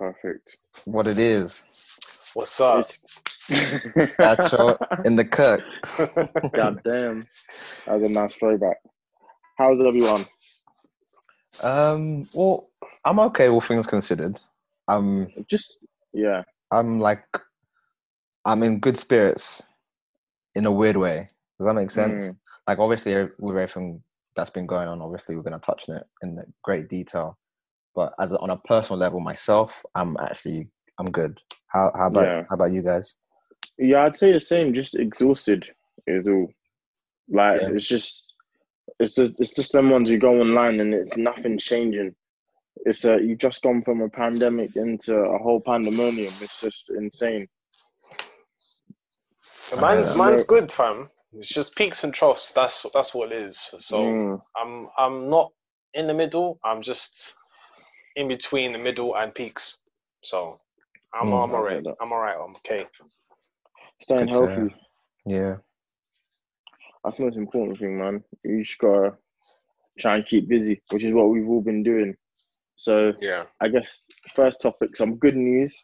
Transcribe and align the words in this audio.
Perfect. 0.00 0.56
what 0.86 1.06
it 1.06 1.18
is. 1.18 1.62
What's 2.32 2.58
up? 2.58 2.86
Nacho 3.50 4.78
in 5.04 5.14
the 5.14 5.26
cook. 5.26 5.60
God 6.54 6.80
damn. 6.84 7.26
That 7.84 8.00
was 8.00 8.08
a 8.08 8.12
nice 8.12 8.34
throwback. 8.36 8.78
How's 9.58 9.78
everyone? 9.82 10.24
Um, 11.62 12.26
well, 12.32 12.70
I'm 13.04 13.20
okay, 13.20 13.50
all 13.50 13.60
things 13.60 13.86
considered. 13.86 14.40
I'm, 14.88 15.28
Just 15.50 15.80
yeah. 16.14 16.44
I'm 16.70 16.98
like, 16.98 17.22
I'm 18.46 18.62
in 18.62 18.80
good 18.80 18.96
spirits, 18.96 19.62
in 20.54 20.64
a 20.64 20.72
weird 20.72 20.96
way. 20.96 21.28
Does 21.58 21.66
that 21.66 21.74
make 21.74 21.90
sense? 21.90 22.22
Mm. 22.22 22.38
Like, 22.66 22.78
obviously, 22.78 23.28
with 23.38 23.58
everything 23.58 24.02
that's 24.34 24.48
been 24.48 24.66
going 24.66 24.88
on, 24.88 25.02
obviously, 25.02 25.36
we're 25.36 25.42
gonna 25.42 25.58
touch 25.58 25.90
on 25.90 25.96
it 25.96 26.06
in 26.22 26.42
great 26.64 26.88
detail. 26.88 27.36
But 27.94 28.12
as 28.20 28.32
a, 28.32 28.38
on 28.38 28.50
a 28.50 28.56
personal 28.58 28.98
level, 28.98 29.20
myself, 29.20 29.82
I'm 29.94 30.16
actually, 30.18 30.68
I'm 30.98 31.10
good. 31.10 31.40
How, 31.68 31.90
how 31.94 32.06
about, 32.08 32.26
Yeah. 32.28 32.44
how 32.48 32.54
about 32.54 32.72
you 32.72 32.82
guys? 32.82 33.16
Yeah, 33.78 34.04
I'd 34.04 34.16
say 34.16 34.32
the 34.32 34.40
same. 34.40 34.72
Just 34.74 34.96
exhausted 34.96 35.64
is 36.06 36.26
all. 36.26 36.48
Like 37.28 37.60
Yeah. 37.60 37.68
it's 37.74 37.86
just, 37.86 38.32
it's 38.98 39.14
just, 39.14 39.40
it's 39.40 39.54
just 39.54 39.72
them 39.72 39.90
ones 39.90 40.08
who 40.08 40.18
go 40.18 40.40
online 40.40 40.80
and 40.80 40.92
it's 40.94 41.16
nothing 41.16 41.58
changing. 41.58 42.14
It's 42.86 43.04
uh, 43.04 43.18
you've 43.18 43.38
just 43.38 43.62
gone 43.62 43.82
from 43.82 44.00
a 44.00 44.08
pandemic 44.08 44.76
into 44.76 45.14
a 45.14 45.38
whole 45.38 45.60
pandemonium. 45.60 46.32
It's 46.40 46.60
just 46.60 46.90
insane. 46.90 47.46
Mine's 49.78 50.10
Uh, 50.10 50.16
mine's 50.16 50.44
good, 50.44 50.72
fam. 50.72 51.08
It's 51.32 51.48
just 51.48 51.76
peaks 51.76 52.04
and 52.04 52.12
troughs. 52.12 52.52
That's 52.52 52.84
that's 52.94 53.14
what 53.14 53.32
it 53.32 53.42
is. 53.42 53.72
So 53.78 53.98
Mm. 53.98 54.42
I'm 54.56 54.88
I'm 54.96 55.28
not 55.28 55.52
in 55.94 56.06
the 56.06 56.14
middle. 56.14 56.58
I'm 56.64 56.82
just 56.82 57.34
in 58.16 58.28
between 58.28 58.72
the 58.72 58.78
middle 58.78 59.16
and 59.16 59.34
peaks. 59.34 59.78
So 60.22 60.60
I'm 61.12 61.28
Mm. 61.28 61.44
I'm 61.44 61.54
alright. 61.54 61.84
I'm 62.00 62.12
alright. 62.12 62.36
I'm 62.36 62.56
okay. 62.56 62.86
Staying 64.00 64.26
Good 64.26 64.34
to 64.34 64.46
healthy. 64.46 64.74
Yeah. 65.26 65.56
That's 67.04 67.16
the 67.16 67.24
most 67.24 67.36
important 67.36 67.78
thing, 67.78 67.98
man. 67.98 68.22
You 68.44 68.62
just 68.62 68.78
gotta 68.78 69.16
try 69.98 70.16
and 70.16 70.26
keep 70.26 70.48
busy, 70.48 70.82
which 70.90 71.04
is 71.04 71.12
what 71.12 71.28
we've 71.30 71.48
all 71.48 71.60
been 71.62 71.82
doing. 71.82 72.16
So 72.76 73.12
Yeah. 73.20 73.46
I 73.60 73.68
guess 73.68 74.06
first 74.34 74.62
topic, 74.62 74.96
some 74.96 75.16
good 75.16 75.36
news. 75.36 75.82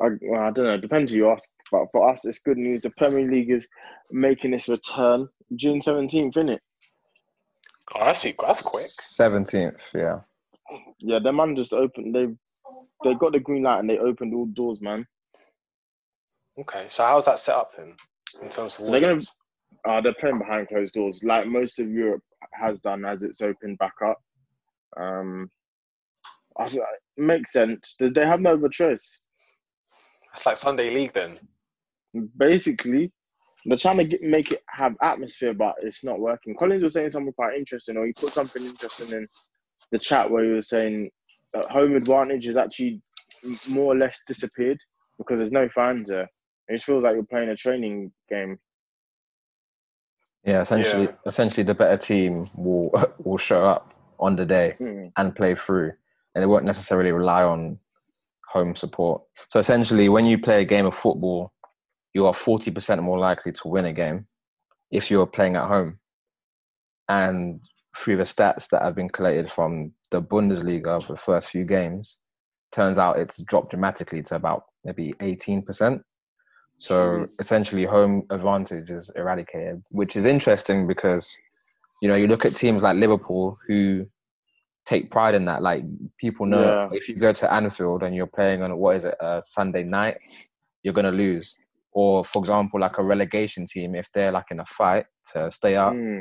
I, 0.00 0.10
well, 0.22 0.42
I 0.42 0.50
don't 0.52 0.64
know, 0.64 0.76
depends 0.78 1.10
who 1.10 1.18
you 1.18 1.30
ask, 1.30 1.50
but 1.72 1.86
for 1.90 2.08
us, 2.08 2.24
it's 2.24 2.38
good 2.38 2.56
news. 2.56 2.80
The 2.80 2.90
Premier 2.90 3.28
League 3.28 3.50
is 3.50 3.66
making 4.12 4.54
its 4.54 4.68
return 4.68 5.28
June 5.56 5.82
seventeenth, 5.82 6.36
isn't 6.36 6.50
it? 6.50 6.62
Oh, 7.94 8.04
that's 8.04 8.22
that's 8.22 8.62
quick. 8.62 8.86
Seventeenth. 8.86 9.82
Yeah. 9.94 10.20
Yeah, 10.98 11.18
the 11.22 11.32
man 11.32 11.56
just 11.56 11.72
opened. 11.72 12.14
They 12.14 12.26
they 13.04 13.14
got 13.14 13.32
the 13.32 13.40
green 13.40 13.62
light 13.62 13.78
and 13.80 13.88
they 13.88 13.98
opened 13.98 14.34
all 14.34 14.46
doors, 14.46 14.80
man. 14.80 15.06
Okay. 16.58 16.86
So 16.88 17.04
how's 17.04 17.26
that 17.26 17.38
set 17.38 17.54
up 17.54 17.70
then? 17.76 17.94
In 18.42 18.48
terms 18.48 18.78
of 18.78 18.84
So 18.86 18.90
they're 18.90 19.00
gonna- 19.00 19.20
Uh, 19.86 20.00
they're 20.00 20.14
playing 20.14 20.38
behind 20.38 20.66
closed 20.68 20.94
doors, 20.94 21.22
like 21.22 21.46
most 21.46 21.78
of 21.78 21.88
Europe 21.90 22.22
has 22.54 22.80
done 22.80 23.04
as 23.04 23.22
it's 23.22 23.40
opened 23.42 23.78
back 23.78 23.94
up. 24.04 24.18
Um, 24.96 25.50
I 26.58 26.68
makes 27.16 27.52
sense. 27.52 27.94
Does 27.98 28.12
they 28.12 28.26
have 28.26 28.40
no 28.40 28.54
other 28.54 28.68
choice? 28.68 29.22
It's 30.34 30.46
like 30.46 30.56
Sunday 30.56 30.90
League 30.90 31.12
then. 31.12 31.38
basically 32.36 33.12
they're 33.66 33.76
trying 33.76 33.98
to 33.98 34.04
get, 34.04 34.22
make 34.22 34.50
it 34.50 34.62
have 34.70 34.96
atmosphere, 35.02 35.52
but 35.52 35.74
it's 35.82 36.02
not 36.02 36.18
working. 36.18 36.56
Collins 36.56 36.82
was 36.82 36.94
saying 36.94 37.10
something 37.10 37.32
quite 37.34 37.56
interesting, 37.56 37.96
or 37.96 38.06
he 38.06 38.12
put 38.14 38.32
something 38.32 38.64
interesting 38.64 39.10
in 39.12 39.28
the 39.92 39.98
chat 39.98 40.30
where 40.30 40.44
he 40.44 40.50
was 40.50 40.68
saying 40.68 41.10
that 41.54 41.64
home 41.70 41.96
advantage 41.96 42.46
has 42.46 42.56
actually 42.56 43.00
more 43.68 43.92
or 43.92 43.96
less 43.96 44.20
disappeared 44.26 44.78
because 45.18 45.38
there's 45.38 45.52
no 45.52 45.68
fans 45.74 46.08
there. 46.08 46.28
It 46.68 46.74
just 46.74 46.84
feels 46.86 47.04
like 47.04 47.14
you're 47.14 47.24
playing 47.24 47.48
a 47.48 47.56
training 47.56 48.12
game. 48.28 48.58
Yeah. 50.44 50.60
Essentially, 50.60 51.04
Yeah. 51.04 51.12
essentially, 51.26 51.64
the 51.64 51.74
better 51.74 51.96
team 51.96 52.48
will 52.54 52.90
will 53.18 53.38
show 53.38 53.64
up 53.64 53.94
on 54.20 54.36
the 54.36 54.44
day. 54.44 54.74
Hmm. 54.78 55.02
and 55.16 55.34
play 55.36 55.54
through, 55.54 55.92
and 56.34 56.42
they 56.42 56.46
won't 56.46 56.64
necessarily 56.64 57.12
rely 57.12 57.42
on 57.44 57.78
home 58.52 58.74
support. 58.76 59.22
So 59.50 59.58
essentially, 59.60 60.08
when 60.08 60.26
you 60.26 60.38
play 60.38 60.62
a 60.62 60.64
game 60.64 60.86
of 60.86 60.94
football, 60.94 61.52
you 62.14 62.26
are 62.26 62.34
forty 62.34 62.70
percent 62.70 63.02
more 63.02 63.18
likely 63.18 63.52
to 63.52 63.68
win 63.68 63.84
a 63.86 63.92
game 63.92 64.26
if 64.90 65.10
you're 65.10 65.26
playing 65.26 65.56
at 65.56 65.68
home. 65.68 65.98
And 67.08 67.60
through 67.98 68.16
the 68.16 68.24
stats 68.24 68.68
that 68.70 68.82
have 68.82 68.94
been 68.94 69.08
collated 69.08 69.50
from 69.50 69.92
the 70.10 70.22
Bundesliga 70.22 71.04
for 71.04 71.14
the 71.14 71.18
first 71.18 71.50
few 71.50 71.64
games, 71.64 72.18
turns 72.72 72.98
out 72.98 73.18
it's 73.18 73.38
dropped 73.42 73.70
dramatically 73.70 74.22
to 74.22 74.36
about 74.36 74.64
maybe 74.84 75.14
eighteen 75.20 75.62
percent. 75.62 76.02
So 76.78 77.26
essentially, 77.40 77.84
home 77.84 78.22
advantage 78.30 78.88
is 78.90 79.10
eradicated, 79.16 79.82
which 79.90 80.14
is 80.16 80.24
interesting 80.24 80.86
because 80.86 81.36
you 82.00 82.08
know 82.08 82.14
you 82.14 82.28
look 82.28 82.44
at 82.44 82.54
teams 82.56 82.82
like 82.84 82.96
Liverpool 82.96 83.58
who 83.66 84.06
take 84.86 85.10
pride 85.10 85.34
in 85.34 85.44
that. 85.46 85.60
Like 85.60 85.82
people 86.18 86.46
know 86.46 86.62
Yeah. 86.62 86.88
if 86.92 87.08
you 87.08 87.16
go 87.16 87.32
to 87.32 87.52
Anfield 87.52 88.02
and 88.04 88.14
you're 88.14 88.26
playing 88.28 88.62
on 88.62 88.76
what 88.78 88.96
is 88.96 89.04
it 89.04 89.16
a 89.20 89.42
Sunday 89.44 89.82
night, 89.82 90.18
you're 90.82 90.94
gonna 90.94 91.10
lose. 91.10 91.56
Or 91.92 92.24
for 92.24 92.38
example, 92.40 92.78
like 92.80 92.98
a 92.98 93.02
relegation 93.02 93.66
team, 93.66 93.96
if 93.96 94.08
they're 94.14 94.30
like 94.32 94.46
in 94.52 94.60
a 94.60 94.64
fight 94.66 95.06
to 95.32 95.50
stay 95.50 95.74
up, 95.74 95.94
Hmm. 95.94 96.20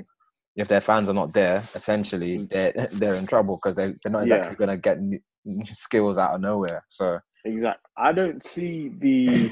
If 0.58 0.68
their 0.68 0.82
fans 0.82 1.08
are 1.08 1.14
not 1.14 1.34
there, 1.34 1.64
essentially 1.76 2.40
mm. 2.40 2.50
they're 2.50 2.74
they're 2.94 3.14
in 3.16 3.28
trouble 3.28 3.60
because 3.62 3.76
they 3.76 3.94
they're 4.04 4.12
not 4.12 4.28
Yeah. 4.28 4.36
exactly 4.36 4.58
gonna 4.66 4.78
get 4.78 5.00
new, 5.02 5.20
new 5.46 5.66
skills 5.74 6.18
out 6.18 6.34
of 6.36 6.42
nowhere. 6.42 6.84
So 6.88 7.20
Exactly. 7.46 7.90
I 7.98 8.12
don't 8.12 8.44
see 8.44 8.90
the. 9.00 9.52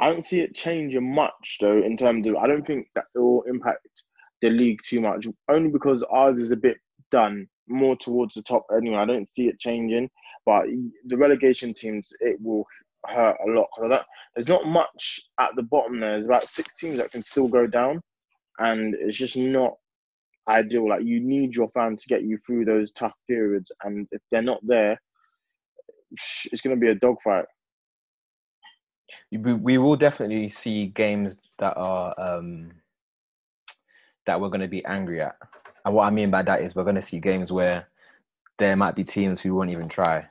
I 0.00 0.08
don't 0.10 0.24
see 0.24 0.40
it 0.40 0.54
changing 0.54 1.12
much 1.14 1.58
though. 1.60 1.82
In 1.82 1.96
terms 1.96 2.26
of, 2.28 2.36
I 2.36 2.46
don't 2.46 2.66
think 2.66 2.86
that 2.94 3.04
it 3.14 3.18
will 3.18 3.42
impact 3.42 4.04
the 4.40 4.48
league 4.50 4.78
too 4.86 5.00
much. 5.00 5.26
Only 5.50 5.70
because 5.70 6.04
ours 6.04 6.38
is 6.38 6.52
a 6.52 6.56
bit 6.56 6.76
done 7.10 7.48
more 7.68 7.96
towards 7.96 8.34
the 8.34 8.42
top. 8.42 8.64
Anyway, 8.74 8.96
I 8.96 9.04
don't 9.04 9.28
see 9.28 9.48
it 9.48 9.58
changing. 9.58 10.08
But 10.46 10.66
the 11.06 11.16
relegation 11.16 11.74
teams, 11.74 12.10
it 12.20 12.36
will 12.40 12.64
hurt 13.06 13.36
a 13.46 13.50
lot. 13.50 13.66
'Cause 13.74 13.84
I 13.84 13.88
don't, 13.88 14.06
there's 14.34 14.48
not 14.48 14.66
much 14.66 15.20
at 15.40 15.50
the 15.56 15.62
bottom 15.64 15.98
there. 16.00 16.12
There's 16.12 16.26
about 16.26 16.48
six 16.48 16.76
teams 16.76 16.98
that 16.98 17.10
can 17.10 17.22
still 17.22 17.48
go 17.48 17.66
down, 17.66 18.00
and 18.60 18.94
it's 18.94 19.18
just 19.18 19.36
not 19.36 19.74
ideal. 20.48 20.88
Like 20.88 21.04
you 21.04 21.20
need 21.20 21.54
your 21.54 21.70
fans 21.74 22.02
to 22.02 22.08
get 22.08 22.22
you 22.22 22.38
through 22.46 22.64
those 22.64 22.92
tough 22.92 23.14
periods, 23.28 23.70
and 23.84 24.06
if 24.12 24.20
they're 24.30 24.42
not 24.42 24.60
there, 24.62 25.00
it's 26.52 26.62
going 26.62 26.74
to 26.76 26.80
be 26.80 26.88
a 26.90 26.94
dogfight. 26.94 27.44
we, 29.30 29.52
we 29.54 29.78
will 29.78 29.96
definitely 29.96 30.48
see 30.48 30.86
games 30.86 31.38
that 31.58 31.74
are 31.76 32.14
um 32.18 32.70
that 34.26 34.40
we're 34.40 34.48
going 34.48 34.60
to 34.60 34.68
be 34.68 34.84
angry 34.84 35.20
at 35.20 35.36
and 35.84 35.94
what 35.94 36.06
i 36.06 36.10
mean 36.10 36.30
by 36.30 36.42
that 36.42 36.60
is 36.62 36.74
we're 36.74 36.84
going 36.84 36.94
to 36.94 37.02
see 37.02 37.18
games 37.20 37.50
where 37.52 37.88
there 38.58 38.76
might 38.76 38.94
be 38.94 39.04
teams 39.04 39.40
who 39.40 39.54
won't 39.54 39.70
even 39.70 39.88
try 39.88 40.26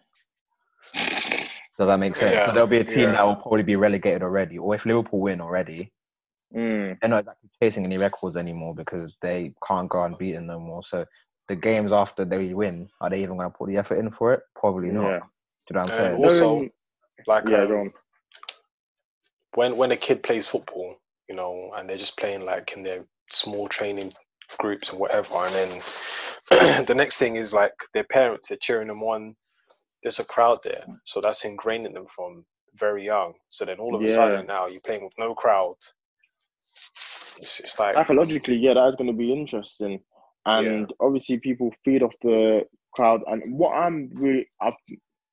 does 0.96 1.88
that 1.88 2.00
make 2.00 2.16
sense 2.16 2.34
Yeah, 2.34 2.48
so 2.48 2.52
there'll 2.54 2.68
be 2.68 2.78
a 2.78 2.84
team 2.84 3.10
yeah. 3.10 3.12
that 3.14 3.24
will 3.24 3.36
probably 3.36 3.64
be 3.64 3.76
relegated 3.76 4.24
already 4.24 4.58
or 4.58 4.76
if 4.76 4.86
liverpool 4.86 5.20
win 5.20 5.42
already 5.42 5.92
Mm. 6.56 6.98
they're 7.02 7.10
not 7.10 7.20
exactly 7.20 7.50
chasing 7.62 7.86
any 7.86 7.98
records 7.98 8.38
anymore 8.38 8.74
because 8.74 9.16
they 9.22 9.54
can't 9.68 9.90
go 9.90 10.04
unbeaten 10.04 10.48
no 10.48 10.60
more 10.60 10.82
so 10.84 11.06
the 11.50 11.56
games 11.56 11.92
after 11.92 12.24
they 12.24 12.54
win 12.54 12.88
are 13.02 13.10
they 13.10 13.22
even 13.22 13.38
going 13.38 13.52
to 13.52 13.58
put 13.58 13.68
the 13.68 13.78
effort 13.78 13.98
in 13.98 14.10
for 14.10 14.34
it 14.34 14.42
probably 14.56 14.90
not 14.90 15.04
Yeah. 15.04 15.20
do 15.20 15.74
you 15.74 15.76
know 15.76 15.82
what 15.82 15.92
i'm 15.92 16.00
And 16.00 16.16
saying 16.16 16.24
also, 16.24 16.70
like 17.28 17.50
yeah, 17.50 17.64
um, 17.64 17.92
when 19.56 19.76
when 19.76 19.92
a 19.92 19.98
kid 19.98 20.24
plays 20.24 20.48
football, 20.48 20.96
you 21.28 21.36
know, 21.36 21.72
and 21.76 21.90
they're 21.90 21.98
just 21.98 22.18
playing 22.18 22.46
like 22.46 22.74
in 22.74 22.84
their 22.84 23.04
small 23.32 23.68
training 23.68 24.14
groups 24.60 24.92
or 24.92 24.98
whatever, 24.98 25.34
and 25.34 25.82
then 26.50 26.86
the 26.86 26.96
next 26.96 27.18
thing 27.18 27.36
is 27.36 27.54
like 27.54 27.74
their 27.94 28.06
parents, 28.06 28.48
they're 28.48 28.58
cheering 28.62 28.88
them 28.88 29.04
on. 29.04 29.36
There's 30.04 30.20
a 30.20 30.24
crowd 30.26 30.60
there, 30.64 30.86
so 31.06 31.20
that's 31.20 31.44
ingrained 31.44 31.88
in 31.88 31.94
them 31.94 32.06
from 32.16 32.46
very 32.80 33.04
young. 33.04 33.34
So 33.50 33.66
then 33.66 33.80
all 33.80 33.96
of 33.96 34.04
a 34.04 34.08
sudden 34.08 34.46
now 34.46 34.68
you're 34.68 34.80
playing 34.86 35.04
with 35.04 35.18
no 35.18 35.34
crowd. 35.34 35.76
It's, 37.40 37.60
it's 37.60 37.80
like 37.80 37.94
Psychologically, 37.94 38.56
yeah, 38.56 38.74
that 38.74 38.88
is 38.88 38.96
going 38.96 39.12
to 39.12 39.18
be 39.18 39.32
interesting. 39.32 40.00
And 40.46 40.94
obviously, 41.02 41.40
people 41.40 41.74
feed 41.84 42.04
off 42.04 42.14
the 42.22 42.62
crowd. 42.94 43.22
And 43.28 43.44
what 43.58 43.72
I'm 43.72 44.10
really, 44.14 44.48
I've, 44.62 44.74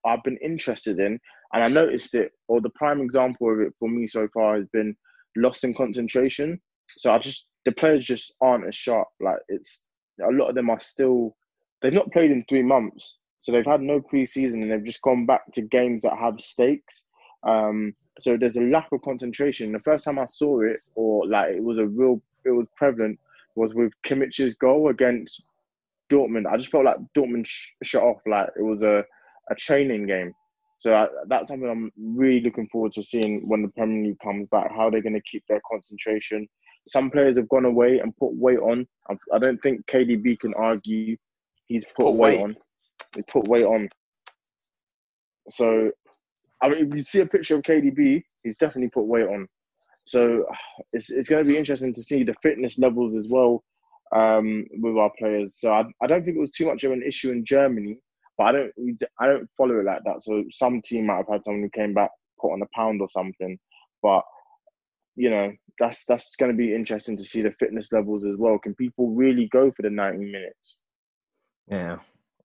I've 0.04 0.22
been 0.24 0.38
interested 0.38 0.98
in, 0.98 1.18
and 1.52 1.62
I 1.62 1.68
noticed 1.68 2.14
it, 2.14 2.32
or 2.48 2.60
the 2.60 2.70
prime 2.70 3.00
example 3.00 3.52
of 3.52 3.60
it 3.60 3.72
for 3.78 3.88
me 3.88 4.06
so 4.06 4.28
far 4.34 4.56
has 4.56 4.66
been 4.72 4.96
loss 5.36 5.62
in 5.62 5.72
concentration. 5.72 6.60
So 6.98 7.12
I 7.12 7.18
just, 7.18 7.46
the 7.64 7.72
players 7.72 8.04
just 8.04 8.34
aren't 8.40 8.66
as 8.66 8.74
sharp. 8.74 9.08
Like 9.20 9.38
it's, 9.48 9.84
a 10.20 10.32
lot 10.32 10.48
of 10.48 10.54
them 10.54 10.70
are 10.70 10.80
still, 10.80 11.36
they've 11.80 11.92
not 11.92 12.12
played 12.12 12.30
in 12.30 12.44
three 12.48 12.62
months. 12.62 13.18
So 13.40 13.52
they've 13.52 13.64
had 13.64 13.82
no 13.82 14.00
preseason 14.00 14.62
and 14.62 14.72
they've 14.72 14.84
just 14.84 15.02
gone 15.02 15.26
back 15.26 15.42
to 15.52 15.62
games 15.62 16.02
that 16.02 16.18
have 16.18 16.40
stakes. 16.40 17.06
Um, 17.46 17.94
so 18.18 18.36
there's 18.36 18.56
a 18.56 18.62
lack 18.62 18.88
of 18.92 19.02
concentration. 19.02 19.72
The 19.72 19.80
first 19.80 20.04
time 20.04 20.18
I 20.18 20.26
saw 20.26 20.60
it, 20.60 20.80
or 20.94 21.26
like 21.26 21.54
it 21.54 21.62
was 21.62 21.78
a 21.78 21.86
real, 21.86 22.22
it 22.44 22.50
was 22.50 22.66
prevalent, 22.76 23.18
was 23.56 23.74
with 23.74 23.92
Kimmich's 24.04 24.54
goal 24.54 24.88
against 24.88 25.44
Dortmund. 26.10 26.46
I 26.50 26.56
just 26.56 26.70
felt 26.70 26.84
like 26.84 26.96
Dortmund 27.16 27.46
sh- 27.46 27.70
shut 27.82 28.02
off 28.02 28.20
like 28.26 28.48
it 28.56 28.62
was 28.62 28.82
a, 28.82 29.04
a 29.50 29.54
training 29.56 30.06
game. 30.06 30.32
So 30.78 30.94
I, 30.94 31.06
that's 31.28 31.50
something 31.50 31.68
I'm 31.68 31.90
really 31.98 32.40
looking 32.40 32.68
forward 32.68 32.92
to 32.92 33.02
seeing 33.02 33.48
when 33.48 33.62
the 33.62 33.68
Premier 33.68 34.08
League 34.08 34.18
comes 34.22 34.48
back. 34.50 34.70
How 34.74 34.90
they're 34.90 35.02
going 35.02 35.14
to 35.14 35.22
keep 35.22 35.44
their 35.48 35.60
concentration. 35.70 36.48
Some 36.86 37.10
players 37.10 37.36
have 37.38 37.48
gone 37.48 37.64
away 37.64 38.00
and 38.00 38.14
put 38.16 38.34
weight 38.34 38.58
on. 38.58 38.86
I, 39.32 39.38
don't 39.38 39.58
think 39.62 39.86
KDB 39.86 40.38
can 40.38 40.52
argue 40.54 41.16
he's 41.66 41.86
put, 41.86 42.04
Put 42.04 42.10
weight 42.12 42.36
weight. 42.36 42.44
on. 42.44 42.56
He 43.16 43.22
put 43.22 43.48
weight 43.48 43.64
on. 43.64 43.88
So, 45.48 45.90
I 46.64 46.70
mean, 46.70 46.86
if 46.86 46.94
you 46.94 47.02
see 47.02 47.20
a 47.20 47.26
picture 47.26 47.56
of 47.56 47.62
KDB, 47.62 48.22
he's 48.42 48.56
definitely 48.56 48.88
put 48.88 49.04
weight 49.04 49.28
on. 49.28 49.46
So 50.06 50.44
it's 50.92 51.10
it's 51.10 51.28
going 51.28 51.44
to 51.44 51.50
be 51.50 51.58
interesting 51.58 51.92
to 51.92 52.02
see 52.02 52.24
the 52.24 52.34
fitness 52.42 52.78
levels 52.78 53.14
as 53.14 53.28
well 53.28 53.62
um, 54.14 54.64
with 54.80 54.96
our 54.96 55.10
players. 55.18 55.60
So 55.60 55.72
I, 55.72 55.84
I 56.02 56.06
don't 56.06 56.24
think 56.24 56.36
it 56.36 56.40
was 56.40 56.50
too 56.50 56.66
much 56.66 56.84
of 56.84 56.92
an 56.92 57.02
issue 57.02 57.30
in 57.30 57.44
Germany, 57.44 57.98
but 58.38 58.44
I 58.44 58.52
don't 58.52 58.72
I 59.20 59.26
don't 59.26 59.48
follow 59.56 59.78
it 59.78 59.84
like 59.84 60.02
that. 60.04 60.22
So 60.22 60.44
some 60.50 60.80
team 60.80 61.06
might 61.06 61.18
have 61.18 61.28
had 61.30 61.44
someone 61.44 61.62
who 61.62 61.70
came 61.70 61.92
back 61.92 62.10
put 62.40 62.52
on 62.52 62.62
a 62.62 62.66
pound 62.74 63.02
or 63.02 63.08
something, 63.08 63.58
but 64.02 64.22
you 65.16 65.30
know 65.30 65.52
that's 65.78 66.06
that's 66.06 66.34
going 66.36 66.50
to 66.50 66.56
be 66.56 66.74
interesting 66.74 67.16
to 67.16 67.24
see 67.24 67.42
the 67.42 67.52
fitness 67.58 67.92
levels 67.92 68.24
as 68.24 68.36
well. 68.38 68.58
Can 68.58 68.74
people 68.74 69.10
really 69.10 69.48
go 69.52 69.70
for 69.76 69.82
the 69.82 69.90
ninety 69.90 70.24
minutes? 70.24 70.78
Yeah, 71.68 71.98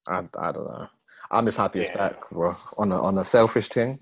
I, 0.07 0.23
I 0.39 0.51
don't 0.51 0.65
know. 0.65 0.87
I'm 1.31 1.45
just 1.45 1.57
happy 1.57 1.81
it's 1.81 1.89
Yeah. 1.89 2.09
back, 2.09 2.29
bro. 2.31 2.55
On 2.77 2.91
a 2.91 3.01
on 3.01 3.17
a 3.17 3.25
selfish 3.25 3.69
thing, 3.69 3.99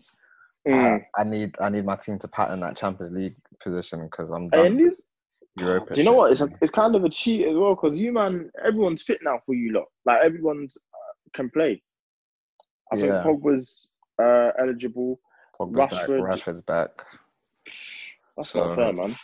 Mm. 0.68 1.02
I, 1.16 1.22
I 1.22 1.24
need 1.24 1.56
I 1.62 1.70
need 1.70 1.86
my 1.86 1.96
team 1.96 2.20
to 2.20 2.28
pattern 2.28 2.60
that 2.60 2.76
Champions 2.76 3.16
League 3.16 3.36
position 3.62 4.04
because 4.04 4.30
I'm 4.30 4.50
done. 4.50 4.78
Europa 5.60 5.94
do 5.94 6.02
you 6.02 6.06
know 6.06 6.12
shit. 6.12 6.18
what? 6.18 6.32
It's 6.34 6.42
a, 6.42 6.50
it's 6.62 6.72
kind 6.72 6.94
of 6.96 7.04
a 7.04 7.10
cheat 7.10 7.48
as 7.48 7.56
well 7.56 7.74
because 7.74 7.98
you 8.00 8.12
man, 8.12 8.52
everyone's 8.66 9.02
fit 9.02 9.20
now 9.24 9.40
for 9.46 9.56
you 9.56 9.72
lot. 9.74 9.86
Like 10.06 10.22
everyone's 10.22 10.78
uh, 10.78 11.30
can 11.34 11.50
play. 11.50 11.82
I 12.94 12.98
Yeah. 12.98 13.24
think 13.24 13.42
Pogba's 13.42 13.92
uh, 14.22 14.52
eligible. 14.60 15.20
Pogba's 15.60 15.98
Rashford- 15.98 16.22
back. 16.22 16.38
Rashford's 16.38 16.62
back. 16.62 16.90
That's 18.36 18.50
So- 18.50 18.68
not 18.68 18.76
fair, 18.76 18.94
man. 18.94 19.16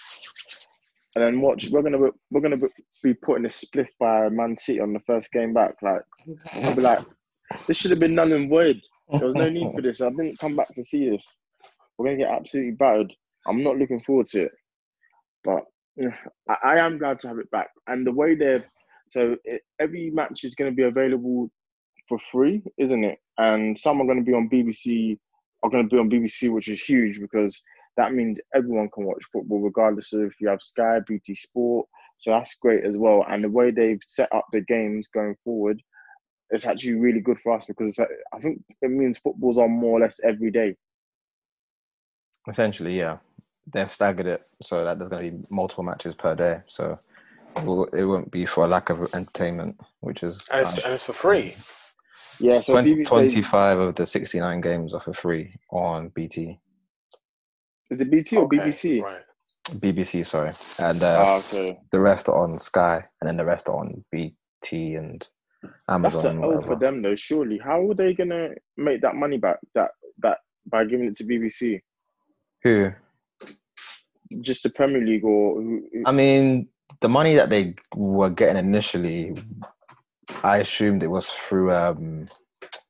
And 1.15 1.23
then 1.23 1.41
watch, 1.41 1.69
we're 1.69 1.83
gonna 1.83 1.99
be, 1.99 2.09
we're 2.31 2.41
gonna 2.41 2.57
be- 3.03 3.13
putting 3.13 3.45
a 3.45 3.49
split 3.49 3.89
by 3.99 4.29
Man 4.29 4.57
City 4.57 4.79
on 4.79 4.93
the 4.93 4.99
first 5.01 5.31
game 5.31 5.53
back. 5.53 5.75
Like 5.83 6.01
I'll 6.53 6.73
be 6.75 6.81
like, 6.81 6.99
this 7.67 7.77
should 7.77 7.91
have 7.91 7.99
been 7.99 8.15
null 8.15 8.33
and 8.33 8.49
void. 8.49 8.81
There 9.09 9.27
was 9.27 9.35
no 9.35 9.49
need 9.49 9.73
for 9.75 9.81
this. 9.83 10.01
I 10.01 10.09
didn't 10.09 10.39
come 10.39 10.55
back 10.55 10.73
to 10.73 10.83
see 10.83 11.09
this. 11.09 11.35
We're 11.97 12.07
gonna 12.07 12.17
get 12.17 12.31
absolutely 12.31 12.71
battered. 12.71 13.13
I'm 13.47 13.63
not 13.63 13.77
looking 13.77 13.99
forward 13.99 14.27
to 14.27 14.43
it, 14.43 14.51
but 15.43 15.63
I, 16.49 16.55
I 16.63 16.77
am 16.77 16.97
glad 16.97 17.19
to 17.21 17.27
have 17.27 17.39
it 17.39 17.51
back. 17.51 17.69
And 17.87 18.05
the 18.05 18.11
way 18.11 18.35
they're 18.35 18.65
so 19.09 19.35
it, 19.43 19.61
every 19.79 20.09
match 20.09 20.43
is 20.43 20.55
going 20.55 20.71
to 20.71 20.75
be 20.75 20.83
available 20.83 21.51
for 22.07 22.17
free, 22.31 22.63
isn't 22.77 23.03
it? 23.03 23.19
And 23.37 23.77
some 23.77 24.01
are 24.01 24.05
going 24.05 24.17
to 24.17 24.23
be 24.23 24.33
on 24.33 24.49
BBC. 24.49 25.17
Are 25.61 25.69
going 25.69 25.87
to 25.87 25.89
be 25.89 25.99
on 25.99 26.09
BBC, 26.09 26.51
which 26.51 26.67
is 26.67 26.81
huge 26.81 27.19
because 27.21 27.61
that 27.95 28.13
means 28.13 28.41
everyone 28.55 28.89
can 28.93 29.05
watch 29.05 29.23
football, 29.31 29.61
regardless 29.61 30.11
of 30.13 30.21
if 30.23 30.33
you 30.41 30.49
have 30.49 30.61
Sky, 30.61 30.99
BT 31.07 31.35
Sport. 31.35 31.87
So 32.17 32.31
that's 32.31 32.55
great 32.55 32.85
as 32.85 32.97
well. 32.97 33.25
And 33.29 33.43
the 33.43 33.49
way 33.49 33.71
they've 33.71 34.01
set 34.03 34.33
up 34.33 34.45
the 34.51 34.61
games 34.61 35.07
going 35.13 35.35
forward, 35.43 35.81
it's 36.53 36.67
actually 36.67 36.93
really 36.93 37.19
good 37.19 37.39
for 37.41 37.51
us 37.53 37.65
because 37.65 37.89
it's- 37.97 38.17
I 38.31 38.39
think 38.39 38.63
it 38.81 38.89
means 38.91 39.17
football's 39.17 39.57
on 39.57 39.71
more 39.71 39.97
or 39.97 40.01
less 40.01 40.19
every 40.23 40.51
day. 40.51 40.75
Essentially, 42.47 42.97
yeah, 42.97 43.17
they've 43.73 43.91
staggered 43.91 44.27
it 44.27 44.47
so 44.61 44.83
that 44.85 44.99
there's 44.99 45.09
going 45.09 45.31
to 45.31 45.37
be 45.37 45.45
multiple 45.49 45.83
matches 45.83 46.13
per 46.13 46.35
day. 46.35 46.61
So 46.67 46.99
it 47.55 47.63
will- 47.65 47.85
it 47.85 48.03
won't 48.03 48.29
be 48.31 48.45
for 48.45 48.65
a 48.65 48.67
lack 48.67 48.89
of 48.91 49.01
entertainment, 49.15 49.79
which 50.01 50.21
is 50.21 50.47
and 50.51 50.61
it's 50.61 50.75
nice. 50.75 50.85
and 50.85 50.93
it's 50.93 51.03
for 51.03 51.13
free. 51.13 51.55
Yeah, 52.39 52.61
so 52.61 52.73
20 52.73 52.95
BBC 52.95 53.05
25 53.05 53.79
of 53.79 53.95
the 53.95 54.05
69 54.05 54.61
games 54.61 54.93
are 54.93 54.99
for 54.99 55.13
free 55.13 55.55
on 55.71 56.09
BT, 56.09 56.59
is 57.89 58.01
it 58.01 58.09
BT 58.11 58.37
or 58.37 58.45
Okay, 58.45 58.57
BBC? 58.57 59.01
Right. 59.01 59.21
BBC, 59.79 60.23
sorry, 60.25 60.51
and 60.79 61.01
uh, 61.03 61.23
Ah, 61.25 61.37
okay. 61.37 61.79
the 61.91 61.99
rest 61.99 62.27
are 62.29 62.35
on 62.37 62.59
Sky, 62.59 63.07
and 63.21 63.27
then 63.27 63.37
the 63.37 63.45
rest 63.45 63.69
are 63.69 63.77
on 63.77 64.03
BT 64.11 64.95
and 64.95 65.27
That's 65.63 65.85
Amazon. 65.89 66.37
an 66.37 66.43
and 66.43 66.53
L 66.55 66.61
for 66.61 66.75
them 66.75 67.01
though. 67.01 67.15
Surely, 67.15 67.57
how 67.57 67.89
are 67.89 67.93
they 67.93 68.13
gonna 68.13 68.49
make 68.77 69.01
that 69.01 69.15
money 69.15 69.37
back? 69.37 69.57
That 69.75 69.91
that 70.19 70.39
by 70.67 70.85
giving 70.85 71.07
it 71.07 71.15
to 71.17 71.23
BBC, 71.23 71.81
Who? 72.63 72.91
just 74.41 74.63
the 74.63 74.69
Premier 74.69 75.03
League 75.05 75.23
or 75.23 75.61
who, 75.61 75.83
who- 75.91 76.03
I 76.05 76.11
mean, 76.11 76.67
the 77.01 77.09
money 77.09 77.35
that 77.35 77.49
they 77.49 77.75
were 77.95 78.29
getting 78.29 78.57
initially, 78.57 79.33
I 80.43 80.57
assumed 80.57 81.03
it 81.03 81.07
was 81.11 81.27
through, 81.29 81.71
um, 81.71 82.27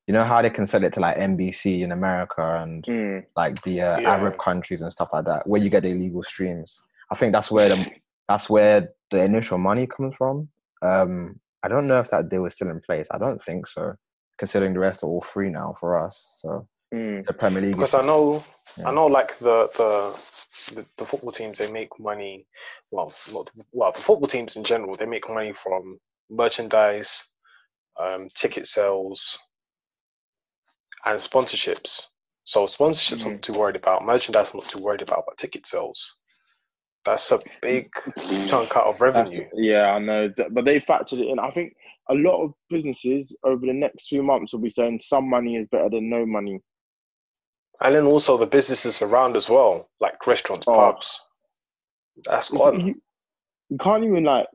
you 0.08 0.14
know, 0.14 0.24
how 0.24 0.42
they 0.42 0.50
can 0.50 0.68
sell 0.68 0.84
it 0.84 0.94
to 0.94 1.00
like 1.00 1.18
NBC 1.18 1.82
in 1.82 1.92
America 1.92 2.60
and 2.62 2.84
Mm, 2.86 3.26
like 3.36 3.62
the 3.64 3.82
uh, 3.82 4.00
Yeah. 4.00 4.12
Arab 4.16 4.38
countries 4.38 4.82
and 4.82 4.92
stuff 4.94 5.10
like 5.14 5.26
that, 5.26 5.48
where 5.48 5.62
you 5.62 5.70
get 5.70 5.84
the 5.84 5.90
illegal 5.90 6.24
streams. 6.24 6.80
I 7.12 7.16
think 7.16 7.34
that's 7.34 7.52
where 7.52 7.70
the 7.70 7.86
that's 8.30 8.50
where 8.50 8.90
the 9.12 9.24
initial 9.24 9.58
money 9.58 9.86
comes 9.88 10.16
from. 10.16 10.48
Um, 10.82 11.40
I 11.64 11.70
don't 11.70 11.88
know 11.88 12.00
if 12.00 12.10
that 12.12 12.30
deal 12.30 12.46
is 12.46 12.56
still 12.56 12.70
in 12.70 12.82
place. 12.82 13.08
I 13.12 13.18
don't 13.18 13.42
think 13.44 13.68
so, 13.68 13.96
considering 14.38 14.74
the 14.74 14.80
rest 14.80 15.04
are 15.04 15.08
all 15.08 15.22
free 15.22 15.50
now 15.50 15.74
for 15.80 15.98
us. 15.98 16.38
So 16.42 16.68
mm. 16.94 17.26
the 17.26 17.34
Premier 17.34 17.62
League. 17.62 17.76
Because 17.76 17.94
I 17.94 18.02
know, 18.02 18.44
Yeah. 18.78 18.90
I 18.90 18.94
know, 18.94 19.08
like 19.08 19.38
the, 19.40 19.70
the 19.78 20.76
the 20.76 20.86
the 20.98 21.06
football 21.06 21.32
teams, 21.32 21.58
they 21.58 21.72
make 21.72 21.98
money. 22.00 22.48
Well, 22.92 23.14
not 23.32 23.50
well, 23.72 23.92
the 23.92 24.02
football 24.02 24.28
teams 24.28 24.56
in 24.56 24.64
general, 24.64 24.96
they 24.96 25.06
make 25.06 25.30
money 25.30 25.54
from 25.64 26.00
merchandise, 26.30 27.24
um, 28.00 28.30
ticket 28.36 28.68
sales, 28.68 29.38
and 31.06 31.20
sponsorships. 31.20 32.08
So 32.46 32.66
sponsorships, 32.66 33.14
I'm 33.14 33.20
Mhm. 33.20 33.32
not 33.34 33.42
too 33.42 33.54
worried 33.54 33.76
about. 33.78 34.04
Merchandise, 34.04 34.52
I'm 34.52 34.60
not 34.60 34.70
too 34.70 34.82
worried 34.82 35.02
about. 35.02 35.24
But 35.28 35.38
ticket 35.38 35.66
sales, 35.66 36.20
that's 37.06 37.32
a 37.32 37.40
big 37.62 37.92
chunk 38.48 38.76
out 38.78 38.86
of 38.86 39.00
That's- 39.00 39.30
revenue. 39.30 39.48
yeah, 39.56 39.92
I 39.92 40.00
know, 40.00 40.34
but 40.52 40.66
they 40.66 40.80
factored 40.80 41.20
it 41.20 41.28
in. 41.28 41.40
I 41.40 41.52
think 41.52 41.76
a 42.10 42.14
lot 42.14 42.42
of 42.44 42.54
businesses 42.70 43.36
over 43.44 43.66
the 43.66 43.74
next 43.74 44.08
few 44.08 44.24
months 44.24 44.54
will 44.54 44.60
be 44.62 44.70
saying 44.70 45.00
some 45.02 45.30
money 45.30 45.56
is 45.56 45.68
better 45.68 45.90
than 45.90 46.10
no 46.10 46.26
money. 46.26 46.60
And 47.82 47.96
then 47.96 48.06
also 48.06 48.38
the 48.38 48.46
businesses 48.46 49.02
around 49.02 49.36
as 49.36 49.50
well, 49.50 49.90
like 50.00 50.26
restaurants, 50.28 50.66
Oh. 50.68 50.74
pubs. 50.76 51.22
That's 52.26 52.50
gone. 52.50 52.88
You, 52.88 52.96
you 53.70 53.78
can't 53.78 54.04
even 54.04 54.24
like 54.24 54.48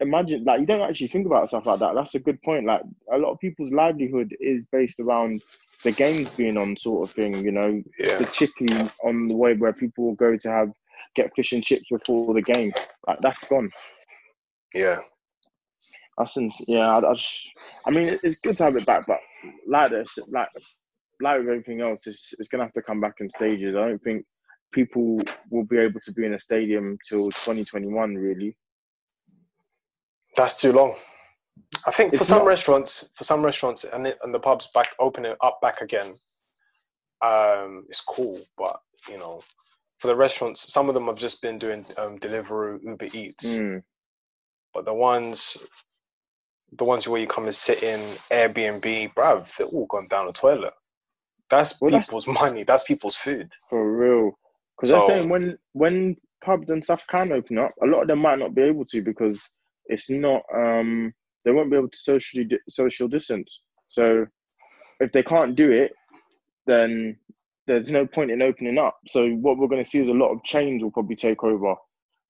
imagine 0.00 0.44
like 0.44 0.60
you 0.60 0.66
don't 0.66 0.80
actually 0.80 1.08
think 1.08 1.26
about 1.26 1.48
stuff 1.48 1.66
like 1.66 1.80
that. 1.80 1.94
That's 1.94 2.14
a 2.14 2.18
good 2.20 2.40
point. 2.42 2.64
Like 2.66 2.82
a 3.12 3.18
lot 3.18 3.32
of 3.32 3.38
people's 3.40 3.72
livelihood 3.72 4.34
is 4.40 4.64
based 4.72 4.98
around 5.00 5.42
the 5.84 5.92
games 5.92 6.28
being 6.30 6.56
on, 6.56 6.76
sort 6.76 7.08
of 7.08 7.14
thing. 7.14 7.34
You 7.44 7.52
know, 7.52 7.82
Yeah. 7.98 8.18
the 8.18 8.24
chippy 8.26 8.68
on 9.04 9.28
the 9.28 9.36
way 9.36 9.54
where 9.54 9.72
people 9.72 10.04
will 10.06 10.14
go 10.14 10.36
to 10.36 10.50
have 10.50 10.70
get 11.18 11.34
fish 11.34 11.52
and 11.52 11.64
chips 11.64 11.86
before 11.90 12.34
the 12.34 12.42
game. 12.42 12.72
Like 13.06 13.18
that's 13.22 13.44
gone. 13.44 13.70
Yeah. 14.74 14.98
That's 16.16 16.36
in, 16.36 16.52
yeah. 16.66 16.96
I, 16.96 17.10
I, 17.10 17.14
just, 17.14 17.50
I 17.86 17.90
mean, 17.90 18.18
it's 18.22 18.38
good 18.38 18.56
to 18.58 18.64
have 18.64 18.76
it 18.76 18.86
back, 18.86 19.04
but 19.06 19.18
like 19.66 19.90
this, 19.90 20.18
like 20.28 20.48
like 21.20 21.40
with 21.40 21.48
everything 21.48 21.80
else, 21.80 22.06
it's 22.06 22.34
it's 22.38 22.48
gonna 22.48 22.64
have 22.64 22.72
to 22.72 22.82
come 22.82 23.00
back 23.00 23.16
in 23.20 23.30
stages. 23.30 23.76
I 23.76 23.88
don't 23.88 24.02
think 24.02 24.24
people 24.72 25.20
will 25.50 25.64
be 25.64 25.78
able 25.78 26.00
to 26.00 26.12
be 26.12 26.26
in 26.26 26.34
a 26.34 26.38
stadium 26.38 26.98
till 27.08 27.30
2021. 27.30 28.14
Really, 28.14 28.56
That's 30.36 30.60
too 30.60 30.72
long. 30.72 30.96
I 31.86 31.90
think 31.90 32.16
for 32.16 32.24
some 32.24 32.38
not- 32.38 32.46
restaurants, 32.46 33.08
for 33.16 33.24
some 33.24 33.44
restaurants, 33.44 33.84
and 33.84 34.06
it, 34.06 34.18
and 34.22 34.34
the 34.34 34.40
pubs 34.40 34.68
back 34.74 34.88
opening 34.98 35.34
up 35.40 35.60
back 35.60 35.80
again, 35.80 36.14
um, 37.24 37.84
it's 37.88 38.00
cool. 38.00 38.40
But 38.56 38.80
you 39.08 39.18
know, 39.18 39.40
for 39.98 40.08
the 40.08 40.16
restaurants, 40.16 40.72
some 40.72 40.88
of 40.88 40.94
them 40.94 41.06
have 41.06 41.16
just 41.18 41.42
been 41.42 41.58
doing 41.58 41.84
um, 41.96 42.18
Deliveroo, 42.18 42.78
Uber 42.82 43.06
Eats. 43.12 43.54
Mm. 43.54 43.82
But 44.72 44.84
the 44.84 44.94
ones, 44.94 45.56
the 46.78 46.84
ones 46.84 47.08
where 47.08 47.20
you 47.20 47.26
come 47.26 47.44
and 47.44 47.54
sit 47.54 47.82
in 47.82 48.00
Airbnb, 48.30 49.14
bruv, 49.14 49.48
they're 49.56 49.66
all 49.66 49.86
gone 49.86 50.06
down 50.08 50.26
the 50.26 50.32
toilet. 50.32 50.72
That's 51.50 51.80
Well, 51.80 51.90
that's- 51.90 52.08
people's 52.08 52.26
money. 52.28 52.62
That's 52.64 52.84
people's 52.84 53.16
food. 53.16 53.50
for 53.68 53.90
real. 53.96 54.32
Because 54.76 54.90
So- 54.90 54.98
they're 55.06 55.16
saying 55.18 55.28
when 55.30 55.58
when 55.72 56.16
pubs 56.44 56.70
and 56.70 56.84
stuff 56.84 57.04
can 57.08 57.32
open 57.32 57.58
up, 57.58 57.72
a 57.82 57.86
lot 57.86 58.02
of 58.02 58.08
them 58.08 58.20
might 58.20 58.38
not 58.38 58.54
be 58.54 58.62
able 58.62 58.84
to 58.86 59.02
because 59.02 59.48
it's 59.86 60.08
not. 60.10 60.42
Um, 60.54 61.12
they 61.44 61.50
won't 61.50 61.70
be 61.70 61.76
able 61.76 61.88
to 61.88 61.98
socially 61.98 62.44
di- 62.44 62.58
social 62.68 63.08
distance. 63.08 63.60
So 63.88 64.26
if 65.00 65.10
they 65.12 65.22
can't 65.22 65.56
do 65.56 65.70
it, 65.72 65.92
then 66.66 67.18
there's 67.68 67.90
no 67.92 68.06
point 68.06 68.32
in 68.32 68.42
opening 68.42 68.78
up. 68.78 68.98
So 69.06 69.28
what 69.30 69.58
we're 69.58 69.68
going 69.68 69.84
to 69.84 69.88
see 69.88 70.00
is 70.00 70.08
a 70.08 70.12
lot 70.14 70.32
of 70.32 70.42
chains 70.42 70.82
will 70.82 70.90
probably 70.90 71.16
take 71.16 71.44
over. 71.44 71.76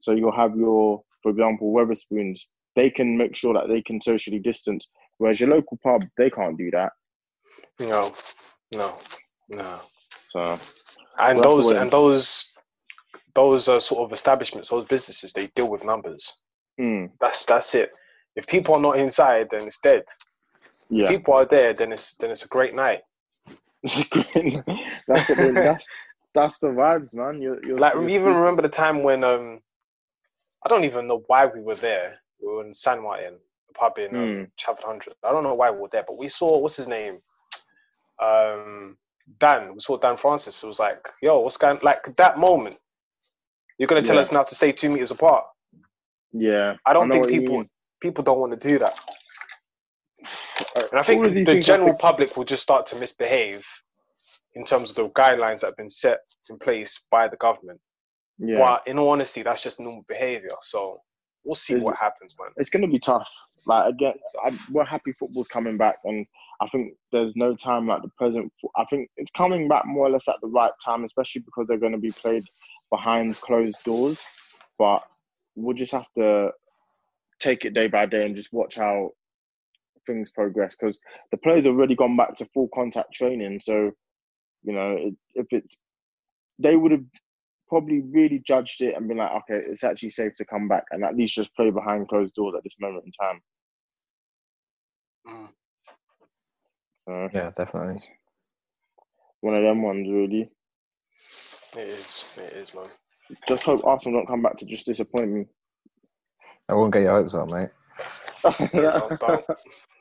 So 0.00 0.12
you'll 0.12 0.37
have 0.37 0.57
your, 0.57 1.02
for 1.23 1.30
example, 1.30 1.73
Wetherspoons. 1.73 2.40
They 2.76 2.90
can 2.90 3.16
make 3.16 3.37
sure 3.37 3.54
that 3.54 3.68
they 3.68 3.83
can 3.83 4.00
socially 4.02 4.38
distance, 4.40 4.88
whereas 5.18 5.40
your 5.40 5.50
local 5.50 5.78
pub 5.83 6.04
they 6.18 6.30
can't 6.30 6.59
do 6.59 6.71
that. 6.73 6.92
No, 7.80 8.14
no, 8.73 8.99
no. 9.49 9.80
So 10.30 10.59
and 11.18 11.38
We'll 11.38 11.45
have 11.45 11.57
to 11.57 11.62
those 11.62 11.71
and 11.71 11.78
and 11.80 11.90
those 11.90 12.47
those 13.35 13.68
are 13.68 13.80
sort 13.80 14.02
of 14.04 14.12
establishments, 14.12 14.68
those 14.71 14.85
businesses, 14.87 15.33
they 15.33 15.47
deal 15.49 15.71
with 15.71 15.85
numbers. 15.85 16.33
mm, 16.80 17.11
That's 17.21 17.47
that's 17.47 17.75
it. 17.75 17.90
If 18.37 18.47
people 18.47 18.75
are 18.75 18.80
not 18.80 18.99
inside, 18.99 19.49
then 19.50 19.66
it's 19.66 19.78
dead. 19.80 20.04
yeah, 20.90 21.04
If 21.04 21.11
people 21.11 21.35
are 21.35 21.47
there, 21.47 21.75
then 21.75 21.92
it's 21.92 22.14
then 22.14 22.30
it's 22.30 22.45
a 22.45 22.49
great 22.49 22.75
night. 22.75 23.00
that's 25.09 25.31
it. 25.31 25.63
That's 25.63 25.89
that's 26.35 26.59
the 26.59 26.69
vibes, 26.69 27.15
man. 27.15 27.41
You're, 27.41 27.65
you're 27.65 27.79
Like 27.79 27.95
you're 27.95 28.09
even 28.09 28.35
remember 28.35 28.63
the 28.63 28.69
time 28.69 29.03
when 29.03 29.25
um, 29.25 29.61
I 30.65 30.69
don't 30.69 30.85
even 30.85 31.07
know 31.07 31.23
why 31.27 31.47
we 31.47 31.61
were 31.61 31.75
there. 31.77 32.17
We 32.41 32.49
were 32.53 32.65
in 32.67 32.75
San 32.75 33.03
Martin, 33.03 33.35
the 33.69 33.75
pub 33.75 33.99
in 33.99 34.15
um, 34.17 34.29
Hmm. 34.29 34.45
Hundred. 34.85 35.15
I 35.25 35.31
don't 35.33 35.45
know 35.45 35.55
why 35.55 35.71
we 35.71 35.79
were 35.79 35.89
there, 35.91 36.05
but 36.07 36.19
we 36.19 36.29
saw 36.29 36.59
what's 36.59 36.77
his 36.77 36.89
name, 36.89 37.19
um, 38.23 38.97
Dan. 39.39 39.75
We 39.75 39.81
saw 39.81 39.97
Dan 39.99 40.17
Francis. 40.17 40.63
It 40.63 40.67
was 40.67 40.79
like, 40.81 41.09
yo, 41.23 41.41
what's 41.41 41.57
going? 41.57 41.79
Like 41.83 42.17
that 42.17 42.39
moment, 42.39 42.79
you're 43.79 43.89
gonna 43.89 44.03
tell 44.03 44.19
Yeah. 44.19 44.21
us 44.21 44.33
now 44.33 44.43
to 44.43 44.55
stay 44.55 44.73
two 44.73 44.91
meters 44.91 45.11
apart. 45.11 45.45
Yeah, 46.33 46.75
I 46.87 46.93
don't 46.93 47.09
know 47.09 47.13
think 47.13 47.29
people 47.29 47.65
people 48.01 48.25
don't 48.25 48.41
want 48.41 48.59
to 48.61 48.69
do 48.69 48.79
that. 48.79 48.95
And 50.75 50.99
I 50.99 51.03
think 51.03 51.25
all 51.25 51.31
the 51.31 51.61
general 51.61 51.89
have 51.91 51.99
public 51.99 52.37
will 52.37 52.45
just 52.45 52.63
start 52.63 52.87
to 52.87 52.97
misbehave 52.97 53.67
in 54.55 54.65
terms 54.65 54.91
of 54.91 54.97
the 54.97 55.09
guidelines 55.11 55.61
that 55.61 55.67
have 55.69 55.77
been 55.77 55.91
set 55.91 56.21
in 56.51 56.59
place 56.59 57.05
by 57.11 57.29
the 57.29 57.37
government. 57.37 57.81
yeah, 58.39 58.59
But 58.59 58.87
in 58.89 58.99
all 58.99 59.11
honesty, 59.11 59.43
that's 59.43 59.63
just 59.63 59.79
normal 59.79 60.05
behavior. 60.09 60.51
So 60.63 61.01
we'll 61.45 61.55
see 61.55 61.75
Is- 61.75 61.85
what 61.85 61.97
happens, 61.97 62.35
man. 62.41 62.51
it's 62.57 62.71
going 62.71 62.83
to 62.83 62.89
be 62.89 62.99
tough. 62.99 63.29
Like 63.67 63.93
again, 63.93 64.15
I, 64.45 64.57
we're 64.71 64.85
happy 64.85 65.13
football's 65.13 65.49
coming 65.49 65.77
back, 65.77 65.97
and 66.05 66.25
I 66.61 66.69
think 66.69 66.95
there's 67.11 67.35
no 67.35 67.57
time 67.57 67.89
like 67.89 68.03
the 68.03 68.09
present. 68.17 68.53
I 68.77 68.85
think 68.85 69.11
it's 69.17 69.33
coming 69.33 69.67
back 69.67 69.85
more 69.85 70.07
or 70.07 70.11
less 70.11 70.29
at 70.29 70.37
the 70.41 70.47
right 70.47 70.71
time, 70.85 71.03
especially 71.05 71.43
because 71.43 71.67
they're 71.67 71.77
going 71.77 71.93
to 71.93 71.99
be 71.99 72.13
played 72.13 72.45
behind 72.91 73.35
closed 73.41 73.83
doors. 73.85 74.23
But 74.79 75.03
we'll 75.57 75.77
just 75.77 75.91
have 75.93 76.07
to 76.17 76.51
take 77.41 77.65
it 77.65 77.75
day 77.75 77.89
by 77.89 78.07
day 78.07 78.25
and 78.25 78.37
just 78.37 78.53
watch 78.53 78.77
how 78.77 79.11
things 80.09 80.31
progress 80.31 80.75
because 80.75 80.99
the 81.31 81.37
players 81.37 81.67
have 81.67 81.75
already 81.75 81.95
gone 81.95 82.17
back 82.17 82.35
to 82.37 82.49
full 82.53 82.69
contact 82.75 83.12
training. 83.15 83.61
So, 83.62 83.93
you 84.65 84.73
know, 84.73 84.97
it, 84.99 85.15
if 85.35 85.47
it's 85.50 85.77
they 86.59 86.77
would 86.77 86.93
have 86.93 87.05
probably 87.69 88.03
really 88.11 88.43
judged 88.45 88.83
it 88.83 88.97
and 88.97 89.07
been 89.07 89.19
like, 89.19 89.31
okay, 89.31 89.61
it's 89.69 89.85
actually 89.85 90.11
safe 90.11 90.35
to 90.37 90.45
come 90.45 90.69
back 90.69 90.85
and 90.91 91.05
at 91.05 91.17
least 91.17 91.35
just 91.35 91.55
play 91.55 91.71
behind 91.71 92.09
closed 92.09 92.35
doors 92.35 92.55
at 92.57 92.65
this 92.65 92.77
moment 92.81 93.05
in 93.05 93.12
time. 93.12 93.41
Mm. 95.29 95.49
So 97.07 97.29
Yeah, 97.33 97.50
definitely. 97.57 98.03
one 99.41 99.55
of 99.55 99.62
them 99.62 99.83
ones, 99.83 100.09
really. 100.11 100.50
It 101.77 101.88
is. 101.88 102.25
It 102.38 102.53
is, 102.55 102.75
man. 102.75 102.88
Just 103.47 103.65
hope 103.65 103.85
Arsenal 103.85 104.21
don't 104.21 104.27
come 104.27 104.43
back 104.43 104.57
to 104.57 104.67
just 104.67 104.87
disappoint 104.87 105.31
me. 105.31 105.45
I 106.71 106.75
won't 106.75 106.93
get 106.93 107.03
your 107.03 107.12
hopes 107.12 107.35
up, 107.35 107.49
mate. 107.49 107.69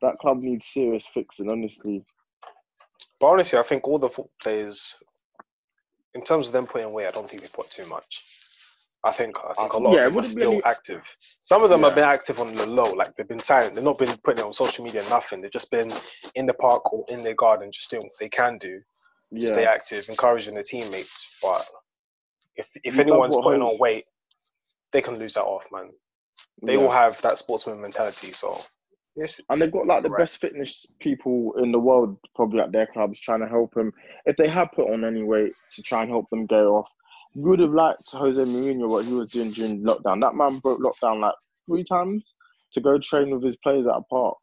That 0.00 0.18
club 0.18 0.38
needs 0.38 0.66
serious 0.66 1.06
fixing, 1.06 1.50
honestly. 1.50 2.04
But 3.20 3.26
honestly, 3.26 3.58
I 3.58 3.62
think 3.64 3.86
all 3.86 3.98
the 3.98 4.08
football 4.08 4.30
players, 4.40 4.96
in 6.14 6.22
terms 6.22 6.46
of 6.46 6.52
them 6.52 6.66
putting 6.66 6.92
weight, 6.92 7.06
I 7.06 7.10
don't 7.10 7.28
think 7.28 7.42
they 7.42 7.48
put 7.48 7.70
too 7.70 7.86
much. 7.86 8.22
I 9.04 9.12
think 9.12 9.36
I 9.48 9.54
think 9.54 9.72
a 9.72 9.78
lot 9.78 9.94
Yeah, 9.94 10.06
of 10.06 10.12
them 10.14 10.20
are 10.24 10.26
still 10.26 10.52
any- 10.52 10.64
active. 10.64 11.02
Some 11.42 11.62
of 11.62 11.70
them 11.70 11.82
have 11.84 11.94
been 11.94 12.04
active 12.04 12.40
on 12.40 12.54
the 12.54 12.66
low, 12.66 12.92
like 12.92 13.14
they've 13.16 13.28
been 13.28 13.38
silent. 13.40 13.74
They've 13.74 13.84
not 13.84 13.98
been 13.98 14.16
putting 14.24 14.40
it 14.44 14.46
on 14.46 14.52
social 14.52 14.84
media, 14.84 15.02
nothing. 15.08 15.40
They've 15.40 15.52
just 15.52 15.70
been 15.70 15.92
in 16.34 16.46
the 16.46 16.54
park 16.54 16.92
or 16.92 17.04
in 17.08 17.22
their 17.22 17.34
garden, 17.34 17.70
just 17.72 17.90
doing 17.90 18.02
what 18.02 18.12
they 18.20 18.28
can 18.28 18.58
do 18.58 18.80
to 19.38 19.46
stay 19.48 19.66
active, 19.66 20.08
encouraging 20.08 20.54
their 20.54 20.62
teammates. 20.64 21.26
But 21.42 21.64
if 22.56 22.68
if 22.82 22.94
You 22.96 23.00
anyone's 23.02 23.36
putting 23.36 23.62
on 23.62 23.78
weight, 23.78 24.04
they 24.92 25.00
can 25.02 25.16
lose 25.16 25.34
that 25.34 25.44
off, 25.44 25.64
man. 25.70 25.90
They 26.62 26.74
yeah. 26.74 26.80
all 26.80 26.90
have 26.90 27.20
that 27.22 27.38
sportsman 27.38 27.80
mentality. 27.80 28.32
So 28.32 28.60
yes, 29.16 29.40
and 29.48 29.60
they've 29.60 29.72
got 29.72 29.86
like 29.86 30.02
the 30.02 30.10
Right. 30.10 30.20
best 30.20 30.38
fitness 30.40 30.86
people 31.00 31.54
in 31.62 31.72
the 31.72 31.78
world 31.78 32.18
probably 32.34 32.60
at 32.60 32.72
their 32.72 32.86
clubs 32.86 33.20
trying 33.20 33.40
to 33.40 33.48
help 33.48 33.74
them 33.74 33.92
if 34.26 34.36
they 34.36 34.48
had 34.48 34.72
put 34.72 34.92
on 34.92 35.04
any 35.04 35.22
weight 35.22 35.52
to 35.72 35.82
try 35.82 36.02
and 36.02 36.10
help 36.10 36.28
them 36.30 36.46
go 36.46 36.76
off. 36.76 36.88
You 37.34 37.42
would 37.44 37.60
have 37.60 37.72
liked 37.72 38.10
Jose 38.10 38.40
Mourinho 38.40 38.88
what 38.88 39.04
he 39.04 39.12
was 39.12 39.30
doing 39.30 39.50
during 39.52 39.82
lockdown. 39.84 40.20
That 40.20 40.34
man 40.34 40.58
broke 40.58 40.80
lockdown 40.80 41.20
like 41.20 41.34
three 41.66 41.84
times 41.84 42.34
to 42.72 42.80
go 42.80 42.98
train 42.98 43.30
with 43.30 43.42
his 43.44 43.56
players 43.56 43.86
at 43.86 43.94
a 43.94 44.02
park. 44.02 44.36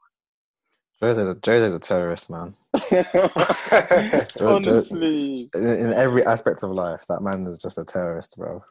Jose's 1.02 1.28
a, 1.28 1.36
Jose's 1.46 1.74
a 1.74 1.80
terrorist, 1.80 2.30
man. 2.30 2.56
Honestly, 4.40 5.50
In, 5.54 5.68
in 5.68 5.94
every 5.94 6.25
aspect 6.25 6.64
of 6.64 6.72
life, 6.72 7.06
that 7.10 7.22
man 7.22 7.46
is 7.46 7.58
just 7.58 7.78
a 7.78 7.84
terrorist, 7.84 8.38
bro. 8.38 8.64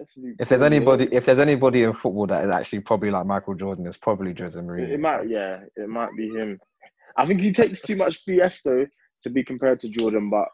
Absolutely. 0.00 0.36
If 0.38 0.48
there's 0.48 0.62
anybody, 0.62 1.08
if 1.12 1.26
there's 1.26 1.38
anybody 1.38 1.82
in 1.82 1.92
football 1.92 2.26
that 2.28 2.44
is 2.44 2.50
actually 2.50 2.80
probably 2.80 3.10
like 3.10 3.26
Michael 3.26 3.54
Jordan, 3.54 3.86
it's 3.86 3.96
probably 3.96 4.34
Jose 4.38 4.58
Mourinho. 4.58 4.90
it 4.90 5.00
might, 5.00 5.28
yeah, 5.28 5.60
it 5.76 5.88
might 5.88 6.10
be 6.16 6.28
him. 6.28 6.58
I 7.16 7.26
think 7.26 7.40
he 7.40 7.52
takes 7.52 7.82
too 7.82 7.96
much 7.96 8.24
BS 8.26 8.62
though 8.62 8.86
to 9.22 9.30
be 9.30 9.44
compared 9.44 9.80
to 9.80 9.88
Jordan, 9.88 10.30
but 10.30 10.48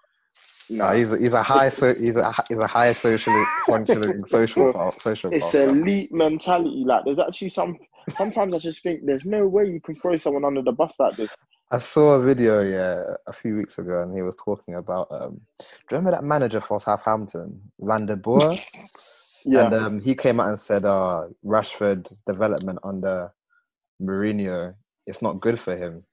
no, 0.71 0.85
Nah, 0.85 0.93
he's 0.95 1.13
a, 1.13 1.19
he's 1.19 1.33
a 1.33 1.43
high 1.43 1.69
so 1.69 1.95
he's 1.95 2.17
a 2.17 2.33
he's 2.49 2.59
a 2.59 2.67
high 2.67 2.93
social 2.93 3.47
functioning 3.67 4.25
social 4.27 4.93
social. 4.99 5.33
it's 5.33 5.47
path. 5.47 5.55
elite 5.55 6.13
mentality. 6.13 6.85
Like, 6.87 7.05
there's 7.05 7.19
actually 7.19 7.49
some. 7.51 7.79
Sometimes 8.17 8.55
I 8.55 8.59
just 8.59 8.83
think 8.83 9.05
there's 9.05 9.27
no 9.27 9.47
way 9.47 9.67
you 9.67 9.81
can 9.81 9.95
throw 9.95 10.17
someone 10.17 10.45
under 10.45 10.63
the 10.63 10.73
bus 10.73 10.99
like 10.99 11.17
this. 11.17 11.35
I 11.71 11.79
saw 11.79 12.15
a 12.15 12.23
video 12.23 12.63
yeah 12.63 13.03
a 13.27 13.33
few 13.33 13.55
weeks 13.55 13.79
ago, 13.79 14.03
and 14.03 14.15
he 14.15 14.23
was 14.23 14.37
talking 14.37 14.75
about. 14.75 15.09
Um, 15.11 15.41
do 15.59 15.65
you 15.65 15.99
remember 15.99 16.13
that 16.13 16.25
manager 16.25 16.61
for 16.61 16.81
Southampton, 16.81 17.61
Van 17.81 18.07
der 18.07 18.17
Boer? 18.17 18.59
Yeah, 19.49 19.67
And 19.67 19.75
um, 19.75 20.01
he 20.01 20.15
came 20.15 20.41
out 20.41 20.49
and 20.49 20.61
said, 20.61 20.85
uh, 20.85 21.23
Rashford's 21.45 22.23
development 22.27 22.79
under 22.85 23.33
Mourinho, 24.01 24.75
it's 25.07 25.23
not 25.23 25.41
good 25.41 25.59
for 25.59 25.75
him. 25.75 26.05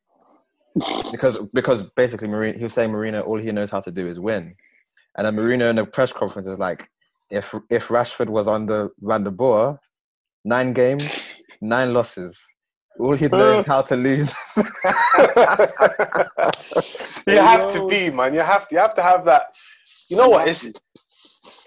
because 1.12 1.38
because 1.54 1.84
basically 1.96 2.28
Mourinho, 2.28 2.58
he 2.58 2.64
was 2.64 2.74
saying 2.74 2.92
Mourinho, 2.92 3.26
all 3.28 3.38
he 3.38 3.52
knows 3.52 3.72
how 3.72 3.82
to 3.82 3.92
do 3.92 4.08
is 4.08 4.20
win. 4.20 4.56
And 5.18 5.26
then 5.26 5.36
Mourinho 5.36 5.70
in 5.70 5.76
the 5.76 5.86
press 5.86 6.14
conference 6.14 6.48
is 6.48 6.60
like, 6.60 6.88
if 7.30 7.54
if 7.70 7.90
Rashford 7.90 8.30
was 8.30 8.48
under 8.48 8.90
Van 9.00 9.24
der 9.24 9.32
Boer, 9.32 9.80
nine 10.46 10.74
games, 10.74 11.04
nine 11.62 11.94
losses. 11.94 12.40
All 12.98 13.18
he 13.18 13.28
knows 13.28 13.62
is 13.62 13.66
how 13.66 13.82
to 13.82 13.98
lose. 13.98 14.34
you 17.28 17.38
have 17.38 17.70
to 17.74 17.86
be, 17.90 18.10
man. 18.12 18.34
You 18.34 18.40
have 18.40 18.70
to. 18.70 18.76
You 18.76 18.80
have 18.80 18.96
to 18.96 19.04
have 19.04 19.26
that. 19.26 19.54
You 20.10 20.16
know 20.16 20.30
what? 20.30 20.48
It's 20.48 20.72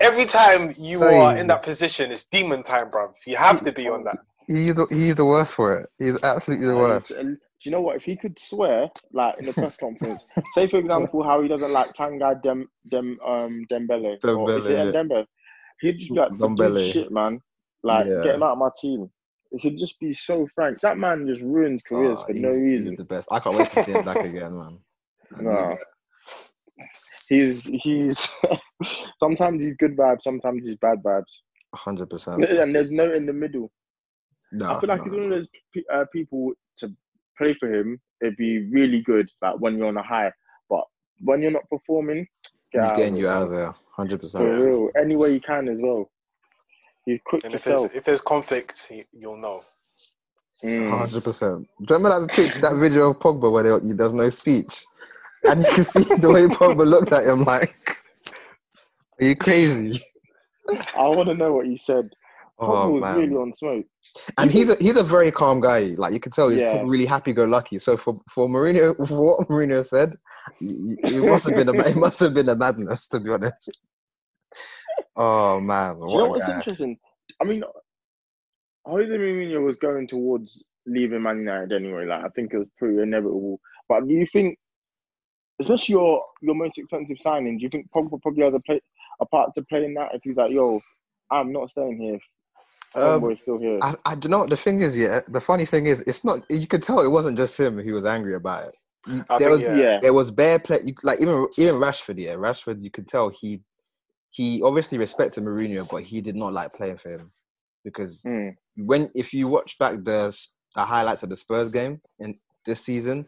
every 0.01 0.27
time 0.27 0.75
you 0.79 1.03
are 1.03 1.37
in 1.37 1.47
that 1.49 1.63
position, 1.63 2.11
it's 2.11 2.25
demon 2.25 2.63
time, 2.63 2.91
bro. 2.91 3.13
You 3.27 3.37
have 3.37 3.63
to 3.65 3.73
be 3.73 3.89
on 3.89 4.05
that. 4.05 4.19
he's 4.47 4.75
the, 4.75 4.87
he's 4.91 5.15
the 5.17 5.25
worst 5.25 5.55
for 5.55 5.73
it. 5.79 5.89
He's 5.99 6.23
absolutely 6.23 6.67
the 6.67 6.77
worst. 6.77 7.11
it's- 7.13 7.25
and 7.25 7.37
do 7.37 7.69
you 7.71 7.73
know 7.73 7.81
what? 7.81 7.97
If 7.97 8.05
he 8.05 8.15
could 8.17 8.39
swear, 8.39 8.89
like 9.13 9.35
in 9.41 9.47
the 9.47 9.53
press 9.53 9.77
conference, 9.77 10.25
say 10.55 10.69
for 10.69 10.79
example 10.79 11.25
how 11.25 11.43
he 11.43 11.49
doesn't 11.49 11.73
like 11.73 11.93
Tanga 11.93 12.39
Dem 12.41 12.69
Dem 12.89 13.19
um 13.27 13.67
Dembele, 13.71 14.17
or 14.25 14.57
is 14.59 14.67
it 14.67 14.77
Dembele, 14.77 14.93
yeah. 14.95 15.01
Dembele? 15.03 15.27
He'd 15.81 15.99
just 15.99 16.11
be 16.11 16.17
like, 16.21 16.31
Dembele. 16.33 16.79
"Dude, 16.85 16.93
shit, 16.93 17.11
man. 17.11 17.41
Like, 17.83 18.07
Yeah. 18.07 18.23
get 18.23 18.35
him 18.37 18.45
out 18.45 18.53
of 18.53 18.59
my 18.59 18.71
team. 18.81 19.11
He 19.51 19.59
could 19.61 19.77
just 19.79 19.99
be 19.99 20.13
so 20.13 20.47
frank. 20.55 20.79
That 20.83 20.99
man 20.99 21.27
just 21.27 21.41
ruins 21.43 21.83
careers 21.83 22.19
Oh, 22.21 22.27
for 22.27 22.33
he's- 22.33 22.43
no 22.43 22.51
he's 22.53 22.61
reason. 22.61 22.97
the 22.97 23.05
best. 23.05 23.27
I 23.33 23.41
can't 23.41 23.57
wait 23.57 23.71
to 23.71 23.85
see 23.85 23.91
him 23.93 24.05
back 24.05 24.19
again, 24.25 24.57
man. 24.57 24.79
No. 25.41 25.77
He's 27.29 27.65
he's 27.67 28.29
sometimes 29.21 29.65
he's 29.65 29.75
good 29.77 29.97
vibes, 29.97 30.23
sometimes 30.23 30.67
he's 30.67 30.77
bad 30.77 31.03
vibes, 31.03 31.39
hundred 31.75 32.11
percent. 32.11 32.43
and 32.45 32.75
there's 32.75 32.91
no 32.91 33.13
in 33.13 33.27
the 33.27 33.33
middle. 33.33 33.71
No, 34.53 34.71
I 34.73 34.81
feel 34.81 34.89
like 34.89 34.99
no. 35.01 35.05
he's 35.05 35.13
one 35.13 35.25
of 35.25 35.31
those 35.31 35.49
pe- 35.75 35.83
uh, 35.93 36.05
people 36.13 36.53
to 36.79 36.89
play 37.37 37.55
for 37.61 37.73
him. 37.73 38.01
It'd 38.23 38.37
be 38.37 38.69
really 38.71 39.01
good, 39.03 39.29
like 39.43 39.59
when 39.61 39.77
you're 39.77 39.89
on 39.89 39.97
a 39.97 40.03
high, 40.03 40.33
but 40.71 40.85
when 41.21 41.43
you're 41.43 41.51
not 41.51 41.69
performing, 41.71 42.27
get 42.73 42.83
he's 42.89 42.97
getting 42.97 43.17
you 43.17 43.29
out 43.29 43.43
of 43.43 43.51
there, 43.51 43.75
Hundred 43.95 44.21
percent. 44.21 44.45
for 44.45 44.51
percent. 44.51 44.65
real. 44.67 44.89
Any 44.99 45.17
way 45.17 45.33
you 45.35 45.41
can 45.41 45.69
as 45.69 45.81
well. 45.83 46.11
He's 47.05 47.21
quick 47.25 47.43
And 47.45 47.51
to 47.53 47.57
if 47.57 47.65
there's 47.65 47.81
sell. 47.83 47.91
if 47.95 48.05
there's 48.05 48.21
conflict, 48.21 48.87
you- 48.91 49.05
you'll 49.13 49.37
know. 49.37 49.63
Mm. 50.65 50.99
Hundred 50.99 51.23
percent. 51.25 51.69
Do 51.81 51.95
you 51.95 51.97
remember 51.97 52.21
that 52.27 52.31
pic, 52.35 52.55
that 52.55 52.75
video 52.77 53.11
of 53.11 53.19
Pogba 53.21 53.53
where 53.53 53.63
there, 53.63 53.79
there's 53.81 54.13
no 54.15 54.29
speech, 54.29 54.85
and 55.45 55.63
you 55.63 55.71
can 55.73 55.85
see 55.85 56.03
the 56.17 56.29
way 56.31 56.47
Pogba 56.49 56.85
looked 56.89 57.13
at 57.13 57.25
him 57.27 57.45
like, 57.45 57.73
"Are 59.21 59.25
you 59.27 59.37
crazy?" 59.37 60.01
I 60.97 61.09
want 61.09 61.29
to 61.29 61.35
know 61.35 61.53
what 61.53 61.67
you 61.67 61.79
said. 61.79 62.09
Oh 62.61 62.67
Pogba 62.69 62.93
was 62.93 63.01
man. 63.03 63.19
really 63.19 63.35
on 63.37 63.55
smoke. 63.55 63.87
And 64.37 64.51
he's 64.51 64.69
a 64.69 64.75
he's 64.77 64.97
a 64.97 65.05
very 65.05 65.31
calm 65.31 65.61
guy. 65.61 65.95
Like 65.97 66.13
you 66.13 66.21
can 66.21 66.33
tell, 66.33 66.49
he's 66.49 66.59
Yeah. 66.61 66.83
really 66.85 67.07
happy-go-lucky. 67.07 67.79
So 67.79 67.97
for 67.97 68.21
for 68.31 68.49
Mourinho, 68.49 68.97
for 69.07 69.37
what 69.39 69.49
Mourinho 69.49 69.85
said, 69.87 70.15
it 70.61 71.25
must 71.25 71.47
have 71.47 71.55
been 71.57 71.69
a 71.69 71.73
it 71.89 71.97
must 71.97 72.19
have 72.21 72.35
been 72.35 72.49
a 72.49 72.57
madness 72.57 73.07
to 73.09 73.21
be 73.21 73.31
honest. 73.31 73.71
Oh 75.17 75.61
man, 75.61 75.99
Do 76.01 76.11
you 76.11 76.19
know 76.19 76.27
what's 76.27 76.49
interesting? 76.49 76.99
I 77.41 77.45
mean, 77.45 77.63
Jose 78.87 79.09
Mourinho 79.09 79.65
was 79.65 79.77
going 79.77 80.09
towards 80.09 80.65
leaving 80.87 81.23
Man 81.23 81.39
United 81.39 81.73
anyway. 81.73 82.07
Like 82.07 82.25
I 82.25 82.29
think 82.31 82.53
it 82.53 82.59
was 82.59 82.69
pretty 82.77 83.01
inevitable. 83.01 83.61
But 83.89 84.07
do 84.09 84.13
you 84.15 84.27
think, 84.33 84.59
especially 85.61 85.93
your 85.93 86.25
your 86.43 86.57
most 86.57 86.77
expensive 86.79 87.19
signing, 87.21 87.59
do 87.59 87.63
you 87.63 87.69
think 87.69 87.89
Pogba 87.95 88.21
probably 88.21 88.45
has 88.45 88.55
a 88.55 88.61
play 88.61 88.81
a 89.21 89.27
part 89.27 89.55
to 89.55 89.63
play 89.63 89.85
in 89.85 89.95
that? 89.95 90.15
If 90.15 90.23
he's 90.25 90.37
like, 90.37 90.51
"Yo, 90.53 90.81
I'm 91.31 91.53
not 91.53 91.71
staying 91.71 91.99
here. 91.99 92.19
Um, 93.03 93.31
is 93.31 93.43
still 93.43 93.59
here." 93.59 93.79
I, 93.83 93.95
I 94.05 94.15
don't 94.15 94.31
know. 94.31 94.47
The 94.47 94.57
thing 94.57 94.81
is, 94.83 94.97
yeah. 94.99 95.21
The 95.29 95.41
funny 95.41 95.67
thing 95.67 95.87
is, 95.87 96.01
it's 96.03 96.25
not. 96.25 96.43
You 96.51 96.67
could 96.67 96.83
tell 96.83 97.01
it 97.01 97.09
wasn't 97.09 97.37
just 97.37 97.59
him 97.59 97.79
He 97.79 97.93
was 97.93 98.07
angry 98.07 98.35
about 98.35 98.69
it. 98.69 98.75
You- 99.07 99.25
there 99.29 99.39
think, 99.39 99.51
was 99.51 99.63
yeah. 99.63 99.77
Yeah. 99.77 99.99
there 100.01 100.13
was 100.15 100.31
bare 100.31 100.59
play. 100.59 100.81
You, 100.85 100.95
like 101.03 101.21
even 101.21 101.49
even 101.57 101.77
Rashford, 101.77 102.19
yeah, 102.19 102.35
Rashford. 102.35 102.83
You 102.83 102.91
could 102.91 103.09
tell 103.09 103.29
he 103.29 103.61
he 104.31 104.63
obviously 104.63 104.99
respected 104.99 105.45
Mourinho, 105.45 105.89
but 105.91 106.03
he 106.03 106.21
did 106.21 106.37
not 106.37 106.53
like 106.53 106.75
playing 106.75 106.99
for 106.99 107.11
him 107.11 107.31
because 107.85 108.23
Mm. 108.27 108.55
when 108.77 109.11
if 109.15 109.33
you 109.33 109.49
watch 109.49 109.79
back 109.79 109.95
the 110.05 110.37
the 110.75 110.85
highlights 110.85 111.23
of 111.23 111.31
the 111.31 111.37
Spurs 111.37 111.71
game 111.71 112.01
in 112.19 112.39
this 112.67 112.81
season, 112.81 113.27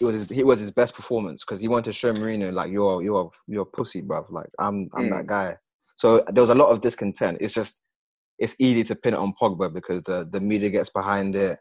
it 0.00 0.04
was 0.04 0.14
his, 0.14 0.30
it 0.30 0.46
was 0.46 0.60
his 0.60 0.70
best 0.70 0.94
performance 0.94 1.44
because 1.44 1.60
he 1.60 1.68
wanted 1.68 1.84
to 1.86 1.92
show 1.92 2.12
Mourinho 2.12 2.52
like 2.52 2.70
you're 2.70 3.02
you're 3.02 3.30
you're 3.46 3.62
a 3.62 3.66
pussy, 3.66 4.00
bruv. 4.00 4.30
Like 4.30 4.48
I'm 4.58 4.88
I'm 4.94 5.10
that 5.10 5.26
guy. 5.26 5.56
So 5.96 6.24
there 6.28 6.42
was 6.42 6.50
a 6.50 6.54
lot 6.54 6.70
of 6.70 6.80
discontent. 6.80 7.38
It's 7.40 7.54
just 7.54 7.78
it's 8.38 8.56
easy 8.58 8.82
to 8.84 8.94
pin 8.96 9.14
it 9.14 9.18
on 9.18 9.34
Pogba 9.40 9.72
because 9.72 10.02
the 10.04 10.26
the 10.30 10.40
media 10.40 10.70
gets 10.70 10.88
behind 10.88 11.36
it. 11.36 11.58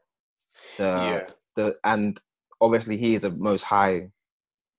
The, 0.78 0.84
yeah. 0.84 1.24
the 1.56 1.76
and 1.84 2.20
obviously 2.62 2.96
he 2.98 3.16
is 3.16 3.26
a 3.26 3.32
most 3.32 3.64
high 3.64 4.10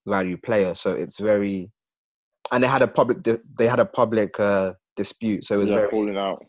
value 0.06 0.38
player, 0.38 0.74
so 0.74 0.92
it's 0.92 1.18
very. 1.18 1.70
And 2.52 2.64
they 2.64 2.68
had 2.68 2.82
a 2.82 2.88
public 2.88 3.18
they 3.22 3.66
had 3.68 3.80
a 3.80 3.84
public 3.84 4.40
uh, 4.40 4.72
dispute, 4.96 5.44
so 5.44 5.56
it 5.56 5.58
was 5.58 5.68
Yeah, 5.68 5.86
very 5.90 5.90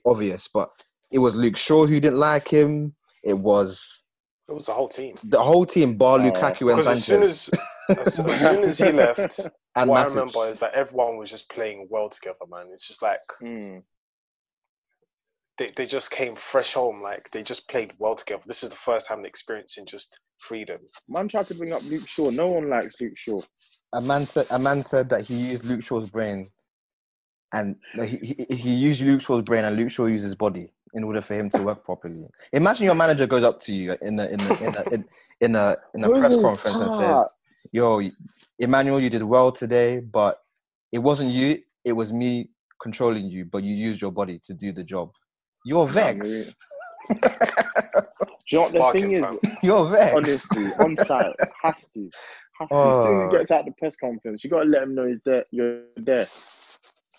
obvious. 0.06 0.48
But 0.52 0.70
it 1.12 1.20
was 1.20 1.36
Luke 1.36 1.58
Shaw 1.58 1.86
who 1.86 2.00
didn't 2.00 2.18
like 2.18 2.48
him. 2.48 2.96
It 3.24 3.38
was 3.38 4.04
It 4.52 4.56
was 4.56 4.66
the 4.66 4.74
whole 4.74 4.90
team. 4.90 5.16
the 5.24 5.42
whole 5.42 5.66
team, 5.66 5.96
bar 5.96 6.20
Oh. 6.20 6.24
Lukaku 6.24 6.72
and 6.74 6.78
Because 6.82 6.88
as 6.88 7.06
soon 7.06 7.22
Sanchez 7.22 7.50
as 7.90 7.98
as, 7.98 8.20
as 8.20 8.40
soon 8.42 8.64
as 8.66 8.78
he 8.78 8.92
left, 9.04 9.40
and 9.76 9.90
what 9.90 10.02
I 10.02 10.06
remember 10.06 10.50
is 10.50 10.60
that 10.60 10.74
everyone 10.74 11.16
was 11.18 11.30
just 11.32 11.50
playing 11.50 11.88
well 11.90 12.10
together, 12.10 12.46
man. 12.50 12.68
It's 12.74 12.86
just 12.86 13.02
like 13.02 13.20
Mm. 13.42 13.82
they, 15.58 15.72
they 15.76 15.86
just 15.86 16.12
came 16.12 16.36
fresh 16.36 16.74
home, 16.74 17.02
like 17.02 17.30
they 17.32 17.44
just 17.44 17.68
played 17.70 17.94
well 17.98 18.16
together. 18.16 18.44
This 18.46 18.62
is 18.64 18.70
the 18.70 18.76
first 18.76 19.08
time 19.08 19.20
they're 19.22 19.28
experiencing 19.30 19.86
just 19.86 20.20
freedom. 20.40 20.80
Man 21.08 21.30
tried 21.30 21.48
to 21.48 21.56
bring 21.56 21.72
up 21.72 21.84
Luke 21.84 22.08
Shaw. 22.08 22.30
No 22.30 22.50
one 22.50 22.70
likes 22.70 22.96
Luke 23.00 23.18
Shaw. 23.18 23.40
a 23.94 24.02
man 24.02 24.26
said 24.26 24.48
a 24.52 24.60
man 24.60 24.84
said 24.84 25.08
that 25.10 25.22
he 25.22 25.36
used 25.52 25.64
Luke 25.64 25.82
Shaw's 25.82 26.10
brain, 26.10 26.50
and 27.54 27.78
he, 27.96 28.18
he 28.50 28.56
he 28.56 28.74
used 28.76 29.00
Luke 29.02 29.22
Shaw's 29.22 29.44
brain, 29.44 29.64
and 29.64 29.78
Luke 29.78 29.92
Shaw 29.92 30.08
used 30.08 30.26
his 30.26 30.36
body 30.36 30.74
in 30.94 31.04
order 31.04 31.22
for 31.22 31.34
him 31.36 31.50
to 31.50 31.64
work 31.64 31.84
properly. 31.84 32.28
Imagine 32.54 32.86
your 32.86 32.96
manager 32.96 33.26
goes 33.28 33.44
up 33.44 33.60
to 33.62 33.74
you 33.74 33.96
in 34.02 34.20
a 34.20 34.26
in 34.28 34.40
a 34.42 34.54
in 34.64 34.76
a 34.76 34.84
in, 34.92 35.06
in 35.42 35.56
a, 35.56 35.78
in 35.96 36.04
a 36.04 36.10
press 36.10 36.34
his 36.34 36.42
conference 36.42 36.80
and 36.80 36.92
says, 36.94 37.34
"Yo, 37.72 38.02
Emmanuel, 38.60 39.00
you 39.00 39.10
did 39.10 39.24
well 39.24 39.52
today, 39.52 40.00
but 40.00 40.40
it 40.92 41.00
wasn't 41.00 41.32
you. 41.32 41.60
It 41.86 41.94
was 41.94 42.12
me 42.12 42.50
controlling 42.82 43.26
you, 43.30 43.46
but 43.46 43.64
you 43.64 43.74
used 43.76 44.02
your 44.02 44.12
body 44.12 44.40
to 44.46 44.54
do 44.54 44.72
the 44.72 44.84
job. 44.84 45.12
You're 45.66 45.88
vexed. 45.88 46.56
Do 48.50 48.58
you 48.58 48.60
know 48.74 48.92
the 48.94 49.00
thing 49.00 49.12
is, 49.14 49.22
man. 49.22 49.40
you're 49.64 49.90
vexed. 49.90 50.14
Honestly, 50.16 50.74
on 50.80 50.98
site, 50.98 51.34
has 51.64 51.88
to. 51.90 52.10
Has 52.60 52.70
to. 52.70 52.76
As 52.76 52.82
soon 52.82 52.92
as 52.92 53.06
he 53.06 53.10
Oh. 53.12 53.32
gets 53.32 53.52
out 53.52 53.66
the 53.66 53.72
press 53.78 53.96
conference, 53.96 54.44
you 54.44 54.50
gotta 54.50 54.66
let 54.70 54.84
him 54.84 54.96
know 54.96 55.08
he's 55.08 55.22
there. 55.24 55.46
You're 55.52 55.84
there. 55.96 56.28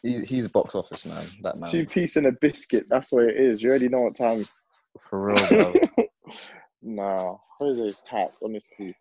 He, 0.02 0.20
he's 0.24 0.48
box 0.48 0.74
office 0.74 1.06
man. 1.06 1.26
That 1.42 1.58
man, 1.58 1.70
Two 1.70 1.86
piece 1.86 2.16
and 2.16 2.26
a 2.26 2.32
biscuit. 2.32 2.86
That's 2.88 3.12
what 3.12 3.24
it 3.24 3.36
is. 3.36 3.62
You 3.62 3.70
already 3.70 3.88
know 3.88 4.00
what 4.00 4.16
time. 4.16 4.44
for 4.98 5.26
real, 5.26 5.46
bro. 5.48 5.74
nah, 6.82 7.36
Jose's 7.58 8.00
tapped. 8.04 8.36
Honestly. 8.42 8.96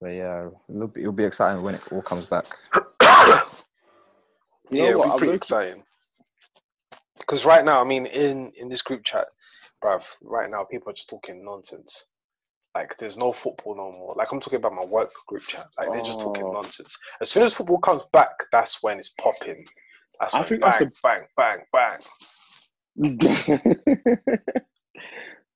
but 0.00 0.08
yeah, 0.08 0.48
it'll 0.68 0.88
be, 0.88 1.00
it'll 1.02 1.12
be 1.12 1.24
exciting 1.24 1.62
when 1.62 1.76
it 1.76 1.92
all 1.92 2.02
comes 2.02 2.26
back. 2.26 2.46
You 4.70 4.78
know 4.78 4.84
yeah, 4.84 4.90
it'll 4.90 5.02
I 5.04 5.14
be 5.14 5.18
pretty 5.18 5.34
exciting. 5.34 5.82
Because 7.18 7.44
right 7.44 7.64
now, 7.64 7.80
I 7.80 7.84
mean, 7.84 8.06
in 8.06 8.52
in 8.56 8.68
this 8.68 8.82
group 8.82 9.04
chat, 9.04 9.26
bruv, 9.82 10.02
right 10.22 10.50
now 10.50 10.64
people 10.64 10.90
are 10.90 10.94
just 10.94 11.08
talking 11.08 11.44
nonsense. 11.44 12.04
Like, 12.74 12.96
there's 12.98 13.16
no 13.16 13.32
football 13.32 13.74
no 13.76 13.90
more. 13.90 14.14
Like, 14.16 14.30
I'm 14.32 14.38
talking 14.40 14.58
about 14.58 14.74
my 14.74 14.84
work 14.84 15.10
group 15.26 15.42
chat. 15.42 15.66
Like, 15.78 15.90
they're 15.90 16.02
just 16.02 16.20
talking 16.20 16.44
Oh. 16.44 16.52
nonsense. 16.52 16.96
As 17.20 17.30
soon 17.30 17.42
as 17.42 17.52
football 17.54 17.78
comes 17.78 18.02
back, 18.12 18.30
that's 18.52 18.80
when 18.82 18.98
it's 18.98 19.08
popping. 19.20 19.66
That's 20.20 20.34
I 20.34 20.44
think 20.44 20.60
bang, 20.60 20.70
that's 20.70 20.82
a- 20.82 20.92
bang, 21.02 21.26
bang, 21.36 21.64
bang. 21.72 22.00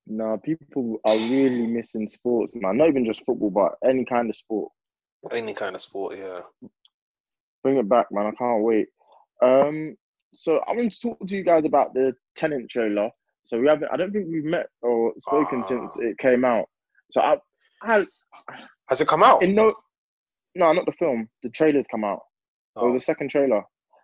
nah, 0.07 0.37
people 0.39 0.99
are 1.05 1.17
really 1.17 1.67
missing 1.67 2.09
sports, 2.09 2.53
man. 2.55 2.79
Not 2.79 2.89
even 2.89 3.05
just 3.05 3.25
football, 3.25 3.51
but 3.51 3.75
any 3.89 4.05
kind 4.05 4.29
of 4.29 4.37
sport. 4.37 4.73
Any 5.31 5.55
kind 5.55 5.75
of 5.75 5.83
sport, 5.83 6.17
yeah. 6.19 6.41
Bring 7.63 7.77
it 7.79 7.89
back, 7.89 8.07
man. 8.11 8.27
I 8.27 8.33
can't 8.33 8.63
wait. 8.63 8.89
Um, 9.43 9.97
so 10.35 10.59
I 10.67 10.73
want 10.73 10.93
to 10.93 11.01
talk 11.01 11.27
to 11.27 11.37
you 11.37 11.45
guys 11.45 11.65
about 11.65 11.95
the 11.95 12.15
Tenet 12.37 12.69
trailer. 12.69 13.11
So 13.47 13.61
we 13.61 13.67
haven't. 13.69 13.91
I 13.93 13.97
don't 13.97 14.13
think 14.13 14.27
we've 14.29 14.45
met 14.45 14.67
or 14.83 15.13
spoken 15.19 15.61
Ah. 15.61 15.65
since 15.65 15.99
it 15.99 16.19
came 16.19 16.45
out. 16.45 16.69
So 17.11 17.21
I, 17.21 17.37
I 17.83 18.05
Has 18.89 19.01
it 19.01 19.09
come 19.09 19.23
out? 19.23 19.43
in 19.43 19.55
no, 19.55 19.75
no, 20.55 20.73
not 20.73 20.87
the 20.87 20.93
film. 20.93 21.29
The 21.43 21.51
trailers 21.51 21.87
come 21.91 22.05
out. 22.05 22.21
Or 22.77 22.89
Oh, 22.91 22.93
the 22.95 23.01
second 23.01 23.31
trailer. 23.31 23.63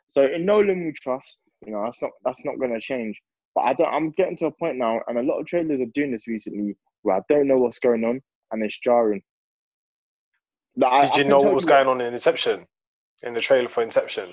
So 0.08 0.24
in 0.26 0.44
Nolan 0.44 0.84
we 0.84 0.92
trust. 0.92 1.38
You 1.64 1.72
know 1.72 1.82
that's 1.84 2.00
not 2.00 2.10
that's 2.24 2.44
not 2.44 2.58
going 2.58 2.72
to 2.72 2.80
change. 2.80 3.20
But 3.54 3.62
I 3.62 3.74
don't. 3.74 3.92
I'm 3.92 4.10
getting 4.12 4.36
to 4.38 4.46
a 4.46 4.52
point 4.52 4.76
now, 4.76 5.00
and 5.08 5.18
a 5.18 5.22
lot 5.22 5.40
of 5.40 5.46
trailers 5.46 5.80
are 5.80 5.92
doing 5.94 6.12
this 6.12 6.28
recently, 6.28 6.76
where 7.02 7.16
I 7.16 7.20
don't 7.28 7.48
know 7.48 7.56
what's 7.56 7.80
going 7.80 8.04
on, 8.04 8.20
and 8.52 8.62
it's 8.62 8.78
jarring. 8.78 9.22
Like, 10.76 11.02
Did 11.02 11.12
I 11.12 11.16
you 11.16 11.22
can 11.24 11.28
know 11.30 11.38
what 11.38 11.54
was 11.54 11.64
going 11.64 11.88
on 11.88 12.00
in 12.00 12.12
Inception? 12.12 12.66
In 13.22 13.34
the 13.34 13.40
trailer 13.40 13.68
for 13.68 13.82
Inception? 13.82 14.32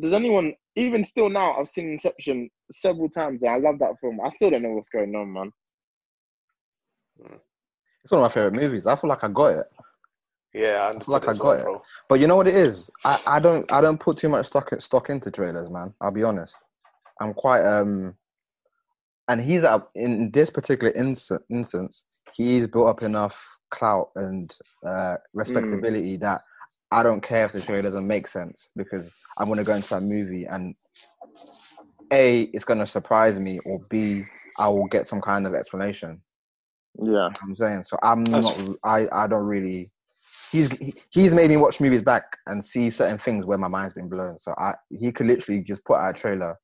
Does 0.00 0.12
anyone 0.12 0.54
even 0.76 1.04
still 1.04 1.28
now? 1.28 1.56
I've 1.56 1.68
seen 1.68 1.90
Inception 1.90 2.48
several 2.70 3.08
times, 3.08 3.42
and 3.42 3.52
I 3.52 3.58
love 3.58 3.78
that 3.80 3.94
film. 4.00 4.18
I 4.24 4.30
still 4.30 4.50
don't 4.50 4.62
know 4.62 4.70
what's 4.72 4.88
going 4.88 5.14
on, 5.14 5.32
man. 5.32 5.52
Hmm. 7.22 7.36
It's 8.06 8.12
one 8.12 8.20
of 8.20 8.30
my 8.30 8.32
favorite 8.32 8.54
movies. 8.54 8.86
I 8.86 8.94
feel 8.94 9.10
like 9.10 9.24
I 9.24 9.28
got 9.28 9.46
it. 9.46 9.66
Yeah, 10.54 10.76
I 10.84 10.90
understand. 10.90 11.08
like 11.08 11.28
I 11.28 11.32
got 11.32 11.42
well, 11.42 11.58
it. 11.58 11.64
bro. 11.64 11.82
But 12.08 12.20
you 12.20 12.28
know 12.28 12.36
what 12.36 12.46
it 12.46 12.54
is? 12.54 12.88
I, 13.04 13.18
I 13.26 13.40
don't 13.40 13.70
I 13.72 13.80
don't 13.80 13.98
put 13.98 14.16
too 14.16 14.28
much 14.28 14.46
stock 14.46 14.72
stock 14.80 15.10
into 15.10 15.28
trailers, 15.28 15.68
man. 15.68 15.92
I'll 16.00 16.12
be 16.12 16.22
honest. 16.22 16.56
I'm 17.20 17.34
quite 17.34 17.64
um, 17.64 18.14
and 19.26 19.40
he's 19.40 19.64
at 19.64 19.88
in 19.96 20.30
this 20.30 20.50
particular 20.50 20.92
instance 20.94 21.42
instance 21.50 22.04
he's 22.32 22.68
built 22.68 22.86
up 22.86 23.02
enough 23.02 23.58
clout 23.72 24.10
and 24.14 24.56
uh, 24.86 25.16
respectability 25.34 26.16
that 26.18 26.42
I 26.92 27.02
don't 27.02 27.24
care 27.24 27.46
if 27.46 27.52
the 27.54 27.60
trailer 27.60 27.82
doesn't 27.82 28.06
make 28.06 28.28
sense 28.28 28.70
because 28.76 29.10
I'm 29.36 29.48
gonna 29.48 29.64
go 29.64 29.74
into 29.74 29.88
that 29.88 30.02
movie 30.02 30.44
and 30.44 30.76
a 32.12 32.42
it's 32.42 32.64
gonna 32.64 32.86
surprise 32.86 33.40
me 33.40 33.58
or 33.64 33.80
b 33.90 34.26
I 34.58 34.68
will 34.68 34.86
get 34.86 35.08
some 35.08 35.20
kind 35.20 35.44
of 35.44 35.54
explanation. 35.56 36.22
Yeah, 37.02 37.28
I'm 37.42 37.54
saying 37.54 37.84
so. 37.84 37.96
I'm 38.02 38.24
That's- 38.24 38.58
not. 38.58 38.76
I 38.84 39.08
I 39.12 39.26
don't 39.26 39.46
really. 39.46 39.90
He's 40.52 40.68
he's 41.10 41.34
made 41.34 41.50
me 41.50 41.56
watch 41.56 41.80
movies 41.80 42.02
back 42.02 42.36
and 42.46 42.64
see 42.64 42.88
certain 42.88 43.18
things 43.18 43.44
where 43.44 43.58
my 43.58 43.68
mind's 43.68 43.94
been 43.94 44.08
blown. 44.08 44.38
So 44.38 44.54
I 44.56 44.74
he 44.90 45.10
could 45.12 45.26
literally 45.26 45.60
just 45.62 45.84
put 45.84 45.96
out 45.96 46.10
a 46.10 46.12
trailer 46.20 46.56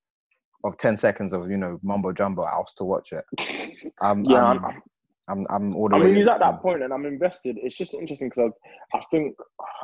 of 0.64 0.76
ten 0.78 0.96
seconds 0.96 1.32
of 1.32 1.50
you 1.50 1.56
know 1.56 1.78
mumbo 1.82 2.12
jumbo. 2.12 2.42
I'll 2.42 2.64
still 2.66 2.86
watch 2.86 3.12
it. 3.12 3.24
I'm, 4.00 4.24
yeah. 4.24 4.44
I'm, 4.44 4.64
I'm, 4.64 4.82
I'm 5.28 5.46
I'm 5.50 5.76
all 5.76 5.88
the 5.88 5.96
I 5.96 5.98
way. 5.98 6.06
mean, 6.06 6.14
he's 6.16 6.28
at 6.28 6.38
that 6.38 6.62
point, 6.62 6.82
and 6.82 6.92
I'm 6.92 7.06
invested. 7.06 7.56
It's 7.60 7.76
just 7.76 7.94
interesting 7.94 8.28
because 8.28 8.52
I, 8.94 8.98
I 8.98 9.02
think 9.10 9.34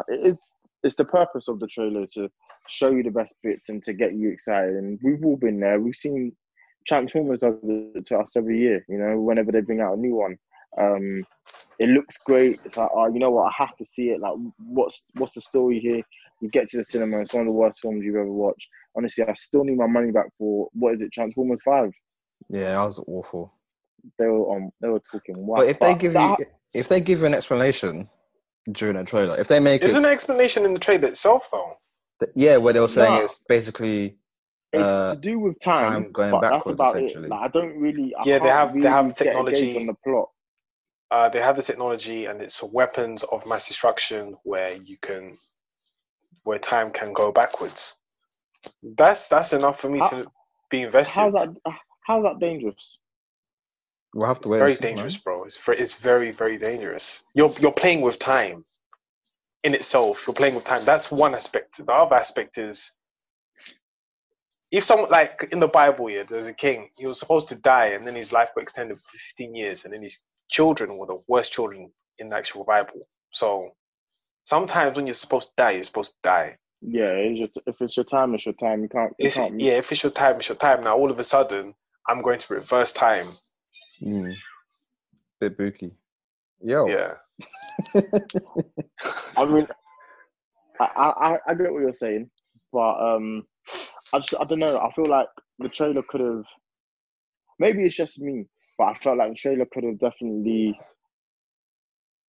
it 0.08 0.24
is. 0.24 0.40
It's 0.84 0.94
the 0.94 1.04
purpose 1.04 1.48
of 1.48 1.58
the 1.58 1.66
trailer 1.66 2.06
to 2.14 2.28
show 2.68 2.90
you 2.92 3.02
the 3.02 3.10
best 3.10 3.34
bits 3.42 3.68
and 3.68 3.82
to 3.82 3.92
get 3.92 4.14
you 4.14 4.30
excited. 4.30 4.76
And 4.76 4.98
we've 5.02 5.24
all 5.24 5.36
been 5.36 5.58
there. 5.58 5.80
We've 5.80 5.96
seen 5.96 6.32
Transformers 6.86 7.40
does 7.40 7.56
it 7.62 8.06
to 8.06 8.18
us 8.18 8.36
every 8.36 8.58
year. 8.58 8.84
You 8.88 8.98
know, 8.98 9.20
whenever 9.20 9.52
they 9.52 9.60
bring 9.60 9.80
out 9.80 9.96
a 9.96 10.00
new 10.00 10.14
one, 10.16 10.36
um, 10.80 11.24
it 11.78 11.88
looks 11.88 12.18
great. 12.18 12.60
It's 12.64 12.76
like, 12.76 12.88
oh, 12.94 13.06
you 13.12 13.18
know 13.18 13.30
what? 13.30 13.52
I 13.52 13.64
have 13.64 13.76
to 13.76 13.86
see 13.86 14.10
it. 14.10 14.20
Like, 14.20 14.34
what's 14.58 15.04
what's 15.14 15.34
the 15.34 15.40
story 15.40 15.80
here? 15.80 16.02
You 16.40 16.48
get 16.50 16.68
to 16.68 16.78
the 16.78 16.84
cinema. 16.84 17.20
It's 17.20 17.34
one 17.34 17.42
of 17.46 17.52
the 17.52 17.58
worst 17.58 17.80
films 17.80 18.04
you've 18.04 18.16
ever 18.16 18.32
watched. 18.32 18.66
Honestly, 18.96 19.24
I 19.24 19.32
still 19.34 19.64
need 19.64 19.76
my 19.76 19.86
money 19.86 20.12
back 20.12 20.26
for 20.38 20.68
what 20.72 20.94
is 20.94 21.02
it? 21.02 21.12
Transformers 21.12 21.60
Five. 21.64 21.90
Yeah, 22.48 22.72
that 22.74 22.84
was 22.84 23.00
awful. 23.06 23.52
They 24.18 24.26
were 24.26 24.46
on. 24.54 24.70
They 24.80 24.88
were 24.88 25.00
talking. 25.10 25.44
But 25.46 25.68
if 25.68 25.78
they 25.80 25.92
But 25.92 26.00
give 26.00 26.12
that- 26.14 26.38
you 26.38 26.46
if 26.74 26.88
they 26.88 27.00
give 27.00 27.20
you 27.20 27.26
an 27.26 27.34
explanation 27.34 28.08
during 28.72 28.96
a 28.96 29.04
trailer, 29.04 29.38
if 29.40 29.48
they 29.48 29.58
make 29.58 29.82
Isn't 29.82 30.00
it, 30.00 30.02
there 30.02 30.12
explanation 30.12 30.64
in 30.64 30.74
the 30.74 30.80
trailer 30.80 31.08
itself, 31.08 31.48
though? 31.50 31.76
yeah, 32.34 32.56
where 32.58 32.72
they 32.74 32.80
were 32.80 32.88
saying 32.88 33.14
No. 33.14 33.24
it's 33.24 33.40
basically 33.48 34.16
It's 34.72 34.82
uh, 34.84 35.14
to 35.14 35.20
do 35.20 35.38
with 35.38 35.58
time, 35.60 36.04
time 36.04 36.12
going 36.12 36.30
but 36.30 36.40
that's 36.42 36.66
backwards, 36.66 36.74
about 36.80 36.96
it. 36.96 37.28
Like, 37.28 37.40
I 37.40 37.48
don't 37.48 37.78
really. 37.78 38.14
I 38.14 38.22
Yeah, 38.24 38.38
they 38.38 38.48
can't 38.48 38.52
have- 38.52 38.74
they 38.82 38.88
have 38.88 39.14
technology. 39.14 39.58
engaged 39.60 39.78
on 39.78 39.86
the 39.86 39.94
plot. 39.94 40.28
Uh, 41.10 41.28
they 41.30 41.40
have 41.40 41.56
the 41.56 41.62
technology, 41.62 42.26
and 42.26 42.42
it's 42.42 42.62
weapons 42.62 43.22
of 43.24 43.46
mass 43.46 43.66
destruction 43.66 44.36
where 44.42 44.74
you 44.76 44.98
can, 45.00 45.34
where 46.42 46.58
time 46.58 46.90
can 46.90 47.14
go 47.14 47.32
backwards. 47.32 47.96
That's 48.82 49.26
that's 49.28 49.54
enough 49.54 49.80
for 49.80 49.88
me 49.88 50.00
How- 50.00 50.08
to 50.10 50.26
be 50.70 50.82
invested. 50.82 51.14
How's 51.18 51.32
that? 51.32 51.48
How's 52.06 52.24
that 52.24 52.38
dangerous? 52.38 52.98
we'll 54.14 54.26
have 54.26 54.40
to 54.40 54.48
wait. 54.48 54.58
very 54.58 54.70
and 54.72 54.78
see, 54.78 54.84
man. 54.86 54.94
dangerous, 54.96 55.16
bro. 55.18 55.44
It's 55.44 55.56
very, 55.58 55.78
it's 55.78 55.94
very, 55.94 56.30
very 56.30 56.58
dangerous. 56.58 57.22
You're 57.34 57.52
you're 57.60 57.72
playing 57.72 58.02
with 58.02 58.18
time 58.18 58.64
in 59.64 59.74
itself. 59.74 60.26
You're 60.26 60.34
playing 60.34 60.54
with 60.56 60.64
time. 60.64 60.84
That's 60.84 61.10
one 61.10 61.34
aspect. 61.34 61.78
The 61.84 61.90
other 61.92 62.16
aspect 62.16 62.58
is 62.58 62.92
if 64.70 64.84
someone 64.84 65.10
like 65.10 65.48
in 65.52 65.60
the 65.60 65.68
Bible, 65.68 66.10
yeah, 66.10 66.24
there's 66.28 66.46
a 66.46 66.52
king. 66.52 66.90
He 66.96 67.06
was 67.06 67.18
supposed 67.18 67.48
to 67.48 67.54
die, 67.56 67.88
and 67.88 68.06
then 68.06 68.14
his 68.14 68.32
life 68.32 68.50
got 68.54 68.62
extended 68.62 68.98
for 68.98 69.18
15 69.18 69.54
years, 69.54 69.84
and 69.84 69.92
then 69.94 70.02
his 70.02 70.18
children 70.50 70.98
were 70.98 71.06
the 71.06 71.18
worst 71.28 71.52
children 71.52 71.90
in 72.18 72.28
the 72.28 72.36
actual 72.36 72.64
Bible. 72.64 73.00
So 73.32 73.70
sometimes 74.44 74.96
when 74.96 75.06
you're 75.06 75.14
supposed 75.14 75.48
to 75.48 75.54
die, 75.56 75.72
you're 75.72 75.84
supposed 75.84 76.12
to 76.14 76.18
die. 76.22 76.56
Yeah, 76.80 77.10
it's 77.10 77.38
your, 77.38 77.48
if 77.66 77.80
it's 77.80 77.96
your 77.96 78.04
time, 78.04 78.34
it's 78.34 78.46
your 78.46 78.54
time. 78.54 78.82
You 78.82 78.88
can't. 78.88 79.12
You 79.18 79.26
It's, 79.26 79.36
can't 79.36 79.58
yeah, 79.60 79.72
if 79.74 79.90
it's 79.90 80.02
your 80.02 80.12
time, 80.12 80.36
it's 80.36 80.48
your 80.48 80.56
time. 80.56 80.84
Now 80.84 80.96
all 80.96 81.10
of 81.10 81.18
a 81.18 81.24
sudden, 81.24 81.74
I'm 82.08 82.22
going 82.22 82.38
to 82.38 82.54
reverse 82.54 82.92
time. 82.92 83.26
Mm. 84.02 84.34
Bit 85.40 85.56
booky. 85.58 85.92
Yo. 86.60 86.86
Yeah. 86.86 87.14
I 89.36 89.44
mean, 89.44 89.66
I, 90.80 90.84
I 90.94 91.38
I 91.48 91.54
get 91.54 91.72
what 91.72 91.80
you're 91.80 91.92
saying, 91.92 92.30
but 92.72 92.98
um, 93.00 93.44
I 94.12 94.18
just 94.18 94.34
I 94.40 94.44
don't 94.44 94.58
know. 94.58 94.78
I 94.78 94.90
feel 94.92 95.06
like 95.06 95.28
the 95.58 95.68
trailer 95.68 96.02
could 96.08 96.20
have. 96.20 96.44
Maybe 97.58 97.82
it's 97.82 97.96
just 97.96 98.20
me, 98.20 98.46
but 98.78 98.84
I 98.84 98.94
felt 98.94 99.18
like 99.18 99.30
the 99.30 99.34
trailer 99.34 99.66
could 99.72 99.84
have 99.84 99.98
definitely 99.98 100.78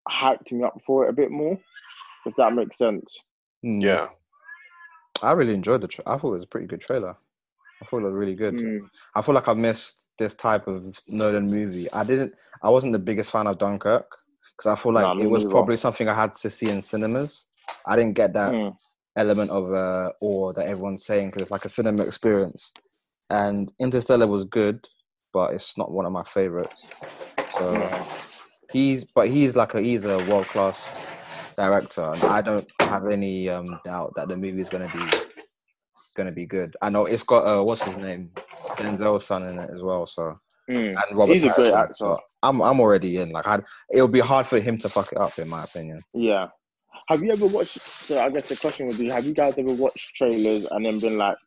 hyped 0.09 0.51
me 0.51 0.63
up 0.63 0.77
for 0.85 1.05
it 1.05 1.09
a 1.09 1.13
bit 1.13 1.31
more, 1.31 1.57
if 2.25 2.33
that 2.37 2.53
makes 2.53 2.77
sense. 2.77 3.17
Mm. 3.65 3.83
Yeah. 3.83 4.07
I 5.21 5.33
really 5.33 5.53
enjoyed 5.53 5.81
the. 5.81 5.87
Tra- 5.87 6.03
I 6.07 6.17
thought 6.17 6.29
it 6.29 6.31
was 6.33 6.43
a 6.43 6.47
pretty 6.47 6.67
good 6.67 6.81
trailer. 6.81 7.15
I 7.81 7.85
thought 7.85 7.99
it 8.01 8.05
was 8.05 8.13
really 8.13 8.35
good. 8.35 8.55
Mm. 8.55 8.81
I 9.15 9.21
feel 9.21 9.35
like 9.35 9.47
I 9.47 9.53
missed 9.53 9.99
this 10.17 10.35
type 10.35 10.67
of 10.67 10.97
Nolan 11.07 11.49
movie. 11.49 11.91
I 11.93 12.03
didn't. 12.03 12.33
I 12.63 12.69
wasn't 12.69 12.93
the 12.93 12.99
biggest 12.99 13.31
fan 13.31 13.47
of 13.47 13.57
Dunkirk 13.57 14.05
because 14.57 14.71
I 14.71 14.81
feel 14.81 14.93
like 14.93 15.03
Nah, 15.03 15.13
me 15.13 15.23
it 15.23 15.29
was 15.29 15.43
neither. 15.43 15.51
probably 15.51 15.75
something 15.77 16.07
I 16.07 16.13
had 16.13 16.35
to 16.37 16.49
see 16.49 16.69
in 16.69 16.81
cinemas. 16.81 17.45
I 17.85 17.95
didn't 17.95 18.15
get 18.15 18.33
that 18.33 18.53
Mm. 18.53 18.75
Element 19.17 19.51
of 19.51 19.73
uh, 19.73 20.11
awe 20.21 20.53
that 20.53 20.67
everyone's 20.67 21.05
saying 21.05 21.29
because 21.29 21.43
it's 21.43 21.51
like 21.51 21.65
a 21.65 21.69
cinema 21.69 22.03
experience. 22.03 22.73
And 23.29 23.71
Interstellar 23.79 24.27
was 24.27 24.45
good, 24.45 24.87
but 25.33 25.53
it's 25.53 25.77
not 25.77 25.91
one 25.91 26.05
of 26.05 26.11
my 26.13 26.23
favorites. 26.25 26.93
So 27.49 27.91
he's, 28.71 29.05
but 29.05 29.29
he's 29.29 29.55
like 29.55 29.75
a 29.75 29.81
he's 29.81 30.05
a 30.05 30.21
world 30.21 30.49
class 30.49 31.01
director, 31.57 32.13
and 32.13 32.23
I 32.25 32.41
don't 32.41 32.67
have 32.81 33.07
any 33.07 33.49
um, 33.49 33.79
doubt 33.85 34.13
that 34.17 34.29
the 34.29 34.37
movie 34.37 34.61
is 34.61 34.69
gonna 34.69 34.89
be 34.89 35.19
gonna 36.15 36.31
be 36.33 36.45
good. 36.47 36.75
I 36.81 36.89
know 36.89 37.05
it's 37.05 37.23
got 37.23 37.45
uh, 37.47 37.63
what's 37.63 37.83
his 37.83 37.97
name, 37.97 38.29
Denzel's 38.79 39.25
son 39.25 39.43
in 39.45 39.59
it 39.59 39.69
as 39.75 39.81
well. 39.81 40.05
So 40.07 40.39
Mm. 40.69 40.95
and 41.09 41.17
Robert 41.17 41.33
He's 41.33 41.43
a 41.45 41.49
great 41.49 41.73
actor. 41.73 41.95
so 41.95 42.19
I'm 42.43 42.61
I'm 42.61 42.79
already 42.79 43.17
in. 43.17 43.31
Like 43.31 43.47
I, 43.47 43.61
it'll 43.93 44.07
be 44.07 44.19
hard 44.21 44.47
for 44.47 44.59
him 44.59 44.77
to 44.79 44.89
fuck 44.89 45.11
it 45.11 45.19
up, 45.19 45.39
in 45.39 45.49
my 45.49 45.63
opinion. 45.63 46.03
Yeah. 46.13 46.47
Have 47.09 47.23
you 47.23 47.31
ever 47.31 47.47
watched? 47.47 47.79
So 47.81 48.21
I 48.21 48.29
guess 48.29 48.47
the 48.49 48.55
question 48.55 48.87
would 48.87 48.97
be: 48.97 49.09
Have 49.09 49.25
you 49.25 49.33
guys 49.33 49.55
ever 49.57 49.73
watched 49.73 50.15
trailers 50.15 50.65
and 50.65 50.85
then 50.85 50.99
been 50.99 51.17
like, 51.17 51.37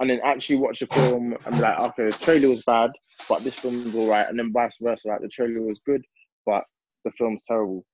and 0.00 0.10
then 0.10 0.20
actually 0.22 0.56
watch 0.56 0.82
a 0.82 0.86
film 0.88 1.34
and 1.44 1.54
be 1.54 1.60
like, 1.62 1.80
okay, 1.80 2.04
the 2.04 2.12
trailer 2.12 2.50
was 2.50 2.62
bad, 2.64 2.90
but 3.28 3.42
this 3.42 3.54
film 3.54 3.82
was 3.84 3.94
alright, 3.94 4.28
and 4.28 4.38
then 4.38 4.52
vice 4.52 4.76
versa, 4.80 5.08
like 5.08 5.22
the 5.22 5.28
trailer 5.28 5.62
was 5.62 5.80
good, 5.86 6.02
but 6.44 6.62
the 7.04 7.10
film's 7.12 7.40
terrible. 7.48 7.84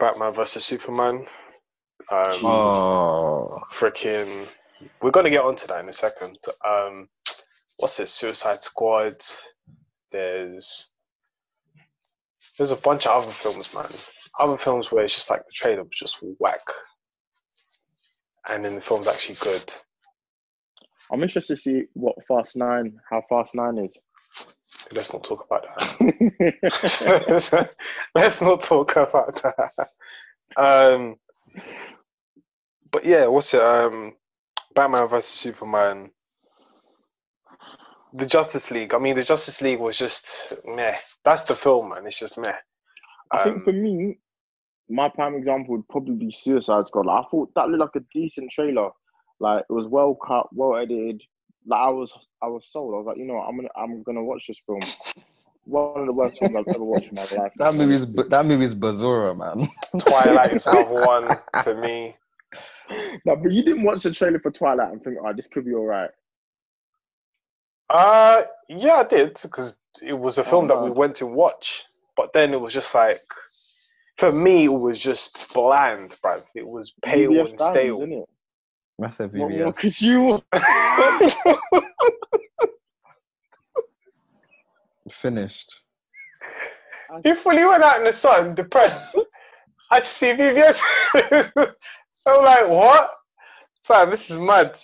Batman 0.00 0.34
versus 0.34 0.64
Superman. 0.64 1.26
Um, 2.10 2.44
Oh, 2.44 3.62
freaking 3.72 4.48
we're 5.00 5.10
gonna 5.10 5.30
get 5.30 5.44
onto 5.44 5.66
that 5.66 5.80
in 5.80 5.88
a 5.88 5.92
second 5.92 6.38
um 6.66 7.08
what's 7.78 7.96
this 7.96 8.12
suicide 8.12 8.62
squad 8.62 9.16
there's 10.12 10.90
there's 12.56 12.70
a 12.70 12.76
bunch 12.76 13.06
of 13.06 13.22
other 13.22 13.32
films 13.32 13.72
man 13.74 13.90
other 14.38 14.56
films 14.58 14.90
where 14.92 15.04
it's 15.04 15.14
just 15.14 15.30
like 15.30 15.44
the 15.46 15.52
trailer 15.52 15.82
was 15.82 15.90
just 15.92 16.18
whack. 16.38 16.60
And 18.48 18.64
then 18.64 18.74
the 18.76 18.80
film's 18.80 19.08
actually 19.08 19.36
good. 19.40 19.72
I'm 21.10 21.22
interested 21.22 21.54
to 21.56 21.60
see 21.60 21.82
what 21.94 22.16
Fast 22.28 22.56
Nine, 22.56 22.98
how 23.10 23.22
Fast 23.28 23.54
Nine 23.54 23.78
is. 23.78 23.96
let's 24.92 25.12
not 25.12 25.24
talk 25.24 25.44
about 25.46 25.64
that. 25.78 27.70
Let's 28.14 28.40
not 28.40 28.62
talk 28.62 28.96
about 28.96 29.42
that. 29.42 29.88
Um 30.56 31.16
but 32.90 33.04
yeah 33.04 33.26
what's 33.26 33.54
it 33.54 33.62
um 33.62 34.14
batman 34.74 35.08
versus 35.08 35.34
superman. 35.34 36.10
The 38.14 38.26
justice 38.26 38.70
league. 38.70 38.94
I 38.94 38.98
mean 38.98 39.16
the 39.16 39.22
justice 39.22 39.60
league 39.60 39.80
was 39.80 39.98
just 39.98 40.54
meh. 40.64 40.96
That's 41.24 41.44
the 41.44 41.54
film 41.56 41.90
man. 41.90 42.06
It's 42.06 42.18
just 42.18 42.38
meh. 42.38 42.54
I 43.32 43.38
think 43.38 43.58
Um, 43.58 43.64
for 43.64 43.72
me, 43.72 44.18
my 44.88 45.08
prime 45.08 45.34
example 45.34 45.76
would 45.76 45.88
probably 45.88 46.14
be 46.14 46.30
Suicide 46.30 46.86
Squad. 46.86 47.06
Like, 47.06 47.24
I 47.24 47.28
thought 47.30 47.50
that 47.54 47.68
looked 47.68 47.94
like 47.94 48.02
a 48.02 48.06
decent 48.14 48.50
trailer. 48.52 48.90
Like 49.40 49.64
it 49.68 49.72
was 49.72 49.86
well 49.86 50.16
cut, 50.26 50.46
well 50.52 50.76
edited. 50.76 51.22
Like 51.66 51.80
I 51.80 51.90
was, 51.90 52.12
I 52.42 52.46
was 52.46 52.66
sold. 52.66 52.94
I 52.94 52.98
was 52.98 53.06
like, 53.06 53.16
you 53.18 53.26
know, 53.26 53.34
what, 53.34 53.48
I'm 53.48 53.56
gonna, 53.56 53.68
I'm 53.76 54.02
gonna 54.02 54.24
watch 54.24 54.44
this 54.48 54.58
film. 54.66 54.80
One 55.64 56.00
of 56.00 56.06
the 56.06 56.12
worst 56.12 56.38
films 56.38 56.54
I've 56.56 56.68
ever 56.74 56.84
watched 56.84 57.08
in 57.08 57.16
my 57.16 57.22
life. 57.22 57.52
that 57.56 57.74
movie's 57.74 58.06
that 58.06 58.46
movie's 58.46 58.74
Bazura, 58.74 59.36
man. 59.36 59.68
twilight 60.00 60.52
is 60.52 60.66
another 60.66 60.94
one 61.06 61.38
for 61.64 61.74
me 61.74 62.14
No, 63.24 63.36
but 63.36 63.50
you 63.52 63.64
didn't 63.64 63.82
watch 63.82 64.04
the 64.04 64.12
trailer 64.12 64.38
for 64.38 64.50
Twilight 64.52 64.92
and 64.92 65.02
think, 65.02 65.16
oh, 65.20 65.32
this 65.32 65.48
could 65.48 65.64
be 65.64 65.74
all 65.74 65.84
right. 65.84 66.10
uh 67.90 68.42
yeah 68.68 68.94
i 68.94 69.04
did 69.04 69.38
because 69.42 69.76
it 70.02 70.12
was 70.12 70.38
a 70.38 70.44
film 70.44 70.66
that 70.68 70.80
we 70.82 70.90
went 70.90 71.14
to 71.16 71.26
watch 71.26 71.84
but 72.16 72.32
then 72.32 72.52
it 72.52 72.60
was 72.60 72.72
just 72.72 72.94
like 72.94 73.20
for 74.18 74.32
me 74.32 74.64
it 74.64 74.68
was 74.68 74.98
just 74.98 75.52
bland 75.52 76.14
bruv. 76.24 76.42
it 76.54 76.66
was 76.66 76.92
pale 77.04 77.30
VVS 77.32 77.50
and 77.50 77.58
Diamonds, 77.58 77.62
stale 77.64 77.98
innit? 78.00 78.24
Massive 78.98 79.32
What 79.34 79.50
more 79.50 79.72
VVS. 79.72 79.76
could 79.76 80.00
you? 80.00 80.42
Finished. 85.10 85.72
He 87.22 87.34
fully 87.34 87.64
went 87.64 87.84
out 87.84 87.98
in 87.98 88.04
the 88.04 88.12
sun, 88.12 88.54
depressed. 88.54 89.04
I 89.90 90.00
just 90.00 90.16
see 90.16 90.32
VVS. 90.32 90.80
I'm 92.26 92.44
like, 92.44 92.68
what? 92.68 93.10
Fam, 93.86 94.10
this 94.10 94.28
is 94.30 94.38
mad. 94.40 94.80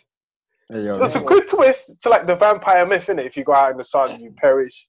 Hey, 0.72 0.82
yo, 0.82 0.98
That's 0.98 1.16
a 1.16 1.20
good 1.20 1.48
twist 1.48 1.90
to 2.02 2.08
like 2.08 2.26
the 2.28 2.36
vampire 2.36 2.86
myth, 2.86 3.06
innit? 3.08 3.26
If 3.26 3.36
you 3.36 3.42
go 3.42 3.52
out 3.52 3.72
in 3.72 3.78
the 3.78 3.84
sun, 3.84 4.20
you 4.20 4.30
perish. 4.30 4.86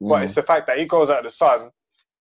But 0.00 0.06
Mm. 0.20 0.24
it's 0.24 0.34
the 0.34 0.42
fact 0.44 0.66
that 0.68 0.78
he 0.78 0.84
goes 0.84 1.10
out 1.10 1.18
in 1.20 1.24
the 1.24 1.30
sun. 1.30 1.70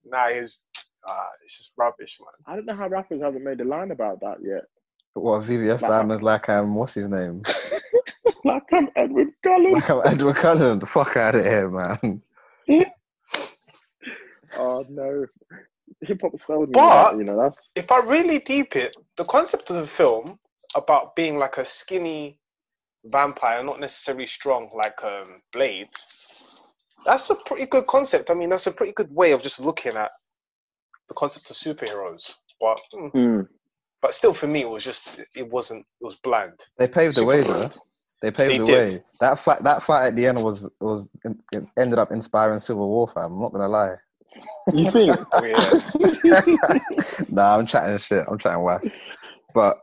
Now 0.06 0.30
he's, 0.30 0.66
ah, 1.08 1.30
it's 1.44 1.58
just 1.58 1.72
rubbish, 1.78 2.18
man. 2.20 2.30
I 2.46 2.56
don't 2.56 2.66
know 2.66 2.74
how 2.76 2.88
rappers 2.88 3.22
haven't 3.22 3.44
made 3.44 3.62
a 3.62 3.66
line 3.66 3.92
about 3.92 4.20
that 4.22 4.38
yet. 4.42 4.64
What 5.14 5.44
VVS 5.44 5.82
Like- 5.82 5.92
Diamonds 5.92 6.22
like 6.24 6.50
um 6.50 6.76
what's 6.76 6.94
his 6.94 7.08
name? 7.08 7.42
Like 8.44 8.64
I'm 8.72 8.90
Edward 8.96 9.30
Cullen. 9.42 9.72
like 9.74 9.90
I'm 9.90 10.02
Edward 10.06 10.36
Cullen. 10.36 10.78
The 10.78 10.86
fuck 10.86 11.18
out 11.18 11.34
of 11.34 11.44
here, 11.46 11.68
man. 11.70 12.22
Oh 14.58 14.86
no, 14.88 15.26
hip 16.02 16.22
hop 16.22 16.40
failed 16.40 16.70
me. 16.70 16.74
But- 16.74 17.18
you 17.18 17.24
know 17.24 17.38
that's 17.38 17.72
If 17.76 17.92
I 17.92 18.00
really 18.00 18.40
deep 18.40 18.76
it, 18.76 18.96
the 19.18 19.26
concept 19.26 19.70
of 19.70 19.78
the 19.78 19.88
film 19.88 20.38
about 20.76 21.16
being 21.16 21.38
like 21.38 21.58
a 21.58 21.66
skinny 21.66 22.40
vampire, 23.06 23.64
not 23.64 23.80
necessarily 23.80 24.26
strong 24.26 24.70
like 24.76 25.04
um, 25.04 25.42
Blade, 25.52 25.90
that's 27.06 27.30
a 27.30 27.36
pretty 27.36 27.66
good 27.66 27.88
concept. 27.88 28.30
I 28.30 28.34
mean, 28.34 28.50
that's 28.50 28.68
a 28.68 28.72
pretty 28.72 28.94
good 28.94 29.14
way 29.14 29.32
of 29.32 29.42
just 29.42 29.60
looking 29.60 29.96
at 29.96 30.12
the 31.08 31.14
concept 31.16 31.50
of 31.50 31.56
superheroes. 31.56 32.32
But 32.60 32.80
mm, 32.94 33.12
Hmm. 33.12 33.42
but 34.02 34.14
still, 34.14 34.34
for 34.34 34.48
me, 34.48 34.62
it 34.62 34.70
was 34.70 34.84
just 34.84 35.22
it 35.36 35.50
wasn't 35.50 35.86
it 36.02 36.06
was 36.06 36.20
bland. 36.24 36.60
They 36.78 36.88
paved 36.88 37.16
the 37.18 37.26
way 37.26 37.42
Super 37.42 37.54
though. 37.60 37.70
They 38.22 38.32
paved 38.32 38.54
They 38.54 38.58
the 38.60 38.66
did. 38.66 38.94
way. 38.94 39.04
That 39.20 39.38
fight 39.40 39.64
that 39.64 39.84
fight 39.84 40.08
at 40.08 40.16
the 40.16 40.26
end 40.26 40.42
was 40.44 40.70
was 40.80 41.10
it 41.54 41.66
ended 41.78 42.00
up 42.00 42.12
inspiring 42.12 42.60
Civil 42.60 42.88
War 42.88 43.08
fam. 43.08 43.34
I'm 43.34 43.42
not 43.42 43.52
gonna 43.52 43.68
lie. 43.68 43.96
You 44.74 44.90
think? 44.92 45.12
Oh, 45.34 45.44
yeah. 45.44 46.42
nah, 47.30 47.58
I'm 47.58 47.66
chatting 47.66 47.98
shit. 47.98 48.26
I'm 48.30 48.38
chatting 48.38 48.64
west. 48.64 48.90
But 49.54 49.78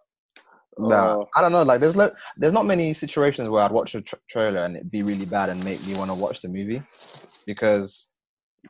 nah, 0.78 1.14
Oh. 1.16 1.28
I 1.37 1.40
don't 1.40 1.52
know. 1.52 1.62
Like, 1.62 1.80
there's 1.80 1.96
lo- 1.96 2.11
there's 2.37 2.52
not 2.52 2.66
many 2.66 2.92
situations 2.94 3.48
where 3.48 3.62
I'd 3.62 3.72
watch 3.72 3.94
a 3.94 4.00
tra- 4.02 4.18
trailer 4.28 4.61
and 4.64 4.76
it'd 4.76 4.90
be 4.90 5.02
really 5.02 5.24
bad 5.24 5.48
and 5.50 5.62
make 5.64 5.85
me 5.87 5.94
want 5.94 6.11
to 6.11 6.14
watch 6.14 6.40
the 6.42 6.48
movie 6.48 6.82
because 7.46 8.08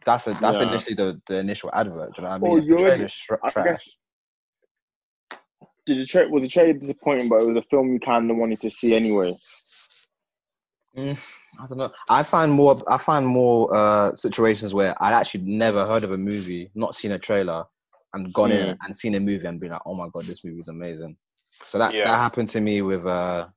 that's 0.05 0.27
a 0.27 0.35
that's 0.35 0.59
Yeah. 0.59 0.69
initially 0.69 0.95
the, 0.95 1.21
the 1.27 1.39
initial 1.39 1.71
advert. 1.73 2.15
Do 2.15 2.23
you 2.23 2.29
know 2.29 2.31
what 2.31 2.35
I 2.35 2.39
mean? 2.39 2.51
Well, 2.53 2.61
the 2.61 2.67
you 2.67 2.75
already- 2.79 2.97
trailer's 2.97 3.15
tr- 3.17 3.35
trash. 3.51 3.65
guess. 3.67 3.91
Did 5.87 5.99
the 5.99 6.07
trailer 6.07 6.31
was 6.31 6.43
the 6.43 6.49
trailer 6.49 6.73
disappointing, 6.75 7.29
but 7.29 7.43
it 7.43 7.47
was 7.47 7.57
a 7.57 7.63
film 7.69 7.93
you 7.93 7.99
kind 7.99 8.31
of 8.31 8.37
wanted 8.37 8.61
to 8.61 8.71
see 8.71 8.95
anyway. 8.95 9.37
Mm, 10.97 11.19
I 11.61 11.67
don't 11.67 11.79
know. 11.79 11.91
I 12.09 12.23
find 12.23 12.53
more. 12.53 12.81
I 12.87 12.99
find 12.99 13.27
more 13.27 13.75
uh, 13.75 14.15
situations 14.15 14.75
where 14.75 14.95
I'd 15.03 15.15
actually 15.15 15.43
never 15.45 15.85
heard 15.87 16.05
of 16.05 16.13
a 16.13 16.19
movie, 16.19 16.71
not 16.75 16.95
seen 16.95 17.13
a 17.13 17.19
trailer, 17.19 17.65
and 18.15 18.33
gone 18.33 18.53
in 18.53 18.77
and 18.83 18.97
seen 18.97 19.15
a 19.15 19.21
movie 19.21 19.47
and 19.47 19.59
been 19.59 19.73
like, 19.73 19.81
"Oh 19.87 19.95
my 19.95 20.09
god, 20.13 20.25
this 20.25 20.45
movie 20.45 20.61
is 20.61 20.69
amazing." 20.69 21.17
So 21.65 21.79
that 21.79 21.95
Yeah. 21.95 22.05
that 22.05 22.19
happened 22.19 22.51
to 22.51 22.61
me 22.61 22.83
with 22.83 23.05
uh, 23.07 23.49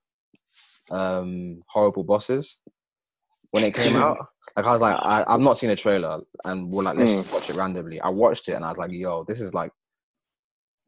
um, 0.92 1.62
Horrible 1.68 2.04
Bosses 2.04 2.58
when 3.52 3.64
it 3.66 3.76
came 3.76 3.96
out. 3.98 4.18
Like 4.56 4.66
I 4.66 4.72
was 4.72 4.82
like, 4.82 4.98
I, 5.02 5.26
I've 5.28 5.42
not 5.42 5.58
seen 5.58 5.70
a 5.72 5.76
trailer, 5.76 6.22
and 6.46 6.70
we're 6.72 6.84
like, 6.84 6.98
let's 6.98 7.12
Mm. 7.12 7.22
just 7.24 7.34
watch 7.34 7.50
it 7.50 7.56
randomly. 7.56 8.00
I 8.00 8.10
watched 8.10 8.48
it 8.48 8.54
and 8.54 8.64
I 8.64 8.70
was 8.70 8.78
like, 8.78 8.92
"Yo, 8.92 9.24
this 9.26 9.42
is 9.42 9.54
like 9.54 9.72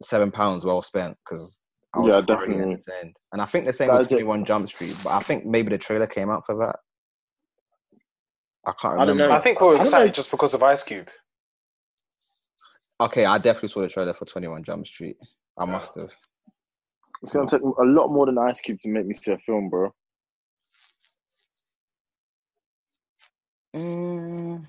seven 0.02 0.32
pounds 0.32 0.64
well 0.64 0.82
spent," 0.82 1.18
because 1.24 1.60
I 1.94 2.00
was 2.00 2.14
Yeah, 2.14 2.22
thoroughly 2.22 2.54
definitely. 2.54 2.84
entertained. 2.88 3.16
And 3.34 3.42
I 3.42 3.46
think 3.46 3.66
the 3.66 3.74
same 3.74 3.90
That 3.90 4.00
with. 4.00 4.10
Twenty 4.10 4.24
One 4.24 4.46
Jump 4.46 4.70
Street, 4.70 4.94
but 5.04 5.12
I 5.12 5.22
think 5.22 5.46
maybe 5.46 5.70
the 5.70 5.78
trailer 5.78 6.08
came 6.08 6.30
out 6.30 6.46
for 6.46 6.56
that. 6.60 6.78
I 8.66 8.72
can't 8.80 8.94
I 8.94 9.06
don't 9.06 9.10
remember. 9.10 9.34
know. 9.34 9.38
I 9.40 9.42
think 9.42 9.60
we 9.60 9.68
were 9.68 9.74
I 9.74 9.78
don't 9.78 9.86
know. 9.86 9.90
excited 9.90 10.14
just 10.14 10.32
because 10.32 10.54
of 10.54 10.64
Ice 10.64 10.84
Cube. 10.84 11.08
Okay, 13.00 13.26
I 13.26 13.38
definitely 13.38 13.70
saw 13.70 13.82
the 13.82 13.90
trailer 13.90 14.14
for 14.14 14.26
Twenty 14.26 14.48
One 14.48 14.64
Jump 14.64 14.88
Street. 14.88 15.18
I 15.58 15.66
must 15.66 15.96
have. 15.96 16.12
It's 17.24 17.32
gonna 17.32 17.48
take 17.48 17.62
a 17.62 17.84
lot 17.84 18.10
more 18.10 18.26
than 18.28 18.38
Ice 18.38 18.62
Cube 18.62 18.80
to 18.82 18.90
make 18.90 19.06
me 19.06 19.14
see 19.14 19.32
a 19.32 19.38
film, 19.40 19.70
bro. 19.70 19.92
Mm. 23.78 24.66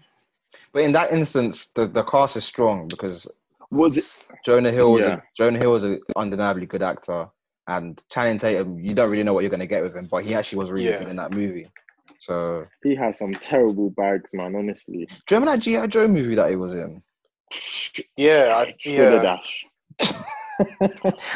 But 0.72 0.82
in 0.82 0.92
that 0.92 1.12
instance, 1.12 1.68
the, 1.74 1.86
the 1.86 2.02
cast 2.04 2.36
is 2.36 2.44
strong 2.44 2.88
because 2.88 3.26
Was 3.70 3.98
it? 3.98 4.04
Jonah 4.44 4.70
Hill 4.70 4.96
is 4.98 5.04
Yeah. 5.04 5.14
a, 5.16 5.22
Jonah 5.36 5.58
Hill 5.58 5.76
is 5.76 5.84
an 5.84 6.00
undeniably 6.16 6.66
good 6.66 6.82
actor, 6.82 7.28
and 7.66 8.00
Channing 8.10 8.38
Tatum, 8.38 8.78
you 8.80 8.94
don't 8.94 9.10
really 9.10 9.22
know 9.22 9.34
what 9.34 9.40
you're 9.40 9.50
going 9.50 9.60
to 9.60 9.66
get 9.66 9.82
with 9.82 9.94
him, 9.94 10.08
but 10.10 10.24
he 10.24 10.34
actually 10.34 10.58
was 10.58 10.70
really 10.70 10.88
Yeah. 10.90 10.98
good 10.98 11.08
in 11.08 11.16
that 11.16 11.32
movie. 11.32 11.70
So, 12.20 12.66
He 12.82 12.94
has 12.96 13.18
some 13.18 13.34
terrible 13.34 13.90
bags, 13.90 14.30
man. 14.34 14.54
Honestly. 14.56 15.06
do 15.06 15.34
you 15.34 15.40
remember 15.40 15.52
that 15.56 15.60
GI 15.60 15.88
Joe 15.88 16.08
movie 16.08 16.34
that 16.34 16.50
he 16.50 16.56
was 16.56 16.74
in? 16.74 17.02
Yeah, 18.16 18.54
I, 18.56 18.74
yeah. 18.84 19.22
Dash. 19.22 19.66
I, 20.00 20.06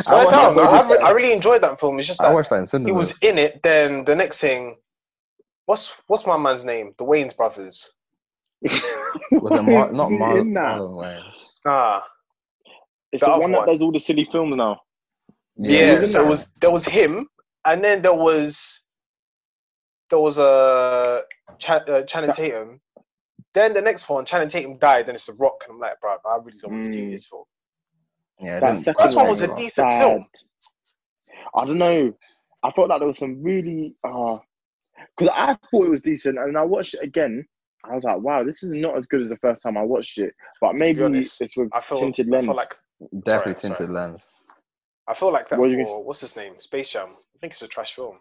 I, 0.07 0.25
don't 0.31 0.59
I, 0.59 0.63
I, 0.63 0.91
re- 0.91 0.99
I 0.99 1.11
really 1.11 1.33
enjoyed 1.33 1.63
that 1.63 1.79
film. 1.79 1.99
It's 1.99 2.09
just 2.09 2.21
I 2.21 2.33
watched 2.33 2.51
that 2.51 2.75
in 2.75 2.87
he 2.87 2.93
was 2.93 3.19
in 3.23 3.39
it. 3.39 3.63
Then 3.63 4.05
the 4.05 4.17
next 4.17 4.41
thing, 4.41 4.77
what's 5.73 5.93
what's 6.07 6.27
my 6.27 6.37
man's 6.37 6.67
name? 6.67 6.93
The 6.99 7.05
Wayans 7.05 7.35
brothers. 7.35 7.93
was 8.63 9.53
it 9.55 9.63
Mar- 9.63 9.91
not 9.91 10.07
Is 10.11 10.13
he 10.13 10.19
Mar- 10.19 10.35
Marlon 10.37 10.93
Wayans? 11.01 11.49
Ah, 11.67 12.05
It's 13.11 13.23
The 13.23 13.27
the, 13.27 13.33
other 13.33 13.41
one 13.41 13.53
that 13.53 13.67
does 13.67 13.81
all 13.81 13.91
the 13.91 13.99
silly 13.99 14.29
films 14.31 14.55
now. 14.55 14.81
yeah. 15.57 15.93
was 15.95 16.03
in 16.03 16.09
so 16.09 16.19
that. 16.19 16.27
it 16.27 16.29
was 16.29 16.51
there 16.61 16.71
was 16.71 16.85
him, 16.85 17.27
and 17.65 17.83
then 17.83 18.03
there 18.03 18.13
was 18.15 18.81
there 20.11 20.19
was 20.19 20.39
a 20.39 21.23
Ch- 21.59 21.71
uh, 21.71 22.03
Channing 22.03 22.35
Sa- 22.35 22.43
Tatum. 22.43 22.79
Then 23.55 23.73
the 23.73 23.81
next 23.81 24.09
one, 24.11 24.27
Channing 24.27 24.49
Tatum 24.49 24.77
died. 24.79 25.07
Then 25.07 25.15
it's 25.15 25.25
The 25.27 25.33
Rock, 25.35 25.65
and 25.67 25.75
I'm 25.75 25.81
like, 25.81 25.99
bro, 26.01 26.17
I 26.27 26.37
really 26.37 26.59
don't 26.61 26.73
want 26.73 26.85
to 26.85 26.93
see 26.93 27.01
Mm. 27.01 27.13
this 27.13 27.27
film. 27.29 27.45
Yeah, 28.41 28.57
it 28.59 28.61
That 28.61 28.67
didn't- 28.73 28.81
second 28.85 29.03
First 29.05 29.17
one 29.17 29.25
one 29.25 29.31
was 29.31 29.41
a 29.43 29.55
decent 29.57 29.89
Bad. 29.89 30.01
film. 30.03 30.27
I 31.57 31.65
don't 31.65 31.79
know. 31.79 32.13
I 32.63 32.71
thought 32.73 32.89
that 32.89 32.99
there 32.99 33.09
was 33.09 33.19
some 33.19 33.43
really 33.43 33.95
uh 34.05 34.37
because 35.19 35.33
I 35.35 35.57
thought 35.71 35.87
it 35.87 35.91
was 35.91 36.03
decent, 36.03 36.39
and 36.39 36.57
I 36.57 36.63
watched 36.63 36.95
it 36.95 37.03
again. 37.03 37.45
I 37.85 37.95
was 37.95 38.05
like, 38.05 38.19
wow, 38.21 38.45
this 38.45 38.63
is 38.63 38.71
not 38.71 38.97
as 38.97 39.07
good 39.07 39.23
as 39.23 39.29
the 39.29 39.37
first 39.39 39.63
time 39.63 39.77
I 39.77 39.83
watched 39.83 40.19
it. 40.19 40.33
But 40.61 40.75
maybe 40.77 41.03
honest, 41.03 41.41
it's 41.41 41.57
with 41.57 41.69
I 41.73 41.81
feel, 41.81 41.99
tinted 41.99 42.29
I 42.29 42.31
lens. 42.37 42.47
feel 42.47 42.55
like 42.55 42.75
Definitely 43.25 43.53
Sorry, 43.61 43.75
tinted 43.77 43.87
sorry. 43.95 44.09
lens. 44.11 44.25
I 45.09 45.15
feel 45.15 45.33
like 45.33 45.49
that 45.49 45.59
What 45.59 45.69
do 45.71 45.77
you 45.77 45.85
for 45.85 46.05
what's 46.05 46.21
his 46.21 46.37
name, 46.37 46.55
Space 46.61 46.91
Jam. 46.91 47.09
I 47.11 47.39
think 47.41 47.53
it's 47.55 47.63
a 47.63 47.67
trash 47.69 47.95
film. 47.97 48.19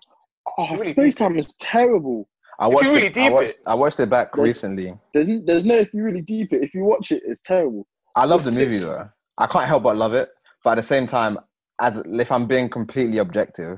oh, 0.57 0.71
really 0.71 0.91
Space 0.91 1.13
deep 1.13 1.19
Time 1.19 1.37
is 1.37 1.53
terrible. 1.59 2.27
I 2.59 2.65
If 2.65 2.69
you 2.69 2.73
watched, 2.75 2.85
really 2.87 3.05
it, 3.07 3.17
I 3.17 3.23
deep 3.23 3.33
watched, 3.33 3.49
it- 3.51 3.61
I 3.67 3.73
watched 3.75 3.99
it 3.99 4.09
back 4.09 4.33
There's- 4.33 4.47
recently. 4.47 4.93
There's 5.13 5.27
there's 5.45 5.65
no 5.67 5.75
if 5.75 5.93
you 5.93 6.03
really 6.03 6.21
deep 6.21 6.51
it. 6.53 6.63
If 6.63 6.73
you 6.73 6.83
watch 6.83 7.11
it, 7.11 7.21
it's 7.25 7.41
terrible. 7.41 7.85
I 8.15 8.25
love 8.25 8.43
the 8.43 8.51
movie 8.51 8.79
six. 8.79 8.89
though. 8.91 9.07
I 9.37 9.45
can't 9.45 9.65
help 9.65 9.83
but 9.83 9.95
love 9.97 10.13
it. 10.15 10.29
But 10.63 10.71
at 10.71 10.75
the 10.77 10.83
same 10.83 11.05
time, 11.05 11.37
as 11.79 11.99
if 12.05 12.31
I'm 12.31 12.47
being 12.47 12.67
completely 12.69 13.19
objective, 13.19 13.77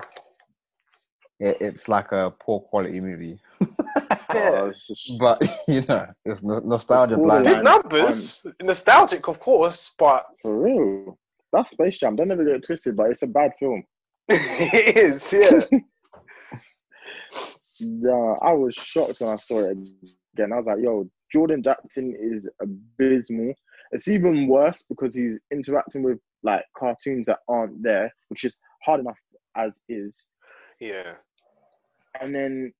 it, 1.47 1.57
it's 1.61 1.87
like 1.87 2.11
a 2.11 2.31
poor 2.39 2.59
quality 2.61 2.99
movie. 2.99 3.39
Yeah. 3.59 3.67
Oh, 4.35 4.71
just- 4.71 5.19
But 5.19 5.41
you 5.67 5.81
know, 5.87 6.07
it's 6.25 6.41
no- 6.43 6.59
nostalgia 6.59 7.13
It's 7.13 7.21
blind. 7.23 7.43
Big 7.45 7.53
borderline. 7.63 7.81
numbers, 7.83 8.41
um, 8.45 8.53
nostalgic, 8.63 9.27
of 9.27 9.39
course, 9.39 9.93
but 9.99 10.25
for 10.41 10.59
real. 10.59 11.17
That's 11.51 11.69
Space 11.71 11.99
Jam. 11.99 12.15
Don't 12.15 12.31
ever 12.31 12.43
get 12.43 12.55
it 12.55 12.63
twisted, 12.65 12.95
but 12.95 13.11
it's 13.11 13.21
a 13.21 13.27
bad 13.27 13.51
film. 13.59 13.83
it 14.29 14.97
is. 14.97 15.31
Yeah, 15.31 15.61
Yeah, 17.79 18.35
I 18.41 18.53
was 18.53 18.73
shocked 18.75 19.19
when 19.19 19.29
I 19.29 19.35
saw 19.35 19.59
it 19.59 19.77
again. 20.35 20.51
I 20.53 20.57
was 20.57 20.65
like, 20.65 20.79
yo, 20.81 21.07
Jordan 21.31 21.61
Jackson 21.61 22.15
is 22.19 22.49
abysmal. 22.61 23.53
It's 23.91 24.07
even 24.07 24.47
worse 24.47 24.83
because 24.89 25.15
he's 25.15 25.39
interacting 25.51 26.01
with 26.03 26.17
like 26.43 26.63
cartoons 26.77 27.27
that 27.27 27.39
aren't 27.47 27.83
there, 27.83 28.11
which 28.29 28.43
is 28.45 28.55
hard 28.83 29.01
enough 29.01 29.17
as 29.55 29.79
is. 29.89 30.25
yeah. 30.79 31.13
And 32.21 32.33
then 32.33 32.73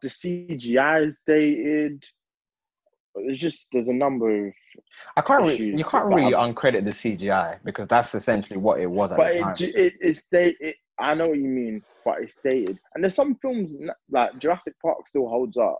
the 0.00 0.08
CGI 0.08 1.08
is 1.08 1.16
dated. 1.26 2.04
It's 3.14 3.40
just 3.40 3.68
there's 3.72 3.88
a 3.88 3.92
number 3.92 4.46
of 4.48 4.52
I 5.16 5.20
can't. 5.20 5.42
Really, 5.42 5.76
you 5.76 5.84
can't 5.84 6.06
really 6.06 6.30
that. 6.30 6.38
uncredit 6.38 6.84
the 6.84 6.90
CGI 6.90 7.58
because 7.64 7.86
that's 7.86 8.14
essentially 8.14 8.58
what 8.58 8.80
it 8.80 8.90
was 8.90 9.12
at 9.12 9.18
but 9.18 9.34
the 9.34 9.40
time. 9.40 9.56
ju- 9.56 9.72
it, 9.74 9.94
it's 10.00 10.24
dated. 10.32 10.56
It, 10.60 10.76
I 10.98 11.14
know 11.14 11.28
what 11.28 11.38
you 11.38 11.48
mean, 11.48 11.82
but 12.04 12.20
it's 12.20 12.38
dated. 12.42 12.78
And 12.94 13.04
there's 13.04 13.14
some 13.14 13.34
films 13.36 13.76
like 14.10 14.38
Jurassic 14.38 14.74
Park 14.82 15.06
still 15.06 15.28
holds 15.28 15.58
up, 15.58 15.78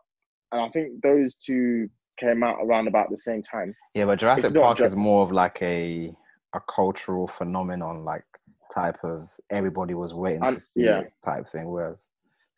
and 0.53 0.61
I 0.61 0.69
think 0.69 1.03
those 1.03 1.37
two 1.37 1.89
came 2.19 2.43
out 2.43 2.59
around 2.63 2.89
about 2.89 3.11
the 3.11 3.19
same 3.19 3.41
time. 3.41 3.75
yeah, 3.95 4.05
but 4.05 4.19
Jurassic 4.19 4.53
Park 4.55 4.79
ju- 4.79 4.85
is 4.85 4.95
more 4.95 5.23
of 5.23 5.33
like 5.33 5.61
a 5.63 6.13
a 6.55 6.61
cultural 6.75 7.27
phenomenon, 7.27 8.05
like 8.05 8.25
type 8.73 8.99
of 9.03 9.31
everybody 9.51 9.95
was 9.95 10.15
waiting 10.15 10.43
to 10.43 10.57
see 10.57 10.85
yeah. 10.85 11.01
it 11.01 11.13
type 11.25 11.49
thing. 11.49 11.69
Whereas 11.69 12.09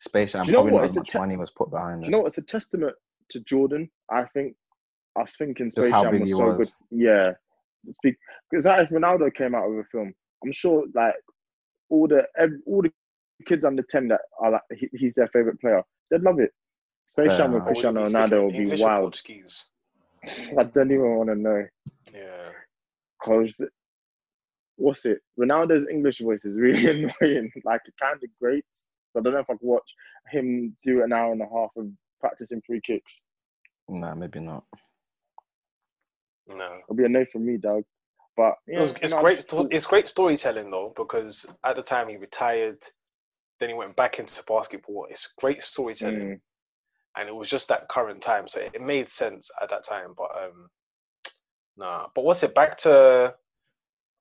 Space 0.05 0.31
Jam 0.33 0.43
Do 0.43 0.51
you 0.51 0.53
know 0.53 0.59
probably 0.63 0.73
what? 0.73 0.79
not 0.79 0.85
It's 0.85 0.91
as 0.93 0.97
a 0.97 0.99
much 1.01 1.09
te- 1.09 1.17
money 1.19 1.37
was 1.37 1.51
put 1.51 1.69
behind 1.71 2.03
it. 2.03 2.05
you 2.05 2.11
know 2.11 2.19
what's 2.21 2.37
a 2.37 2.41
testament 2.41 2.93
to 3.29 3.39
Jordan? 3.41 3.89
I 4.11 4.23
think 4.33 4.55
I 5.17 5.21
was 5.21 5.35
thinking 5.35 5.71
Space 5.71 5.89
Jam 5.89 6.19
was 6.19 6.31
so 6.31 6.45
was. 6.45 6.57
good. 6.57 6.69
Yeah, 6.91 7.31
speak 7.91 8.15
because 8.49 8.63
that 8.65 8.79
if 8.81 8.89
Ronaldo 8.89 9.33
came 9.33 9.53
out 9.55 9.69
with 9.69 9.79
a 9.85 9.89
film, 9.91 10.13
I'm 10.43 10.51
sure 10.51 10.85
like 10.93 11.13
all 11.89 12.07
the 12.07 12.25
ev- 12.37 12.61
all 12.65 12.81
the 12.81 12.91
kids 13.45 13.65
under 13.65 13.83
ten 13.89 14.07
that 14.09 14.21
are 14.41 14.51
like 14.51 14.61
he, 14.77 14.89
he's 14.93 15.13
their 15.13 15.27
favorite 15.27 15.59
player, 15.59 15.81
they'd 16.11 16.21
love 16.21 16.39
it. 16.39 16.51
Space 17.07 17.27
Fair 17.27 17.37
Jam 17.37 17.53
with. 17.53 17.63
Cristiano 17.65 18.01
Would 18.01 18.07
he 18.07 18.13
be 18.13 18.19
Ronaldo 18.19 18.27
speaking 18.27 18.43
would 18.45 18.51
be 18.53 18.57
English 18.63 18.79
wild. 18.81 19.01
Portuguese? 19.03 19.65
I 20.59 20.63
don't 20.63 20.91
even 20.91 21.15
want 21.17 21.29
to 21.29 21.35
know 21.35 21.63
Yeah. 22.13 22.49
because 23.19 23.61
what's 24.77 25.05
it? 25.05 25.19
Ronaldo's 25.39 25.85
English 25.89 26.19
voice 26.19 26.45
is 26.45 26.55
really 26.55 26.87
annoying. 27.21 27.51
Like 27.63 27.81
it 27.85 27.93
kind 28.01 28.15
of 28.15 28.29
grates. 28.41 28.87
So 29.15 29.21
I 29.21 29.23
don't 29.23 29.33
know 29.33 29.39
if 29.39 29.49
I 29.49 29.53
could 29.53 29.61
watch 29.61 29.89
him 30.29 30.75
do 30.83 31.03
an 31.03 31.13
hour 31.13 31.31
and 31.31 31.41
a 31.41 31.45
half 31.45 31.69
of 31.77 31.87
practicing 32.19 32.61
free 32.67 32.81
kicks. 32.85 33.21
Nah, 33.87 34.13
maybe 34.13 34.41
not. 34.41 34.65
No. 36.47 36.79
It'll 36.83 36.95
be 36.95 37.05
a 37.05 37.09
no 37.09 37.25
from 37.31 37.45
me, 37.45 37.55
dog. 37.57 37.83
But 38.35 38.55
yeah, 38.67 38.77
it 38.77 38.81
was, 38.81 38.93
it's 39.01 39.13
no, 39.13 39.21
great. 39.21 39.47
just- 39.47 39.67
It's 39.71 39.85
great 39.85 40.09
storytelling 40.09 40.69
though, 40.69 40.93
because 40.97 41.45
at 41.65 41.77
the 41.77 41.81
time 41.81 42.09
he 42.09 42.17
retired, 42.17 42.79
then 43.61 43.69
he 43.69 43.75
went 43.75 43.95
back 43.95 44.19
into 44.19 44.43
basketball. 44.43 45.07
It's 45.09 45.29
great 45.39 45.63
storytelling, 45.63 46.19
Mm. 46.19 46.41
and 47.15 47.29
it 47.29 47.35
was 47.35 47.49
just 47.49 47.69
that 47.69 47.87
current 47.87 48.21
time, 48.21 48.49
so 48.49 48.59
it, 48.59 48.71
it 48.75 48.81
made 48.81 49.07
sense 49.07 49.49
at 49.61 49.69
that 49.69 49.85
time. 49.85 50.13
But 50.17 50.31
um, 50.37 50.67
nah. 51.77 52.07
But 52.13 52.25
what's 52.25 52.43
it? 52.43 52.53
Back 52.53 52.75
to 52.79 53.33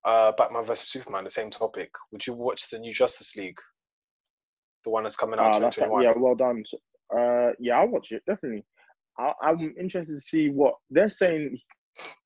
uh, 0.05 0.33
Batman 0.39 0.65
versus 0.65 0.89
Superman. 0.89 1.25
The 1.25 1.31
same 1.31 1.51
topic. 1.51 1.91
Would 2.13 2.25
you 2.25 2.35
watch 2.35 2.71
the 2.71 2.79
new 2.79 2.93
Justice 2.93 3.35
League? 3.35 3.59
The 4.85 4.91
one 4.91 5.05
that's 5.05 5.17
coming 5.17 5.39
out 5.39 5.57
Ah, 5.57 5.59
that's 5.59 5.77
2021. 5.77 6.03
yeah, 6.03 6.13
well 6.17 6.35
done. 6.35 6.63
Uh, 7.15 7.53
yeah, 7.59 7.79
I'll 7.79 7.89
watch 7.89 8.13
it 8.13 8.23
definitely. 8.27 8.65
I, 9.19 9.33
I'm 9.43 9.75
interested 9.79 10.15
to 10.15 10.21
see 10.21 10.49
what 10.51 10.75
they're 10.91 11.09
saying. 11.09 11.59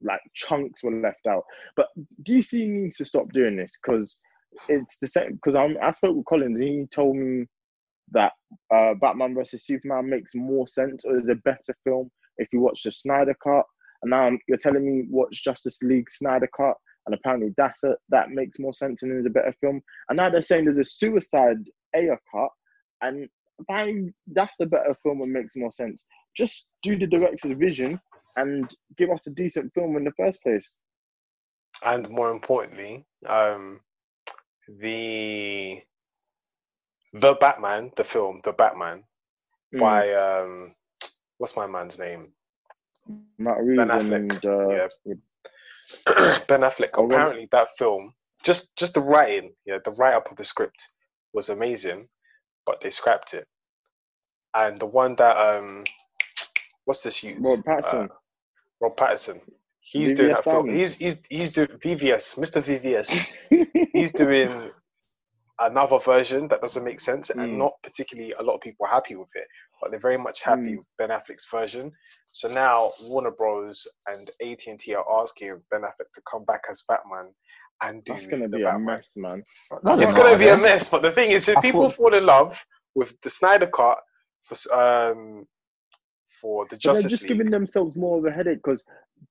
Like 0.02 0.20
chunks 0.34 0.82
were 0.82 0.98
left 0.98 1.26
out, 1.28 1.44
but 1.76 1.88
DC 2.22 2.66
needs 2.66 2.96
to 2.96 3.04
stop 3.04 3.30
doing 3.32 3.56
this 3.56 3.76
because 3.82 4.16
it's 4.68 4.96
the 4.98 5.06
same. 5.06 5.34
Because 5.34 5.54
I 5.56 5.74
I 5.82 5.90
spoke 5.90 6.16
with 6.16 6.24
Collins, 6.24 6.58
and 6.58 6.68
he 6.68 6.86
told 6.86 7.16
me 7.16 7.44
that 8.12 8.32
uh, 8.74 8.94
Batman 8.94 9.34
versus 9.34 9.66
Superman 9.66 10.08
makes 10.08 10.34
more 10.34 10.66
sense 10.66 11.04
or 11.04 11.18
is 11.18 11.28
a 11.28 11.34
better 11.34 11.76
film 11.84 12.10
if 12.38 12.48
you 12.50 12.60
watch 12.60 12.82
the 12.82 12.90
Snyder 12.92 13.36
cut. 13.44 13.66
And 14.00 14.10
now 14.10 14.30
you're 14.46 14.56
telling 14.56 14.86
me 14.86 15.04
watch 15.10 15.44
Justice 15.44 15.78
League 15.82 16.08
Snyder 16.08 16.48
cut, 16.56 16.76
and 17.04 17.14
apparently 17.14 17.52
that's 17.58 17.82
a, 17.84 17.94
that 18.08 18.30
makes 18.30 18.58
more 18.58 18.72
sense 18.72 19.02
and 19.02 19.12
is 19.20 19.26
a 19.26 19.30
better 19.30 19.52
film. 19.60 19.82
And 20.08 20.16
now 20.16 20.30
they're 20.30 20.40
saying 20.40 20.64
there's 20.64 20.78
a 20.78 20.84
Suicide 20.84 21.58
Ayer 21.96 22.18
cut, 22.34 22.50
and 23.02 23.28
apparently 23.60 24.12
that's 24.32 24.60
a 24.60 24.66
better 24.66 24.94
film 25.02 25.22
and 25.22 25.32
makes 25.32 25.56
more 25.56 25.70
sense. 25.70 26.04
Just 26.36 26.66
do 26.82 26.98
the 26.98 27.06
director's 27.06 27.52
vision 27.52 28.00
and 28.36 28.72
give 28.96 29.10
us 29.10 29.26
a 29.26 29.30
decent 29.30 29.72
film 29.74 29.96
in 29.96 30.04
the 30.04 30.12
first 30.16 30.42
place. 30.42 30.76
and 31.84 32.08
more 32.08 32.30
importantly, 32.32 33.04
um, 33.26 33.80
the 34.80 35.80
the 37.14 37.34
Batman, 37.40 37.90
the 37.96 38.04
film, 38.04 38.40
the 38.44 38.52
Batman 38.52 39.04
Mm. 39.74 39.80
by 39.80 40.12
um, 40.14 40.74
what's 41.36 41.54
my 41.56 41.66
man's 41.66 41.98
name? 41.98 42.32
Matt 43.38 43.58
Reeves 43.62 43.80
Affleck, 43.80 44.14
and 44.14 44.44
uh, 44.46 44.68
yeah. 45.04 46.38
ben 46.48 46.60
Affleck. 46.62 46.90
Apparently, 46.94 47.48
that 47.52 47.68
film, 47.76 48.14
just 48.42 48.74
just 48.76 48.94
the 48.94 49.00
writing, 49.00 49.52
yeah, 49.66 49.78
the 49.84 49.90
write 49.92 50.14
up 50.14 50.30
of 50.30 50.36
the 50.38 50.44
script 50.44 50.88
was 51.32 51.48
amazing, 51.48 52.08
but 52.66 52.80
they 52.80 52.90
scrapped 52.90 53.34
it. 53.34 53.46
And 54.54 54.78
the 54.78 54.86
one 54.86 55.14
that 55.16 55.36
um, 55.36 55.84
what's 56.84 57.02
this 57.02 57.22
use? 57.22 57.38
Robert 57.40 57.64
Pattinson. 57.84 58.04
Uh, 58.10 58.14
Rob 58.80 58.96
Pattinson. 58.96 59.40
He's 59.80 60.12
VVS 60.12 60.16
doing 60.16 60.28
that 60.30 60.44
film. 60.44 60.68
He's 60.68 60.94
he's 60.94 61.16
he's 61.30 61.52
doing 61.52 61.68
VVS, 61.68 62.36
Mr. 62.38 62.62
VVS. 62.62 63.26
He's 63.92 64.12
doing 64.12 64.70
another 65.60 65.98
version 65.98 66.46
that 66.48 66.60
doesn't 66.60 66.84
make 66.84 67.00
sense, 67.00 67.30
and 67.30 67.40
Mm. 67.40 67.56
not 67.56 67.72
particularly 67.82 68.32
a 68.38 68.42
lot 68.42 68.54
of 68.54 68.60
people 68.60 68.86
are 68.86 68.92
happy 68.92 69.16
with 69.16 69.28
it, 69.34 69.46
but 69.80 69.90
they're 69.90 69.98
very 70.00 70.18
much 70.18 70.42
happy 70.42 70.74
Mm. 70.74 70.78
with 70.78 70.86
Ben 70.98 71.08
Affleck's 71.10 71.46
version. 71.50 71.90
So 72.26 72.48
now 72.48 72.92
Warner 73.02 73.30
Bros. 73.32 73.86
and 74.06 74.30
AT 74.42 74.66
and 74.70 74.78
T 74.78 74.94
are 74.94 75.20
asking 75.20 75.60
Ben 75.70 75.82
Affleck 75.82 76.12
to 76.14 76.22
come 76.30 76.44
back 76.44 76.64
as 76.70 76.84
Batman 76.88 77.34
and 77.82 78.02
That's 78.06 78.26
gonna 78.26 78.48
be 78.48 78.62
a 78.62 78.78
mess, 78.78 79.12
man. 79.16 79.42
That 79.82 80.00
It's 80.00 80.12
gonna 80.12 80.30
not 80.30 80.38
be 80.38 80.48
a 80.48 80.56
mess. 80.56 80.88
But 80.88 81.02
the 81.02 81.12
thing 81.12 81.30
is, 81.30 81.48
if 81.48 81.58
I 81.58 81.60
people 81.60 81.88
thought- 81.88 81.96
fall 81.96 82.14
in 82.14 82.26
love 82.26 82.62
with 82.94 83.20
the 83.22 83.30
Snyder 83.30 83.66
cut 83.68 83.98
for 84.44 84.56
um 84.74 85.46
for 86.40 86.66
the 86.66 86.78
But 86.82 86.94
they're 86.94 87.02
just 87.02 87.22
League, 87.22 87.28
giving 87.28 87.50
themselves 87.50 87.96
more 87.96 88.18
of 88.18 88.24
a 88.24 88.30
headache 88.30 88.58
because 88.62 88.84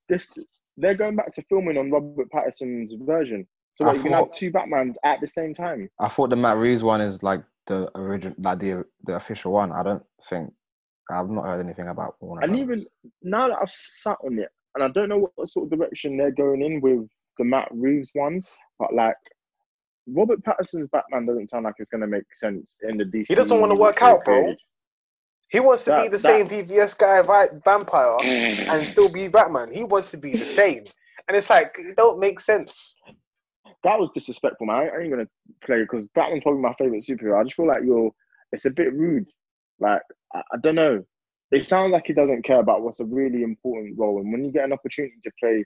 this 0.10 0.38
they're 0.78 0.94
going 0.96 1.16
back 1.16 1.34
to 1.34 1.42
filming 1.44 1.78
on 1.78 1.92
Robert 1.92 2.30
Pattinson's 2.32 2.94
version. 3.02 3.48
So 3.74 3.86
I 3.86 3.90
what, 3.90 3.98
you 3.98 4.04
can 4.04 4.12
have 4.14 4.32
two 4.32 4.52
Batmans 4.52 4.96
at 5.04 5.22
the 5.22 5.28
same 5.28 5.54
time. 5.54 5.90
I 6.00 6.08
thought 6.08 6.30
the 6.30 6.36
Matt 6.36 6.58
Reeves 6.58 6.84
one 6.84 7.02
is 7.02 7.24
like 7.24 7.44
the 7.68 7.92
original, 7.98 8.36
like 8.40 8.60
the 8.60 8.86
the 9.04 9.16
official 9.16 9.52
one. 9.52 9.72
I 9.72 9.84
don't 9.84 10.04
think 10.30 10.52
I've 11.12 11.30
not 11.30 11.46
heard 11.46 11.64
anything 11.64 11.88
about 11.88 12.16
Warner. 12.20 12.44
And 12.44 12.58
even 12.58 12.86
now 13.22 13.48
that 13.48 13.58
I've 13.62 13.72
sat 13.72 14.18
on 14.24 14.40
it, 14.40 14.50
and 14.76 14.84
I 14.84 14.90
don't 14.90 15.10
know 15.10 15.30
what 15.36 15.50
sort 15.50 15.72
of 15.72 15.78
direction 15.78 16.18
they're 16.18 16.32
going 16.32 16.62
in 16.62 16.82
with 16.82 17.08
the 17.38 17.46
Matt 17.46 17.68
Reeves 17.72 18.12
one, 18.14 18.42
but 18.80 18.94
like 18.94 19.16
Robert 20.08 20.44
Pattinson's 20.44 20.90
Batman 20.92 21.26
doesn't 21.26 21.50
sound 21.50 21.66
like 21.66 21.76
it's 21.80 21.90
going 21.90 22.02
to 22.02 22.08
make 22.08 22.24
sense 22.34 22.78
in 22.88 22.98
the 22.98 23.04
DC. 23.04 23.28
He 23.28 23.36
doesn't 23.36 23.60
wanna 23.60 23.76
work 23.76 24.02
out, 24.02 24.24
bro. 24.24 24.56
he 25.50 25.60
wants 25.60 25.84
to 25.84 25.98
be 26.02 26.04
the 26.08 26.12
that- 26.12 26.20
same 26.20 26.48
VVS 26.48 26.98
guy, 26.98 27.22
vampire, 27.66 28.18
and 28.24 28.88
still 28.88 29.10
be 29.10 29.28
Batman. 29.28 29.72
He 29.74 29.84
wants 29.84 30.10
to 30.12 30.18
be 30.18 30.32
the 30.32 30.38
same, 30.38 30.84
and 31.28 31.36
it's 31.36 31.50
like 31.50 31.76
it 31.78 31.96
don't 31.96 32.20
make 32.20 32.40
sense. 32.40 32.96
That 33.84 34.00
was 34.00 34.10
disrespectful, 34.14 34.66
man. 34.66 34.90
I 34.94 35.02
ain't 35.02 35.12
gonna 35.12 35.28
play 35.64 35.82
because 35.82 36.08
Batman's 36.16 36.44
probably 36.44 36.62
my 36.62 36.74
favorite 36.74 37.04
superhero. 37.04 37.40
I 37.40 37.44
just 37.44 37.56
feel 37.56 37.68
like 37.68 37.84
you're. 37.84 38.12
It's 38.54 38.66
a 38.66 38.72
bit 38.72 38.94
rude. 38.94 39.28
Like 39.80 40.02
I, 40.34 40.40
I 40.54 40.58
don't 40.64 40.76
know. 40.76 41.04
It 41.52 41.66
sounds 41.66 41.92
like 41.92 42.08
he 42.08 42.14
doesn't 42.14 42.44
care 42.44 42.60
about 42.60 42.82
what's 42.82 43.00
a 43.00 43.06
really 43.06 43.44
important 43.44 43.98
role, 43.98 44.20
and 44.22 44.32
when 44.32 44.44
you 44.46 44.52
get 44.52 44.66
an 44.66 44.74
opportunity 44.74 45.16
to 45.24 45.32
play, 45.40 45.66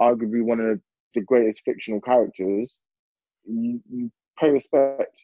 arguably 0.00 0.42
one 0.42 0.60
of 0.60 0.66
the 0.66 0.80
greatest 1.20 1.62
fictional 1.64 2.00
characters, 2.00 2.76
you, 3.44 3.80
you 3.90 4.10
pay 4.38 4.50
respect. 4.50 5.16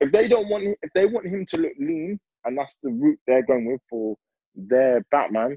If 0.00 0.12
they 0.12 0.28
don't 0.28 0.48
want, 0.48 0.76
if 0.82 0.92
they 0.94 1.06
want 1.06 1.26
him 1.26 1.46
to 1.46 1.56
look 1.56 1.72
lean, 1.78 2.18
and 2.44 2.58
that's 2.58 2.76
the 2.82 2.90
route 2.90 3.18
they're 3.26 3.46
going 3.46 3.66
with 3.70 3.80
for 3.88 4.16
their 4.54 5.04
Batman, 5.10 5.56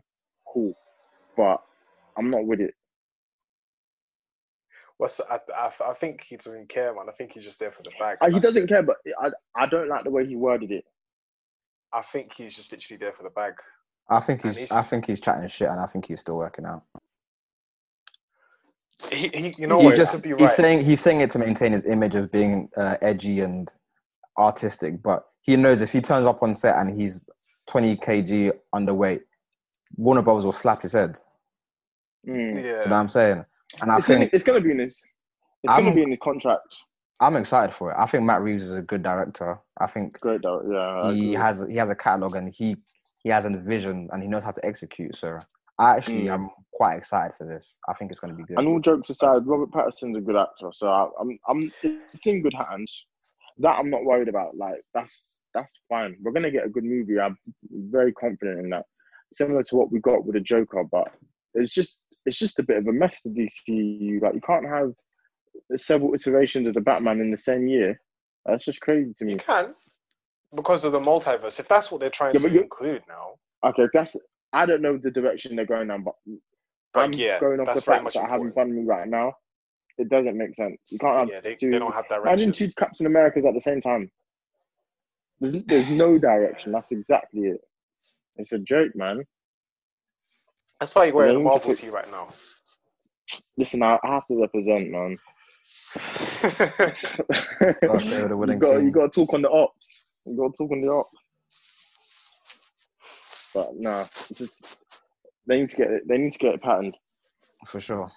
cool. 0.54 0.74
But 1.36 1.62
I'm 2.18 2.30
not 2.30 2.46
with 2.46 2.62
it. 2.62 2.74
What's 4.98 5.20
I, 5.30 5.40
I, 5.56 5.72
I 5.86 5.94
think 5.94 6.24
he 6.24 6.38
doesn't 6.38 6.70
care, 6.70 6.94
man. 6.94 7.06
I 7.08 7.12
think 7.12 7.34
he's 7.34 7.44
just 7.44 7.60
there 7.60 7.72
for 7.72 7.84
the 7.84 7.92
bag. 8.00 8.18
Uh, 8.20 8.30
he 8.32 8.40
doesn't 8.40 8.68
care, 8.68 8.82
but 8.82 8.98
I, 9.22 9.30
I 9.56 9.68
don't 9.68 9.90
like 9.90 10.04
the 10.04 10.10
way 10.10 10.26
he 10.26 10.36
worded 10.36 10.72
it. 10.72 10.86
I 11.94 12.02
think 12.02 12.34
he's 12.34 12.56
just 12.56 12.72
literally 12.72 12.98
there 12.98 13.14
for 13.14 13.24
the 13.24 13.30
bag. 13.30 13.54
I 14.10 14.20
think 14.22 14.42
he's 14.42 14.58
he's- 14.58 14.72
I 14.72 14.82
think 14.82 15.06
he's 15.06 15.20
chatting 15.22 15.48
shit, 15.48 15.68
and 15.70 15.80
I 15.80 15.86
think 15.86 16.06
he's 16.06 16.20
still 16.22 16.38
working 16.38 16.66
out. 16.66 16.84
He, 19.12 19.28
he 19.34 19.56
you 19.60 19.68
know 19.68 19.80
he 19.88 19.96
just 19.96 20.16
could 20.16 20.26
he's 20.26 20.40
right. 20.40 20.50
saying 20.50 20.84
he's 20.84 21.00
saying 21.02 21.22
it 21.22 21.30
to 21.32 21.40
maintain 21.40 21.72
his 21.72 21.86
image 21.86 22.16
of 22.16 22.32
being 22.32 22.68
uh, 22.76 22.98
edgy 23.02 23.42
and 23.42 23.72
artistic, 24.38 25.02
but 25.04 25.26
he 25.42 25.56
knows 25.56 25.82
if 25.82 25.92
he 25.92 26.02
turns 26.02 26.26
up 26.26 26.42
on 26.42 26.54
set 26.56 26.76
and 26.78 27.00
he's 27.00 27.24
20 27.68 27.96
kg 27.98 28.52
underweight, 28.74 29.22
Warner 29.96 30.22
Bros 30.22 30.44
will 30.46 30.52
slap 30.52 30.82
his 30.82 30.94
head. 30.94 31.20
Mm. 32.28 32.56
You 32.58 32.62
know 32.64 32.78
what 32.80 32.88
yeah, 32.90 33.00
I'm 33.00 33.10
saying? 33.10 33.46
And 33.82 33.92
I 33.92 33.98
It's, 33.98 34.08
gonna, 34.08 34.20
think 34.22 34.34
it's 34.34 34.44
gonna 34.44 34.62
be 34.62 34.72
in 34.72 34.80
his. 34.80 35.02
It's 35.64 35.72
I'm- 35.74 35.84
gonna 35.84 35.96
be 35.96 36.02
in 36.04 36.10
his 36.12 36.20
contract. 36.22 36.76
I'm 37.20 37.36
excited 37.36 37.74
for 37.74 37.92
it. 37.92 37.96
I 37.98 38.06
think 38.06 38.26
Matt 38.26 38.42
Reeves 38.44 38.62
is 38.64 38.78
a 38.78 38.82
good 38.84 39.02
director. 39.02 39.60
I 39.80 39.88
think 39.88 40.20
Great, 40.20 40.42
though. 40.44 40.62
Yeah, 40.72 41.12
he 41.14 41.34
has 41.34 41.66
he 41.68 41.76
has 41.76 41.90
a 41.90 41.96
catalog 41.96 42.36
and 42.36 42.48
he 42.48 42.76
he 43.24 43.30
has 43.30 43.46
a 43.46 43.50
vision 43.50 44.08
and 44.12 44.22
he 44.22 44.30
knows 44.30 44.44
how 44.44 44.52
to 44.52 44.64
execute. 44.64 45.16
So 45.16 45.40
I 45.80 45.96
actually 45.96 46.26
Mm. 46.26 46.34
am 46.34 46.50
quite 46.78 46.96
excited 46.96 47.36
for 47.36 47.46
this. 47.48 47.78
I 47.90 47.94
think 47.94 48.12
it's 48.12 48.20
going 48.20 48.34
to 48.34 48.38
be 48.38 48.44
good. 48.44 48.60
And 48.60 48.68
all 48.68 48.80
jokes 48.80 49.10
aside, 49.10 49.46
Robert 49.48 49.72
Pattinson's 49.72 50.16
a 50.18 50.22
good 50.22 50.36
actor, 50.38 50.70
so 50.72 50.88
I, 50.90 51.10
I'm 51.20 51.38
I'm 51.50 51.72
it's 51.84 52.26
in 52.28 52.44
good 52.44 52.54
hands. 52.54 53.06
That 53.58 53.72
I'm 53.80 53.90
not 53.90 54.06
worried 54.06 54.28
about. 54.30 54.56
Like 54.56 54.82
that's 54.94 55.40
that's 55.56 55.74
fine. 55.90 56.16
We're 56.22 56.32
gonna 56.34 56.52
get 56.52 56.66
a 56.66 56.70
good 56.70 56.84
movie. 56.84 57.20
I'm 57.20 57.36
very 57.72 58.14
confident 58.14 58.60
in 58.60 58.70
that. 58.70 58.86
Similar 59.34 59.64
to 59.64 59.76
what 59.76 59.92
we 59.92 60.00
got 60.00 60.24
with 60.26 60.36
the 60.36 60.40
Joker, 60.40 60.84
but 60.92 61.08
it's 61.56 61.74
just 61.74 62.00
it's 62.28 62.38
just 62.38 62.60
a 62.60 62.64
bit 62.64 62.78
of 62.78 62.88
a 62.88 62.94
mess 62.94 63.24
to 63.24 63.30
DCU. 63.30 64.22
Like 64.22 64.36
you 64.36 64.42
can't 64.42 64.68
have 64.70 64.92
several 65.76 66.14
iterations 66.14 66.68
of 66.68 66.76
the 66.76 66.82
Batman 66.82 67.20
in 67.20 67.32
the 67.32 67.38
same 67.38 67.68
year. 67.68 68.00
That's 68.46 68.64
just 68.64 68.80
crazy 68.82 69.12
to 69.18 69.26
you 69.26 69.32
me. 69.36 69.38
can 69.40 69.74
because 70.56 70.86
of 70.86 70.92
the 70.92 71.00
multiverse. 71.00 71.60
If 71.60 71.68
that's 71.68 71.90
what 71.92 72.00
they're 72.00 72.12
trying 72.12 72.36
Yeah, 72.36 72.48
to 72.48 72.54
you- 72.54 72.62
include 72.62 73.02
now, 73.10 73.32
Okay, 73.68 73.88
that's 73.94 74.16
I 74.54 74.66
don't 74.68 74.82
know 74.84 74.98
the 74.98 75.12
direction 75.12 75.56
they're 75.56 75.66
going 75.66 75.88
now, 75.88 75.98
but 75.98 76.14
but 76.98 77.06
I'm 77.06 77.14
yeah, 77.16 77.40
going 77.40 77.60
off 77.62 77.68
that's 77.68 77.74
the 77.74 77.82
very 77.84 78.00
facts 78.00 78.02
much 78.02 78.16
that 78.16 78.24
I 78.24 78.30
have 78.30 78.44
in 78.44 78.52
important. 78.52 78.54
front 78.54 78.72
of 78.72 78.76
me 78.78 78.84
right 78.86 79.08
now. 79.08 79.34
It 80.00 80.10
doesn't 80.10 80.38
make 80.38 80.56
sense. 80.56 80.78
You 80.90 81.00
can't 81.00 81.18
have 81.18 81.30
Yeah, 81.30 81.42
they, 81.42 81.58
two. 81.60 81.72
they 81.72 81.80
don't 81.80 81.94
have 81.94 82.08
imagine 82.26 82.52
direction. 82.52 82.54
two 82.54 82.72
Captain 82.78 83.06
Americas 83.08 83.46
at 83.46 83.54
the 83.54 83.62
same 83.62 83.82
time. 83.82 84.12
There's, 85.42 85.64
there's 85.68 85.90
no 85.90 86.18
direction. 86.18 86.72
That's 86.74 86.92
exactly 86.92 87.42
it. 87.44 87.62
It's 88.38 88.54
a 88.54 88.60
joke, 88.60 88.94
man. 88.96 89.24
That's 90.80 90.96
why 90.96 91.06
you're 91.06 91.16
wearing 91.16 91.36
a 91.36 91.40
They 91.40 91.42
Marvel 91.42 91.74
tee 91.74 91.90
right 91.90 92.10
now. 92.12 92.30
Listen, 93.58 93.84
I, 93.84 94.00
I 94.04 94.08
have 94.16 94.28
to 94.28 94.42
represent, 94.42 94.92
man. 94.92 95.18
Gotta 97.88 98.00
stay 98.02 98.22
with 98.22 98.30
the 98.32 98.38
winning 98.38 98.56
you 98.56 98.58
got 98.60 98.78
you 98.84 98.92
got 98.92 99.14
to 99.14 99.22
talk 99.26 99.34
on 99.34 99.42
the 99.44 99.50
ops. 99.52 100.06
You 100.26 100.38
got 100.38 100.54
to 100.54 100.58
talk 100.64 100.72
on 100.72 100.82
the 100.82 100.92
ops. 100.92 101.18
But 103.54 103.70
nah, 103.76 104.06
it's 104.30 104.40
just 104.40 104.78
they 105.48 105.60
need 105.62 105.70
to 105.70 105.76
get 105.76 105.92
it. 105.92 106.08
They 106.08 106.18
need 106.18 106.32
to 106.34 106.38
get 106.40 106.54
it 106.56 106.62
patterned. 106.62 106.96
for 107.66 107.80
sure. 107.80 108.12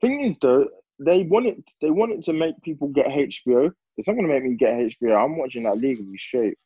Thing 0.00 0.22
is, 0.24 0.36
though, 0.38 0.66
they 0.98 1.22
want 1.22 1.46
it. 1.46 1.70
They 1.80 1.90
want 1.90 2.12
it 2.12 2.22
to 2.24 2.32
make 2.32 2.60
people 2.62 2.88
get 2.88 3.06
HBO. 3.06 3.70
It's 3.96 4.06
not 4.08 4.14
going 4.14 4.26
to 4.26 4.32
make 4.32 4.44
me 4.44 4.54
get 4.56 4.74
HBO. 4.74 5.24
I'm 5.24 5.38
watching 5.38 5.62
that 5.64 5.78
legally 5.78 6.18
straight. 6.18 6.58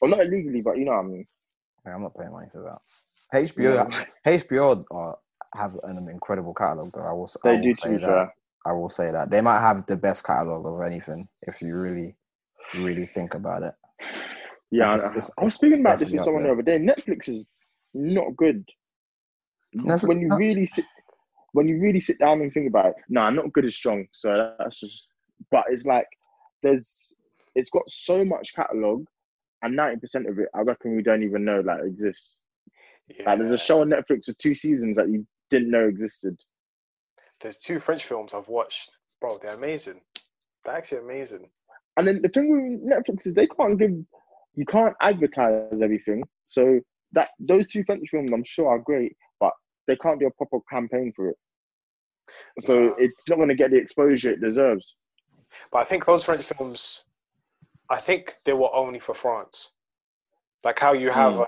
Well, 0.00 0.10
not 0.10 0.20
illegally, 0.20 0.60
but 0.60 0.76
you 0.76 0.84
know 0.84 0.92
what 0.92 0.98
I 1.00 1.04
mean. 1.04 1.26
Yeah, 1.86 1.94
I'm 1.94 2.02
not 2.02 2.14
paying 2.16 2.32
money 2.32 2.48
for 2.52 2.62
that. 2.62 2.78
HBO, 3.38 3.90
HBO 4.26 4.84
are, 4.90 5.16
have 5.54 5.76
an 5.84 6.08
incredible 6.10 6.52
catalog, 6.54 6.92
though. 6.92 7.00
I 7.00 7.12
will, 7.12 7.30
I 7.44 7.48
They 7.48 7.56
will 7.56 7.62
do 7.62 7.72
say 7.74 7.88
to 7.88 7.94
be 7.94 8.00
that. 8.02 8.06
fair. 8.06 8.34
I 8.66 8.72
will 8.72 8.88
say 8.88 9.10
that 9.12 9.30
they 9.30 9.40
might 9.40 9.60
have 9.60 9.86
the 9.86 9.96
best 9.96 10.24
catalog 10.26 10.66
of 10.66 10.84
anything 10.86 11.28
if 11.42 11.62
you 11.62 11.76
really, 11.78 12.14
really 12.76 13.06
think 13.06 13.34
about 13.34 13.62
it. 13.62 13.74
Yeah, 14.70 14.90
Like, 14.90 15.00
I- 15.00 15.06
it's- 15.10 15.30
I 15.38 15.44
was 15.44 15.54
speaking 15.54 15.80
about 15.80 15.98
this 16.00 16.10
with 16.12 16.22
someone 16.22 16.42
the 16.42 16.52
other 16.52 16.62
day. 16.62 16.78
Netflix 16.78 17.28
is 17.28 17.46
not 17.96 18.36
good. 18.36 18.64
Netflix- 19.74 20.08
when 20.08 20.20
you 20.20 20.28
no. 20.28 20.36
really 20.36 20.66
sit, 20.66 20.84
when 21.52 21.68
you 21.68 21.80
really 21.80 22.00
sit 22.00 22.18
down 22.18 22.40
and 22.40 22.52
think 22.52 22.68
about 22.68 22.86
it, 22.86 22.94
no, 23.08 23.22
nah, 23.22 23.30
not 23.30 23.52
good 23.52 23.64
is 23.64 23.76
strong. 23.76 24.06
So 24.12 24.54
that's 24.58 24.80
just. 24.80 25.06
But 25.50 25.64
it's 25.68 25.84
like 25.84 26.06
there's, 26.62 27.14
it's 27.54 27.70
got 27.70 27.88
so 27.88 28.24
much 28.24 28.54
catalog, 28.54 29.04
and 29.62 29.76
ninety 29.76 30.00
percent 30.00 30.28
of 30.28 30.38
it, 30.38 30.48
I 30.54 30.60
reckon 30.60 30.96
we 30.96 31.02
don't 31.02 31.22
even 31.22 31.44
know 31.44 31.60
like 31.60 31.80
exists. 31.84 32.36
Like 33.24 33.38
there's 33.38 33.52
a 33.52 33.58
show 33.58 33.82
on 33.82 33.90
Netflix 33.90 34.26
with 34.26 34.38
two 34.38 34.54
seasons 34.54 34.96
that 34.96 35.08
you 35.08 35.26
didn't 35.50 35.70
know 35.70 35.86
existed. 35.86 36.40
There's 37.40 37.58
two 37.58 37.78
French 37.78 38.04
films 38.04 38.34
I've 38.34 38.48
watched, 38.48 38.96
bro. 39.20 39.38
They're 39.38 39.54
amazing. 39.54 40.00
They're 40.64 40.74
actually 40.74 40.98
amazing. 40.98 41.48
And 41.96 42.08
then 42.08 42.20
the 42.22 42.28
thing 42.28 42.50
with 42.50 42.92
Netflix 42.92 43.26
is 43.26 43.34
they 43.34 43.46
can't 43.46 43.78
give, 43.78 43.92
you 44.54 44.64
can't 44.66 44.94
advertise 45.00 45.80
everything. 45.80 46.24
So 46.46 46.80
that 47.16 47.30
those 47.40 47.66
two 47.66 47.82
French 47.84 48.08
films, 48.10 48.30
I'm 48.32 48.44
sure, 48.44 48.68
are 48.68 48.78
great, 48.78 49.16
but 49.40 49.50
they 49.88 49.96
can't 49.96 50.20
do 50.20 50.26
a 50.28 50.30
proper 50.32 50.58
campaign 50.70 51.12
for 51.16 51.30
it. 51.30 51.36
So 52.60 52.94
it's 52.98 53.28
not 53.28 53.36
going 53.36 53.48
to 53.48 53.54
get 53.54 53.70
the 53.72 53.78
exposure 53.78 54.30
it 54.30 54.40
deserves. 54.40 54.94
But 55.72 55.78
I 55.78 55.84
think 55.84 56.04
those 56.06 56.22
French 56.24 56.44
films, 56.44 57.02
I 57.90 57.98
think 57.98 58.34
they 58.44 58.52
were 58.52 58.72
only 58.74 59.00
for 59.00 59.14
France. 59.14 59.70
Like 60.62 60.78
how 60.78 60.92
you 60.92 61.10
have 61.10 61.34
Hmm. 61.34 61.40
um, 61.40 61.46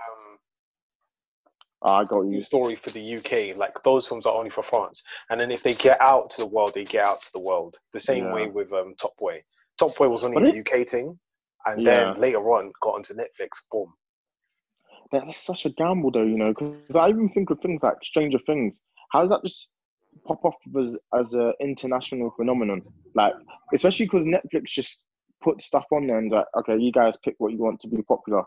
Ah, 1.81 1.99
I 1.99 2.03
got 2.05 2.21
a 2.21 2.27
you. 2.27 2.41
story 2.41 2.75
for 2.75 2.89
the 2.89 3.15
UK, 3.15 3.55
like 3.55 3.81
those 3.83 4.05
films 4.05 4.25
are 4.25 4.35
only 4.35 4.49
for 4.49 4.63
France. 4.63 5.01
And 5.29 5.39
then 5.39 5.49
if 5.49 5.63
they 5.63 5.73
get 5.75 6.01
out 6.01 6.29
to 6.31 6.41
the 6.41 6.47
world, 6.47 6.73
they 6.73 6.83
get 6.83 7.07
out 7.07 7.21
to 7.21 7.29
the 7.33 7.39
world. 7.39 7.77
The 7.93 7.99
same 8.01 8.25
Yeah. 8.25 8.33
way 8.33 8.47
with 8.47 8.73
um, 8.73 8.95
Top 8.99 9.15
Boy. 9.17 9.41
Top 9.77 9.95
Boy 9.95 10.09
was 10.09 10.25
only 10.25 10.49
a 10.49 10.59
UK 10.59 10.85
thing, 10.87 11.17
and 11.65 11.85
Yeah. 11.85 12.11
then 12.11 12.19
later 12.21 12.41
on 12.51 12.73
got 12.81 12.95
onto 12.95 13.13
Netflix. 13.13 13.49
Boom. 13.71 13.93
That's 15.11 15.39
such 15.41 15.65
a 15.65 15.69
gamble, 15.71 16.11
though, 16.11 16.23
you 16.23 16.37
know, 16.37 16.49
because 16.53 16.95
I 16.95 17.09
even 17.09 17.29
think 17.29 17.49
of 17.49 17.59
things 17.59 17.81
like 17.81 17.95
Stranger 18.03 18.39
Things. 18.45 18.79
How 19.11 19.21
does 19.21 19.31
that 19.31 19.41
just 19.43 19.67
pop 20.25 20.43
off 20.45 20.55
as 20.79 20.95
as 21.17 21.33
an 21.33 21.53
international 21.59 22.31
phenomenon? 22.37 22.83
Like, 23.15 23.33
especially 23.73 24.05
because 24.05 24.25
Netflix 24.25 24.65
just 24.65 24.99
put 25.41 25.61
stuff 25.61 25.85
on 25.91 26.05
there 26.07 26.19
and 26.19 26.31
like, 26.31 26.45
okay, 26.59 26.77
you 26.77 26.91
guys 26.91 27.15
pick 27.23 27.35
what 27.39 27.51
you 27.51 27.57
want 27.57 27.79
to 27.81 27.87
be 27.87 28.01
popular. 28.03 28.43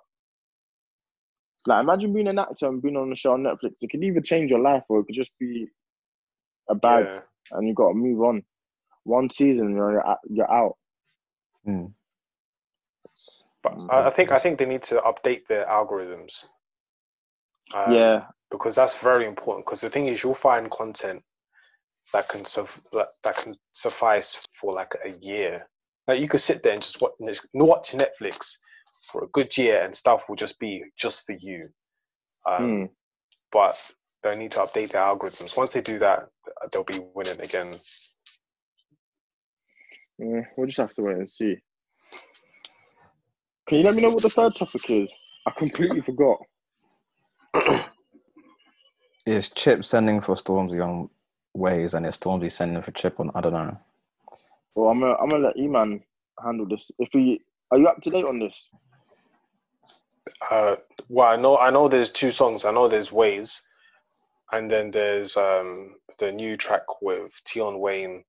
Like, 1.66 1.82
imagine 1.82 2.12
being 2.12 2.28
an 2.28 2.38
actor 2.38 2.68
and 2.68 2.82
being 2.82 2.96
on 2.96 3.12
a 3.12 3.16
show 3.16 3.32
on 3.32 3.42
Netflix. 3.42 3.74
It 3.80 3.90
could 3.90 4.02
either 4.04 4.20
change 4.20 4.50
your 4.50 4.60
life 4.60 4.82
or 4.88 5.00
it 5.00 5.04
could 5.06 5.14
just 5.14 5.30
be 5.40 5.66
a 6.68 6.74
bag, 6.74 7.04
Yeah. 7.06 7.20
and 7.52 7.66
you 7.66 7.74
got 7.74 7.88
to 7.88 7.94
move 7.94 8.20
on. 8.22 8.44
One 9.04 9.28
season, 9.30 9.74
you're 9.74 10.06
out- 10.06 10.18
you're 10.28 10.50
out. 10.50 10.76
Mm. 11.66 11.92
But 13.62 13.74
I, 13.90 14.08
I 14.08 14.10
think 14.10 14.32
I 14.32 14.38
think 14.38 14.58
they 14.58 14.66
need 14.66 14.82
to 14.84 15.00
update 15.00 15.46
their 15.48 15.66
algorithms. 15.66 16.44
Um, 17.74 17.92
yeah, 17.92 18.24
because 18.50 18.74
that's 18.74 18.96
very 18.96 19.26
important. 19.26 19.66
Because 19.66 19.80
the 19.80 19.90
thing 19.90 20.08
is, 20.08 20.22
you'll 20.22 20.34
find 20.34 20.70
content 20.70 21.22
that 22.12 22.28
can 22.28 22.42
that, 22.92 23.08
that 23.22 23.36
can 23.36 23.54
suffice 23.72 24.40
for 24.60 24.74
like 24.74 24.94
a 25.04 25.10
year. 25.10 25.66
Like 26.08 26.20
you 26.20 26.28
could 26.28 26.40
sit 26.40 26.62
there 26.62 26.72
and 26.72 26.82
just 26.82 27.00
watch, 27.00 27.12
watch 27.54 27.92
Netflix 27.92 28.52
for 29.10 29.24
a 29.24 29.28
good 29.28 29.56
year, 29.56 29.82
and 29.82 29.94
stuff 29.94 30.22
will 30.28 30.36
just 30.36 30.58
be 30.58 30.84
just 30.98 31.24
for 31.26 31.36
you. 31.38 31.62
Um, 32.46 32.80
Hmm. 32.80 32.84
But 33.52 33.76
they 34.22 34.36
need 34.36 34.52
to 34.52 34.60
update 34.60 34.92
their 34.92 35.02
algorithms. 35.02 35.56
Once 35.56 35.70
they 35.70 35.82
do 35.82 35.98
that, 36.00 36.28
they'll 36.72 36.84
be 36.84 37.00
winning 37.14 37.40
again. 37.40 37.78
yeah, 40.18 40.42
we'll 40.56 40.66
just 40.66 40.78
have 40.78 40.94
to 40.94 41.02
wait 41.02 41.16
and 41.16 41.30
see. 41.30 41.56
Can 43.72 43.78
you 43.78 43.86
let 43.86 43.94
me 43.94 44.02
know 44.02 44.10
what 44.10 44.22
the 44.22 44.28
third 44.28 44.54
topic 44.54 44.90
is? 44.90 45.16
I 45.46 45.50
completely 45.52 46.02
forgot. 46.02 46.40
Is 49.24 49.48
Chip 49.48 49.82
sending 49.82 50.20
for 50.20 50.34
Stormzy 50.34 50.84
on 50.86 51.08
ways, 51.54 51.94
and 51.94 52.04
is 52.04 52.18
Stormzy 52.18 52.52
sending 52.52 52.82
for 52.82 52.90
Chip 52.90 53.18
on 53.18 53.30
I 53.34 53.40
don't 53.40 53.54
know. 53.54 53.78
Well, 54.74 54.90
I'm 54.90 55.00
gonna 55.00 55.14
I'm 55.14 55.30
gonna 55.30 55.46
let 55.46 55.56
E-Man 55.56 56.02
handle 56.44 56.68
this. 56.68 56.90
If 56.98 57.08
we 57.14 57.40
are 57.70 57.78
you 57.78 57.88
up 57.88 58.02
to 58.02 58.10
date 58.10 58.26
on 58.26 58.40
this? 58.40 58.68
Uh, 60.50 60.76
well, 61.08 61.32
I 61.32 61.36
know 61.36 61.56
I 61.56 61.70
know 61.70 61.88
there's 61.88 62.10
two 62.10 62.30
songs. 62.30 62.66
I 62.66 62.72
know 62.72 62.88
there's 62.88 63.10
Ways, 63.10 63.62
and 64.52 64.70
then 64.70 64.90
there's 64.90 65.34
um 65.38 65.94
the 66.18 66.30
new 66.30 66.58
track 66.58 67.00
with 67.00 67.32
Tion 67.46 67.80
Wayne, 67.80 68.22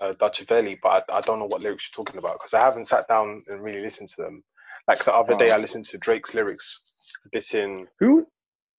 uh. 0.00 0.12
But 0.18 1.10
I, 1.10 1.18
I 1.18 1.20
don't 1.20 1.38
know 1.38 1.46
what 1.46 1.60
lyrics 1.62 1.88
you're 1.90 2.04
talking 2.04 2.18
about 2.18 2.34
because 2.34 2.54
I 2.54 2.60
haven't 2.60 2.86
sat 2.86 3.08
down 3.08 3.44
and 3.48 3.62
really 3.62 3.82
listened 3.82 4.10
to 4.10 4.22
them. 4.22 4.42
Like 4.88 5.04
the 5.04 5.14
other 5.14 5.36
day, 5.36 5.50
I 5.50 5.56
listened 5.56 5.84
to 5.86 5.98
Drake's 5.98 6.34
lyrics. 6.34 6.80
This 7.32 7.54
in 7.54 7.86
Who? 7.98 8.26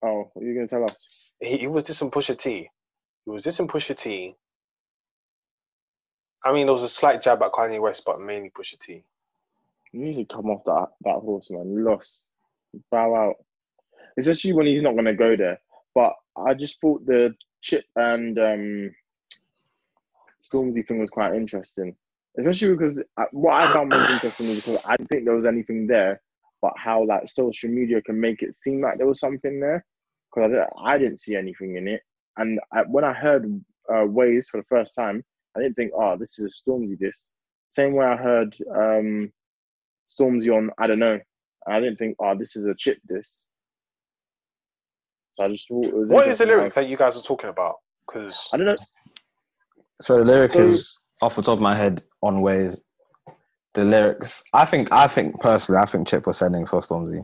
Oh, 0.03 0.29
what 0.33 0.43
are 0.43 0.47
you 0.47 0.53
gonna 0.55 0.67
tell 0.67 0.83
us? 0.83 0.95
he, 1.41 1.57
he 1.57 1.67
was 1.67 1.83
this 1.83 2.01
in 2.01 2.11
Pusha 2.11 2.37
T. 2.37 2.69
He 3.25 3.31
was 3.31 3.43
this 3.43 3.59
in 3.59 3.67
Pusha 3.67 3.95
T. 3.97 4.35
I 6.43 6.53
mean, 6.53 6.67
there 6.67 6.73
was 6.73 6.83
a 6.83 6.89
slight 6.89 7.21
jab 7.21 7.41
at 7.41 7.51
Kanye 7.51 7.81
West, 7.81 8.03
but 8.05 8.21
mainly 8.21 8.49
Pusha 8.49 8.79
T. 8.79 9.03
You 9.91 10.01
need 10.05 10.15
to 10.15 10.25
come 10.25 10.49
off 10.49 10.63
that 10.65 10.87
that 11.01 11.19
horse, 11.19 11.49
man. 11.49 11.71
You 11.71 11.83
lost. 11.83 12.21
Bow 12.91 13.15
out. 13.15 13.35
Especially 14.17 14.53
when 14.53 14.67
he's 14.67 14.81
not 14.81 14.95
gonna 14.95 15.13
go 15.13 15.35
there. 15.35 15.59
But 15.93 16.13
I 16.35 16.53
just 16.53 16.79
thought 16.79 17.05
the 17.05 17.35
Chip 17.61 17.85
and 17.95 18.37
um 18.39 18.95
Stormzy 20.43 20.85
thing 20.87 20.99
was 20.99 21.09
quite 21.09 21.35
interesting. 21.35 21.95
Especially 22.37 22.71
because 22.71 23.01
I, 23.17 23.25
what 23.31 23.53
I 23.53 23.71
found 23.73 23.89
most 23.89 24.09
interesting 24.09 24.47
is 24.47 24.57
because 24.57 24.79
I 24.85 24.95
didn't 24.95 25.09
think 25.09 25.25
there 25.25 25.35
was 25.35 25.45
anything 25.45 25.87
there, 25.87 26.21
but 26.61 26.73
how 26.77 27.03
like 27.05 27.27
social 27.27 27.69
media 27.69 28.01
can 28.01 28.19
make 28.19 28.41
it 28.43 28.53
seem 28.55 28.81
like 28.81 28.97
there 28.97 29.07
was 29.07 29.19
something 29.19 29.59
there. 29.59 29.85
Because 30.33 30.45
I, 30.45 30.53
didn't- 30.53 30.69
I 30.83 30.97
didn't 30.97 31.19
see 31.19 31.35
anything 31.35 31.77
in 31.77 31.87
it, 31.87 32.01
and 32.37 32.59
I, 32.73 32.81
when 32.81 33.03
I 33.03 33.13
heard 33.13 33.61
uh, 33.93 34.05
Ways 34.05 34.49
for 34.49 34.57
the 34.57 34.65
first 34.69 34.93
time, 34.95 35.23
I 35.55 35.61
didn't 35.61 35.75
think, 35.75 35.91
oh, 35.95 36.17
this 36.17 36.37
is 36.37 36.45
a 36.45 36.69
Stormzy 36.69 36.99
disc. 36.99 37.25
Same 37.71 37.93
way 37.93 38.05
I 38.05 38.15
heard 38.17 38.55
um, 38.75 39.31
Stormzy 40.09 40.55
on, 40.55 40.69
I 40.77 40.87
don't 40.87 40.99
know. 40.99 41.19
I 41.67 41.79
didn't 41.79 41.97
think, 41.97 42.15
oh, 42.19 42.37
this 42.37 42.55
is 42.55 42.65
a 42.65 42.75
chip 42.77 42.99
disc. 43.07 43.39
So 45.33 45.43
I 45.45 45.49
just 45.49 45.67
thought 45.67 45.85
it 45.85 45.93
was. 45.93 46.09
What 46.09 46.27
is 46.27 46.37
the 46.39 46.45
lyric 46.45 46.73
that 46.75 46.87
you 46.87 46.97
guys 46.97 47.17
are 47.17 47.21
talking 47.23 47.49
about? 47.49 47.75
Because 48.07 48.49
I 48.53 48.57
don't 48.57 48.67
know. 48.67 48.75
So 50.01 50.17
the 50.17 50.25
lyric 50.25 50.51
So- 50.51 50.59
is 50.59 50.97
off 51.21 51.35
the 51.35 51.41
top 51.41 51.53
of 51.53 51.61
my 51.61 51.75
head 51.75 52.03
on 52.21 52.41
ways. 52.41 52.83
The 53.73 53.83
lyrics, 53.83 54.41
I 54.53 54.65
think, 54.65 54.91
I 54.91 55.07
think 55.07 55.39
personally, 55.39 55.79
I 55.79 55.85
think 55.85 56.07
Chip 56.07 56.25
was 56.25 56.37
sending 56.37 56.65
for 56.65 56.79
Stormzy. 56.79 57.23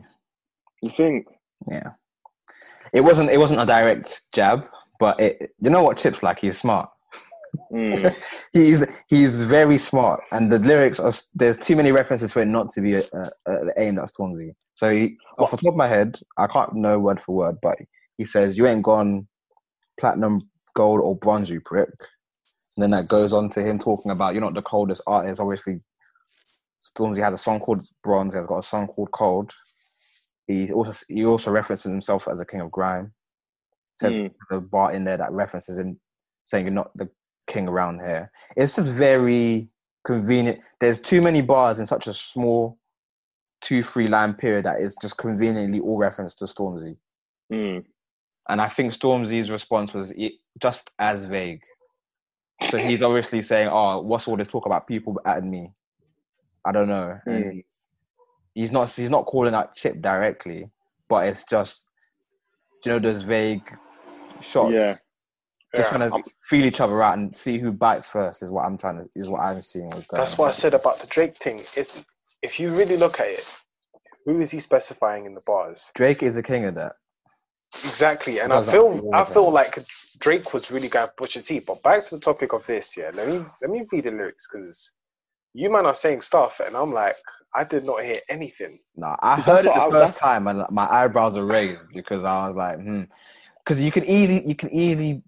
You 0.82 0.90
think? 0.90 1.26
Yeah, 1.68 1.90
it 2.92 3.00
wasn't, 3.00 3.30
it 3.30 3.38
wasn't 3.38 3.60
a 3.60 3.66
direct 3.66 4.22
jab, 4.32 4.64
but 5.00 5.18
it, 5.18 5.52
you 5.60 5.70
know 5.70 5.82
what 5.82 5.96
Chip's 5.96 6.22
like? 6.22 6.38
He's 6.38 6.58
smart. 6.58 6.88
Mm. 7.72 8.14
he's 8.52 8.84
he's 9.08 9.42
very 9.42 9.78
smart, 9.78 10.20
and 10.32 10.50
the 10.52 10.58
lyrics 10.58 11.00
are. 11.00 11.12
There's 11.34 11.58
too 11.58 11.74
many 11.76 11.90
references 11.92 12.32
for 12.32 12.42
it 12.42 12.46
not 12.46 12.68
to 12.70 12.80
be 12.80 12.94
a, 12.94 13.02
a, 13.12 13.30
a 13.46 13.56
aimed 13.76 13.98
at 13.98 14.10
Stormzy. 14.10 14.52
So 14.74 14.90
he, 14.90 15.16
off 15.38 15.50
the 15.50 15.56
top 15.56 15.74
of 15.74 15.76
my 15.76 15.88
head, 15.88 16.18
I 16.36 16.46
can't 16.46 16.74
know 16.74 16.98
word 16.98 17.20
for 17.20 17.34
word, 17.34 17.56
but 17.62 17.78
he 18.18 18.24
says, 18.24 18.56
"You 18.58 18.66
ain't 18.66 18.82
gone 18.82 19.26
platinum, 19.98 20.48
gold, 20.74 21.00
or 21.00 21.16
bronze, 21.16 21.50
you 21.50 21.60
prick." 21.60 21.90
And 22.76 22.82
then 22.82 22.90
that 22.90 23.08
goes 23.08 23.32
on 23.32 23.48
to 23.50 23.62
him 23.62 23.78
talking 23.78 24.10
about 24.10 24.34
you're 24.34 24.42
not 24.42 24.54
the 24.54 24.62
coldest 24.62 25.02
artist. 25.06 25.40
Obviously, 25.40 25.80
Stormzy 26.82 27.22
has 27.22 27.34
a 27.34 27.38
song 27.38 27.60
called 27.60 27.86
Bronze. 28.02 28.34
He 28.34 28.38
has 28.38 28.46
got 28.46 28.58
a 28.58 28.62
song 28.62 28.88
called 28.88 29.12
Cold. 29.12 29.52
He 30.46 30.72
also 30.72 31.04
he 31.08 31.24
also 31.24 31.50
references 31.50 31.90
himself 31.90 32.28
as 32.28 32.36
the 32.36 32.44
king 32.44 32.60
of 32.60 32.70
grime. 32.70 33.12
Says 33.94 34.14
Mm. 34.14 34.34
there's 34.50 34.58
a 34.58 34.60
bar 34.60 34.92
in 34.92 35.04
there 35.04 35.16
that 35.16 35.32
references 35.32 35.78
him 35.78 36.00
saying 36.44 36.66
you're 36.66 36.74
not 36.74 36.90
the 36.96 37.08
king 37.46 37.68
around 37.68 38.00
here. 38.00 38.30
It's 38.56 38.76
just 38.76 38.90
very 38.90 39.68
convenient. 40.04 40.62
There's 40.80 40.98
too 40.98 41.22
many 41.22 41.40
bars 41.42 41.78
in 41.78 41.86
such 41.86 42.06
a 42.06 42.12
small 42.12 42.78
two 43.60 43.82
three 43.82 44.08
line 44.08 44.34
period 44.34 44.64
that 44.66 44.80
is 44.80 44.96
just 45.00 45.16
conveniently 45.16 45.80
all 45.80 45.98
reference 45.98 46.34
to 46.36 46.44
Stormzy. 46.44 46.96
Mm. 47.52 47.84
And 48.48 48.60
I 48.60 48.68
think 48.68 48.92
Stormzy's 48.92 49.50
response 49.50 49.94
was 49.94 50.12
just 50.60 50.90
as 50.98 51.24
vague. 51.24 51.62
So 52.70 52.78
he's 52.78 53.02
obviously 53.02 53.42
saying, 53.42 53.68
"Oh, 53.70 54.00
what's 54.00 54.26
all 54.26 54.36
this 54.36 54.48
talk 54.48 54.66
about 54.66 54.86
people 54.86 55.20
at 55.24 55.44
me?" 55.44 55.72
I 56.64 56.72
don't 56.72 56.88
know. 56.88 57.18
And 57.26 57.44
Mm. 57.44 57.52
he's, 57.52 57.64
he's 58.54 58.72
not 58.72 58.90
he's 58.90 59.10
not 59.10 59.26
calling 59.26 59.54
out 59.54 59.74
Chip 59.74 60.00
directly, 60.00 60.70
but 61.08 61.28
it's 61.28 61.44
just 61.44 61.86
you 62.84 62.92
know 62.92 62.98
those 62.98 63.22
vague 63.22 63.68
shots. 64.40 64.74
Yeah. 64.74 64.96
Just 65.76 65.90
Yeah, 65.90 65.98
trying 65.98 66.12
to 66.12 66.30
feel 66.44 66.64
each 66.64 66.80
other 66.80 67.02
out 67.02 67.18
and 67.18 67.34
see 67.34 67.58
who 67.58 67.72
bites 67.72 68.08
first 68.08 68.42
is 68.42 68.50
what 68.50 68.62
I'm 68.64 68.78
trying 68.78 68.96
to 69.02 69.08
is 69.16 69.28
what 69.28 69.40
I'm 69.40 69.60
seeing 69.60 69.90
was 69.90 70.06
going. 70.06 70.20
that's 70.20 70.38
what 70.38 70.48
I 70.48 70.52
said 70.52 70.72
about 70.74 71.00
the 71.00 71.06
Drake 71.08 71.36
thing. 71.36 71.64
If 71.76 72.04
if 72.42 72.60
you 72.60 72.70
really 72.74 72.96
look 72.96 73.18
at 73.20 73.26
it, 73.28 73.58
who 74.24 74.40
is 74.40 74.50
he 74.50 74.60
specifying 74.60 75.26
in 75.26 75.34
the 75.34 75.40
bars? 75.46 75.90
Drake 75.94 76.22
is 76.22 76.36
the 76.36 76.42
king 76.42 76.64
of 76.64 76.76
that. 76.76 76.96
Exactly, 77.84 78.38
and 78.38 78.52
I 78.52 78.62
feel 78.62 78.82
all 78.82 79.10
the 79.10 79.16
I 79.16 79.24
feel 79.24 79.50
like 79.50 79.78
Drake 80.18 80.54
was 80.54 80.70
really 80.70 80.88
going 80.88 81.08
to 81.08 81.12
Pusha 81.22 81.44
T. 81.44 81.58
But 81.58 81.82
back 81.82 82.04
to 82.06 82.16
the 82.16 82.20
topic 82.20 82.52
of 82.52 82.64
this, 82.66 82.96
yeah. 82.96 83.10
Let 83.14 83.28
me 83.28 83.44
let 83.60 83.70
me 83.70 83.84
read 83.90 84.04
the 84.04 84.10
lyrics 84.10 84.46
because 84.50 84.92
you 85.54 85.70
man 85.70 85.86
are 85.86 85.94
saying 85.94 86.20
stuff, 86.20 86.60
and 86.64 86.76
I'm 86.76 86.92
like, 86.92 87.16
I 87.54 87.64
did 87.64 87.84
not 87.84 88.02
hear 88.04 88.18
anything. 88.28 88.78
Nah, 88.96 89.16
I 89.20 89.36
That's 89.36 89.46
heard 89.46 89.60
it 89.60 89.74
the 89.74 89.80
I- 89.80 89.84
first 89.84 89.92
that's- 89.92 90.18
time 90.18 90.46
and 90.46 90.64
my 90.70 90.88
eyebrows 90.90 91.36
are 91.36 91.44
raised 91.46 91.88
because 91.94 92.24
I 92.24 92.46
was 92.48 92.56
like, 92.56 92.78
hmm. 92.80 93.02
Because 93.58 93.82
you 93.82 93.90
can 93.90 94.04
easily 94.04 94.46
you 94.46 94.54
can 94.54 94.70
easily 94.70 95.22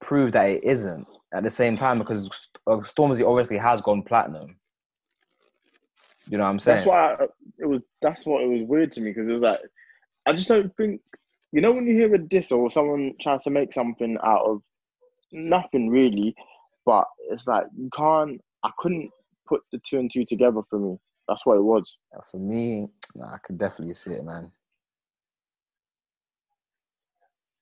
prove 0.00 0.32
that 0.32 0.48
it 0.50 0.64
isn't 0.64 1.06
at 1.32 1.42
the 1.44 1.50
same 1.50 1.76
time 1.76 1.98
because 1.98 2.28
uh, 2.66 2.76
Stormzy 2.78 3.28
obviously 3.28 3.58
has 3.58 3.80
gone 3.82 4.02
platinum. 4.02 4.56
You 6.28 6.38
know 6.38 6.44
what 6.44 6.50
I'm 6.50 6.58
saying? 6.58 6.76
That's 6.78 6.86
why 6.86 7.14
I, 7.14 7.24
it 7.58 7.66
was. 7.66 7.80
That's 8.02 8.26
what 8.26 8.42
it 8.42 8.48
was 8.48 8.62
weird 8.62 8.92
to 8.92 9.00
me 9.00 9.10
because 9.10 9.28
it 9.28 9.32
was 9.32 9.42
like, 9.42 9.56
I 10.26 10.32
just 10.32 10.48
don't 10.48 10.74
think. 10.76 11.00
You 11.52 11.60
know, 11.62 11.72
when 11.72 11.86
you 11.86 11.94
hear 11.94 12.14
a 12.14 12.18
diss 12.18 12.52
or 12.52 12.70
someone 12.70 13.14
tries 13.20 13.44
to 13.44 13.50
make 13.50 13.72
something 13.72 14.16
out 14.22 14.44
of 14.44 14.62
nothing 15.32 15.88
really, 15.88 16.34
but 16.84 17.04
it's 17.30 17.46
like 17.46 17.64
you 17.76 17.88
can't. 17.96 18.40
I 18.64 18.70
couldn't 18.78 19.10
put 19.46 19.62
the 19.72 19.80
two 19.84 19.98
and 19.98 20.10
two 20.12 20.24
together 20.24 20.60
for 20.68 20.78
me. 20.78 20.98
That's 21.28 21.44
what 21.46 21.56
it 21.56 21.62
was. 21.62 21.96
For 22.30 22.38
me, 22.38 22.88
nah, 23.14 23.34
I 23.34 23.38
could 23.38 23.58
definitely 23.58 23.94
see 23.94 24.12
it, 24.12 24.24
man. 24.24 24.50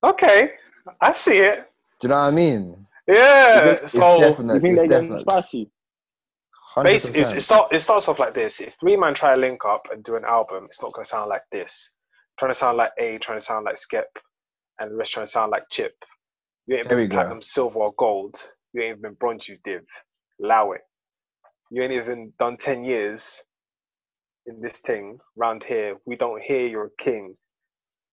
Okay, 0.05 0.53
I 1.01 1.13
see 1.13 1.39
it. 1.39 1.71
Do 2.01 2.07
you 2.07 2.09
know 2.11 2.17
what 2.17 2.29
I 2.29 2.31
mean? 2.31 2.87
Yeah. 3.09 3.65
It's 3.83 3.93
So 3.93 4.19
definite. 4.19 4.55
you 4.55 4.61
think 4.61 4.73
it's 4.79 4.81
they're 4.83 5.01
definite. 5.01 5.21
spicy? 5.21 5.71
basically, 6.83 7.23
it, 7.23 7.41
start, 7.41 7.73
it 7.73 7.81
starts 7.81 8.07
off 8.09 8.19
like 8.19 8.35
this. 8.35 8.61
If 8.61 8.75
three 8.75 8.97
man 8.97 9.15
try 9.15 9.35
to 9.35 9.41
link 9.41 9.65
up 9.65 9.89
and 9.91 10.05
do 10.05 10.17
an 10.17 10.25
album, 10.25 10.67
it's 10.67 10.83
not 10.83 10.93
going 10.93 11.05
to 11.05 11.09
sound 11.09 11.29
like 11.31 11.43
this. 11.51 11.96
Trying 12.39 12.53
to 12.53 12.59
sound 12.59 12.79
like 12.79 12.93
A, 12.99 13.19
trying 13.19 13.39
to 13.41 13.45
sound 13.45 13.65
like 13.65 13.79
Skep, 13.79 14.09
and 14.81 14.91
the 14.93 14.97
rest 14.97 15.13
trying 15.13 15.27
to 15.27 15.33
sound 15.33 15.53
like 15.53 15.65
Chip. 15.71 15.95
You 16.67 16.77
ain't 16.77 16.89
There 16.89 16.97
we 16.99 17.07
been 17.07 17.09
go. 17.09 17.17
platinum, 17.17 17.43
silver, 17.43 17.79
or 17.81 17.95
gold. 17.95 18.37
You 18.73 18.83
ain't 18.83 18.91
even 18.99 19.03
been 19.03 19.15
bronze, 19.15 19.49
you 19.49 19.59
div. 19.65 19.83
Allow 20.43 20.73
it. 20.73 20.83
You 21.71 21.83
ain't 21.83 21.93
even 21.93 22.33
done 22.39 22.57
10 22.59 22.85
years 22.85 23.43
in 24.47 24.61
this 24.61 24.79
thing. 24.81 25.19
Round 25.37 25.65
here, 25.65 25.97
we 26.07 26.17
don't 26.17 26.43
hear 26.43 26.67
you're 26.67 26.87
a 26.87 27.03
king. 27.05 27.37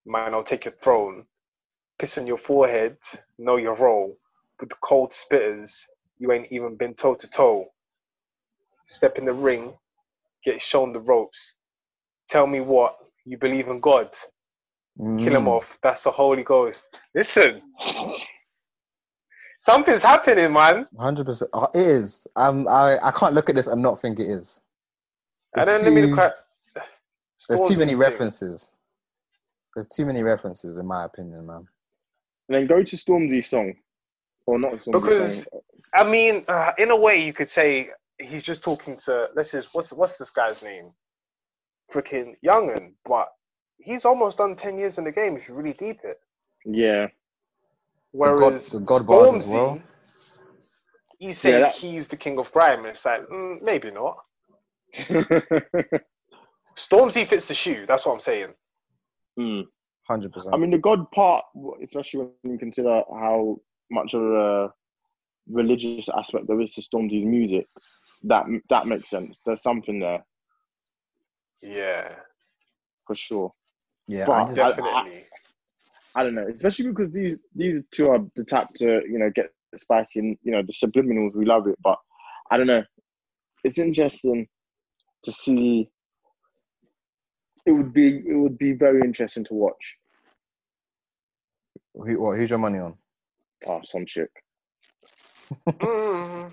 Man, 0.05 0.33
I'll 0.33 0.43
take 0.43 0.65
your 0.65 0.75
throne. 0.83 1.25
Piss 1.99 2.17
on 2.17 2.27
your 2.27 2.37
forehead, 2.37 2.97
know 3.39 3.57
your 3.57 3.75
role. 3.75 4.17
With 4.59 4.69
the 4.69 4.75
cold 4.83 5.11
spitters, 5.13 5.81
you 6.19 6.31
ain't 6.31 6.51
even 6.51 6.75
been 6.77 6.95
toe 6.95 7.15
to 7.15 7.27
toe. 7.29 7.67
Step 8.89 9.17
in 9.17 9.25
the 9.25 9.33
ring, 9.33 9.73
get 10.45 10.61
shown 10.61 10.93
the 10.93 10.99
ropes. 11.01 11.55
Tell 12.29 12.47
me 12.47 12.61
what, 12.61 12.97
you 13.25 13.37
believe 13.37 13.67
in 13.67 13.79
God. 13.79 14.09
Kill 14.97 15.35
him 15.35 15.45
Mm. 15.45 15.47
off. 15.47 15.77
That's 15.81 16.03
the 16.03 16.11
Holy 16.11 16.43
Ghost. 16.43 17.01
Listen, 17.15 17.61
Something's 19.65 20.03
happening, 20.03 20.51
man. 20.51 20.87
Hundred 20.99 21.25
percent. 21.25 21.49
Uh, 21.53 21.67
It 21.73 21.79
is. 21.81 22.27
Um, 22.35 22.67
I 22.67 22.97
I 23.01 23.11
can't 23.11 23.33
look 23.33 23.49
at 23.49 23.55
this 23.55 23.67
and 23.67 23.81
not 23.81 23.99
think 23.99 24.19
it 24.19 24.27
is. 24.29 24.61
And 25.55 25.65
There's 25.65 25.77
then 25.77 25.85
let 25.85 25.93
me 25.93 26.01
too- 26.09 26.15
look 26.15 26.19
at. 26.25 26.35
There's 27.47 27.61
too 27.61 27.77
many 27.77 27.93
Stormzy's 27.93 27.97
thing. 27.97 27.97
references. 27.97 28.73
There's 29.75 29.87
too 29.87 30.05
many 30.05 30.21
references, 30.23 30.77
in 30.77 30.85
my 30.85 31.05
opinion, 31.05 31.45
man. 31.45 31.67
And 32.47 32.55
then 32.55 32.67
go 32.67 32.83
to 32.83 32.95
Stormzy's 32.95 33.47
song, 33.47 33.73
or 34.45 34.59
not 34.59 34.73
Stormzy's 34.73 34.85
Because- 34.91 35.43
song. 35.43 35.61
I 35.95 36.03
mean, 36.03 36.43
uh, 36.47 36.73
in 36.77 36.91
a 36.91 36.95
way, 36.95 37.17
you 37.23 37.33
could 37.33 37.49
say 37.49 37.91
he's 38.19 38.43
just 38.43 38.63
talking 38.63 38.97
to. 39.05 39.29
Let's 39.35 39.51
just 39.51 39.69
what's 39.73 39.93
what's 39.93 40.17
this 40.17 40.29
guy's 40.29 40.61
name? 40.61 40.93
Freaking 41.91 42.35
Youngin, 42.45 42.93
but 43.05 43.29
he's 43.77 44.05
almost 44.05 44.37
done 44.37 44.55
ten 44.55 44.77
years 44.77 44.97
in 44.97 45.03
the 45.03 45.11
game. 45.11 45.35
If 45.35 45.47
you 45.47 45.53
really 45.55 45.73
deep 45.73 45.99
it. 46.03 46.17
Yeah, 46.65 47.07
God- 47.07 47.11
Whereas 48.11 48.69
the 48.69 48.79
God 48.79 49.07
bars 49.07 49.33
as 49.33 49.47
Stormzy, 49.47 49.53
well. 49.53 49.81
he's 51.19 51.37
saying 51.39 51.59
Yeah, 51.59 51.67
that- 51.67 51.75
he's 51.75 52.07
the 52.07 52.17
king 52.17 52.37
of 52.39 52.51
grime, 52.51 52.79
and 52.79 52.87
it's 52.87 53.05
like 53.05 53.27
mm, 53.27 53.61
maybe 53.61 53.91
not. 53.91 54.25
Stormzy 56.77 57.27
fits 57.27 57.45
the 57.45 57.53
shoe. 57.53 57.85
That's 57.87 58.05
what 58.05 58.13
I'm 58.13 58.19
saying. 58.19 58.53
Hundred 60.07 60.33
percent. 60.33 60.53
I 60.53 60.57
mean, 60.57 60.71
the 60.71 60.77
God 60.77 61.09
part, 61.11 61.45
especially 61.81 62.27
when 62.41 62.53
you 62.53 62.59
consider 62.59 63.03
how 63.09 63.59
much 63.89 64.13
of 64.13 64.21
a 64.21 64.73
religious 65.49 66.09
aspect 66.09 66.47
there 66.47 66.59
is 66.61 66.73
to 66.73 66.81
Stormzy's 66.81 67.23
music, 67.25 67.67
that 68.23 68.45
that 68.69 68.85
makes 68.87 69.09
sense. 69.09 69.39
There's 69.45 69.61
something 69.61 69.99
there 69.99 70.25
Yeah, 71.63 72.13
for 73.07 73.15
sure. 73.15 73.51
Yeah, 74.07 74.25
but- 74.25 74.33
I 74.33 74.51
I- 74.51 74.53
definitely. 74.53 75.25
I 76.15 76.21
don't 76.21 76.35
know, 76.35 76.45
especially 76.47 76.89
because 76.89 77.11
these 77.11 77.39
these 77.55 77.81
two 77.91 78.09
are 78.09 78.19
the 78.35 78.43
type 78.43 78.67
to 78.75 79.01
you 79.09 79.17
know 79.17 79.31
get 79.33 79.47
spicy 79.75 80.19
and 80.19 80.37
you 80.43 80.51
know 80.51 80.61
the 80.61 80.71
subliminals. 80.73 81.35
We 81.35 81.45
love 81.45 81.67
it, 81.67 81.75
but 81.83 81.97
I 82.51 82.57
don't 82.57 82.67
know. 82.67 82.83
It's 83.63 83.79
interesting 83.79 84.47
to 85.23 85.31
see. 85.31 85.89
It 87.65 87.71
would 87.71 87.93
be 87.93 88.17
it 88.27 88.35
would 88.35 88.57
be 88.59 88.73
very 88.73 89.01
interesting 89.01 89.43
to 89.45 89.53
watch. 89.55 89.95
who, 91.95 92.21
what, 92.21 92.37
who's 92.37 92.49
your 92.51 92.59
money 92.59 92.77
on? 92.79 92.93
Oh, 93.65 93.79
some 93.83 94.05
chick. 94.05 94.29
Mm, 95.67 96.51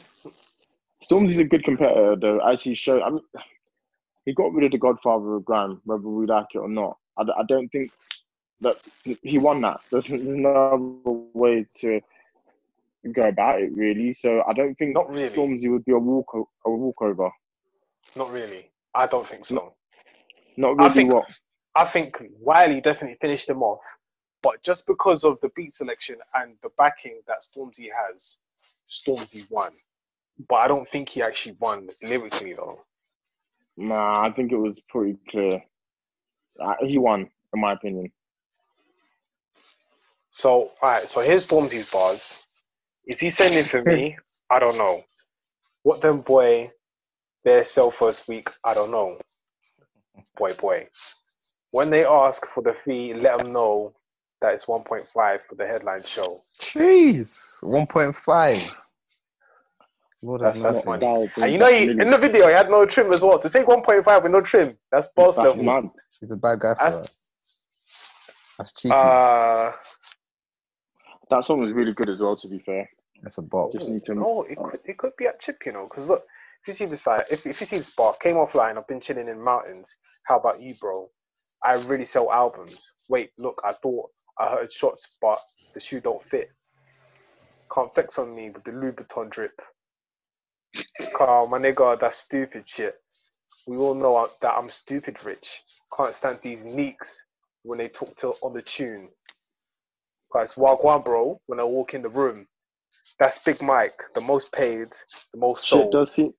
Stormzy's 1.02 1.38
a 1.40 1.44
good 1.44 1.64
competitor, 1.64 2.14
though, 2.20 2.38
as 2.40 2.62
he 2.62 2.74
showed. 2.74 3.02
I 3.02 3.10
mean, 3.10 3.22
he 4.30 4.34
got 4.34 4.52
rid 4.52 4.64
of 4.66 4.70
the 4.70 4.78
Godfather 4.78 5.34
of 5.34 5.44
Grime, 5.44 5.80
whether 5.84 6.06
we 6.06 6.24
like 6.24 6.46
it 6.54 6.58
or 6.58 6.68
not. 6.68 6.96
I 7.18 7.42
don't 7.48 7.68
think 7.70 7.90
that 8.60 8.76
he 9.22 9.38
won 9.38 9.60
that. 9.62 9.80
There's, 9.90 10.06
there's 10.06 10.36
no 10.36 10.54
other 11.04 11.18
way 11.34 11.66
to 11.78 12.00
go 13.12 13.22
about 13.22 13.60
it, 13.60 13.72
really. 13.74 14.12
So 14.12 14.44
I 14.48 14.52
don't 14.52 14.76
think 14.76 14.94
Not 14.94 15.10
really. 15.10 15.30
Stormzy 15.30 15.68
would 15.68 15.84
be 15.84 15.92
a 15.92 15.98
walk 15.98 16.28
a 16.64 16.70
walkover. 16.70 17.28
not 18.14 18.30
really. 18.30 18.70
I 18.94 19.08
don't 19.08 19.26
think 19.26 19.46
so. 19.46 19.74
Not 20.56 20.76
I 20.78 20.84
really. 20.84 20.94
think- 20.94 21.12
what? 21.12 21.24
I 21.74 21.86
think 21.86 22.16
Wiley 22.40 22.80
definitely 22.80 23.16
finished 23.20 23.48
him 23.48 23.62
off, 23.64 23.80
but 24.42 24.62
just 24.62 24.86
because 24.86 25.24
of 25.24 25.38
the 25.40 25.50
beat 25.56 25.74
selection 25.74 26.16
and 26.34 26.54
the 26.62 26.68
backing 26.78 27.20
that 27.26 27.38
Stormzy 27.44 27.88
has, 27.92 28.36
Stormzy 28.88 29.50
won. 29.50 29.72
But 30.48 30.56
I 30.56 30.68
don't 30.68 30.88
think 30.88 31.08
he 31.08 31.20
actually 31.22 31.56
won 31.58 31.88
lyrically 32.02 32.54
though. 32.54 32.76
Nah, 33.80 34.22
I 34.22 34.30
think 34.30 34.52
it 34.52 34.58
was 34.58 34.78
pretty 34.90 35.16
clear. 35.30 35.64
Uh, 36.62 36.74
he 36.82 36.98
won, 36.98 37.30
in 37.54 37.60
my 37.60 37.72
opinion. 37.72 38.12
So, 40.32 40.72
alright, 40.82 41.08
so 41.08 41.20
here's 41.20 41.46
Stormzy's 41.46 41.90
bars. 41.90 42.38
Is 43.06 43.20
he 43.20 43.30
sending 43.30 43.64
for 43.64 43.82
me? 43.82 44.18
I 44.50 44.58
don't 44.58 44.76
know. 44.76 45.02
What 45.82 46.02
them 46.02 46.20
boy, 46.20 46.70
their 47.42 47.64
sell 47.64 47.90
first 47.90 48.28
week? 48.28 48.50
I 48.62 48.74
don't 48.74 48.90
know. 48.90 49.16
Boy, 50.36 50.52
boy. 50.54 50.88
When 51.70 51.88
they 51.88 52.04
ask 52.04 52.44
for 52.46 52.62
the 52.62 52.74
fee, 52.84 53.14
let 53.14 53.38
them 53.38 53.50
know 53.54 53.94
that 54.42 54.52
it's 54.52 54.66
1.5 54.66 55.06
for 55.14 55.54
the 55.56 55.66
headline 55.66 56.02
show. 56.04 56.42
Jeez, 56.60 57.62
one 57.62 57.86
point 57.86 58.14
five. 58.14 58.60
Lord 60.22 60.42
That's- 60.42 60.62
that's 60.62 60.84
mercy. 60.86 60.88
money. 61.06 61.26
That 61.36 61.42
And 61.44 61.52
you 61.52 61.58
know, 61.58 61.70
he, 61.72 61.90
in 61.90 62.10
the 62.10 62.18
video, 62.18 62.46
he 62.48 62.52
had 62.54 62.68
no 62.70 62.84
trim 62.84 63.12
as 63.12 63.22
well. 63.22 63.38
To 63.38 63.48
say 63.48 63.64
1.5 63.64 64.22
with 64.22 64.32
no 64.32 64.40
trim, 64.42 64.76
that's 64.92 65.08
boss 65.08 65.36
that's 65.36 65.56
level. 65.56 65.82
mad. 65.82 65.90
He's 66.20 66.30
a 66.32 66.36
bad 66.36 66.60
guy 66.60 66.74
for 66.74 66.78
That's- 66.84 67.02
that. 67.02 67.10
That's 68.58 68.72
cheeky. 68.72 68.94
Uh, 68.94 69.72
That 71.30 71.44
song 71.44 71.60
was 71.60 71.72
really 71.72 71.92
good 71.92 72.10
as 72.10 72.20
well. 72.20 72.36
To 72.36 72.48
be 72.48 72.58
fair, 72.58 72.90
That's 73.22 73.38
a 73.38 73.42
bot. 73.42 73.72
just 73.72 73.88
need 73.88 74.02
to. 74.04 74.14
no, 74.14 74.42
it 74.42 74.58
could, 74.58 74.80
it 74.84 74.98
could 74.98 75.12
be 75.16 75.26
at 75.26 75.40
Chip, 75.40 75.64
you 75.64 75.72
know, 75.72 75.84
because 75.84 76.08
look, 76.08 76.24
if 76.62 76.68
you 76.68 76.74
see 76.74 76.84
this 76.86 77.02
side, 77.02 77.24
if, 77.30 77.46
if 77.46 77.60
you 77.60 77.66
see 77.66 77.78
this 77.78 77.94
bar, 77.94 78.14
came 78.20 78.34
offline, 78.36 78.76
I've 78.76 78.86
been 78.88 79.00
chilling 79.00 79.28
in 79.28 79.40
mountains. 79.42 79.94
How 80.24 80.38
about 80.38 80.60
you, 80.60 80.74
bro? 80.80 81.08
I 81.62 81.74
really 81.84 82.04
sell 82.04 82.30
albums. 82.32 82.92
Wait, 83.08 83.30
look, 83.38 83.60
I 83.64 83.72
thought 83.72 84.10
I 84.38 84.48
heard 84.50 84.72
shots, 84.72 85.16
but 85.22 85.38
the 85.72 85.80
shoe 85.80 86.00
don't 86.00 86.22
fit. 86.28 86.50
Can't 87.72 87.94
flex 87.94 88.18
on 88.18 88.34
me 88.34 88.50
with 88.50 88.64
the 88.64 88.72
Louboutin 88.72 89.30
drip. 89.30 89.58
Carl, 91.14 91.48
my 91.48 91.58
nigga, 91.58 91.98
that's 92.00 92.18
stupid 92.18 92.68
shit. 92.68 92.94
We 93.66 93.76
all 93.76 93.94
know 93.94 94.28
that 94.40 94.52
I'm 94.52 94.70
stupid 94.70 95.22
rich. 95.24 95.62
Can't 95.96 96.14
stand 96.14 96.40
these 96.42 96.64
neeks 96.64 97.20
when 97.62 97.78
they 97.78 97.88
talk 97.88 98.16
to 98.18 98.28
on 98.42 98.54
the 98.54 98.62
tune. 98.62 99.08
Guys, 100.32 100.54
wagwan, 100.54 101.04
bro. 101.04 101.40
When 101.46 101.60
I 101.60 101.64
walk 101.64 101.94
in 101.94 102.02
the 102.02 102.08
room, 102.08 102.46
that's 103.18 103.38
Big 103.40 103.60
Mike, 103.60 104.00
the 104.14 104.20
most 104.20 104.52
paid, 104.52 104.88
the 105.32 105.40
most 105.40 105.66
Shit 105.66 105.90
does 105.90 106.12
seem. 106.12 106.32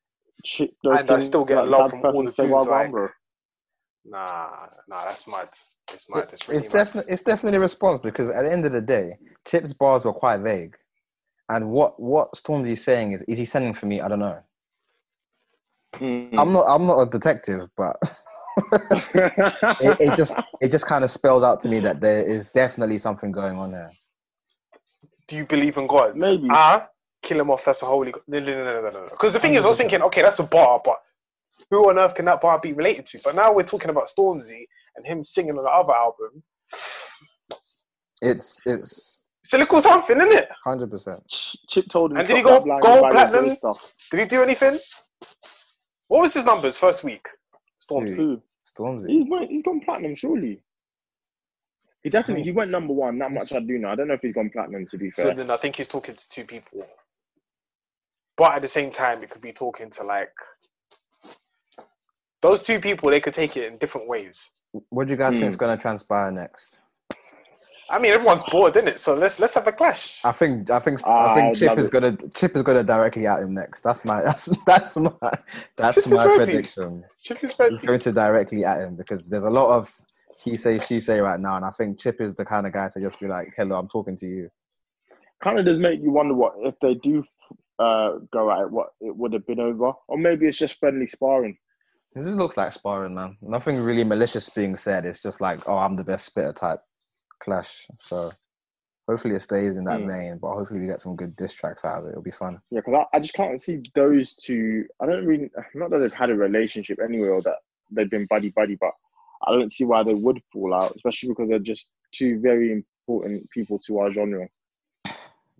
Shit 0.46 0.72
does 0.84 1.02
And 1.02 1.12
I 1.12 1.20
still 1.20 1.46
get 1.46 1.58
like 1.58 1.66
the 1.66 1.72
love 1.72 1.90
from 1.92 2.00
of 2.00 2.04
person 2.04 2.18
all 2.18 2.24
the 2.24 2.32
say, 2.32 2.44
dudes, 2.44 2.66
"Well, 2.66 2.66
like- 2.66 2.92
bro." 2.92 3.10
Nah, 4.06 4.68
nah, 4.88 5.06
that's 5.06 5.28
mad. 5.28 5.50
It's 5.94 6.10
mad. 6.10 6.30
It's, 6.34 6.48
really 6.48 6.58
it's 6.58 6.74
mad. 6.74 6.86
definitely 6.86 7.14
it's 7.14 7.22
definitely 7.22 7.58
a 7.58 7.62
response 7.62 8.02
because 8.02 8.30
at 8.30 8.44
the 8.44 8.52
end 8.52 8.66
of 8.66 8.72
the 8.72 8.82
day, 8.82 9.18
Chip's 9.46 9.74
bars 9.74 10.06
were 10.06 10.14
quite 10.14 10.40
vague, 10.40 10.76
and 11.52 11.70
what 11.70 12.00
what 12.00 12.32
Stormzy's 12.34 12.84
saying 12.84 13.12
is 13.12 13.22
is 13.24 13.38
he 13.38 13.46
sending 13.46 13.74
for 13.74 13.86
me? 13.86 14.02
I 14.02 14.08
don't 14.08 14.20
know. 14.20 14.40
Mm. 15.96 16.30
I'm 16.38 16.54
not 16.54 16.66
I'm 16.68 16.88
not 16.88 17.02
a 17.02 17.10
detective, 17.10 17.68
but 17.76 17.98
it, 19.82 19.98
it 20.00 20.16
just 20.16 20.40
it 20.62 20.72
just 20.72 20.88
kind 20.88 21.04
of 21.04 21.12
spells 21.12 21.44
out 21.44 21.60
to 21.62 21.70
me 21.70 21.80
that 21.82 22.00
there 22.00 22.22
is 22.22 22.48
definitely 22.48 22.98
something 22.98 23.32
going 23.32 23.58
on 23.58 23.72
there. 23.72 23.92
Do 25.28 25.36
you 25.36 25.46
believe 25.46 25.78
in 25.78 25.88
God? 25.88 26.16
Maybe. 26.16 26.48
Ah, 26.50 26.88
kill 27.22 27.42
him 27.42 27.52
off. 27.52 27.66
That's 27.66 27.82
a 27.82 27.86
holy. 27.86 28.14
No, 28.28 28.40
no, 28.40 28.46
no, 28.46 28.64
no, 28.64 28.82
no, 28.82 28.90
no. 28.90 29.08
Because 29.12 29.34
the 29.34 29.40
thing 29.40 29.56
is, 29.56 29.66
I 29.66 29.70
was 29.70 29.78
thinking, 29.78 30.02
okay, 30.04 30.22
that's 30.22 30.40
a 30.40 30.44
bar, 30.44 30.82
but 30.84 31.02
who 31.70 31.90
on 31.90 32.00
earth 32.00 32.16
can 32.16 32.26
that 32.26 32.42
bar 32.42 32.60
be 32.60 32.72
related 32.72 33.06
to? 33.08 33.20
But 33.24 33.36
now 33.36 33.54
we're 33.54 33.64
talking 33.64 33.90
about 33.90 34.10
Stormzy 34.10 34.66
and 34.96 35.06
him 35.06 35.24
singing 35.24 35.58
on 35.58 35.64
the 35.64 35.70
other 35.70 35.94
album. 35.94 36.44
It's 38.22 38.62
it's 38.66 39.26
It's 39.54 39.74
a 39.74 39.82
something, 39.82 40.18
isn't 40.18 40.32
it? 40.32 40.50
hundred 40.64 40.92
percent. 40.92 41.28
Ch- 41.28 41.58
Chip 41.68 41.88
told 41.90 42.12
him. 42.12 42.18
And 42.18 42.28
did 42.28 42.38
he 42.38 42.42
stop 42.42 42.64
go 42.64 42.80
gold, 42.82 42.86
and 42.86 43.02
buy 43.02 43.22
his 43.22 43.32
platinum? 43.32 43.56
Stuff. 43.56 43.94
Did 44.12 44.20
he 44.22 44.26
do 44.28 44.44
anything? 44.44 44.80
What 46.08 46.22
was 46.22 46.34
his 46.34 46.46
numbers 46.46 46.78
first 46.78 47.04
week? 47.04 47.28
Stormzy. 47.82 48.16
Who? 48.16 48.42
Stormzy. 48.66 49.08
He's 49.10 49.30
went. 49.30 49.50
He's 49.50 49.64
gone 49.64 49.82
platinum, 49.82 50.16
surely. 50.16 50.62
He 52.04 52.10
definitely 52.10 52.44
he 52.44 52.52
went 52.52 52.72
number 52.72 52.94
one. 52.94 53.20
That 53.20 53.32
much 53.32 53.52
I 53.54 53.60
do 53.60 53.78
know. 53.78 53.90
I 53.90 53.96
don't 53.96 54.08
know 54.08 54.14
if 54.14 54.22
he's 54.22 54.34
gone 54.34 54.50
platinum. 54.50 54.88
To 54.88 54.98
be 54.98 55.12
So 55.12 55.24
fair, 55.24 55.36
then 55.36 55.50
I 55.50 55.58
think 55.58 55.76
he's 55.76 55.88
talking 55.88 56.16
to 56.16 56.30
two 56.30 56.46
people. 56.46 56.86
But 58.38 58.54
at 58.54 58.62
the 58.62 58.68
same 58.68 58.92
time, 58.92 59.22
it 59.22 59.30
could 59.30 59.42
be 59.42 59.52
talking 59.52 59.90
to 59.92 60.04
like 60.04 60.32
those 62.42 62.64
two 62.64 62.80
people. 62.80 63.12
They 63.12 63.20
could 63.20 63.34
take 63.34 63.58
it 63.58 63.66
in 63.66 63.78
different 63.78 64.08
ways. 64.08 64.50
What 64.90 65.08
do 65.08 65.14
you 65.14 65.18
guys 65.18 65.36
Hmm. 65.36 65.42
think 65.42 65.50
is 65.50 65.58
going 65.58 65.78
to 65.78 65.82
transpire 65.82 66.32
next? 66.32 66.80
I 67.92 68.00
mean, 68.00 68.14
everyone's 68.14 68.44
bored, 68.44 68.76
isn't 68.78 68.88
it? 68.88 69.00
So 69.00 69.14
let's 69.14 69.40
let's 69.40 69.54
have 69.54 69.68
a 69.68 69.72
clash. 69.72 70.22
I 70.24 70.32
think 70.32 70.70
I 70.70 70.80
think 70.80 71.06
I 71.06 71.12
Ah, 71.12 71.34
think 71.36 71.46
I'd 71.48 71.58
Chip 71.58 71.78
is 71.78 71.86
it. 71.88 71.92
gonna 71.92 72.18
Chip 72.34 72.56
is 72.56 72.62
gonna 72.64 72.84
directly 72.84 73.28
at 73.28 73.42
him 73.42 73.54
next. 73.54 73.82
That's 73.82 74.06
my 74.06 74.22
that's 74.24 74.46
that's 74.66 74.98
my 74.98 75.12
that's 75.78 76.04
Chip 76.04 76.08
my 76.08 76.26
ready. 76.26 76.54
prediction. 76.54 77.04
Chip 77.22 77.44
is 77.44 77.52
He's 77.70 77.80
going 77.80 78.00
to 78.00 78.12
directly 78.12 78.64
at 78.66 78.80
him 78.80 78.96
because 78.96 79.30
there's 79.30 79.44
a 79.44 79.50
lot 79.50 79.76
of 79.78 79.92
he 80.38 80.56
say 80.58 80.80
she 80.80 81.00
say 81.00 81.20
right 81.20 81.40
now, 81.40 81.56
and 81.58 81.66
I 81.66 81.70
think 81.72 82.00
Chip 82.00 82.20
is 82.22 82.34
the 82.34 82.46
kind 82.46 82.66
of 82.66 82.74
guy 82.74 82.90
to 82.94 83.00
just 83.02 83.20
be 83.20 83.28
like, 83.28 83.54
"Hello, 83.56 83.78
I'm 83.78 83.88
talking 83.88 84.16
to 84.18 84.28
you." 84.28 84.50
kind 85.44 85.58
of 85.60 85.66
does 85.66 85.80
make 85.80 86.00
you 86.02 86.12
wonder 86.12 86.36
what 86.36 86.54
if 86.60 86.76
they 86.84 86.94
do 86.96 87.24
uh, 87.80 88.20
go 88.32 88.52
at 88.52 88.60
it, 88.60 88.72
what 88.72 88.90
it 89.02 89.16
would 89.16 89.34
have 89.34 89.46
been 89.48 89.60
over, 89.60 89.92
or 90.08 90.18
maybe 90.18 90.46
it's 90.48 90.58
just 90.58 90.80
friendly 90.80 91.08
sparring. 91.08 91.58
It 92.16 92.24
just 92.24 92.36
looks 92.36 92.58
like 92.58 92.72
sparring, 92.74 93.16
man. 93.16 93.38
Nothing 93.42 93.80
really 93.82 94.04
malicious 94.04 94.50
being 94.50 94.76
said. 94.76 95.06
It's 95.06 95.22
just 95.22 95.42
like, 95.42 95.68
"Oh, 95.68 95.78
I'm 95.78 95.96
the 95.96 96.04
best 96.04 96.26
spitter" 96.26 96.54
type 96.54 96.80
clash. 97.42 97.86
So 98.00 98.32
hopefully 99.08 99.36
it 99.36 99.42
stays 99.42 99.76
in 99.78 99.84
that 99.86 100.02
Hmm. 100.02 100.08
vein, 100.08 100.38
but 100.38 100.54
hopefully 100.54 100.80
we 100.80 100.86
get 100.88 101.02
some 101.02 101.16
good 101.16 101.36
diss 101.36 101.54
tracks 101.54 101.84
out 101.84 102.00
of 102.02 102.06
it. 102.06 102.12
It'll 102.12 102.22
be 102.22 102.32
fun. 102.32 102.62
Yeah, 102.72 102.80
because 102.86 103.06
I, 103.14 103.18
I 103.18 103.20
just 103.20 103.34
can't 103.34 103.62
see 103.62 103.82
those 103.96 104.36
two. 104.36 104.86
I 105.02 105.06
don't 105.06 105.26
really, 105.26 105.50
not 105.74 105.90
that 105.90 105.98
they've 106.00 106.14
had 106.14 106.30
a 106.30 106.36
relationship 106.36 107.00
anyway, 107.04 107.28
or 107.28 107.42
that 107.42 107.58
they've 107.92 108.10
been 108.10 108.28
buddy 108.30 108.52
buddy, 108.52 108.78
but 108.80 108.92
I 109.48 109.52
don't 109.52 109.74
see 109.74 109.84
why 109.86 110.04
they 110.04 110.14
would 110.14 110.42
fall 110.54 110.74
out, 110.74 110.94
especially 110.96 111.30
because 111.30 111.50
they're 111.50 111.60
just 111.60 111.88
two 112.12 112.40
very 112.40 112.72
important 113.08 113.50
people 113.50 113.80
to 113.80 114.00
our 114.00 114.14
genre. 114.14 114.48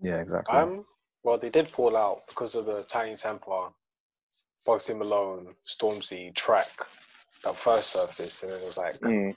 Yeah, 0.00 0.20
exactly. 0.20 0.56
I'm 0.58 0.84
Well, 1.24 1.38
they 1.38 1.50
did 1.50 1.68
fall 1.68 1.96
out 1.96 2.22
because 2.28 2.54
of 2.54 2.66
the 2.66 2.84
Tinie 2.84 3.14
Tempah, 3.16 3.72
Bugsy 4.66 4.96
Malone, 4.96 5.54
Stormzy 5.68 6.34
track 6.34 6.68
that 7.44 7.56
first 7.56 7.90
surfaced, 7.90 8.42
and 8.42 8.52
then 8.52 8.60
it 8.60 8.66
was 8.66 8.76
like, 8.76 8.98
Mm. 9.00 9.34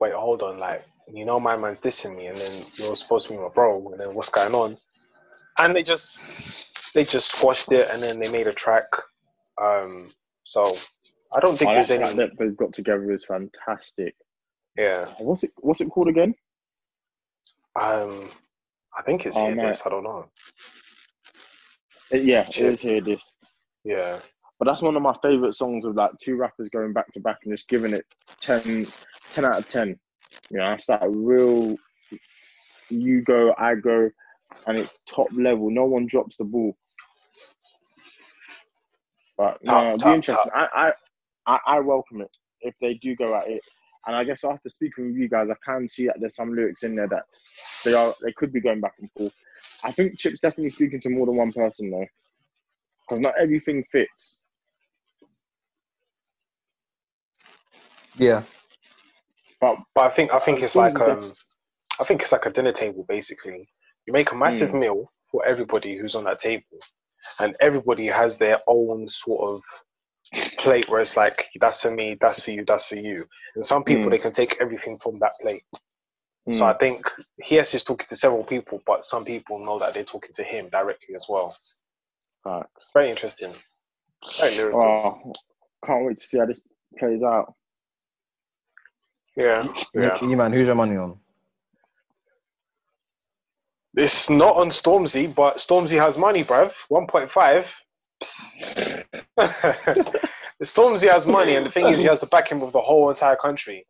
Wait, 0.00 0.12
hold 0.12 0.42
on, 0.42 0.58
like, 0.58 0.84
you 1.12 1.24
know, 1.24 1.38
my 1.40 1.56
man's 1.56 1.80
dissing 1.80 2.16
me, 2.16 2.26
and 2.26 2.38
then 2.38 2.64
you're 2.74 2.96
supposed 2.96 3.26
to 3.28 3.32
be 3.32 3.38
my 3.38 3.48
bro, 3.48 3.90
and 3.90 4.00
then 4.00 4.14
what's 4.14 4.28
going 4.30 4.54
on? 4.54 4.76
And 5.58 5.74
they 5.74 5.82
just, 5.82 6.18
they 6.94 7.04
just 7.04 7.30
squashed 7.32 7.72
it, 7.72 7.88
and 7.90 8.02
then 8.02 8.18
they 8.18 8.30
made 8.30 8.46
a 8.46 8.52
track. 8.52 8.86
Um, 9.60 10.10
so 10.44 10.74
I 11.34 11.40
don't 11.40 11.58
think 11.58 11.70
Oh, 11.70 11.74
there's 11.74 11.90
any, 11.90 12.14
that 12.16 12.30
they've 12.38 12.56
got 12.56 12.72
together 12.72 13.10
is 13.12 13.24
fantastic. 13.24 14.14
yeah. 14.76 15.06
What's 15.18 15.44
it? 15.44 15.52
What's 15.58 15.80
it 15.80 15.90
called 15.90 16.08
again? 16.08 16.34
Um, 17.74 18.28
I 18.96 19.02
think 19.02 19.26
it's 19.26 19.36
Oh, 19.36 19.46
here. 19.46 19.56
This 19.56 19.82
I 19.84 19.90
don't 19.90 20.04
know. 20.04 20.26
Uh, 22.12 22.18
yeah, 22.18 22.46
it 22.48 22.56
is 22.58 22.80
here. 22.80 23.00
This, 23.00 23.34
Yeah, 23.84 24.18
but 24.58 24.68
that's 24.68 24.82
one 24.82 24.96
of 24.96 25.02
my 25.02 25.16
favorite 25.22 25.54
songs 25.54 25.84
of 25.84 25.94
like 25.94 26.12
two 26.20 26.36
rappers 26.36 26.68
going 26.70 26.92
back 26.92 27.10
to 27.12 27.20
back 27.20 27.38
and 27.44 27.52
just 27.54 27.68
giving 27.68 27.92
it 27.94 28.04
10, 28.40 28.86
10 29.36 29.44
out 29.44 29.58
of 29.58 29.68
ten. 29.68 29.98
You 30.50 30.58
know, 30.58 30.70
that's 30.70 30.86
that 30.86 31.02
real. 31.06 31.76
You 32.88 33.20
go, 33.20 33.54
I 33.58 33.74
go, 33.74 34.10
and 34.66 34.78
it's 34.78 34.98
top 35.06 35.28
level. 35.36 35.70
No 35.70 35.84
one 35.84 36.06
drops 36.06 36.38
the 36.38 36.44
ball. 36.44 36.74
But 39.36 39.62
no, 39.62 39.72
Top, 39.72 39.84
it'll 39.84 39.98
be 39.98 40.04
top, 40.04 40.14
interesting. 40.14 40.52
I, 40.54 40.66
I, 40.74 40.92
I, 41.46 41.58
I 41.66 41.80
welcome 41.80 42.22
it 42.22 42.34
if 42.62 42.74
they 42.80 42.94
do 42.94 43.14
go 43.14 43.34
at 43.36 43.48
it. 43.48 43.60
And 44.06 44.16
I 44.16 44.24
guess 44.24 44.42
after 44.42 44.70
speaking 44.70 45.08
with 45.08 45.16
you 45.16 45.28
guys, 45.28 45.48
I 45.50 45.54
can 45.70 45.86
see 45.86 46.06
that 46.06 46.16
there's 46.18 46.36
some 46.36 46.54
lyrics 46.54 46.84
in 46.84 46.96
there 46.96 47.08
that 47.08 47.24
they 47.84 47.92
are 47.92 48.14
they 48.22 48.32
could 48.32 48.54
be 48.54 48.60
going 48.60 48.80
back 48.80 48.94
and 49.00 49.10
forth. 49.18 49.34
I 49.84 49.92
think 49.92 50.18
Chip's 50.18 50.40
definitely 50.40 50.70
speaking 50.70 51.00
to 51.02 51.10
more 51.10 51.26
than 51.26 51.36
one 51.36 51.52
person 51.52 51.90
though, 51.90 52.06
because 53.02 53.20
not 53.20 53.34
everything 53.38 53.84
fits. 53.92 54.38
Yeah. 58.16 58.42
But 59.60 59.76
but 59.94 60.04
I 60.10 60.14
think 60.14 60.32
I 60.34 60.38
think 60.38 60.62
it's 60.62 60.76
like 60.76 61.00
um, 61.00 61.32
I 62.00 62.04
think 62.04 62.22
it's 62.22 62.32
like 62.32 62.46
a 62.46 62.50
dinner 62.50 62.72
table 62.72 63.04
basically. 63.08 63.68
You 64.06 64.12
make 64.12 64.32
a 64.32 64.36
massive 64.36 64.70
Mm. 64.70 64.80
meal 64.80 65.12
for 65.30 65.44
everybody 65.46 65.96
who's 65.96 66.14
on 66.14 66.24
that 66.24 66.38
table, 66.38 66.64
and 67.40 67.56
everybody 67.60 68.06
has 68.06 68.36
their 68.36 68.60
own 68.66 69.08
sort 69.08 69.42
of 69.42 69.62
plate 70.58 70.88
where 70.88 71.00
it's 71.00 71.16
like 71.16 71.46
that's 71.60 71.80
for 71.82 71.90
me, 71.90 72.16
that's 72.20 72.40
for 72.42 72.50
you, 72.50 72.64
that's 72.66 72.84
for 72.86 72.96
you. 72.96 73.26
And 73.54 73.64
some 73.64 73.84
people 73.84 74.06
Mm. 74.06 74.10
they 74.10 74.18
can 74.18 74.32
take 74.32 74.60
everything 74.60 74.98
from 74.98 75.18
that 75.20 75.32
plate. 75.40 75.64
So 76.52 76.64
Mm. 76.64 76.74
I 76.74 76.78
think 76.78 77.10
he 77.42 77.56
yes, 77.56 77.72
he's 77.72 77.82
talking 77.82 78.06
to 78.08 78.16
several 78.16 78.44
people, 78.44 78.80
but 78.86 79.04
some 79.04 79.24
people 79.24 79.58
know 79.58 79.78
that 79.80 79.94
they're 79.94 80.04
talking 80.04 80.32
to 80.34 80.44
him 80.44 80.68
directly 80.68 81.14
as 81.16 81.26
well. 81.28 81.56
Right. 82.44 82.66
Very 82.94 83.10
interesting. 83.10 83.52
Very 84.38 84.54
lyrical. 84.56 84.80
Oh, 84.82 85.32
can't 85.84 86.04
wait 86.06 86.18
to 86.18 86.24
see 86.24 86.38
how 86.38 86.46
this 86.46 86.60
plays 86.98 87.22
out. 87.22 87.54
Yeah, 89.36 89.68
yeah. 89.94 90.18
E 90.22 90.34
man, 90.34 90.52
who's 90.52 90.66
your 90.66 90.76
money 90.76 90.96
on? 90.96 91.18
It's 93.96 94.28
not 94.28 94.56
on 94.56 94.68
Stormzy, 94.68 95.34
but 95.34 95.56
Stormzy 95.56 95.98
has 95.98 96.18
money, 96.18 96.44
bruv. 96.44 96.72
1.5. 96.90 97.66
Stormzy 100.62 101.10
has 101.10 101.26
money, 101.26 101.56
and 101.56 101.64
the 101.64 101.70
thing 101.70 101.88
is, 101.88 102.00
he 102.00 102.06
has 102.06 102.20
the 102.20 102.26
backing 102.26 102.60
of 102.62 102.72
the 102.72 102.80
whole 102.80 103.08
entire 103.08 103.36
country. 103.36 103.86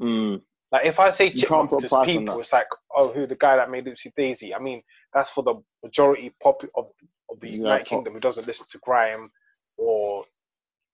Mm. 0.00 0.40
Like, 0.70 0.86
if 0.86 1.00
I 1.00 1.10
say 1.10 1.30
Chipmunk 1.30 1.70
to 1.70 1.76
a 1.76 1.80
price 1.80 1.92
on 1.92 2.04
people, 2.04 2.40
it's 2.40 2.52
like, 2.52 2.66
oh, 2.94 3.12
who 3.12 3.26
the 3.26 3.36
guy 3.36 3.56
that 3.56 3.70
made 3.70 3.86
Oopsie 3.86 4.12
Daisy? 4.16 4.54
I 4.54 4.58
mean, 4.58 4.82
that's 5.14 5.30
for 5.30 5.42
the 5.42 5.54
majority 5.82 6.32
pop 6.42 6.62
of, 6.76 6.86
of 7.30 7.40
the 7.40 7.48
Yeah, 7.48 7.56
United 7.56 7.84
pop. 7.84 7.88
Kingdom 7.88 8.12
who 8.14 8.20
doesn't 8.20 8.46
listen 8.46 8.66
to 8.70 8.78
grime 8.78 9.30
or 9.76 10.24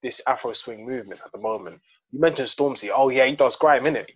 this 0.02 0.20
Afro 0.26 0.52
swing 0.52 0.86
movement 0.86 1.20
at 1.24 1.32
the 1.32 1.38
moment. 1.38 1.80
You 2.14 2.20
mentioned 2.20 2.46
Stormzy. 2.46 2.90
Oh, 2.94 3.08
yeah, 3.08 3.24
he 3.26 3.34
does 3.34 3.56
grime, 3.56 3.84
innit? 3.84 4.10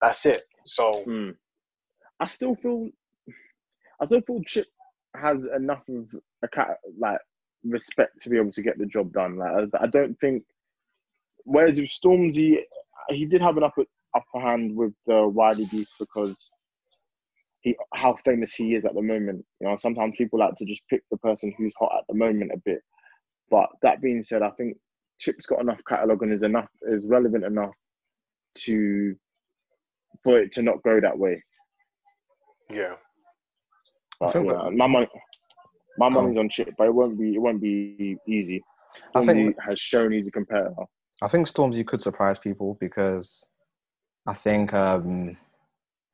That's 0.00 0.24
it. 0.24 0.44
So, 0.64 1.04
Mm. 1.06 1.36
I 2.18 2.26
still 2.26 2.54
feel, 2.54 2.88
I 4.00 4.06
still 4.06 4.22
feel 4.22 4.42
Chip 4.46 4.66
has 5.14 5.44
enough 5.54 5.86
of 5.90 6.08
a 6.42 6.48
cat 6.48 6.78
like 6.98 7.20
respect 7.62 8.22
to 8.22 8.30
be 8.30 8.38
able 8.38 8.52
to 8.52 8.62
get 8.62 8.78
the 8.78 8.86
job 8.86 9.12
done. 9.12 9.36
Like 9.36 9.68
I, 9.74 9.84
I 9.84 9.86
don't 9.88 10.18
think. 10.20 10.44
Whereas 11.44 11.78
with 11.78 11.90
Stormzy, 11.90 12.60
he 13.10 13.26
did 13.26 13.42
have 13.42 13.58
an 13.58 13.64
upper 13.64 13.84
upper 14.16 14.40
hand 14.40 14.74
with 14.74 14.94
the 15.06 15.28
Wiley 15.28 15.66
beef 15.70 15.88
because 15.98 16.50
he 17.60 17.76
how 17.92 18.16
famous 18.24 18.54
he 18.54 18.74
is 18.74 18.86
at 18.86 18.94
the 18.94 19.02
moment. 19.02 19.44
You 19.60 19.68
know, 19.68 19.76
sometimes 19.76 20.14
people 20.16 20.38
like 20.38 20.54
to 20.56 20.64
just 20.64 20.82
pick 20.88 21.02
the 21.10 21.18
person 21.18 21.52
who's 21.58 21.74
hot 21.78 21.92
at 21.98 22.04
the 22.08 22.14
moment 22.14 22.52
a 22.54 22.58
bit. 22.64 22.80
But 23.50 23.68
that 23.82 24.00
being 24.00 24.22
said, 24.22 24.40
I 24.40 24.50
think 24.52 24.78
Chip's 25.18 25.46
got 25.46 25.60
enough 25.60 25.80
catalog 25.88 26.22
and 26.22 26.32
is 26.32 26.42
enough 26.42 26.68
is 26.82 27.06
relevant 27.06 27.44
enough 27.44 27.74
to 28.58 29.14
for 30.22 30.38
it 30.38 30.52
to 30.52 30.62
not 30.62 30.82
go 30.82 31.00
that 31.00 31.18
way. 31.18 31.42
yeah. 32.70 32.94
But, 34.20 34.34
yeah, 34.34 34.42
that- 34.42 34.72
my 34.76 34.86
money, 34.86 35.08
my 35.98 36.06
Oh. 36.06 36.10
money's 36.10 36.36
on 36.38 36.48
Chip, 36.48 36.72
but 36.78 36.86
it 36.86 36.94
won't 36.94 37.18
be 37.18 37.34
it 37.34 37.38
won't 37.38 37.60
be 37.60 38.16
easy. 38.26 38.62
I 39.14 39.24
think- 39.24 39.56
has 39.60 39.80
shown 39.80 40.12
he's 40.12 40.28
a 40.28 40.32
competitor. 40.32 40.74
I 41.22 41.28
think 41.28 41.48
Stormzy 41.48 41.86
could 41.86 42.00
surprise 42.02 42.38
people 42.38 42.76
because 42.80 43.44
I 44.26 44.34
think 44.34 44.72
um, 44.72 45.36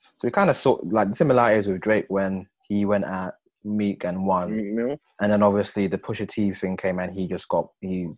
so 0.02 0.24
we 0.28 0.30
kind 0.30 0.50
of 0.50 0.56
saw 0.56 0.78
like 0.84 1.08
the 1.08 1.14
similarities 1.14 1.66
with 1.68 1.80
Drake 1.80 2.06
when 2.08 2.46
he 2.68 2.84
went 2.84 3.04
at 3.04 3.34
Meek 3.64 4.04
and 4.04 4.26
won, 4.26 4.56
Meek 4.56 4.72
Mill. 4.72 4.96
and 5.20 5.30
then 5.32 5.42
obviously 5.42 5.86
the 5.86 5.98
Pusha 5.98 6.28
T 6.28 6.52
thing 6.52 6.76
came 6.76 6.98
and 6.98 7.12
he 7.14 7.26
just 7.26 7.48
got 7.48 7.68
he 7.80 8.08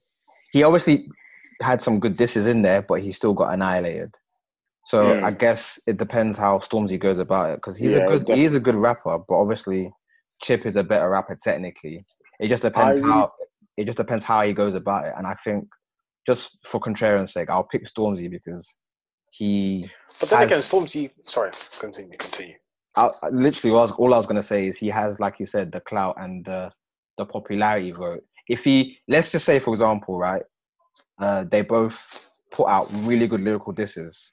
he 0.52 0.62
obviously 0.62 1.08
had 1.60 1.82
some 1.82 1.98
good 1.98 2.16
dishes 2.16 2.46
in 2.46 2.62
there, 2.62 2.82
but 2.82 3.02
he 3.02 3.10
still 3.12 3.32
got 3.34 3.52
annihilated. 3.52 4.14
So 4.86 5.14
Yeah. 5.14 5.26
I 5.26 5.30
guess 5.32 5.78
it 5.86 5.96
depends 5.96 6.36
how 6.36 6.58
Stormzy 6.58 6.98
goes 6.98 7.18
about 7.18 7.50
it 7.50 7.56
because 7.56 7.76
he's 7.76 7.92
Yeah, 7.92 8.06
a 8.06 8.18
good 8.20 8.36
he's 8.36 8.54
a 8.54 8.60
good 8.60 8.74
rapper, 8.74 9.18
but 9.18 9.34
obviously 9.34 9.92
Chip 10.42 10.66
is 10.66 10.76
a 10.76 10.82
better 10.84 11.08
rapper 11.08 11.38
technically. 11.42 12.04
It 12.40 12.48
just 12.48 12.62
depends 12.62 12.96
I 12.96 13.00
how 13.08 13.32
it 13.76 13.84
just 13.86 13.98
depends 13.98 14.24
how 14.24 14.42
he 14.42 14.52
goes 14.52 14.74
about 14.74 15.06
it, 15.06 15.14
and 15.16 15.26
I 15.26 15.34
think 15.34 15.66
just 16.26 16.58
for 16.66 16.80
contrarian's 16.80 17.32
sake, 17.32 17.48
I'll 17.48 17.64
pick 17.64 17.84
Stormzy 17.86 18.30
because 18.30 18.66
he 19.30 19.90
But 20.20 20.28
then 20.30 20.40
I- 20.40 20.44
again, 20.44 20.58
Stormzy. 20.60 21.10
Sorry, 21.22 21.50
continue, 21.78 22.18
continue. 22.18 22.54
I, 22.96 23.08
I- 23.22 23.28
literally 23.30 23.72
was 23.72 23.92
all 23.92 24.12
I 24.12 24.18
was 24.18 24.26
gonna 24.26 24.42
say 24.42 24.66
is 24.66 24.76
he 24.76 24.88
has, 24.88 25.18
like 25.20 25.38
you 25.40 25.46
said, 25.46 25.72
the 25.72 25.80
clout 25.80 26.16
and 26.18 26.44
the 26.44 26.70
the 27.18 27.24
popularity 27.24 27.92
vote. 27.92 28.24
If 28.48 28.64
he, 28.64 28.98
let's 29.08 29.30
just 29.30 29.44
say, 29.44 29.58
for 29.58 29.72
example, 29.72 30.18
right, 30.18 30.42
uh, 31.18 31.44
they 31.44 31.62
both 31.62 32.04
put 32.50 32.66
out 32.66 32.88
really 33.04 33.26
good 33.28 33.40
lyrical 33.40 33.72
disses. 33.72 34.32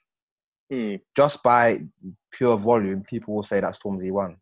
Hmm. 0.70 0.96
Just 1.16 1.42
by 1.42 1.80
pure 2.32 2.56
volume, 2.56 3.02
people 3.02 3.34
will 3.34 3.42
say 3.42 3.60
that 3.60 3.76
Stormzy 3.78 4.10
won. 4.10 4.36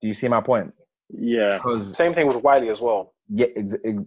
Do 0.00 0.08
you 0.08 0.14
see 0.14 0.28
my 0.28 0.40
point? 0.40 0.72
Yeah, 1.10 1.58
Same 1.80 2.12
thing 2.14 2.26
with 2.26 2.36
Wiley 2.42 2.68
as 2.68 2.80
well. 2.80 3.14
yeah, 3.28 3.46
ex- 3.56 3.74
ex- 3.84 4.02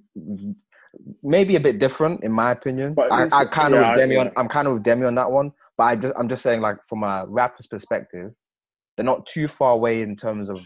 maybe 1.24 1.55
a 1.55 1.59
bit 1.59 1.80
different 1.80 2.24
in 2.24 2.32
my 2.32 2.51
opinion. 2.51 2.95
I, 3.11 3.28
I 3.34 3.45
kind 3.45 3.74
of 3.74 3.82
yeah, 3.82 3.89
with 3.89 3.97
Demi 3.97 4.17
on. 4.17 4.32
I'm 4.38 4.47
kind 4.47 4.67
of 4.67 4.76
with 4.76 4.84
Demi 4.84 5.05
on 5.05 5.15
that 5.15 5.30
one. 5.32 5.51
But 5.78 5.84
I 5.84 5.95
just 5.95 6.13
I'm 6.17 6.28
just 6.28 6.43
saying 6.43 6.61
like 6.61 6.78
from 6.88 7.03
a 7.03 7.26
rapper's 7.28 7.67
perspective, 7.67 8.32
they're 8.95 9.05
not 9.05 9.26
too 9.26 9.47
far 9.47 9.74
away 9.74 10.01
in 10.01 10.15
terms 10.15 10.49
of 10.49 10.65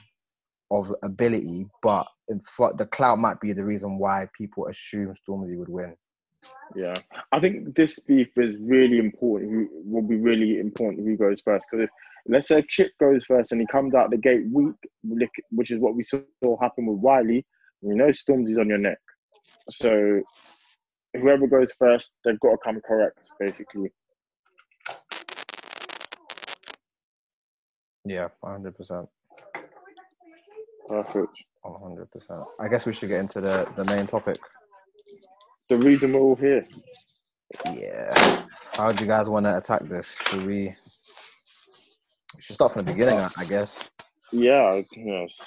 of 0.71 0.93
ability, 1.03 1.67
but 1.81 2.07
it's 2.27 2.49
for, 2.49 2.73
the 2.73 2.85
clout 2.87 3.19
might 3.19 3.39
be 3.39 3.53
the 3.53 3.63
reason 3.63 3.97
why 3.99 4.27
people 4.37 4.67
assume 4.67 5.13
Stormzy 5.13 5.57
would 5.57 5.69
win. 5.69 5.95
yeah. 6.75 6.93
I 7.31 7.39
think 7.39 7.75
this 7.75 7.99
beef 7.99 8.29
is 8.37 8.55
really 8.59 8.97
important. 8.97 9.51
Who 9.51 9.69
will 9.85 10.01
be 10.01 10.17
really 10.17 10.59
important? 10.59 11.05
Who 11.05 11.17
goes 11.17 11.41
first? 11.41 11.67
Because 11.69 11.85
if 11.85 11.89
let's 12.27 12.47
say 12.47 12.63
Chip 12.67 12.91
goes 12.99 13.23
first 13.25 13.51
and 13.51 13.61
he 13.61 13.67
comes 13.67 13.93
out 13.93 14.09
the 14.09 14.17
gate 14.17 14.43
weak, 14.51 14.75
which 15.51 15.71
is 15.71 15.79
what 15.79 15.95
we 15.95 16.03
saw 16.03 16.21
happen 16.59 16.87
with 16.87 16.99
Wiley, 16.99 17.45
you 17.81 17.95
know 17.95 18.07
Stormzy's 18.07 18.57
on 18.57 18.67
your 18.67 18.79
neck. 18.79 18.97
So 19.69 20.21
whoever 21.13 21.47
goes 21.47 21.71
first, 21.77 22.15
they've 22.23 22.39
got 22.39 22.51
to 22.51 22.57
come 22.63 22.81
correct, 22.85 23.27
basically. 23.39 23.91
Yeah, 28.05 28.27
100, 28.41 28.77
percent 28.77 29.09
Perfect. 30.87 31.33
100. 31.63 32.11
percent 32.11 32.41
I 32.59 32.67
guess 32.67 32.85
we 32.85 32.93
should 32.93 33.09
get 33.09 33.19
into 33.19 33.41
the 33.41 33.67
the 33.75 33.85
main 33.85 34.07
topic. 34.07 34.37
The 35.69 35.77
reason 35.77 36.13
we're 36.13 36.19
all 36.19 36.35
here. 36.35 36.65
Yeah. 37.73 38.43
How 38.73 38.91
do 38.91 39.03
you 39.03 39.07
guys 39.09 39.29
want 39.29 39.45
to 39.45 39.57
attack 39.57 39.87
this? 39.87 40.15
Should 40.27 40.45
we? 40.45 40.75
we 42.35 42.41
should 42.41 42.53
start 42.53 42.73
from 42.73 42.85
the 42.85 42.91
beginning, 42.91 43.17
I 43.17 43.29
I 43.37 43.45
guess. 43.45 43.89
Yeah, 44.31 44.81
yes. 44.95 45.39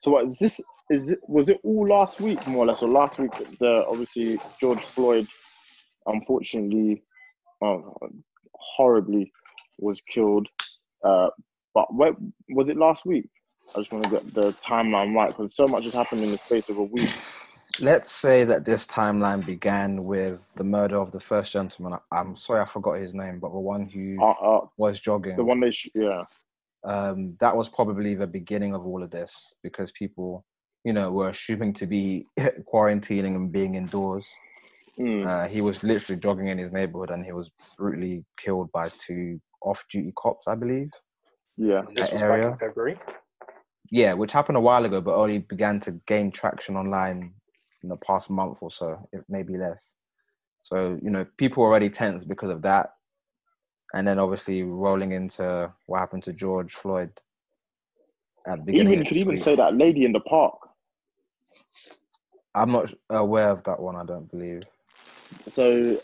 So 0.00 0.10
what 0.10 0.24
is 0.24 0.38
this? 0.38 0.60
Is 0.90 1.10
it 1.10 1.20
was 1.28 1.48
it 1.48 1.60
all 1.62 1.88
last 1.88 2.20
week 2.20 2.44
more 2.46 2.64
or 2.64 2.66
less? 2.66 2.82
Or 2.82 2.88
last 2.88 3.18
week, 3.18 3.32
the 3.60 3.84
obviously 3.86 4.38
George 4.60 4.82
Floyd, 4.82 5.26
unfortunately, 6.06 7.02
oh, 7.62 7.96
horribly, 8.54 9.32
was 9.78 10.00
killed. 10.02 10.48
Uh, 11.04 11.28
but 11.74 11.92
what 11.92 12.14
was 12.50 12.68
it 12.68 12.76
last 12.76 13.04
week? 13.06 13.28
I 13.74 13.78
just 13.80 13.92
want 13.92 14.04
to 14.04 14.10
get 14.10 14.34
the 14.34 14.52
timeline 14.54 15.14
right 15.14 15.28
because 15.28 15.54
so 15.54 15.66
much 15.66 15.84
has 15.84 15.92
happened 15.94 16.22
in 16.22 16.30
the 16.32 16.38
space 16.38 16.68
of 16.68 16.78
a 16.78 16.82
week. 16.82 17.10
Let's 17.78 18.10
say 18.10 18.44
that 18.44 18.64
this 18.64 18.84
timeline 18.86 19.46
began 19.46 20.04
with 20.04 20.52
the 20.56 20.64
murder 20.64 20.96
of 20.96 21.12
the 21.12 21.20
first 21.20 21.52
gentleman. 21.52 21.98
I'm 22.10 22.34
sorry, 22.34 22.60
I 22.60 22.64
forgot 22.64 22.94
his 22.98 23.14
name, 23.14 23.38
but 23.38 23.52
the 23.52 23.58
one 23.60 23.88
who 23.88 24.18
Uh, 24.20 24.30
uh, 24.30 24.66
was 24.76 24.98
jogging. 24.98 25.36
the 25.36 25.44
one 25.44 25.60
they, 25.60 25.70
sh- 25.70 25.88
yeah, 25.94 26.24
um, 26.84 27.36
that 27.40 27.56
was 27.56 27.68
probably 27.68 28.14
the 28.14 28.26
beginning 28.26 28.74
of 28.74 28.84
all 28.86 29.02
of 29.02 29.10
this 29.10 29.54
because 29.62 29.92
people, 29.92 30.44
you 30.84 30.92
know, 30.92 31.12
were 31.12 31.28
assuming 31.28 31.72
to 31.74 31.86
be 31.86 32.26
quarantining 32.72 33.36
and 33.36 33.52
being 33.52 33.76
indoors. 33.76 34.26
Mm. 34.98 35.24
Uh, 35.26 35.46
he 35.48 35.60
was 35.60 35.82
literally 35.84 36.20
jogging 36.20 36.48
in 36.48 36.58
his 36.58 36.72
neighborhood 36.72 37.10
and 37.10 37.24
he 37.24 37.32
was 37.32 37.50
brutally 37.78 38.24
killed 38.36 38.70
by 38.72 38.88
two 39.06 39.40
off-duty 39.62 40.12
cops, 40.16 40.46
I 40.48 40.54
believe. 40.56 40.90
Yeah, 41.60 41.82
This 41.94 42.10
was 42.10 42.22
area? 42.22 42.50
back 42.50 42.62
in 42.62 42.68
February. 42.68 42.98
Yeah, 43.90 44.14
which 44.14 44.32
happened 44.32 44.56
a 44.56 44.60
while 44.60 44.84
ago, 44.84 45.00
but 45.00 45.14
only 45.14 45.38
began 45.40 45.78
to 45.80 45.92
gain 46.06 46.30
traction 46.30 46.76
online 46.76 47.34
in 47.82 47.88
the 47.88 47.96
past 47.96 48.30
month 48.30 48.58
or 48.62 48.70
so, 48.70 49.06
if 49.12 49.22
maybe 49.28 49.56
less. 49.56 49.94
So 50.62 50.98
you 51.02 51.10
know, 51.10 51.26
people 51.36 51.62
were 51.62 51.68
already 51.68 51.90
tense 51.90 52.24
because 52.24 52.48
of 52.50 52.62
that, 52.62 52.94
and 53.92 54.06
then 54.06 54.18
obviously 54.18 54.62
rolling 54.62 55.12
into 55.12 55.72
what 55.86 55.98
happened 55.98 56.22
to 56.24 56.32
George 56.32 56.72
Floyd 56.74 57.10
at 58.46 58.58
the 58.58 58.64
beginning. 58.64 58.92
even 58.94 59.00
of 59.02 59.08
could 59.08 59.16
even 59.18 59.34
week. 59.34 59.40
say 59.40 59.56
that 59.56 59.74
lady 59.76 60.04
in 60.04 60.12
the 60.12 60.20
park. 60.20 60.54
I'm 62.54 62.72
not 62.72 62.92
aware 63.10 63.50
of 63.50 63.62
that 63.64 63.80
one. 63.80 63.96
I 63.96 64.04
don't 64.04 64.30
believe. 64.30 64.62
So 65.48 66.00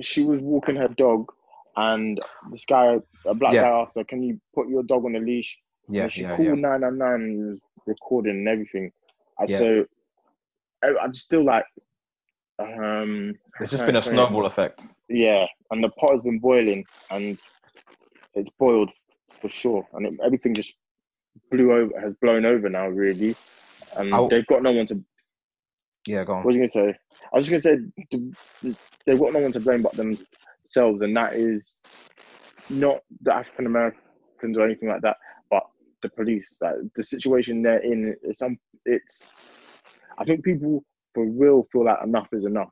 she 0.00 0.24
was 0.24 0.40
walking 0.40 0.76
her 0.76 0.88
dog, 0.88 1.32
and 1.76 2.18
this 2.50 2.64
guy, 2.64 2.96
a 3.26 3.34
black 3.34 3.54
Yeah. 3.54 3.62
guy, 3.62 3.68
asked 3.80 3.96
her, 3.96 4.04
"Can 4.04 4.22
you 4.22 4.40
put 4.54 4.68
your 4.68 4.82
dog 4.82 5.04
on 5.04 5.16
a 5.16 5.20
leash?" 5.20 5.58
Yeah, 5.88 6.04
and 6.04 6.12
she 6.12 6.22
yeah, 6.22 6.36
called 6.36 6.58
nine 6.58 6.80
nine 6.80 6.98
nine 6.98 7.20
and 7.22 7.48
was 7.50 7.58
recording 7.86 8.38
and 8.38 8.48
everything. 8.48 8.90
And 9.38 9.48
Yeah. 9.50 9.58
so 9.58 9.86
I, 10.84 10.94
I'm 11.02 11.14
still 11.14 11.44
like, 11.44 11.64
um, 12.58 13.34
It's 13.60 13.70
just 13.70 13.86
been 13.86 13.96
a 13.96 14.02
snowball 14.02 14.46
effect. 14.46 14.82
Yeah, 15.08 15.46
and 15.70 15.82
the 15.84 15.90
pot 15.90 16.12
has 16.12 16.22
been 16.22 16.38
boiling, 16.38 16.84
and 17.10 17.38
it's 18.34 18.50
boiled 18.58 18.90
for 19.40 19.48
sure, 19.48 19.86
and 19.92 20.06
it, 20.06 20.14
everything 20.24 20.54
just 20.54 20.74
blew 21.50 21.72
over, 21.72 22.00
has 22.00 22.14
blown 22.20 22.44
over 22.44 22.68
now, 22.68 22.88
really, 22.88 23.34
and 23.96 24.12
I'll- 24.14 24.28
they've 24.28 24.46
got 24.46 24.62
no 24.62 24.72
one 24.72 24.86
to. 24.86 25.04
Yeah, 26.06 26.24
go 26.24 26.32
on. 26.34 26.38
What 26.38 26.46
was 26.46 26.56
you 26.56 26.62
gonna 26.62 26.92
say? 26.92 26.98
I 27.32 27.36
was 27.36 27.48
just 27.48 27.64
gonna 27.64 27.78
say 28.62 28.72
they've 29.06 29.18
got 29.18 29.32
no 29.32 29.40
one 29.40 29.52
to 29.52 29.60
blame 29.60 29.82
but 29.82 29.96
themselves, 30.66 31.02
and 31.02 31.16
that 31.16 31.34
is 31.34 31.76
not 32.70 32.98
the 33.22 33.34
African 33.34 33.66
Americans 33.66 34.56
or 34.56 34.64
anything 34.64 34.88
like 34.88 35.02
that, 35.02 35.16
but 35.50 35.62
the 36.02 36.08
police. 36.10 36.56
Like 36.60 36.74
the 36.94 37.02
situation 37.02 37.62
they're 37.62 37.78
in, 37.82 38.14
it's 38.22 38.38
some. 38.38 38.58
It's. 38.84 39.24
I 40.18 40.24
think 40.24 40.44
people 40.44 40.84
for 41.14 41.26
real 41.26 41.66
feel 41.72 41.84
like 41.84 41.98
enough 42.04 42.28
is 42.32 42.44
enough. 42.44 42.70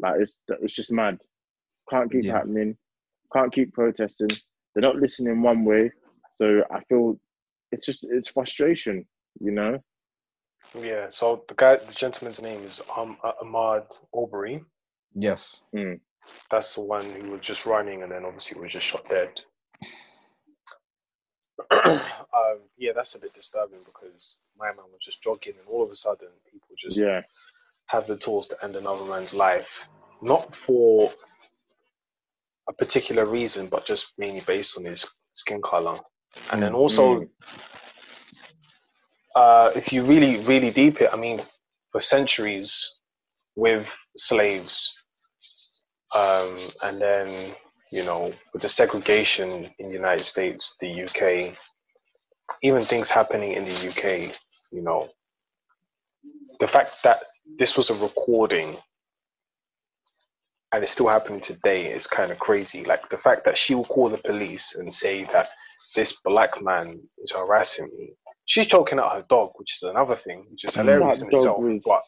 Like 0.00 0.20
it's 0.20 0.34
it's 0.60 0.72
just 0.72 0.92
mad. 0.92 1.18
Can't 1.90 2.10
keep 2.10 2.24
Yeah. 2.24 2.38
happening. 2.38 2.76
Can't 3.32 3.52
keep 3.52 3.72
protesting. 3.72 4.28
They're 4.74 4.82
not 4.82 4.96
listening 4.96 5.42
one 5.42 5.64
way. 5.64 5.90
So 6.34 6.62
I 6.70 6.80
feel 6.88 7.18
it's 7.72 7.86
just 7.86 8.06
it's 8.10 8.28
frustration. 8.28 9.06
You 9.40 9.52
know. 9.52 9.78
Yeah. 10.80 11.06
So 11.10 11.44
the 11.48 11.54
guy, 11.54 11.76
the 11.76 11.94
gentleman's 11.94 12.42
name 12.42 12.62
is 12.62 12.80
um, 12.96 13.18
Ahmaud 13.42 13.86
Arbery. 14.14 14.64
Yes. 15.14 15.60
That's 16.50 16.74
the 16.74 16.82
one 16.82 17.04
who 17.04 17.32
was 17.32 17.40
just 17.40 17.66
running 17.66 18.02
and 18.02 18.12
then 18.12 18.24
obviously 18.24 18.60
was 18.60 18.72
just 18.72 18.86
shot 18.86 19.08
dead. 19.08 19.30
um, 21.70 22.60
yeah, 22.76 22.92
that's 22.94 23.14
a 23.14 23.20
bit 23.20 23.32
disturbing 23.34 23.80
because 23.84 24.38
my 24.58 24.66
man 24.66 24.86
was 24.92 25.00
just 25.02 25.22
jogging 25.22 25.54
and 25.58 25.66
all 25.68 25.84
of 25.84 25.90
a 25.90 25.96
sudden 25.96 26.28
people 26.50 26.74
just 26.78 26.98
Yeah. 26.98 27.22
have 27.86 28.06
the 28.06 28.16
tools 28.16 28.46
to 28.48 28.64
end 28.64 28.76
another 28.76 29.04
man's 29.04 29.34
life. 29.34 29.88
Not 30.22 30.54
for 30.54 31.12
a 32.68 32.72
particular 32.72 33.24
reason, 33.26 33.68
but 33.68 33.86
just 33.86 34.12
mainly 34.18 34.40
based 34.46 34.76
on 34.76 34.84
his 34.84 35.06
skin 35.34 35.60
color. 35.62 35.98
And 36.52 36.62
then 36.62 36.74
also, 36.74 37.20
Mm. 37.20 37.30
uh, 39.34 39.70
if 39.74 39.92
you 39.92 40.04
really, 40.04 40.38
really 40.38 40.70
deep 40.70 41.00
it, 41.00 41.10
I 41.12 41.16
mean, 41.16 41.40
for 41.92 42.00
centuries 42.00 42.94
with 43.54 43.94
slaves, 44.16 44.95
um, 46.16 46.58
and 46.84 47.00
then, 47.00 47.52
you 47.92 48.04
know, 48.04 48.32
with 48.54 48.62
the 48.62 48.70
segregation 48.70 49.70
in 49.80 49.88
the 49.88 49.94
United 49.94 50.24
States, 50.24 50.76
the 50.80 51.04
UK, 51.04 51.56
even 52.62 52.82
things 52.82 53.10
happening 53.10 53.52
in 53.52 53.64
the 53.66 53.88
UK, 53.90 54.36
you 54.72 54.82
know, 54.82 55.08
the 56.60 56.68
fact 56.68 57.02
that 57.04 57.18
this 57.58 57.76
was 57.76 57.90
a 57.90 57.94
recording 57.96 58.76
and 60.72 60.82
it's 60.84 60.92
still 60.92 61.08
happening 61.08 61.40
today 61.40 61.86
is 61.92 62.06
kind 62.06 62.32
of 62.32 62.38
crazy. 62.38 62.84
Like 62.84 63.08
the 63.10 63.18
fact 63.18 63.44
that 63.46 63.58
she 63.58 63.74
will 63.74 63.84
call 63.84 64.08
the 64.10 64.18
police 64.18 64.74
and 64.76 64.92
say 64.92 65.24
that 65.26 65.48
this 65.94 66.18
black 66.24 66.62
man 66.62 67.00
is 67.22 67.32
harassing 67.32 67.90
me. 67.98 68.14
She's 68.46 68.66
choking 68.68 68.98
out 69.00 69.14
her 69.14 69.24
dog, 69.28 69.52
which 69.56 69.76
is 69.76 69.84
another 69.84 70.16
thing, 70.16 70.46
which 70.50 70.64
is 70.66 70.76
Mm. 70.76 70.78
hilarious 70.78 71.20
That 71.20 71.26
in 71.26 71.32
itself. 71.34 71.58
was- 71.62 71.82
But 71.84 72.02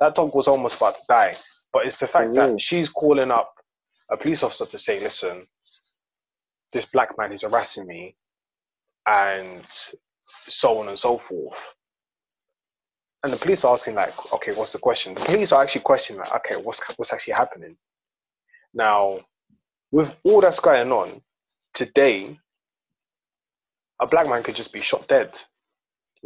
that 0.00 0.14
dog 0.16 0.34
was 0.34 0.48
almost 0.48 0.76
about 0.78 0.96
to 0.96 1.02
die. 1.08 1.36
But 1.72 1.86
it's 1.86 1.98
the 1.98 2.06
fact 2.06 2.30
real. 2.30 2.52
that 2.52 2.60
she's 2.60 2.88
calling 2.88 3.30
up 3.30 3.52
a 4.10 4.16
police 4.16 4.42
officer 4.42 4.66
to 4.66 4.78
say, 4.78 5.00
listen, 5.00 5.46
this 6.72 6.86
black 6.86 7.16
man 7.18 7.32
is 7.32 7.42
harassing 7.42 7.86
me, 7.86 8.16
and 9.06 9.66
so 10.48 10.78
on 10.78 10.88
and 10.88 10.98
so 10.98 11.18
forth. 11.18 11.58
And 13.22 13.32
the 13.32 13.38
police 13.38 13.64
are 13.64 13.74
asking, 13.74 13.94
like, 13.94 14.12
okay, 14.32 14.54
what's 14.54 14.72
the 14.72 14.78
question? 14.78 15.14
The 15.14 15.20
police 15.20 15.52
are 15.52 15.62
actually 15.62 15.82
questioning, 15.82 16.20
like, 16.20 16.34
okay, 16.36 16.60
what's 16.60 16.80
what's 16.96 17.12
actually 17.12 17.34
happening? 17.34 17.76
Now, 18.74 19.20
with 19.90 20.18
all 20.24 20.40
that's 20.40 20.60
going 20.60 20.92
on 20.92 21.20
today, 21.74 22.38
a 24.00 24.06
black 24.06 24.28
man 24.28 24.42
could 24.42 24.54
just 24.54 24.72
be 24.72 24.80
shot 24.80 25.08
dead, 25.08 25.40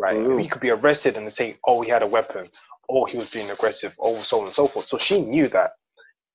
right? 0.00 0.16
For 0.16 0.30
real. 0.30 0.38
He 0.38 0.48
could 0.48 0.62
be 0.62 0.70
arrested 0.70 1.16
and 1.16 1.30
say, 1.32 1.56
oh, 1.66 1.82
he 1.82 1.90
had 1.90 2.02
a 2.02 2.06
weapon, 2.06 2.48
or 2.88 3.06
he 3.06 3.16
was 3.18 3.30
being 3.30 3.50
aggressive, 3.50 3.94
oh, 4.00 4.16
so 4.16 4.40
on 4.40 4.46
and 4.46 4.54
so 4.54 4.66
forth. 4.66 4.88
So 4.88 4.98
she 4.98 5.22
knew 5.22 5.48
that. 5.48 5.72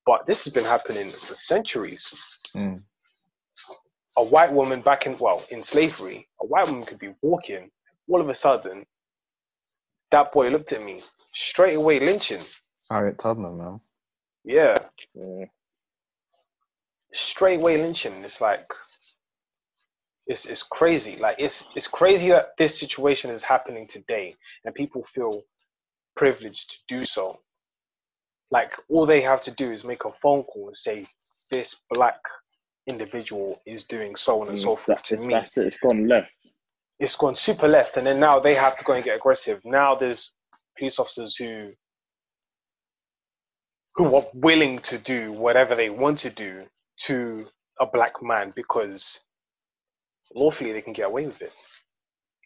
But 0.06 0.24
this 0.24 0.44
has 0.44 0.52
been 0.52 0.64
happening 0.64 1.10
for 1.10 1.34
centuries. 1.34 2.12
Mm. 2.54 2.82
A 4.16 4.24
white 4.24 4.52
woman 4.52 4.80
back 4.80 5.06
in, 5.06 5.18
well, 5.18 5.44
in 5.50 5.62
slavery, 5.62 6.28
a 6.40 6.46
white 6.46 6.66
woman 6.68 6.84
could 6.86 6.98
be 7.00 7.12
walking, 7.22 7.70
all 8.08 8.20
of 8.20 8.28
a 8.28 8.34
sudden, 8.34 8.86
that 10.12 10.32
boy 10.32 10.48
looked 10.48 10.72
at 10.72 10.82
me, 10.82 11.02
straight 11.34 11.74
away 11.74 11.98
lynching. 11.98 12.42
Harriet 12.88 13.18
Tubman, 13.18 13.58
man. 13.58 13.80
Yeah, 14.44 14.78
Yeah. 15.14 15.46
straight 17.12 17.58
away 17.58 17.76
lynching. 17.82 18.14
It's 18.24 18.40
like, 18.40 18.64
it's, 20.26 20.46
it's 20.46 20.62
crazy. 20.62 21.16
Like, 21.16 21.36
it's, 21.38 21.64
it's 21.76 21.86
crazy 21.88 22.28
that 22.30 22.48
this 22.58 22.78
situation 22.78 23.30
is 23.30 23.42
happening 23.42 23.86
today 23.86 24.34
and 24.64 24.74
people 24.74 25.04
feel 25.04 25.42
privileged 26.16 26.70
to 26.70 26.78
do 26.98 27.04
so. 27.04 27.40
Like, 28.50 28.74
all 28.88 29.06
they 29.06 29.20
have 29.20 29.42
to 29.42 29.50
do 29.50 29.70
is 29.72 29.84
make 29.84 30.04
a 30.04 30.12
phone 30.12 30.42
call 30.44 30.66
and 30.68 30.76
say, 30.76 31.06
this 31.50 31.82
black 31.90 32.18
individual 32.86 33.60
is 33.66 33.84
doing 33.84 34.16
so 34.16 34.40
on 34.42 34.48
and 34.48 34.58
so 34.58 34.74
Mm, 34.76 34.78
forth 34.78 35.02
to 35.04 35.14
it's- 35.14 35.26
me. 35.26 35.34
That's 35.34 35.56
it. 35.58 35.66
It's 35.66 35.78
gone 35.78 36.06
left. 36.08 36.30
it's 36.98 37.16
gone 37.16 37.36
super 37.36 37.68
left, 37.68 37.96
and 37.98 38.06
then 38.06 38.18
now 38.18 38.40
they 38.40 38.54
have 38.54 38.76
to 38.78 38.84
go 38.84 38.94
and 38.94 39.04
get 39.04 39.16
aggressive. 39.16 39.60
Now 39.64 39.94
there's 39.94 40.34
police 40.78 40.98
officers 40.98 41.36
who 41.36 41.72
who 43.96 44.14
are 44.14 44.26
willing 44.34 44.78
to 44.80 44.98
do 44.98 45.32
whatever 45.32 45.74
they 45.74 45.90
want 45.90 46.18
to 46.20 46.30
do 46.30 46.64
to 47.02 47.46
a 47.80 47.86
black 47.86 48.22
man 48.22 48.52
because 48.54 49.20
lawfully 50.34 50.72
they 50.72 50.82
can 50.82 50.92
get 50.92 51.06
away 51.06 51.26
with 51.26 51.40
it. 51.42 51.52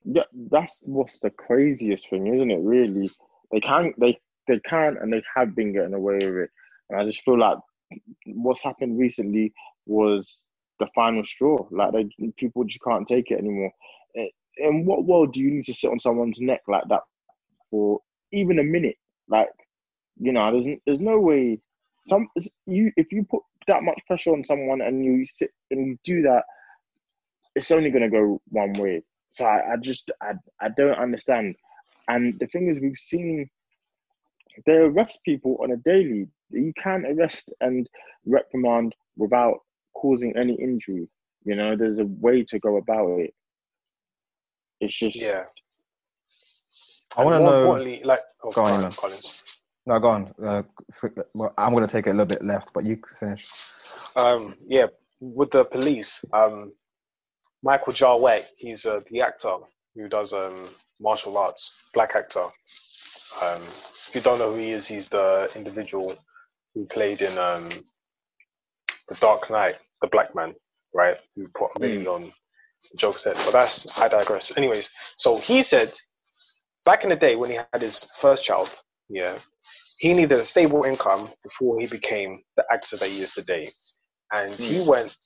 Yeah, 0.05 0.22
that's 0.51 0.81
what's 0.85 1.20
the 1.20 1.31
craziest 1.31 2.09
thing, 2.09 2.26
isn't 2.35 2.51
it? 2.51 2.61
Really, 2.62 3.11
they 3.53 3.61
can, 3.61 3.93
they 3.99 4.18
they 4.49 4.59
can, 4.61 4.97
and 5.01 5.12
they 5.12 5.22
have 5.37 5.55
been 5.55 5.72
getting 5.72 5.95
away 5.95 6.16
with 6.18 6.37
it. 6.37 6.51
And 6.89 7.01
I 7.01 7.05
just 7.05 7.22
feel 7.22 7.39
like 7.39 7.59
what's 8.26 8.62
happened 8.64 8.99
recently 8.99 9.53
was 9.87 10.43
the 10.78 10.87
final 10.95 11.24
straw. 11.24 11.59
Like 11.70 11.93
they, 11.93 12.33
people 12.39 12.64
just 12.64 12.83
can't 12.83 13.07
take 13.07 13.31
it 13.31 13.39
anymore. 13.39 13.72
Eh, 14.16 14.28
In 14.59 14.85
what 14.87 15.05
world 15.05 15.33
do 15.35 15.41
you 15.43 15.51
need 15.51 15.64
to 15.64 15.74
sit 15.74 15.91
on 15.91 15.99
someone's 15.99 16.41
neck 16.41 16.62
like 16.66 16.85
that 16.89 17.03
for 17.70 18.01
even 18.33 18.59
a 18.59 18.64
minute? 18.64 18.97
Like, 19.28 19.51
you 20.18 20.33
know, 20.33 20.51
there's 20.51 20.68
there's 20.87 21.01
no 21.03 21.18
way. 21.20 21.61
Some 22.07 22.28
you 22.66 22.91
if 22.97 23.12
you 23.12 23.24
put 23.31 23.43
that 23.66 23.83
much 23.83 24.01
pressure 24.07 24.33
on 24.33 24.45
someone 24.45 24.81
and 24.81 25.05
you 25.05 25.24
sit 25.26 25.51
and 25.70 25.87
you 25.87 25.99
do 26.05 26.22
that, 26.22 26.45
it's 27.55 27.70
only 27.70 27.90
gonna 27.90 28.11
go 28.11 28.40
one 28.48 28.72
way. 28.74 29.03
So 29.30 29.44
I, 29.44 29.72
I 29.72 29.76
just 29.76 30.11
I, 30.22 30.32
I 30.61 30.68
don't 30.76 30.98
understand. 30.98 31.55
And 32.09 32.38
the 32.40 32.46
thing 32.48 32.68
is, 32.68 32.80
we've 32.80 32.98
seen 32.98 33.48
they 34.66 34.72
arrest 34.74 35.20
people 35.24 35.59
on 35.62 35.72
a 35.72 35.76
daily. 35.76 36.28
You 36.51 36.72
can't 36.76 37.07
arrest 37.07 37.53
and 37.61 37.88
reprimand 38.26 38.94
without 39.16 39.59
causing 39.94 40.36
any 40.36 40.55
injury. 40.55 41.09
You 41.44 41.55
know, 41.55 41.76
there's 41.76 41.98
a 41.98 42.05
way 42.05 42.44
to 42.44 42.59
go 42.59 42.76
about 42.76 43.20
it. 43.20 43.34
It's 44.80 44.98
just 44.98 45.16
Yeah. 45.16 45.44
I 47.16 47.24
want 47.24 47.34
to 47.34 47.40
more 47.40 47.51
know. 47.51 47.61
importantly, 47.61 48.03
like, 48.05 48.20
oh, 48.44 48.53
Go 48.53 48.62
on, 48.62 48.84
on, 48.84 48.92
Collins. 48.92 49.42
No, 49.86 49.98
go 49.98 50.09
on. 50.09 50.32
Uh, 50.44 50.62
I'm 51.59 51.72
going 51.72 51.84
to 51.86 51.90
take 51.90 52.07
it 52.07 52.11
a 52.11 52.12
little 52.12 52.26
bit 52.26 52.44
left, 52.44 52.72
but 52.72 52.84
you 52.84 53.01
finish. 53.18 53.48
Um, 54.14 54.55
yeah, 54.66 54.86
with 55.20 55.51
the 55.51 55.64
police, 55.64 56.24
um, 56.32 56.72
Michael 57.63 57.93
Jai 57.93 58.15
White, 58.15 58.47
he's 58.57 58.87
uh, 58.87 59.01
the 59.11 59.21
actor 59.21 59.57
who 59.95 60.09
does 60.09 60.33
um, 60.33 60.69
martial 61.01 61.37
arts, 61.37 61.73
black 61.93 62.15
actor. 62.15 62.45
Um, 63.43 63.63
if 64.09 64.15
you 64.15 64.21
don't 64.21 64.39
know 64.39 64.53
who 64.53 64.59
he 64.59 64.71
is, 64.71 64.87
he's 64.87 65.09
the 65.09 65.51
individual 65.55 66.15
who 66.75 66.87
played 66.87 67.21
in 67.21 67.37
um, 67.39 67.69
The 69.09 69.15
Dark 69.21 69.51
Knight, 69.51 69.79
the 70.01 70.09
black 70.09 70.35
man, 70.35 70.55
right? 70.95 71.17
Who 71.37 71.49
put 71.49 71.73
a 71.77 71.81
million 71.81 72.07
on 72.07 72.23
the 72.23 72.97
Joker's 72.97 73.25
head. 73.25 73.37
But 73.37 73.53
that's, 73.53 73.87
I 73.99 74.09
digress. 74.09 74.53
Anyways, 74.57 74.91
so 75.17 75.39
he 75.39 75.63
said 75.63 75.93
back 76.85 77.05
in 77.05 77.11
the 77.11 77.17
day 77.17 77.37
when 77.37 77.51
he 77.51 77.57
had 77.73 77.83
his 77.83 78.01
first 78.21 78.45
child, 78.45 78.71
yeah, 79.09 79.39
he 79.99 80.15
needed 80.15 80.39
a 80.39 80.45
stable 80.45 80.85
income 80.85 81.29
before 81.43 81.79
he 81.79 81.87
became 81.87 82.41
the 82.57 82.65
actor 82.73 82.97
that 82.97 83.09
he 83.09 83.23
is 83.23 83.35
today. 83.35 83.69
And 84.33 84.55
he 84.55 84.89
went, 84.89 85.17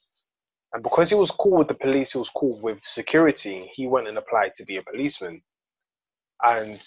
and 0.74 0.82
because 0.82 1.08
he 1.08 1.14
was 1.14 1.30
cool 1.30 1.58
with 1.58 1.68
the 1.68 1.74
police, 1.74 2.12
he 2.12 2.18
was 2.18 2.30
cool 2.30 2.58
with 2.60 2.84
security, 2.84 3.70
he 3.72 3.86
went 3.86 4.08
and 4.08 4.18
applied 4.18 4.56
to 4.56 4.64
be 4.64 4.76
a 4.76 4.82
policeman. 4.82 5.40
And 6.42 6.82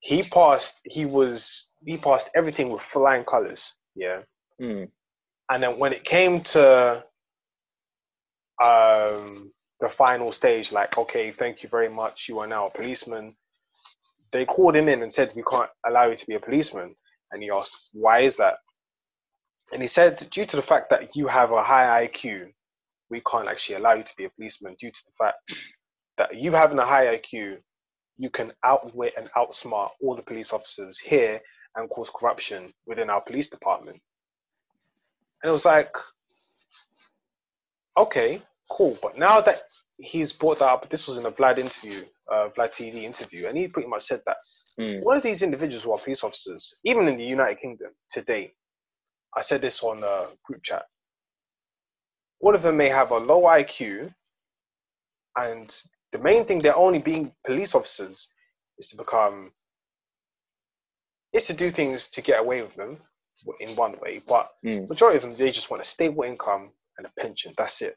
he 0.00 0.22
passed, 0.22 0.80
he 0.84 1.06
was, 1.06 1.70
he 1.82 1.96
passed 1.96 2.30
everything 2.36 2.68
with 2.68 2.82
flying 2.82 3.24
colors, 3.24 3.72
yeah. 3.96 4.20
Mm. 4.60 4.90
And 5.50 5.62
then 5.62 5.78
when 5.78 5.94
it 5.94 6.04
came 6.04 6.42
to 6.42 7.02
um, 8.62 9.50
the 9.80 9.88
final 9.88 10.30
stage, 10.32 10.70
like, 10.70 10.98
okay, 10.98 11.30
thank 11.30 11.62
you 11.62 11.70
very 11.70 11.88
much, 11.88 12.28
you 12.28 12.38
are 12.38 12.46
now 12.46 12.66
a 12.66 12.70
policeman. 12.70 13.34
They 14.30 14.44
called 14.44 14.76
him 14.76 14.88
in 14.88 15.02
and 15.02 15.12
said, 15.12 15.32
we 15.34 15.42
can't 15.50 15.70
allow 15.86 16.08
you 16.08 16.16
to 16.16 16.26
be 16.26 16.34
a 16.34 16.40
policeman. 16.40 16.94
And 17.30 17.42
he 17.42 17.50
asked, 17.50 17.88
why 17.94 18.20
is 18.20 18.36
that? 18.36 18.58
And 19.72 19.80
he 19.80 19.88
said, 19.88 20.26
due 20.30 20.44
to 20.44 20.56
the 20.56 20.62
fact 20.62 20.90
that 20.90 21.16
you 21.16 21.28
have 21.28 21.50
a 21.50 21.62
high 21.62 22.06
IQ, 22.06 22.52
we 23.12 23.20
can't 23.30 23.46
actually 23.46 23.76
allow 23.76 23.92
you 23.92 24.02
to 24.02 24.16
be 24.16 24.24
a 24.24 24.30
policeman 24.30 24.74
due 24.80 24.90
to 24.90 25.00
the 25.06 25.12
fact 25.22 25.38
that 26.16 26.34
you 26.34 26.50
having 26.52 26.78
a 26.78 26.86
high 26.86 27.06
IQ, 27.18 27.58
you 28.16 28.30
can 28.30 28.52
outwit 28.64 29.12
and 29.18 29.28
outsmart 29.36 29.90
all 30.02 30.16
the 30.16 30.22
police 30.22 30.52
officers 30.52 30.98
here 30.98 31.38
and 31.76 31.88
cause 31.90 32.10
corruption 32.10 32.72
within 32.86 33.10
our 33.10 33.20
police 33.20 33.48
department. 33.48 34.00
And 35.42 35.50
it 35.50 35.52
was 35.52 35.64
like, 35.66 35.94
okay, 37.96 38.40
cool. 38.70 38.98
But 39.02 39.18
now 39.18 39.40
that 39.42 39.62
he's 39.98 40.32
brought 40.32 40.58
that 40.60 40.68
up, 40.68 40.88
this 40.88 41.06
was 41.06 41.18
in 41.18 41.26
a 41.26 41.32
Vlad 41.32 41.58
interview, 41.58 42.02
uh, 42.32 42.48
Vlad 42.56 42.72
TV 42.72 43.02
interview, 43.02 43.46
and 43.46 43.56
he 43.58 43.68
pretty 43.68 43.88
much 43.88 44.04
said 44.04 44.22
that 44.26 44.38
Mm. 44.78 45.02
one 45.04 45.18
of 45.18 45.22
these 45.22 45.42
individuals 45.42 45.84
who 45.84 45.92
are 45.92 45.98
police 45.98 46.24
officers, 46.24 46.74
even 46.84 47.06
in 47.06 47.18
the 47.18 47.24
United 47.24 47.60
Kingdom 47.60 47.90
today, 48.10 48.54
I 49.36 49.42
said 49.42 49.60
this 49.60 49.82
on 49.82 50.02
a 50.02 50.28
group 50.44 50.62
chat. 50.62 50.86
All 52.42 52.54
of 52.54 52.62
them 52.62 52.76
may 52.76 52.88
have 52.88 53.12
a 53.12 53.18
low 53.18 53.42
IQ, 53.42 54.12
and 55.36 55.82
the 56.10 56.18
main 56.18 56.44
thing 56.44 56.58
they're 56.58 56.76
only 56.76 56.98
being 56.98 57.32
police 57.46 57.74
officers 57.74 58.28
is 58.78 58.88
to 58.88 58.96
become, 58.96 59.52
is 61.32 61.46
to 61.46 61.54
do 61.54 61.70
things 61.70 62.08
to 62.08 62.20
get 62.20 62.40
away 62.40 62.60
with 62.62 62.74
them 62.74 62.98
in 63.60 63.74
one 63.76 63.98
way, 64.00 64.20
but 64.26 64.52
Mm. 64.64 64.88
majority 64.88 65.16
of 65.16 65.22
them 65.22 65.36
they 65.36 65.50
just 65.50 65.70
want 65.70 65.82
a 65.82 65.86
stable 65.86 66.24
income 66.24 66.72
and 66.98 67.06
a 67.06 67.10
pension. 67.20 67.54
That's 67.56 67.80
it. 67.80 67.96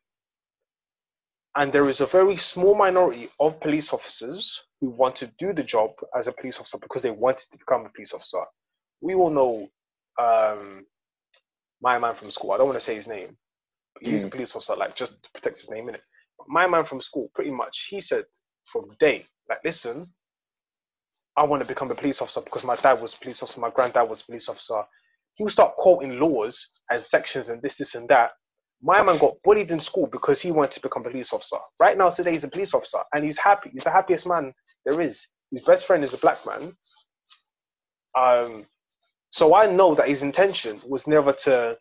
And 1.56 1.72
there 1.74 1.90
is 1.90 2.02
a 2.02 2.06
very 2.06 2.38
small 2.38 2.76
minority 2.76 3.30
of 3.40 3.60
police 3.60 3.94
officers 3.94 4.64
who 4.80 4.90
want 4.90 5.16
to 5.18 5.28
do 5.40 5.54
the 5.54 5.64
job 5.64 5.92
as 6.16 6.28
a 6.28 6.32
police 6.34 6.60
officer 6.60 6.78
because 6.78 7.02
they 7.04 7.12
wanted 7.12 7.50
to 7.52 7.58
become 7.58 7.86
a 7.86 7.90
police 7.90 8.14
officer. 8.14 8.44
We 9.02 9.16
all 9.16 9.30
know 9.30 9.70
um, 10.18 10.86
my 11.82 11.98
man 12.00 12.16
from 12.16 12.32
school. 12.32 12.52
I 12.52 12.58
don't 12.58 12.68
want 12.68 12.80
to 12.80 12.86
say 12.86 12.96
his 12.96 13.08
name, 13.08 13.38
he's 14.02 14.24
a 14.24 14.28
police 14.28 14.56
officer, 14.56 14.76
like 14.76 14.96
just 14.96 15.14
to 15.24 15.30
protect 15.34 15.58
his 15.58 15.70
name 15.70 15.90
in 15.90 15.96
it. 15.96 16.02
My 16.48 16.68
man 16.68 16.86
from 16.86 17.02
school, 17.02 17.30
pretty 17.34 17.52
much, 17.52 17.88
he 17.90 18.02
said 18.02 18.26
from 18.66 18.86
day, 19.00 19.26
like, 19.50 19.60
listen, 19.64 20.08
I 21.38 21.44
want 21.44 21.62
to 21.62 21.68
become 21.68 21.92
a 21.92 21.96
police 21.96 22.22
officer 22.22 22.42
because 22.42 22.64
my 22.64 22.76
dad 22.76 23.02
was 23.02 23.14
a 23.14 23.18
police 23.18 23.42
officer, 23.44 23.60
my 23.60 23.70
granddad 23.70 24.10
was 24.10 24.22
a 24.22 24.26
police 24.26 24.50
officer. 24.50 24.82
He 25.36 25.44
would 25.44 25.52
start 25.52 25.76
quoting 25.76 26.20
laws 26.20 26.68
and 26.90 27.04
sections 27.04 27.50
and 27.50 27.62
this, 27.62 27.78
this, 27.78 27.96
and 27.96 28.08
that. 28.10 28.32
My 28.82 29.02
man 29.04 29.18
got 29.18 29.36
bullied 29.44 29.72
in 29.72 29.80
school 29.80 30.08
because 30.08 30.42
he 30.42 30.52
wanted 30.52 30.72
to 30.72 30.82
become 30.82 31.06
a 31.06 31.10
police 31.10 31.34
officer. 31.34 31.58
Right 31.80 31.98
now, 31.98 32.10
today, 32.10 32.32
he's 32.32 32.44
a 32.44 32.50
police 32.50 32.74
officer 32.74 33.00
and 33.14 33.24
he's 33.24 33.38
happy. 33.38 33.70
He's 33.74 33.84
the 33.84 33.92
happiest 33.92 34.28
man 34.28 34.54
there 34.86 35.02
is. 35.02 35.28
His 35.52 35.66
best 35.66 35.86
friend 35.86 36.04
is 36.04 36.14
a 36.14 36.18
black 36.18 36.38
man. 36.46 36.74
Um, 38.18 38.66
so 39.32 39.56
I 39.56 39.70
know 39.70 39.96
that 39.96 40.08
his 40.08 40.24
intention 40.24 40.80
was 40.88 41.08
never 41.08 41.34
to 41.34 41.78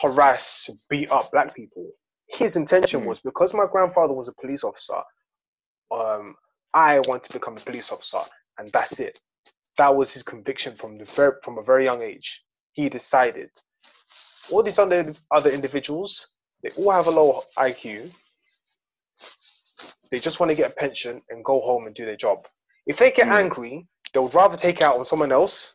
harass, 0.00 0.70
beat 0.88 1.10
up 1.10 1.30
black 1.30 1.54
people. 1.54 1.90
His 2.28 2.56
intention 2.56 3.02
Mm. 3.02 3.06
was 3.06 3.20
because 3.20 3.52
my 3.54 3.66
grandfather 3.66 4.14
was 4.14 4.28
a 4.28 4.32
police 4.32 4.64
officer, 4.64 5.02
um, 5.90 6.36
I 6.72 7.00
want 7.00 7.22
to 7.24 7.32
become 7.32 7.56
a 7.56 7.60
police 7.60 7.92
officer, 7.92 8.20
and 8.58 8.70
that's 8.72 8.98
it. 8.98 9.20
That 9.78 9.94
was 9.94 10.12
his 10.12 10.22
conviction 10.22 10.76
from 10.76 10.98
the 10.98 11.04
very, 11.04 11.32
from 11.42 11.58
a 11.58 11.62
very 11.62 11.84
young 11.84 12.02
age. 12.02 12.44
He 12.72 12.88
decided. 12.88 13.50
All 14.50 14.62
these 14.62 14.78
other 14.78 15.14
other 15.30 15.50
individuals, 15.50 16.28
they 16.62 16.70
all 16.70 16.90
have 16.90 17.06
a 17.06 17.10
low 17.10 17.42
IQ. 17.56 18.10
They 20.10 20.18
just 20.18 20.38
want 20.40 20.50
to 20.50 20.56
get 20.56 20.70
a 20.70 20.74
pension 20.74 21.20
and 21.30 21.44
go 21.44 21.60
home 21.60 21.86
and 21.86 21.94
do 21.94 22.04
their 22.04 22.16
job. 22.16 22.46
If 22.86 22.98
they 22.98 23.10
get 23.10 23.28
Mm. 23.28 23.40
angry, 23.40 23.88
they 24.12 24.20
would 24.20 24.34
rather 24.34 24.56
take 24.56 24.76
it 24.78 24.82
out 24.82 24.98
on 24.98 25.04
someone 25.04 25.32
else 25.32 25.74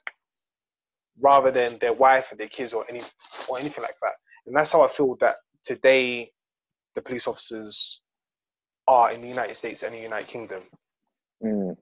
rather 1.22 1.52
than 1.52 1.78
their 1.80 1.94
wife 1.94 2.28
and 2.32 2.40
their 2.40 2.48
kids 2.48 2.74
or 2.74 2.86
any 2.90 3.02
or 3.50 3.60
anything 3.60 3.84
like 3.84 3.96
that. 4.02 4.14
And 4.46 4.56
that's 4.56 4.72
how 4.72 4.82
I 4.82 4.88
feel 4.88 5.16
that 5.20 5.38
today 5.64 6.32
the 6.96 7.02
police 7.02 7.28
officers 7.28 8.02
are 8.88 9.12
in 9.12 9.22
the 9.22 9.28
United 9.28 9.56
States 9.56 9.84
and 9.84 9.94
the 9.94 10.00
United 10.00 10.28
Kingdom. 10.28 10.64
Mm. 11.44 11.76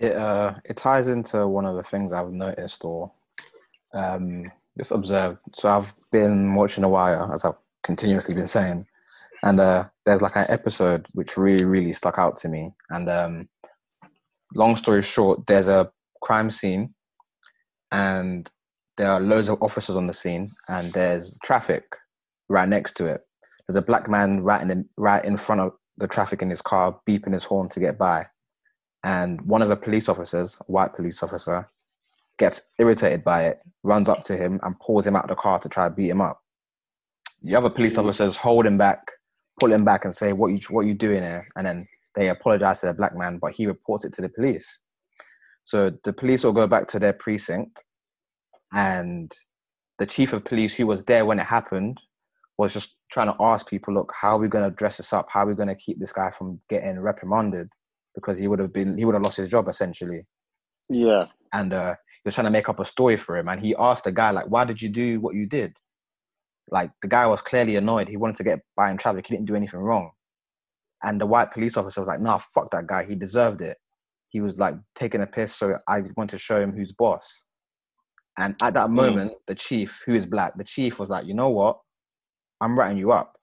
It 0.00 0.12
uh 0.12 0.54
it 0.64 0.76
ties 0.76 1.08
into 1.08 1.46
one 1.46 1.64
of 1.64 1.76
the 1.76 1.82
things 1.82 2.12
I've 2.12 2.32
noticed 2.32 2.84
or 2.84 3.12
um 3.94 4.50
just 4.76 4.90
observed. 4.90 5.40
So 5.54 5.68
I've 5.68 5.92
been 6.10 6.54
watching 6.54 6.84
a 6.84 6.88
wire 6.88 7.32
as 7.32 7.44
I've 7.44 7.54
continuously 7.82 8.34
been 8.34 8.48
saying, 8.48 8.86
and 9.42 9.60
uh 9.60 9.84
there's 10.04 10.22
like 10.22 10.36
an 10.36 10.46
episode 10.48 11.06
which 11.12 11.36
really 11.36 11.64
really 11.64 11.92
stuck 11.92 12.18
out 12.18 12.36
to 12.38 12.48
me. 12.48 12.72
And 12.90 13.08
um 13.08 13.48
long 14.54 14.76
story 14.76 15.02
short, 15.02 15.46
there's 15.46 15.68
a 15.68 15.90
crime 16.20 16.50
scene, 16.50 16.94
and 17.92 18.50
there 18.96 19.10
are 19.10 19.20
loads 19.20 19.48
of 19.48 19.62
officers 19.62 19.96
on 19.96 20.06
the 20.08 20.12
scene, 20.12 20.50
and 20.68 20.92
there's 20.92 21.38
traffic 21.44 21.84
right 22.48 22.68
next 22.68 22.96
to 22.96 23.06
it. 23.06 23.20
There's 23.66 23.76
a 23.76 23.82
black 23.82 24.08
man 24.08 24.42
right 24.42 24.60
in 24.60 24.68
the, 24.68 24.84
right 24.96 25.24
in 25.24 25.36
front 25.36 25.60
of 25.60 25.72
the 25.98 26.08
traffic 26.08 26.42
in 26.42 26.50
his 26.50 26.62
car, 26.62 26.98
beeping 27.08 27.32
his 27.32 27.44
horn 27.44 27.68
to 27.70 27.80
get 27.80 27.98
by 27.98 28.26
and 29.04 29.40
one 29.42 29.62
of 29.62 29.68
the 29.68 29.76
police 29.76 30.08
officers, 30.08 30.56
a 30.60 30.72
white 30.72 30.92
police 30.92 31.22
officer, 31.22 31.68
gets 32.38 32.60
irritated 32.78 33.24
by 33.24 33.46
it, 33.46 33.60
runs 33.82 34.08
up 34.08 34.24
to 34.24 34.36
him 34.36 34.60
and 34.62 34.78
pulls 34.80 35.06
him 35.06 35.16
out 35.16 35.24
of 35.24 35.28
the 35.28 35.34
car 35.36 35.58
to 35.58 35.68
try 35.68 35.88
to 35.88 35.94
beat 35.94 36.10
him 36.10 36.20
up. 36.20 36.40
The 37.42 37.56
other 37.56 37.70
police 37.70 37.94
Mm. 37.94 38.04
officers 38.04 38.36
hold 38.36 38.66
him 38.66 38.76
back, 38.76 39.10
pull 39.58 39.72
him 39.72 39.84
back, 39.84 40.04
and 40.04 40.14
say, 40.14 40.32
"What 40.32 40.48
you 40.48 40.60
what 40.70 40.86
you 40.86 40.94
doing 40.94 41.22
here?" 41.22 41.48
And 41.56 41.66
then 41.66 41.88
they 42.14 42.28
apologize 42.28 42.80
to 42.80 42.86
the 42.86 42.94
black 42.94 43.16
man, 43.16 43.38
but 43.38 43.52
he 43.52 43.66
reports 43.66 44.04
it 44.04 44.12
to 44.14 44.22
the 44.22 44.28
police. 44.28 44.80
So 45.64 45.92
the 46.04 46.12
police 46.12 46.44
will 46.44 46.52
go 46.52 46.66
back 46.66 46.88
to 46.88 46.98
their 46.98 47.12
precinct, 47.12 47.84
and 48.72 49.32
the 49.98 50.06
chief 50.06 50.32
of 50.32 50.44
police, 50.44 50.74
who 50.74 50.86
was 50.86 51.04
there 51.04 51.24
when 51.24 51.38
it 51.38 51.46
happened, 51.46 52.00
was 52.58 52.72
just 52.72 52.98
trying 53.10 53.28
to 53.28 53.36
ask 53.40 53.68
people, 53.68 53.94
"Look, 53.94 54.12
how 54.20 54.36
are 54.36 54.40
we 54.40 54.48
going 54.48 54.68
to 54.68 54.74
dress 54.76 54.96
this 54.98 55.12
up? 55.12 55.28
How 55.30 55.44
are 55.44 55.46
we 55.46 55.54
going 55.54 55.68
to 55.68 55.74
keep 55.74 55.98
this 56.00 56.12
guy 56.12 56.30
from 56.30 56.60
getting 56.68 57.00
reprimanded?" 57.00 57.68
Because 58.14 58.38
he 58.38 58.48
would 58.48 58.58
have 58.58 58.72
been 58.72 58.98
he 58.98 59.04
would 59.04 59.14
have 59.14 59.22
lost 59.22 59.38
his 59.38 59.50
job 59.50 59.68
essentially 59.68 60.26
Yeah. 60.90 61.26
and 61.52 61.72
uh, 61.72 61.94
he 61.94 62.20
was 62.26 62.34
trying 62.34 62.46
to 62.46 62.50
make 62.50 62.68
up 62.68 62.80
a 62.80 62.84
story 62.84 63.16
for 63.16 63.36
him. 63.36 63.48
And 63.48 63.60
he 63.60 63.74
asked 63.78 64.04
the 64.04 64.12
guy, 64.12 64.30
like, 64.30 64.46
"Why 64.46 64.64
did 64.64 64.82
you 64.82 64.88
do 64.90 65.20
what 65.20 65.34
you 65.34 65.46
did?" 65.46 65.76
Like 66.70 66.90
the 67.02 67.08
guy 67.08 67.26
was 67.26 67.40
clearly 67.42 67.76
annoyed. 67.76 68.08
He 68.08 68.16
wanted 68.16 68.36
to 68.36 68.44
get 68.44 68.60
by 68.76 68.90
in 68.90 68.96
traffic. 68.98 69.26
He 69.26 69.34
didn't 69.34 69.46
do 69.48 69.54
anything 69.56 69.80
wrong. 69.80 70.10
And 71.02 71.20
the 71.20 71.26
white 71.26 71.50
police 71.52 71.76
officer 71.76 72.00
was 72.00 72.08
like, 72.08 72.20
"Nah, 72.20 72.38
fuck 72.38 72.70
that 72.72 72.86
guy. 72.86 73.04
He 73.04 73.14
deserved 73.16 73.60
it. 73.62 73.78
He 74.32 74.40
was 74.40 74.58
like 74.58 74.74
taking 74.94 75.20
a 75.22 75.26
piss. 75.26 75.54
So 75.54 75.78
I 75.88 76.02
want 76.16 76.30
to 76.30 76.38
show 76.38 76.60
him 76.60 76.72
who's 76.76 76.92
boss." 76.92 77.44
And 78.38 78.56
at 78.62 78.74
that 78.74 78.88
Mm. 78.88 78.94
moment, 78.94 79.32
the 79.46 79.54
chief, 79.54 80.02
who 80.06 80.14
is 80.14 80.26
black, 80.26 80.56
the 80.56 80.64
chief 80.64 80.98
was 80.98 81.10
like, 81.10 81.26
"You 81.26 81.34
know 81.34 81.50
what? 81.50 81.78
I'm 82.60 82.76
writing 82.78 82.98
you 82.98 83.12
up 83.12 83.36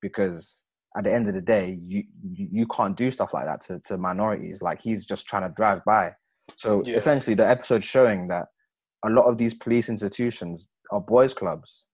because." 0.00 0.60
At 0.96 1.02
the 1.02 1.12
end 1.12 1.26
of 1.26 1.34
the 1.34 1.40
day, 1.40 1.80
you 1.84 2.04
you, 2.22 2.48
you 2.52 2.66
can't 2.68 2.96
do 2.96 3.10
stuff 3.10 3.34
like 3.34 3.46
that 3.46 3.60
to, 3.62 3.80
to 3.86 3.98
minorities. 3.98 4.62
Like 4.62 4.80
he's 4.80 5.04
just 5.04 5.26
trying 5.26 5.42
to 5.42 5.52
drive 5.56 5.84
by. 5.84 6.12
So 6.54 6.84
Yeah. 6.84 6.94
essentially, 6.94 7.34
the 7.34 7.44
episode 7.44 7.82
showing 7.82 8.28
that 8.28 8.46
a 9.04 9.10
lot 9.10 9.24
of 9.24 9.36
these 9.36 9.54
police 9.54 9.88
institutions 9.88 10.68
are 10.92 11.00
boys' 11.00 11.34
clubs. 11.34 11.88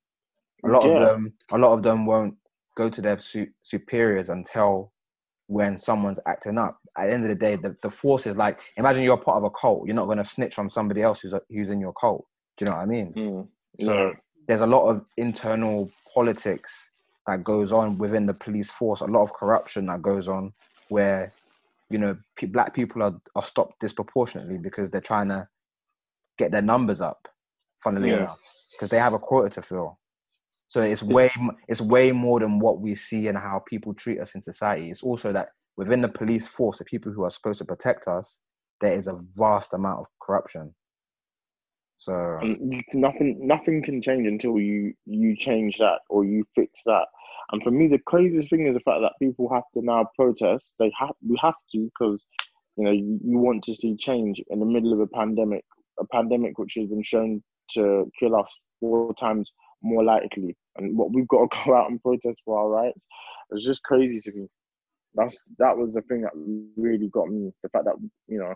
A 0.66 0.68
lot 0.68 0.84
Yeah. 0.84 0.90
of 0.92 0.98
them, 1.08 1.32
a 1.50 1.56
lot 1.56 1.72
of 1.72 1.82
them 1.82 2.04
won't 2.04 2.36
go 2.76 2.90
to 2.90 3.00
their 3.00 3.18
su- 3.18 3.50
superiors 3.62 4.28
and 4.28 4.44
tell 4.44 4.92
when 5.46 5.78
someone's 5.78 6.20
acting 6.26 6.58
up. 6.58 6.78
At 6.98 7.06
the 7.06 7.12
end 7.12 7.22
of 7.24 7.28
the 7.28 7.34
day, 7.36 7.56
the, 7.56 7.76
the 7.82 7.90
force 7.90 8.26
is 8.26 8.36
like 8.36 8.58
imagine 8.76 9.02
you're 9.04 9.16
part 9.16 9.36
of 9.36 9.44
a 9.44 9.50
cult. 9.50 9.86
You're 9.86 9.96
not 9.96 10.06
going 10.06 10.18
to 10.18 10.24
snitch 10.24 10.58
on 10.58 10.70
somebody 10.70 11.02
else 11.02 11.20
who's 11.20 11.34
who's 11.48 11.70
in 11.70 11.80
your 11.80 11.92
cult. 11.92 12.26
Do 12.56 12.64
you 12.64 12.70
know 12.70 12.76
what 12.76 12.82
I 12.82 12.86
mean? 12.86 13.12
Mm. 13.16 13.48
So 13.80 13.94
Yeah. 13.94 14.12
there's 14.48 14.60
a 14.60 14.66
lot 14.66 14.88
of 14.88 15.04
internal 15.16 15.90
politics 16.12 16.90
that 17.26 17.44
goes 17.44 17.72
on 17.72 17.98
within 17.98 18.26
the 18.26 18.34
police 18.34 18.70
force. 18.70 19.00
A 19.00 19.06
lot 19.06 19.22
of 19.22 19.32
corruption 19.32 19.86
that 19.86 20.02
goes 20.02 20.28
on 20.28 20.52
where 20.88 21.32
you 21.90 21.98
know 21.98 22.16
pe- 22.36 22.48
black 22.48 22.74
people 22.74 23.02
are 23.02 23.14
are 23.36 23.44
stopped 23.44 23.80
disproportionately 23.80 24.58
because 24.58 24.90
they're 24.90 25.00
trying 25.00 25.28
to 25.28 25.48
get 26.38 26.50
their 26.50 26.62
numbers 26.62 27.00
up. 27.00 27.28
Funnily 27.82 28.10
Yeah. 28.10 28.16
enough, 28.16 28.40
because 28.72 28.90
they 28.90 28.98
have 28.98 29.14
a 29.14 29.18
quota 29.18 29.48
to 29.50 29.62
fill. 29.62 29.98
So 30.68 30.82
it's 30.82 31.02
way 31.02 31.30
it's 31.68 31.80
way 31.80 32.12
more 32.12 32.40
than 32.40 32.58
what 32.58 32.80
we 32.80 32.94
see 32.94 33.28
and 33.28 33.38
how 33.38 33.62
people 33.66 33.94
treat 33.94 34.20
us 34.20 34.34
in 34.34 34.40
society. 34.40 34.90
It's 34.90 35.02
also 35.02 35.32
that 35.32 35.48
within 35.76 36.02
the 36.02 36.08
police 36.08 36.46
force, 36.46 36.78
the 36.78 36.84
people 36.84 37.12
who 37.12 37.24
are 37.24 37.30
supposed 37.30 37.58
to 37.58 37.64
protect 37.64 38.06
us, 38.06 38.38
there 38.80 38.94
is 38.94 39.06
a 39.06 39.18
vast 39.34 39.72
amount 39.72 40.00
of 40.00 40.06
corruption. 40.22 40.74
So 41.96 42.38
you, 42.42 42.80
nothing 42.94 43.46
nothing 43.46 43.82
can 43.82 44.00
change 44.00 44.26
until 44.26 44.58
you 44.58 44.94
you 45.04 45.36
change 45.36 45.76
that 45.78 45.98
or 46.08 46.24
you 46.24 46.44
fix 46.54 46.82
that. 46.86 47.06
And 47.52 47.62
for 47.62 47.70
me 47.70 47.88
the 47.88 47.98
craziest 48.06 48.48
thing 48.48 48.66
is 48.66 48.72
the 48.72 48.80
fact 48.80 49.00
that 49.02 49.12
people 49.20 49.52
have 49.52 49.64
to 49.74 49.84
now 49.84 50.08
protest. 50.16 50.76
They 50.78 50.90
have 50.98 51.10
we 51.28 51.38
have 51.42 51.56
to 51.72 51.90
because 51.92 52.24
you 52.76 52.84
know 52.84 52.90
you, 52.90 53.20
you 53.22 53.38
want 53.38 53.64
to 53.64 53.74
see 53.74 53.96
change 53.98 54.40
in 54.48 54.60
the 54.60 54.66
middle 54.66 54.94
of 54.94 55.00
a 55.00 55.06
pandemic 55.08 55.64
a 55.98 56.06
pandemic 56.06 56.58
which 56.58 56.74
has 56.78 56.88
been 56.88 57.02
shown 57.02 57.42
to 57.72 58.10
kill 58.18 58.34
us 58.34 58.50
four 58.80 59.12
times 59.14 59.52
more 59.82 60.02
likely. 60.02 60.56
And 60.76 60.96
what 60.96 61.12
we've 61.12 61.28
got 61.28 61.50
to 61.50 61.58
go 61.66 61.76
out 61.76 61.90
and 61.90 62.00
protest 62.00 62.40
for 62.46 62.58
our 62.58 62.68
rights. 62.70 63.06
It's 63.50 63.66
just 63.66 63.82
crazy 63.82 64.22
to 64.22 64.32
me 64.32 64.48
that's 65.14 65.42
that 65.58 65.76
was 65.76 65.92
the 65.94 66.02
thing 66.02 66.22
that 66.22 66.32
really 66.76 67.08
got 67.08 67.28
me 67.28 67.52
the 67.62 67.68
fact 67.68 67.84
that 67.84 67.96
you 68.28 68.38
know 68.38 68.54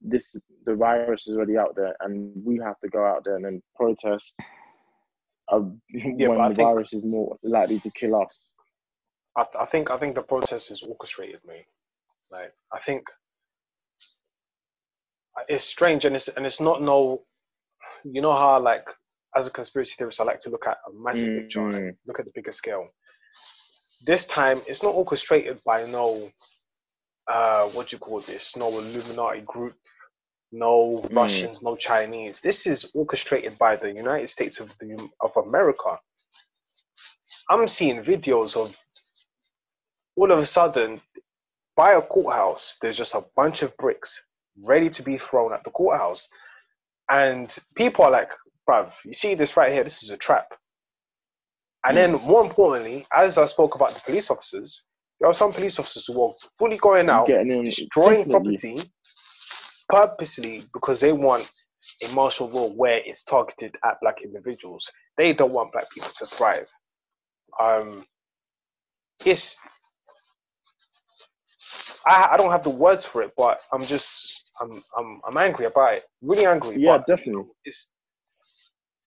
this 0.00 0.36
the 0.66 0.74
virus 0.74 1.26
is 1.26 1.36
already 1.36 1.56
out 1.56 1.74
there 1.74 1.94
and 2.00 2.32
we 2.44 2.58
have 2.58 2.78
to 2.80 2.88
go 2.88 3.04
out 3.04 3.22
there 3.24 3.36
and 3.36 3.44
then 3.44 3.62
protest 3.74 4.36
uh, 5.50 5.58
but 5.58 5.72
when 5.92 6.16
the 6.18 6.46
think- 6.54 6.56
virus 6.56 6.92
is 6.92 7.04
more 7.04 7.36
likely 7.42 7.80
to 7.80 7.90
kill 7.92 8.14
us. 8.20 8.46
I, 9.36 9.44
th- 9.44 9.56
I 9.60 9.64
think 9.66 9.90
I 9.90 9.96
think 9.96 10.14
the 10.14 10.22
protest 10.22 10.70
is 10.70 10.82
orchestrated, 10.82 11.40
mate. 11.46 11.64
Like 12.30 12.52
I 12.72 12.80
think 12.80 13.04
it's 15.48 15.64
strange, 15.64 16.04
and 16.04 16.16
it's 16.16 16.28
and 16.28 16.44
it's 16.44 16.60
not 16.60 16.82
no. 16.82 17.22
You 18.04 18.20
know 18.20 18.32
how 18.34 18.60
like 18.60 18.84
as 19.36 19.46
a 19.46 19.50
conspiracy 19.50 19.94
theorist, 19.96 20.20
I 20.20 20.24
like 20.24 20.40
to 20.40 20.50
look 20.50 20.66
at 20.66 20.78
a 20.88 20.92
massive 20.92 21.28
picture 21.38 21.60
Mhm. 21.60 21.76
and 21.76 21.96
look 22.06 22.18
at 22.18 22.24
the 22.24 22.32
bigger 22.34 22.52
scale. 22.52 22.88
This 24.06 24.24
time, 24.24 24.60
it's 24.66 24.82
not 24.82 24.94
orchestrated 24.94 25.58
by 25.64 25.84
no, 25.84 26.30
uh, 27.26 27.68
what 27.70 27.88
do 27.88 27.96
you 27.96 27.98
call 27.98 28.20
this? 28.20 28.56
No 28.56 28.68
Illuminati 28.68 29.42
group, 29.42 29.74
no 30.52 31.02
Mm. 31.02 31.16
Russians, 31.16 31.62
no 31.62 31.76
Chinese. 31.76 32.40
This 32.40 32.66
is 32.66 32.90
orchestrated 32.94 33.58
by 33.58 33.76
the 33.76 33.92
United 33.92 34.30
States 34.30 34.60
of 34.60 34.68
the 34.78 35.08
of 35.20 35.36
America. 35.36 35.98
I'm 37.50 37.68
seeing 37.68 38.02
videos 38.02 38.56
of 38.56 38.76
all 40.16 40.30
of 40.30 40.38
a 40.38 40.46
sudden 40.46 41.00
by 41.78 41.92
a 41.92 42.02
courthouse, 42.02 42.76
there's 42.82 42.96
just 42.98 43.14
a 43.14 43.24
bunch 43.36 43.62
of 43.62 43.76
bricks 43.76 44.20
ready 44.64 44.90
to 44.90 45.02
be 45.02 45.16
thrown 45.16 45.52
at 45.52 45.62
the 45.62 45.70
courthouse. 45.70 46.28
And 47.08 47.56
people 47.76 48.04
are 48.04 48.10
like, 48.10 48.32
bruv, 48.68 48.92
you 49.04 49.12
see 49.12 49.36
this 49.36 49.56
right 49.56 49.72
here, 49.72 49.84
this 49.84 50.02
is 50.02 50.10
a 50.10 50.16
trap. 50.16 50.54
And 51.84 51.96
then 51.96 52.12
more 52.12 52.44
importantly, 52.44 53.06
as 53.14 53.38
I 53.38 53.46
spoke 53.46 53.74
about 53.74 53.94
the 53.94 54.00
police 54.04 54.30
officers, 54.30 54.84
there 55.20 55.28
are 55.30 55.34
some 55.34 55.52
police 55.52 55.78
officers 55.78 56.06
who 56.06 56.22
are 56.22 56.32
fully 56.58 56.76
going 56.76 57.08
out, 57.08 57.26
Getting 57.26 57.50
in, 57.52 57.64
destroying 57.64 58.24
definitely. 58.28 58.56
property 58.56 58.90
purposely 59.90 60.62
because 60.72 61.00
they 61.00 61.12
want 61.12 61.50
a 62.02 62.12
martial 62.12 62.48
law 62.50 62.68
where 62.68 63.00
it's 63.04 63.22
targeted 63.22 63.76
at 63.84 64.00
black 64.00 64.16
individuals. 64.22 64.88
They 65.16 65.32
don't 65.32 65.52
want 65.52 65.72
black 65.72 65.90
people 65.90 66.10
to 66.18 66.26
thrive. 66.26 66.68
Um, 67.60 68.04
it's 69.24 69.56
I, 72.06 72.30
I 72.32 72.36
don't 72.36 72.50
have 72.50 72.64
the 72.64 72.70
words 72.70 73.04
for 73.04 73.22
it, 73.22 73.32
but 73.36 73.60
I'm 73.72 73.82
just 73.82 74.50
I'm 74.60 74.82
I'm 74.96 75.20
I'm 75.26 75.36
angry 75.38 75.66
about 75.66 75.94
it. 75.94 76.02
Really 76.22 76.46
angry. 76.46 76.76
Yeah, 76.80 76.98
definitely. 77.06 77.44
It's 77.64 77.90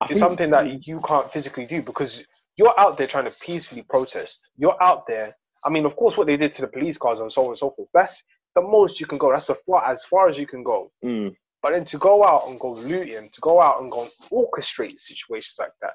it's 0.09 0.19
something 0.19 0.49
that 0.49 0.87
you 0.87 0.99
can't 1.01 1.31
physically 1.31 1.65
do 1.65 1.81
because 1.81 2.25
you're 2.61 2.79
out 2.79 2.95
there 2.95 3.07
trying 3.07 3.25
to 3.25 3.33
peacefully 3.41 3.81
protest. 3.81 4.49
You're 4.55 4.81
out 4.83 5.07
there. 5.07 5.35
I 5.65 5.69
mean, 5.71 5.85
of 5.85 5.95
course, 5.95 6.15
what 6.15 6.27
they 6.27 6.37
did 6.37 6.53
to 6.53 6.61
the 6.61 6.67
police 6.67 6.97
cars 6.97 7.19
and 7.19 7.33
so 7.33 7.41
on 7.41 7.47
and 7.49 7.57
so 7.57 7.71
forth. 7.71 7.89
That's 7.91 8.21
the 8.53 8.61
most 8.61 8.99
you 8.99 9.07
can 9.07 9.17
go. 9.17 9.31
That's 9.31 9.49
as 9.49 9.57
far 9.65 9.83
as 9.91 10.03
far 10.05 10.29
as 10.29 10.37
you 10.37 10.45
can 10.45 10.61
go. 10.63 10.91
Mm, 11.03 11.33
But 11.63 11.71
then 11.71 11.85
to 11.85 11.97
go 11.97 12.23
out 12.23 12.43
and 12.49 12.59
go 12.59 12.73
looting, 12.73 13.29
to 13.31 13.41
go 13.41 13.59
out 13.59 13.81
and 13.81 13.91
go 13.91 14.03
and 14.03 14.11
orchestrate 14.31 14.99
situations 14.99 15.55
like 15.57 15.71
that, 15.81 15.93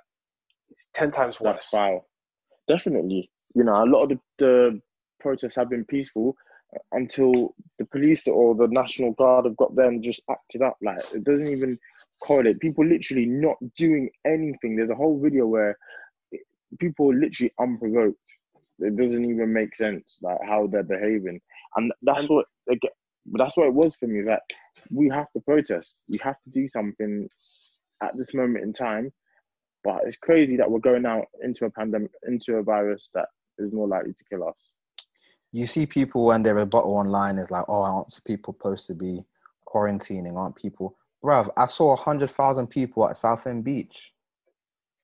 it's 0.70 0.88
ten 0.92 1.12
times 1.12 1.36
that's 1.40 1.60
worse. 1.62 1.68
foul. 1.70 2.08
Definitely. 2.66 3.30
You 3.54 3.62
know, 3.64 3.84
a 3.84 3.86
lot 3.86 4.02
of 4.04 4.08
the, 4.10 4.18
the 4.38 4.80
protests 5.20 5.54
have 5.56 5.70
been 5.70 5.84
peaceful 5.84 6.34
until 6.92 7.54
the 7.78 7.84
police 7.86 8.26
or 8.26 8.54
the 8.56 8.66
National 8.68 9.12
Guard 9.12 9.44
have 9.44 9.56
got 9.56 9.74
there 9.76 9.86
and 9.86 10.02
just 10.02 10.22
acted 10.28 10.62
up. 10.62 10.76
Like 10.82 10.98
it 11.14 11.22
doesn't 11.24 11.46
even 11.46 11.78
correlate. 12.22 12.58
People 12.60 12.84
literally 12.84 13.26
not 13.26 13.56
doing 13.76 14.10
anything. 14.26 14.74
There's 14.76 14.90
a 14.90 14.94
whole 14.96 15.18
video 15.20 15.46
where 15.46 15.76
people 16.78 17.10
are 17.12 17.18
literally 17.18 17.52
unprovoked. 17.60 18.18
It 18.78 18.96
doesn't 18.96 19.24
even 19.24 19.52
make 19.52 19.74
sense 19.74 20.18
like 20.22 20.38
how 20.46 20.66
they're 20.66 20.82
behaving, 20.82 21.40
and 21.76 21.92
that's 22.02 22.24
And- 22.24 22.30
what 22.36 22.46
they 22.66 22.76
get. 22.76 22.92
But 23.28 23.38
that's 23.38 23.56
what 23.56 23.66
it 23.66 23.74
was 23.74 23.96
for 23.96 24.06
me. 24.06 24.20
Is 24.20 24.26
that 24.26 24.42
we 24.92 25.08
have 25.08 25.30
to 25.32 25.40
protest. 25.40 25.96
We 26.08 26.18
have 26.18 26.40
to 26.44 26.50
do 26.50 26.68
something 26.68 27.28
at 28.02 28.12
this 28.16 28.34
moment 28.34 28.62
in 28.64 28.72
time. 28.72 29.12
But 29.82 30.02
it's 30.04 30.18
crazy 30.18 30.56
that 30.56 30.70
we're 30.70 30.78
going 30.80 31.06
out 31.06 31.26
into 31.42 31.64
a 31.64 31.70
pandemic, 31.70 32.10
into 32.28 32.56
a 32.56 32.62
virus 32.62 33.08
that 33.14 33.28
is 33.58 33.72
more 33.72 33.88
likely 33.88 34.12
to 34.12 34.24
kill 34.30 34.46
us. 34.48 34.54
you 35.52 35.66
see 35.66 35.86
people 35.86 36.24
when 36.26 36.42
their 36.42 36.54
rebuttal 36.56 36.92
online 36.94 37.38
is 37.38 37.50
like, 37.50 37.64
"Oh, 37.68 37.82
aren't 37.82 38.20
people 38.24 38.52
supposed 38.52 38.86
to 38.88 38.94
be 38.94 39.24
quarantining? 39.66 40.34
Aren't 40.36 40.56
people?" 40.56 40.96
Bruv, 41.24 41.48
I 41.56 41.66
saw 41.66 41.96
hundred 41.96 42.30
thousand 42.30 42.66
people 42.68 43.08
at 43.08 43.16
Southend 43.16 43.64
Beach. 43.64 44.12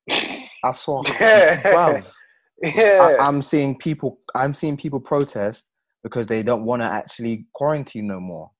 I 0.65 0.73
saw, 0.73 1.03
Yeah. 1.21 1.63
bruv. 1.63 2.13
Yeah. 2.63 3.17
I, 3.19 3.27
I'm 3.27 3.43
seeing 3.43 3.77
people. 3.77 4.21
I'm 4.37 4.55
seeing 4.55 4.77
people 4.77 5.01
protest 5.01 5.67
because 6.05 6.27
they 6.27 6.45
don't 6.45 6.65
want 6.65 6.81
to 6.81 6.87
actually 6.87 7.45
quarantine 7.55 8.07
no 8.07 8.21
more. 8.21 8.53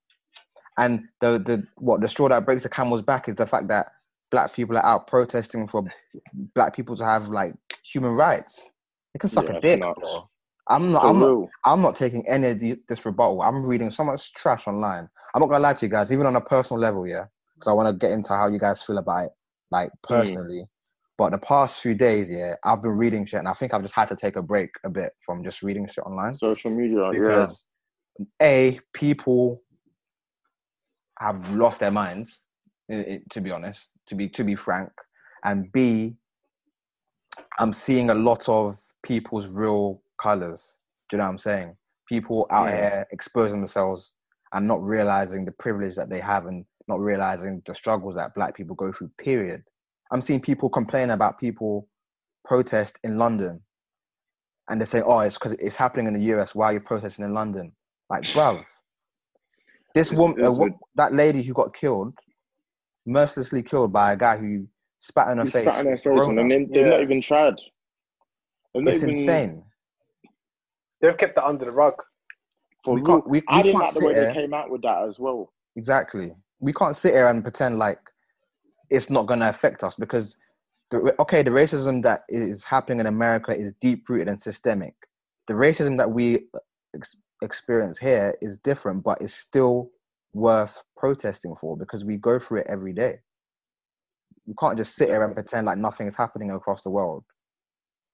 And 0.77 1.05
the 1.21 1.39
the 1.39 1.63
what 1.77 2.01
the 2.01 2.09
straw 2.09 2.27
that 2.27 2.45
breaks 2.45 2.63
the 2.63 2.69
camel's 2.69 3.01
back 3.01 3.29
is 3.29 3.35
the 3.35 3.47
fact 3.47 3.69
that 3.69 3.93
black 4.29 4.53
people 4.53 4.75
are 4.75 4.85
out 4.85 5.07
protesting 5.07 5.67
for 5.67 5.83
black 6.53 6.75
people 6.75 6.97
to 6.97 7.05
have 7.05 7.29
like 7.29 7.53
human 7.85 8.11
rights. 8.11 8.69
They 9.13 9.19
can 9.19 9.29
suck 9.29 9.47
Yeah, 9.47 9.57
a 9.57 9.61
dick. 9.61 9.81
I'm 10.67 10.91
not. 10.91 11.01
For 11.01 11.07
I'm 11.07 11.19
not. 11.19 11.49
I'm 11.65 11.81
not 11.81 11.95
taking 11.95 12.27
any 12.27 12.47
of 12.47 12.59
the, 12.59 12.79
this 12.89 13.05
rebuttal. 13.05 13.41
I'm 13.41 13.65
reading 13.65 13.89
so 13.89 14.03
much 14.03 14.33
trash 14.33 14.67
online. 14.67 15.07
I'm 15.33 15.39
not 15.39 15.47
gonna 15.47 15.61
lie 15.61 15.75
to 15.75 15.85
you 15.85 15.91
guys, 15.91 16.11
even 16.11 16.25
on 16.25 16.35
a 16.35 16.41
personal 16.41 16.81
level, 16.81 17.07
yeah, 17.07 17.25
because 17.55 17.69
I 17.69 17.73
want 17.73 17.87
to 17.87 18.05
get 18.05 18.11
into 18.11 18.29
how 18.29 18.47
you 18.47 18.59
guys 18.59 18.81
feel 18.83 18.97
about 18.97 19.25
it, 19.25 19.31
like 19.71 19.89
mm. 19.89 20.09
personally. 20.09 20.65
But 21.17 21.31
the 21.31 21.37
past 21.37 21.81
few 21.81 21.93
days, 21.93 22.29
yeah, 22.29 22.55
I've 22.63 22.81
been 22.81 22.97
reading 22.97 23.25
shit, 23.25 23.39
and 23.39 23.47
I 23.47 23.53
think 23.53 23.73
I've 23.73 23.83
just 23.83 23.93
had 23.95 24.07
to 24.07 24.15
take 24.15 24.35
a 24.35 24.41
break 24.41 24.71
a 24.83 24.89
bit 24.89 25.13
from 25.19 25.43
just 25.43 25.61
reading 25.61 25.87
shit 25.87 26.03
online 26.05 26.35
Social 26.35 26.71
media, 26.71 27.11
yeah. 27.13 27.47
a 28.41 28.79
people 28.93 29.61
have 31.19 31.47
lost 31.51 31.79
their 31.79 31.91
minds, 31.91 32.41
to 32.89 33.41
be 33.41 33.51
honest, 33.51 33.89
to 34.07 34.15
be 34.15 34.27
to 34.29 34.43
be 34.43 34.55
frank, 34.55 34.89
and 35.43 35.71
b 35.71 36.15
I'm 37.59 37.73
seeing 37.73 38.09
a 38.09 38.15
lot 38.15 38.47
of 38.49 38.75
people's 39.03 39.47
real 39.47 40.01
colors. 40.19 40.77
Do 41.09 41.15
you 41.15 41.17
know 41.19 41.25
what 41.25 41.31
I'm 41.31 41.37
saying? 41.37 41.77
People 42.07 42.47
out 42.51 42.69
Yeah. 42.69 42.75
here 42.75 43.07
exposing 43.11 43.59
themselves 43.59 44.13
and 44.53 44.67
not 44.67 44.81
realizing 44.81 45.45
the 45.45 45.51
privilege 45.51 45.95
that 45.95 46.09
they 46.09 46.19
have 46.19 46.45
and 46.45 46.65
not 46.87 46.99
realizing 46.99 47.61
the 47.65 47.73
struggles 47.73 48.15
that 48.15 48.35
black 48.35 48.55
people 48.55 48.75
go 48.75 48.91
through, 48.91 49.09
period. 49.17 49.63
I'm 50.13 50.21
seeing 50.21 50.39
people 50.39 50.69
complain 50.69 51.09
about 51.09 51.39
people 51.39 51.87
protest 52.45 52.99
in 53.03 53.17
London 53.17 53.59
and 54.69 54.79
they 54.79 54.85
say, 54.85 55.01
oh, 55.01 55.19
it's 55.19 55.37
because 55.37 55.53
it's 55.53 55.75
happening 55.75 56.07
in 56.07 56.13
the 56.13 56.21
US. 56.35 56.53
Why 56.53 56.67
are 56.67 56.73
you 56.73 56.79
protesting 56.79 57.25
in 57.25 57.33
London? 57.33 57.73
Like, 58.09 58.21
bruv, 58.23 58.59
this 59.95 60.11
It's- 60.11 60.19
woman, 60.19 60.39
it's 60.39 60.47
uh, 60.47 60.51
wo- 60.53 60.79
that 60.95 61.13
lady 61.13 61.41
who 61.41 61.53
got 61.53 61.73
killed, 61.73 62.13
mercilessly 63.07 63.63
killed 63.63 63.91
by 63.91 64.13
a 64.13 64.17
guy 64.17 64.37
who 64.37 64.67
spat 64.99 65.29
in 65.31 65.39
her 65.39 65.45
face. 65.45 65.63
spat 65.63 65.79
in 65.79 65.85
their 65.85 65.93
with 65.93 66.03
face 66.03 66.11
and 66.27 66.37
Corona. 66.37 66.49
then 66.49 66.69
they've 66.71 66.85
not 66.85 67.01
even 67.01 67.19
tried. 67.21 67.55
They've 68.75 68.87
It's 68.87 69.03
even- 69.03 69.09
insane. 69.17 69.63
They've 71.01 71.17
kept 71.17 71.35
that 71.35 71.45
under 71.45 71.65
the 71.65 71.71
rug. 71.71 71.95
For 72.83 72.93
We 72.95 73.01
real. 73.01 73.07
can't- 73.07 73.27
we- 73.27 73.39
we 73.39 73.45
I 73.47 73.61
didn't 73.63 73.79
like 73.81 73.89
the 73.93 73.99
sit 73.99 74.03
way 74.07 74.13
here- 74.13 74.25
they 74.27 74.33
came 74.33 74.53
out 74.53 74.69
with 74.69 74.81
that 74.83 75.03
as 75.07 75.19
well. 75.19 75.51
Exactly. 75.75 76.35
We 76.59 76.71
can't 76.71 76.95
sit 76.95 77.13
here 77.13 77.27
and 77.27 77.41
pretend 77.43 77.79
like 77.79 77.99
it's 78.89 79.09
not 79.09 79.25
going 79.27 79.39
to 79.39 79.49
affect 79.49 79.83
us 79.83 79.95
because, 79.95 80.37
the, 80.91 81.15
okay, 81.19 81.43
the 81.43 81.51
racism 81.51 82.03
that 82.03 82.21
is 82.29 82.63
happening 82.63 82.99
in 82.99 83.05
America 83.07 83.55
is 83.57 83.73
deep 83.81 84.07
rooted 84.09 84.27
and 84.27 84.39
systemic. 84.39 84.93
The 85.47 85.53
racism 85.53 85.97
that 85.97 86.11
we 86.11 86.47
ex- 86.95 87.17
experience 87.41 87.97
here 87.97 88.35
is 88.41 88.57
different, 88.57 89.03
but 89.03 89.21
it's 89.21 89.33
still 89.33 89.89
worth 90.33 90.83
protesting 90.97 91.55
for 91.55 91.77
because 91.77 92.03
we 92.03 92.17
go 92.17 92.39
through 92.39 92.59
it 92.59 92.67
every 92.69 92.93
day. 92.93 93.19
You 94.45 94.55
can't 94.59 94.77
just 94.77 94.95
sit 94.95 95.09
here 95.09 95.23
and 95.23 95.33
pretend 95.33 95.67
like 95.67 95.77
nothing 95.77 96.07
is 96.07 96.15
happening 96.15 96.51
across 96.51 96.81
the 96.81 96.89
world. 96.89 97.23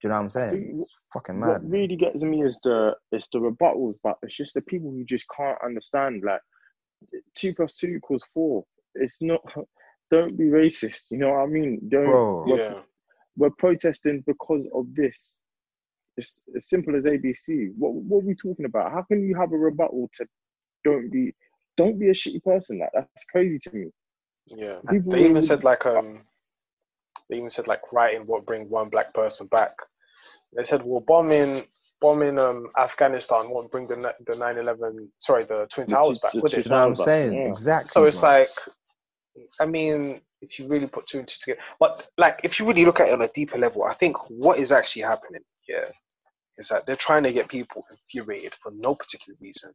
Do 0.01 0.07
you 0.07 0.09
know 0.09 0.15
what 0.15 0.24
I'm 0.24 0.30
saying? 0.30 0.72
It's 0.76 0.91
fucking 1.11 1.39
mad. 1.39 1.61
What 1.63 1.72
really 1.72 1.95
gets 1.97 2.24
me 2.24 2.43
is 2.43 2.57
the 2.63 2.93
it's 3.11 3.28
the 3.34 3.39
rebuttals, 3.39 3.95
but 4.03 4.17
it's 4.24 4.36
just 4.36 4.53
the 4.53 4.61
people 4.61 4.91
who 4.91 5.03
just 5.03 5.26
can't 5.36 5.57
understand. 5.63 6.24
Like 6.26 6.39
two 7.36 7.53
plus 7.53 7.74
two 7.74 7.88
equals 7.88 8.24
four. 8.34 8.63
It's 8.95 9.17
not. 9.22 9.41
Don't 10.12 10.38
be 10.38 10.45
racist. 10.45 11.12
You 11.12 11.18
know 11.20 11.30
what 11.32 11.39
I 11.43 11.45
mean? 11.47 11.80
Don't. 11.89 12.05
Bro. 12.05 12.45
We're, 12.47 12.57
Yeah. 12.57 12.80
we're 13.38 13.49
protesting 13.51 14.24
because 14.26 14.70
of 14.74 14.86
this. 14.95 15.36
It's 16.18 16.43
as 16.55 16.68
simple 16.68 16.95
as 16.95 17.03
ABC. 17.03 17.72
What 17.78 17.93
what 17.93 18.24
are 18.24 18.28
we 18.28 18.36
talking 18.36 18.66
about? 18.66 18.91
How 18.91 19.03
can 19.03 19.24
you 19.28 19.36
have 19.36 19.51
a 19.53 19.57
rebuttal 19.57 20.10
to 20.16 20.26
don't 20.84 21.10
be 21.12 21.34
don't 21.78 21.97
be 21.99 22.10
a 22.10 22.14
shitty 22.14 22.43
person? 22.43 22.80
Like 22.80 22.89
that's 22.93 23.26
crazy 23.32 23.60
to 23.60 23.72
me. 23.76 23.88
Yeah. 24.47 24.80
People 24.89 25.12
They 25.14 25.20
even 25.20 25.34
really- 25.36 25.41
said 25.45 25.64
like 25.64 25.86
um 25.86 26.22
they 27.30 27.38
even 27.38 27.49
said 27.49 27.68
like 27.68 27.82
writing 27.93 28.26
what 28.26 28.45
bring 28.45 28.68
one 28.70 28.89
black 28.89 29.14
person 29.14 29.47
back. 29.47 29.74
They 30.57 30.64
said 30.64 30.82
well 30.84 31.01
bombing 31.07 31.64
bombing 32.01 32.39
um 32.39 32.68
Afghanistan 32.78 33.49
won't 33.51 33.72
bring 33.72 33.88
the 33.88 33.95
the 34.26 34.34
9/11 34.34 35.07
sorry 35.20 35.45
the 35.45 35.68
twin 35.72 35.86
towers 35.88 36.18
back 36.20 36.32
the 36.34 36.41
would 36.41 36.51
two 36.51 36.62
it? 36.62 36.64
Do 36.64 36.70
you 36.70 36.76
know 36.76 36.89
what 36.89 36.99
I'm 36.99 37.05
saying? 37.05 37.34
yeah. 37.34 37.47
Exactly. 37.49 37.89
So 37.91 38.05
it's 38.05 38.20
bro. 38.20 38.30
like 38.30 38.49
I 39.60 39.66
mean 39.66 40.22
if 40.42 40.58
you 40.60 40.68
really 40.68 40.88
put 40.88 41.08
two 41.08 41.20
and 41.20 41.28
two 41.28 41.38
together 41.42 41.62
but 41.80 42.08
like 42.18 42.40
if 42.44 42.60
you 42.60 42.66
really 42.66 42.86
look 42.86 43.00
at 43.00 43.10
it 43.10 43.14
on 43.14 43.22
a 43.22 43.30
deeper 43.36 43.58
level 43.58 43.84
I 43.84 43.94
think 43.94 44.18
what 44.30 44.60
is 44.60 44.72
actually 44.72 45.04
happening 45.04 45.42
here 45.62 45.92
is 46.58 46.68
that 46.70 46.86
they're 46.86 46.96
trying 46.96 47.24
to 47.24 47.34
get 47.34 47.48
people 47.48 47.86
infuriated 47.92 48.54
for 48.56 48.72
no 48.72 48.96
particular 48.96 49.38
reason. 49.42 49.74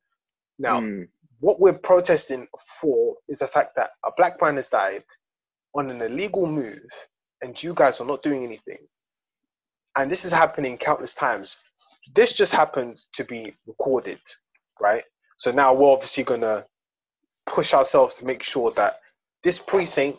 Now 0.59 0.81
Mm, 0.81 1.09
what 1.41 1.61
we're 1.61 1.73
protesting 1.79 2.47
for 2.81 3.17
is 3.29 3.41
the 3.41 3.47
fact 3.47 3.77
that 3.77 3.91
a 4.05 4.11
black 4.17 4.41
man 4.41 4.57
has 4.57 4.69
died 4.69 5.05
on 5.75 5.91
an 5.91 6.01
illegal 6.01 6.47
move 6.47 6.81
and 7.43 7.61
you 7.63 7.75
guys 7.75 8.01
are 8.01 8.07
not 8.07 8.23
doing 8.23 8.45
anything. 8.45 8.79
And 9.97 10.11
this 10.11 10.25
is 10.25 10.33
happening 10.33 10.79
countless 10.79 11.15
times. 11.15 11.57
This 12.15 12.33
just 12.33 12.53
happened 12.53 13.01
to 13.13 13.25
be 13.25 13.55
recorded, 13.67 14.21
right? 14.81 15.05
So 15.37 15.51
now 15.51 15.75
we're 15.75 15.91
obviously 15.93 16.25
going 16.25 16.41
to 16.41 16.65
push 17.47 17.75
ourselves 17.75 18.15
to 18.17 18.25
make 18.25 18.43
sure 18.43 18.71
that 18.73 19.01
this 19.45 19.59
precinct 19.59 20.19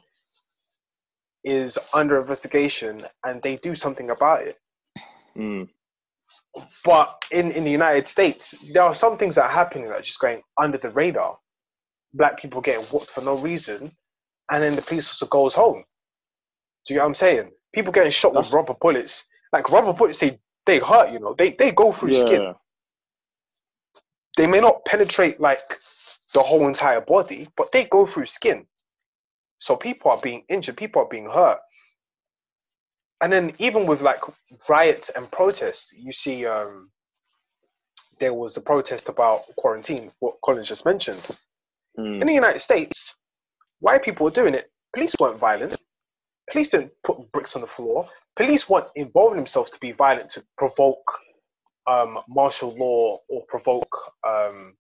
is 1.43 1.78
under 1.93 2.19
investigation 2.19 3.05
and 3.26 3.41
they 3.41 3.57
do 3.57 3.76
something 3.76 4.09
about 4.11 4.43
it. 4.43 4.57
mm. 5.38 5.67
But 6.86 7.21
in, 7.32 7.51
in 7.51 7.63
the 7.65 7.71
United 7.71 8.07
States, 8.07 8.55
there 8.71 8.84
are 8.84 8.95
some 8.95 9.17
things 9.17 9.36
that 9.36 9.43
are 9.45 9.49
happening 9.49 9.89
that 9.89 9.95
are 9.99 10.01
just 10.01 10.19
going 10.19 10.41
under 10.57 10.78
the 10.78 10.89
radar. 10.89 11.38
Black 12.13 12.38
people 12.39 12.61
getting 12.61 12.86
whooped 12.86 13.11
for 13.11 13.21
no 13.21 13.38
reason, 13.38 13.91
and 14.49 14.63
then 14.63 14.76
the 14.76 14.82
police 14.82 15.07
officer 15.07 15.26
goes 15.26 15.53
home. 15.53 15.84
Do 16.88 16.93
you 16.93 16.97
know 16.99 17.03
what 17.03 17.09
I'm 17.09 17.15
saying? 17.15 17.51
People 17.73 17.91
getting 17.91 18.11
shot 18.11 18.34
That's- 18.34 18.51
with 18.51 18.55
rubber 18.55 18.76
bullets. 18.80 19.26
Like 19.51 19.69
rubber 19.69 19.91
bullets, 19.91 20.19
they, 20.19 20.39
they 20.65 20.80
hurt, 20.80 21.11
you 21.11 21.19
know. 21.19 21.36
They 21.38 21.51
they 21.51 21.71
go 21.71 21.91
through 21.91 22.13
skin. 22.13 22.55
They 24.38 24.47
may 24.47 24.59
not 24.61 24.84
penetrate 24.86 25.39
like 25.39 25.59
the 26.34 26.41
whole 26.41 26.67
entire 26.67 27.01
body, 27.01 27.47
but 27.57 27.71
they 27.71 27.84
go 27.86 28.05
through 28.05 28.26
skin. 28.28 28.65
So 29.58 29.76
people 29.76 30.12
are 30.12 30.20
being 30.22 30.43
injured, 30.49 30.78
people 30.78 31.01
are 31.01 31.08
being 31.08 31.30
hurt. 31.30 31.60
And 33.22 33.32
then 33.32 33.53
even 33.60 33.86
with 33.86 34.01
like 34.01 34.20
riots 34.70 35.10
and 35.10 35.30
protests, 35.32 35.93
you 35.97 36.12
see 36.12 36.45
um 36.45 36.91
there 38.20 38.34
was 38.34 38.53
the 38.53 38.62
protest 38.62 39.10
about 39.10 39.43
quarantine, 39.58 40.12
what 40.20 40.36
Colin 40.43 40.64
just 40.64 40.86
mentioned. 40.86 41.26
Mm. 41.99 42.22
In 42.22 42.28
the 42.28 42.34
United 42.34 42.60
States, 42.60 43.16
white 43.80 44.03
people 44.03 44.26
were 44.26 44.32
doing 44.32 44.53
it. 44.53 44.72
Police 44.93 45.16
weren't 45.20 45.38
violent. 45.38 45.76
Police 46.49 46.72
didn't 46.72 46.91
put 47.03 47.32
bricks 47.32 47.56
on 47.56 47.62
the 47.62 47.68
floor. 47.68 48.08
Police 48.36 48.70
weren't 48.70 48.88
involving 48.95 49.38
themselves 49.38 49.72
to 49.72 49.80
be 49.80 49.91
violent 49.91 50.30
to 50.32 50.43
provoke 50.58 51.06
um, 51.88 52.20
martial 52.28 52.76
law 52.76 53.20
or 53.30 53.45
provoke 53.47 53.95
um, 54.28 54.76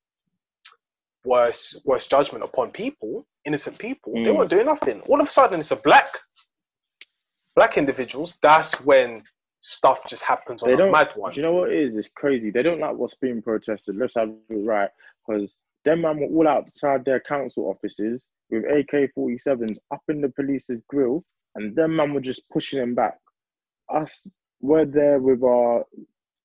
worse 1.23 1.79
worse 1.85 2.07
judgment 2.07 2.43
upon 2.43 2.71
people, 2.71 3.25
innocent 3.45 3.77
people. 3.79 4.13
They 4.13 4.31
Mm. 4.31 4.37
weren't 4.37 4.49
doing 4.49 4.65
nothing. 4.65 5.01
All 5.01 5.19
of 5.21 5.27
a 5.27 5.29
sudden, 5.29 5.59
it's 5.59 5.71
a 5.71 5.75
black 5.77 6.19
black 7.55 7.77
individuals. 7.77 8.37
That's 8.41 8.73
when 8.81 9.23
stuff 9.61 9.99
just 10.07 10.23
happens 10.23 10.61
on 10.61 10.67
They 10.69 10.73
a 10.75 10.77
don't. 10.77 10.91
mad 10.91 11.09
one. 11.15 11.31
Do 11.31 11.39
you 11.39 11.45
know 11.45 11.53
what 11.53 11.71
it 11.71 11.79
is? 11.79 11.95
It's 11.97 12.09
crazy. 12.09 12.51
They 12.51 12.61
don't 12.63 12.79
like 12.79 12.95
what's 12.95 13.15
being 13.15 13.41
protested. 13.41 13.95
Let's 13.95 14.15
have 14.15 14.29
it 14.29 14.53
right. 14.65 14.89
Because 15.25 15.55
them 15.85 16.01
man 16.01 16.19
were 16.19 16.27
all 16.27 16.47
outside 16.47 17.05
their 17.05 17.19
council 17.21 17.67
offices 17.69 18.27
with 18.49 18.65
AK 18.65 19.07
47s 19.17 19.79
up 19.91 20.01
in 20.09 20.21
the 20.21 20.29
police's 20.29 20.81
grill, 20.89 21.23
and 21.55 21.75
them 21.75 21.95
man 21.95 22.13
were 22.13 22.21
just 22.21 22.47
pushing 22.49 22.79
them 22.79 22.93
back. 22.93 23.17
Us, 23.89 24.27
we're 24.61 24.85
there 24.85 25.19
with 25.19 25.41
our, 25.43 25.85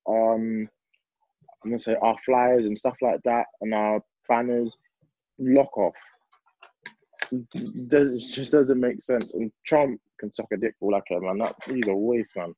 um, 0.07 0.69
I'm 1.63 1.71
gonna 1.71 1.79
say 1.79 1.97
our 1.97 2.17
flyers 2.25 2.67
and 2.67 2.79
stuff 2.79 2.97
like 3.03 3.21
that, 3.25 3.47
and 3.61 3.75
our 3.75 4.03
banners. 4.29 4.77
Lock 5.43 5.77
off. 5.79 5.95
It 7.33 7.89
does- 7.89 8.11
it 8.11 8.19
just 8.33 8.51
doesn't 8.51 8.81
make 8.81 9.01
sense. 9.01 9.33
And 9.35 9.53
Trump 9.67 10.01
can 10.19 10.33
suck 10.33 10.47
a 10.53 10.57
dick 10.57 10.75
for 10.79 10.93
all 10.93 10.97
I 10.97 11.01
care, 11.03 11.21
man. 11.21 11.39
That 11.39 11.55
he's 11.67 11.89
a 11.89 11.95
waste, 11.95 12.37
man. 12.37 12.55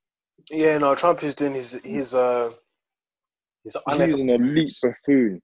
Yeah, 0.50 0.78
no, 0.78 0.94
Trump 0.94 1.22
is 1.22 1.34
doing 1.34 1.54
his 1.54 1.72
his 1.84 2.14
uh 2.14 2.52
his 3.64 3.76
He's 3.86 4.18
an 4.20 4.28
elite 4.30 4.40
moves. 4.40 4.80
buffoon. 4.80 5.40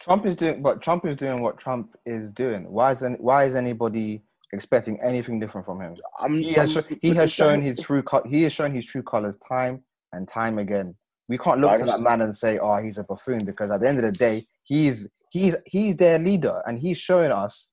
Trump 0.00 0.26
is 0.26 0.36
doing, 0.36 0.62
but 0.62 0.80
Trump 0.82 1.04
is 1.06 1.16
doing 1.16 1.42
what 1.42 1.58
Trump 1.58 1.96
is 2.06 2.30
doing. 2.32 2.70
Why 2.70 2.92
is 2.92 3.02
any, 3.02 3.16
why 3.16 3.44
is 3.44 3.54
anybody 3.54 4.22
expecting 4.52 5.00
anything 5.02 5.40
different 5.40 5.64
from 5.66 5.80
him? 5.80 5.96
I'm, 6.20 6.38
He 6.38 6.52
has 6.52 6.76
I'm- 6.76 6.98
he 7.00 7.14
has 7.14 7.32
shown 7.32 7.62
his 7.62 7.80
true 7.80 8.02
co- 8.02 8.22
he 8.28 8.42
has 8.44 8.52
shown 8.52 8.74
his 8.74 8.84
true 8.86 9.02
colors 9.02 9.36
time 9.36 9.82
and 10.12 10.28
time 10.28 10.58
again. 10.58 10.94
We 11.28 11.38
can't 11.38 11.60
look 11.60 11.70
I 11.70 11.76
to 11.78 11.84
that 11.86 12.00
man 12.00 12.20
and 12.20 12.36
say, 12.36 12.58
"Oh, 12.58 12.76
he's 12.76 12.98
a 12.98 13.04
buffoon," 13.04 13.44
because 13.44 13.70
at 13.70 13.80
the 13.80 13.88
end 13.88 13.98
of 13.98 14.04
the 14.04 14.12
day, 14.12 14.42
he's 14.64 15.08
he's 15.30 15.56
he's 15.66 15.96
their 15.96 16.18
leader, 16.18 16.62
and 16.66 16.78
he's 16.78 16.98
showing 16.98 17.32
us 17.32 17.71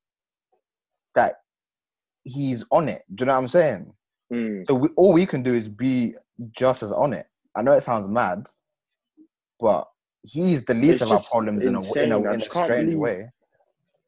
that 1.15 1.36
he's 2.23 2.64
on 2.72 2.90
it. 2.90 3.03
Do 3.14 3.23
you 3.23 3.26
know 3.27 3.34
what 3.34 3.40
I'm 3.40 3.48
saying? 3.48 3.94
Mm, 4.31 4.68
So 4.68 4.76
we, 4.76 4.90
all 4.95 5.14
we 5.14 5.26
can 5.26 5.41
do 5.44 5.53
is 5.53 5.68
be 5.69 6.15
just 6.52 6.84
as 6.84 6.91
on 6.91 7.14
it. 7.14 7.26
I 7.56 7.61
know 7.61 7.73
it 7.73 7.81
sounds 7.81 8.07
mad, 8.07 8.45
but 9.60 9.88
he's 10.23 10.64
the 10.65 10.73
least 10.73 11.02
It's 11.02 11.11
of 11.11 11.11
our 11.11 11.19
problems 11.31 11.65
in 11.65 11.76
a 11.76 12.03
in 12.03 12.11
a, 12.11 12.19
in 12.34 12.41
a 12.41 12.44
strange 12.44 12.69
believe- 12.86 12.98
way. 12.98 13.31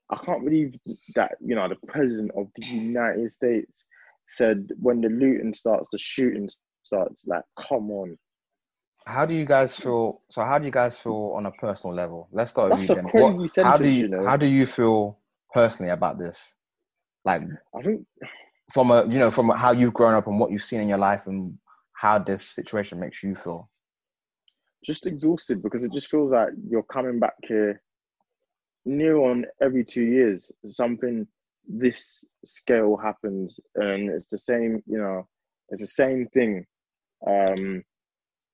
I 0.09 0.17
can't 0.17 0.43
believe 0.43 0.75
that 1.15 1.37
you 1.39 1.55
know 1.55 1.69
the 1.69 1.77
president 1.87 2.31
of 2.35 2.47
the 2.57 2.65
United 2.65 3.31
States 3.31 3.85
said 4.27 4.69
when 4.81 4.99
the 4.99 5.07
looting 5.07 5.53
starts, 5.53 5.87
the 5.89 5.97
shooting 5.97 6.49
starts. 6.83 7.25
Like, 7.27 7.43
come 7.57 7.89
on, 7.91 8.17
How 9.05 9.25
do 9.25 9.33
you 9.33 9.45
guys 9.45 9.75
feel? 9.77 10.21
So, 10.29 10.41
how 10.43 10.59
do 10.59 10.65
you 10.65 10.71
guys 10.71 10.97
feel 10.97 11.33
on 11.35 11.45
a 11.45 11.51
personal 11.51 11.95
level? 11.95 12.27
Let's 12.33 12.51
start 12.51 12.71
with 12.71 12.85
That's 12.87 13.01
you. 13.01 13.07
a 13.07 13.09
crazy 13.09 13.39
What- 13.39 13.65
how 13.65 13.77
do 13.77 13.87
you, 13.87 14.01
you 14.01 14.07
know. 14.09 14.25
how 14.27 14.35
do 14.35 14.45
you 14.47 14.65
feel 14.65 15.17
personally 15.53 15.91
about 15.91 16.19
this? 16.19 16.55
Like 17.25 17.41
I 17.77 17.81
think 17.81 18.05
from 18.73 18.91
a 18.91 19.05
you 19.05 19.19
know 19.19 19.31
from 19.31 19.49
how 19.49 19.71
you've 19.71 19.93
grown 19.93 20.13
up 20.13 20.27
and 20.27 20.39
what 20.39 20.51
you've 20.51 20.63
seen 20.63 20.81
in 20.81 20.89
your 20.89 20.97
life 20.97 21.27
and 21.27 21.57
how 21.93 22.17
this 22.17 22.43
situation 22.43 22.99
makes 22.99 23.21
you 23.21 23.35
feel. 23.35 23.69
just 24.83 25.05
exhausted 25.05 25.61
because 25.61 25.83
it 25.83 25.93
just 25.93 26.09
feels 26.09 26.31
like 26.31 26.49
you're 26.67 26.83
coming 26.83 27.19
back 27.19 27.35
here 27.43 27.81
near 28.85 29.17
on 29.17 29.45
every 29.61 29.85
two 29.85 30.05
years. 30.05 30.51
Something 30.65 31.27
this 31.67 32.25
scale 32.43 32.97
happens, 32.97 33.59
and 33.75 34.09
it's 34.09 34.25
the 34.25 34.39
same. 34.39 34.81
You 34.87 34.97
know, 34.97 35.27
it's 35.69 35.81
the 35.81 35.87
same 35.87 36.27
thing. 36.33 36.65
Um, 37.27 37.83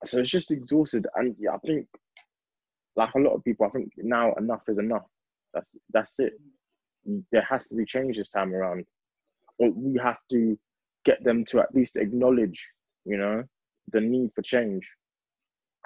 so 0.04 0.20
it's 0.20 0.30
just 0.30 0.52
exhausted, 0.52 1.08
and 1.16 1.36
yeah, 1.40 1.52
I 1.52 1.58
think, 1.66 1.88
like 2.96 3.14
a 3.16 3.20
lot 3.20 3.34
of 3.34 3.44
people, 3.44 3.66
I 3.66 3.70
think 3.70 3.92
now 3.98 4.34
enough 4.34 4.64
is 4.68 4.80
enough. 4.80 5.06
That's 5.54 5.70
that's 5.94 6.20
it. 6.20 6.34
There 7.32 7.48
has 7.50 7.68
to 7.68 7.76
be 7.76 7.86
change 7.86 8.18
this 8.18 8.30
time 8.30 8.54
around. 8.54 8.86
Or 9.60 9.72
we 9.72 10.00
have 10.02 10.20
to 10.32 10.58
get 11.06 11.24
them 11.24 11.44
to 11.46 11.60
at 11.60 11.74
least 11.74 11.98
acknowledge, 11.98 12.68
you 13.06 13.18
know, 13.18 13.44
the 13.92 14.02
need 14.02 14.32
for 14.36 14.42
change 14.42 14.88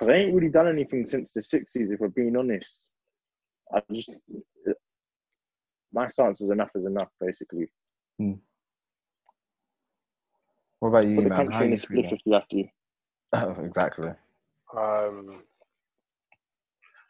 because 0.01 0.09
I 0.09 0.17
ain't 0.17 0.33
really 0.33 0.49
done 0.49 0.67
anything 0.67 1.05
since 1.05 1.31
the 1.31 1.41
60s, 1.41 1.93
if 1.93 1.99
we're 1.99 2.07
being 2.07 2.35
honest. 2.35 2.81
I 3.71 3.81
just, 3.93 4.09
my 5.93 6.07
stance 6.07 6.41
is 6.41 6.49
enough 6.49 6.71
is 6.73 6.85
enough, 6.85 7.09
basically. 7.19 7.71
What 10.79 10.89
about 10.89 11.05
you, 11.05 11.17
Put 11.17 11.23
the 11.25 11.29
man? 11.29 11.37
How 11.37 11.43
country 11.43 11.65
in 11.65 11.71
you 11.71 11.77
split 11.77 12.05
feeling? 12.05 12.15
if 12.15 12.21
you 12.25 12.33
have 13.33 13.55
to. 13.57 13.61
exactly. 13.63 14.09
Um, 14.75 15.43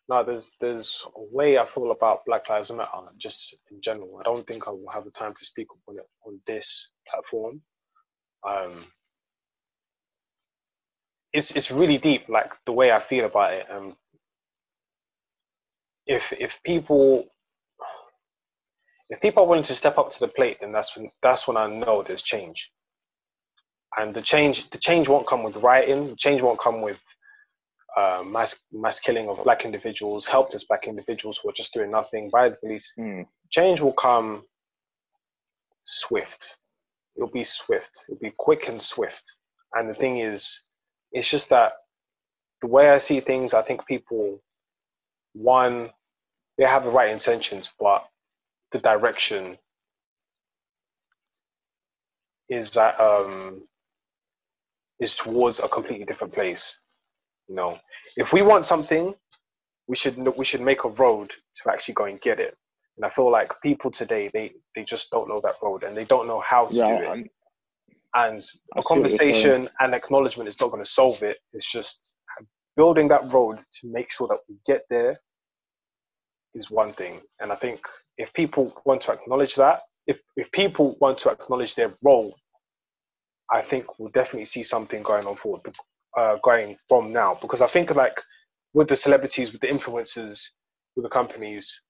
no, 0.10 0.24
there's 0.24 0.52
there's 0.60 1.06
a 1.16 1.22
way 1.36 1.58
I 1.58 1.66
feel 1.66 1.92
about 1.92 2.26
Black 2.26 2.50
Lives 2.50 2.72
Matter 2.72 2.90
just 3.18 3.56
in 3.72 3.82
general. 3.82 4.18
I 4.20 4.24
don't 4.24 4.46
think 4.46 4.68
I 4.68 4.72
will 4.72 4.90
have 4.94 5.06
the 5.06 5.12
time 5.12 5.34
to 5.34 5.46
speak 5.46 5.68
on 5.88 5.98
it 5.98 6.08
on 6.26 6.40
this 6.48 6.88
platform. 7.10 7.62
Um, 8.48 8.84
it's 11.34 11.52
it's 11.56 11.72
really 11.72 11.98
deep, 11.98 12.28
like 12.30 12.54
the 12.66 12.74
way 12.74 12.92
I 12.92 13.00
feel 13.00 13.26
about 13.26 13.54
it. 13.54 13.68
Um, 13.72 13.96
if 16.08 16.34
if 16.34 16.60
people 16.66 17.26
if 19.10 19.22
people 19.22 19.44
are 19.44 19.48
willing 19.48 19.64
to 19.66 19.76
step 19.76 19.98
up 19.98 20.12
to 20.12 20.20
the 20.20 20.28
plate, 20.28 20.58
then 20.62 20.72
that's 20.72 20.96
when 20.96 21.10
that's 21.22 21.48
when 21.48 21.58
I 21.58 21.68
know 21.68 22.02
there's 22.02 22.24
change. 22.24 22.72
And 23.98 24.14
the 24.14 24.22
change 24.22 24.70
the 24.72 24.78
change 24.78 25.08
won't 25.08 25.28
come 25.28 25.44
with 25.44 25.58
rioting. 25.58 26.08
The 26.10 26.16
change 26.16 26.42
won't 26.42 26.60
come 26.60 26.82
with 26.82 27.00
uh, 27.98 28.24
mass 28.26 28.60
mass 28.72 29.00
killing 29.00 29.28
of 29.28 29.44
black 29.44 29.66
individuals, 29.66 30.26
helpless 30.26 30.66
black 30.66 30.88
individuals 30.88 31.38
who 31.38 31.50
are 31.50 31.54
just 31.54 31.74
doing 31.74 31.92
nothing 31.92 32.30
by 32.30 32.50
the 32.50 32.56
police. 32.58 32.94
Mm. 32.98 33.26
Change 33.50 33.82
will 33.82 33.94
come 33.94 34.44
swift. 35.86 36.56
It'll 37.16 37.30
be 37.30 37.44
swift. 37.44 38.06
It'll 38.08 38.20
be 38.20 38.34
quick 38.38 38.70
and 38.70 38.82
swift. 38.82 39.24
And 39.74 39.90
the 39.90 39.94
thing 39.94 40.20
is, 40.20 40.62
it's 41.12 41.30
just 41.30 41.50
that 41.50 41.74
the 42.62 42.68
way 42.68 42.90
I 42.90 43.00
see 43.00 43.20
things, 43.20 43.54
I 43.54 43.62
think 43.62 43.86
people, 43.86 44.42
one, 45.34 45.90
they 46.58 46.66
have 46.66 46.84
the 46.84 46.92
right 46.92 47.12
intentions, 47.12 47.72
but 47.80 48.08
the 48.72 48.80
direction 48.80 49.58
is 52.50 52.72
that 52.72 53.00
um, 53.00 53.64
is 55.00 55.16
towards 55.16 55.60
a 55.60 55.68
completely 55.68 56.06
different 56.06 56.34
place. 56.34 56.81
You 57.52 57.58
know, 57.58 57.80
if 58.18 58.34
we 58.34 58.44
want 58.44 58.66
something, 58.66 59.14
we 59.88 59.98
should 59.98 60.18
we 60.38 60.46
should 60.46 60.62
make 60.62 60.86
a 60.86 60.90
road 60.90 61.32
to 61.32 61.72
actually 61.72 61.96
go 61.96 62.06
and 62.06 62.22
get 62.22 62.40
it. 62.40 62.56
And 62.98 63.06
I 63.06 63.10
feel 63.10 63.32
like 63.32 63.54
people 63.62 63.92
today 63.92 64.30
they 64.34 64.54
they 64.76 64.86
just 64.86 65.12
don't 65.12 65.30
know 65.30 65.42
that 65.44 65.56
road 65.64 65.84
and 65.84 65.98
they 65.98 66.06
don't 66.06 66.28
know 66.28 66.42
how 66.42 66.68
to 66.70 66.84
Yeah, 66.84 66.86
do 66.86 67.02
it. 67.02 67.14
And 68.16 68.44
I 68.76 68.80
a 68.80 68.84
see 68.84 69.00
what 69.00 69.12
you're 69.12 69.20
conversation 69.20 69.70
and 69.82 69.96
acknowledgement 69.96 70.50
is 70.50 70.60
not 70.62 70.72
going 70.72 70.84
to 70.84 70.90
solve 70.90 71.24
it. 71.24 71.40
It's 71.54 71.72
just 71.72 72.16
building 72.78 73.10
that 73.10 73.32
road 73.34 73.58
to 73.60 73.88
make 73.92 74.12
sure 74.12 74.28
that 74.30 74.40
we 74.50 74.56
get 74.66 74.84
there 74.90 75.20
is 76.56 76.72
one 76.72 76.94
thing. 76.94 77.22
And 77.42 77.52
I 77.52 77.56
think 77.56 77.82
if 78.18 78.34
people 78.34 78.76
want 78.86 79.04
to 79.04 79.14
acknowledge 79.14 79.56
that, 79.56 79.82
if 80.08 80.20
if 80.38 80.52
people 80.54 80.98
want 81.02 81.20
to 81.20 81.32
acknowledge 81.32 81.76
their 81.76 81.94
role, 82.04 82.36
I 83.52 83.62
think 83.64 84.00
we'll 84.00 84.12
definitely 84.12 84.46
see 84.46 84.64
something 84.64 85.04
going 85.04 85.28
on 85.28 85.36
forward, 85.38 85.76
uh, 86.18 86.38
going 86.44 86.78
from 86.90 87.12
now. 87.14 87.38
Because 87.42 87.62
I 87.62 87.68
think 87.68 87.94
like 87.96 88.20
with 88.74 88.88
the 88.88 88.96
celebrities, 88.96 89.52
with 89.52 89.62
the 89.62 89.68
influencers, 89.68 90.48
with 90.96 91.04
the 91.04 91.10
companies, 91.10 91.82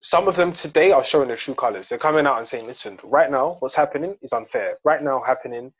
some 0.00 0.28
of 0.28 0.36
them 0.36 0.52
today 0.52 0.92
are 0.92 1.04
showing 1.04 1.28
their 1.28 1.36
true 1.36 1.54
colors. 1.54 1.88
They're 1.88 1.98
coming 1.98 2.26
out 2.26 2.38
and 2.38 2.46
saying, 2.46 2.66
"Listen, 2.66 2.98
right 3.04 3.30
now, 3.30 3.56
what's 3.60 3.74
happening 3.74 4.16
is 4.22 4.32
unfair. 4.32 4.76
Right 4.84 5.02
now, 5.02 5.22
happening 5.22 5.72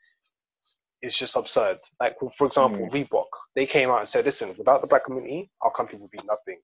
is 1.01 1.15
just 1.15 1.35
absurd." 1.35 1.79
Like, 1.99 2.15
for 2.37 2.47
example, 2.47 2.89
Reebok, 2.89 3.27
they 3.55 3.65
came 3.65 3.89
out 3.89 3.99
and 3.99 4.09
said, 4.09 4.25
"Listen, 4.25 4.55
without 4.57 4.81
the 4.81 4.87
black 4.87 5.05
community, 5.05 5.51
our 5.61 5.71
company 5.71 6.01
would 6.01 6.11
be 6.11 6.19
nothing." 6.25 6.59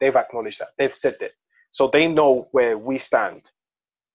They've 0.00 0.14
acknowledged 0.14 0.60
that. 0.60 0.68
They've 0.78 0.94
said 0.94 1.16
it, 1.20 1.32
so 1.70 1.88
they 1.88 2.08
know 2.08 2.48
where 2.52 2.76
we 2.78 2.98
stand, 2.98 3.50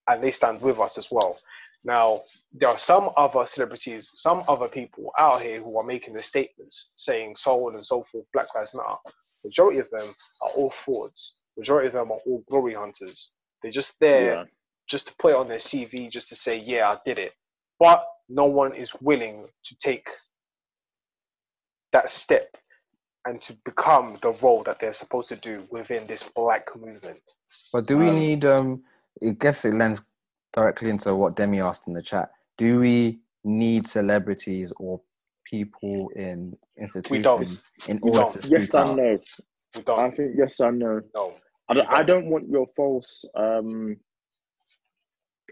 and 0.08 0.24
they 0.24 0.32
stand 0.32 0.62
with 0.62 0.80
us 0.80 0.98
as 0.98 1.10
well. 1.12 1.40
Now, 1.86 2.22
there 2.54 2.70
are 2.70 2.80
some 2.80 3.10
other 3.18 3.46
celebrities, 3.46 4.10
some 4.14 4.44
other 4.48 4.68
people 4.68 5.12
out 5.18 5.42
here 5.42 5.62
who 5.62 5.78
are 5.78 5.84
making 5.84 6.14
the 6.14 6.24
statements 6.24 6.92
saying 6.96 7.36
so 7.36 7.68
on 7.68 7.76
and 7.76 7.86
so 7.86 8.06
forth, 8.12 8.26
Black 8.34 8.48
Lives 8.56 8.74
Matter. 8.74 8.96
Majority 9.44 9.80
of 9.80 9.90
them 9.92 10.14
are 10.42 10.50
all 10.56 10.70
frauds. 10.70 11.36
Majority 11.58 11.88
of 11.88 11.94
them 11.94 12.12
are 12.12 12.20
all 12.26 12.44
glory 12.50 12.74
hunters. 12.74 13.34
They're 13.62 13.72
just 13.72 13.96
there 14.00 14.34
yeah. 14.34 14.44
just 14.88 15.08
to 15.08 15.14
put 15.20 15.32
it 15.32 15.38
on 15.38 15.50
their 15.50 15.58
CV, 15.58 16.10
just 16.10 16.30
to 16.30 16.36
say, 16.36 16.58
yeah, 16.58 16.90
I 16.90 16.98
did 17.06 17.20
it. 17.20 17.34
But 17.80 18.06
no 18.30 18.46
one 18.46 18.74
is 18.74 18.94
willing 19.02 19.48
to 19.66 19.76
take 19.82 20.08
that 21.92 22.10
step 22.10 22.56
and 23.26 23.42
to 23.42 23.56
become 23.66 24.18
the 24.22 24.32
role 24.42 24.64
that 24.64 24.80
they're 24.80 24.94
supposed 24.94 25.30
to 25.30 25.36
do 25.36 25.64
within 25.70 26.08
this 26.08 26.24
black 26.36 26.68
movement. 26.76 27.20
But 27.72 27.88
do 27.88 27.98
we 27.98 28.10
Um, 28.10 28.16
need? 28.20 28.46
Um, 28.46 28.84
I 29.22 29.30
guess 29.32 29.66
it 29.66 29.74
lends 29.74 30.02
directly 30.54 30.90
into 30.90 31.16
what 31.16 31.36
Demi 31.36 31.62
asked 31.62 31.88
in 31.88 31.94
the 31.94 32.02
chat. 32.04 32.32
Do 32.58 32.80
we 32.80 33.20
need 33.44 33.88
celebrities 33.88 34.72
or 34.78 35.02
people 35.46 36.12
in 36.16 36.58
institutions 36.78 37.64
in 37.88 38.00
We 38.02 38.12
order 38.12 38.12
don't. 38.12 38.34
to 38.34 38.42
speak 38.42 38.52
Yes 38.60 38.74
out? 38.76 38.88
and 38.88 38.98
no. 38.98 39.18
We 39.76 39.84
I 39.98 40.10
don't 40.10 40.16
think 40.16 40.36
yes 40.38 40.60
and 40.60 40.80
no. 40.80 41.02
know. 41.16 41.34
I 41.70 41.74
don't, 41.76 41.88
I 41.90 42.04
don't. 42.04 42.08
don't 42.08 42.28
want 42.28 42.50
your 42.50 42.68
false 42.76 43.26
um 43.38 43.98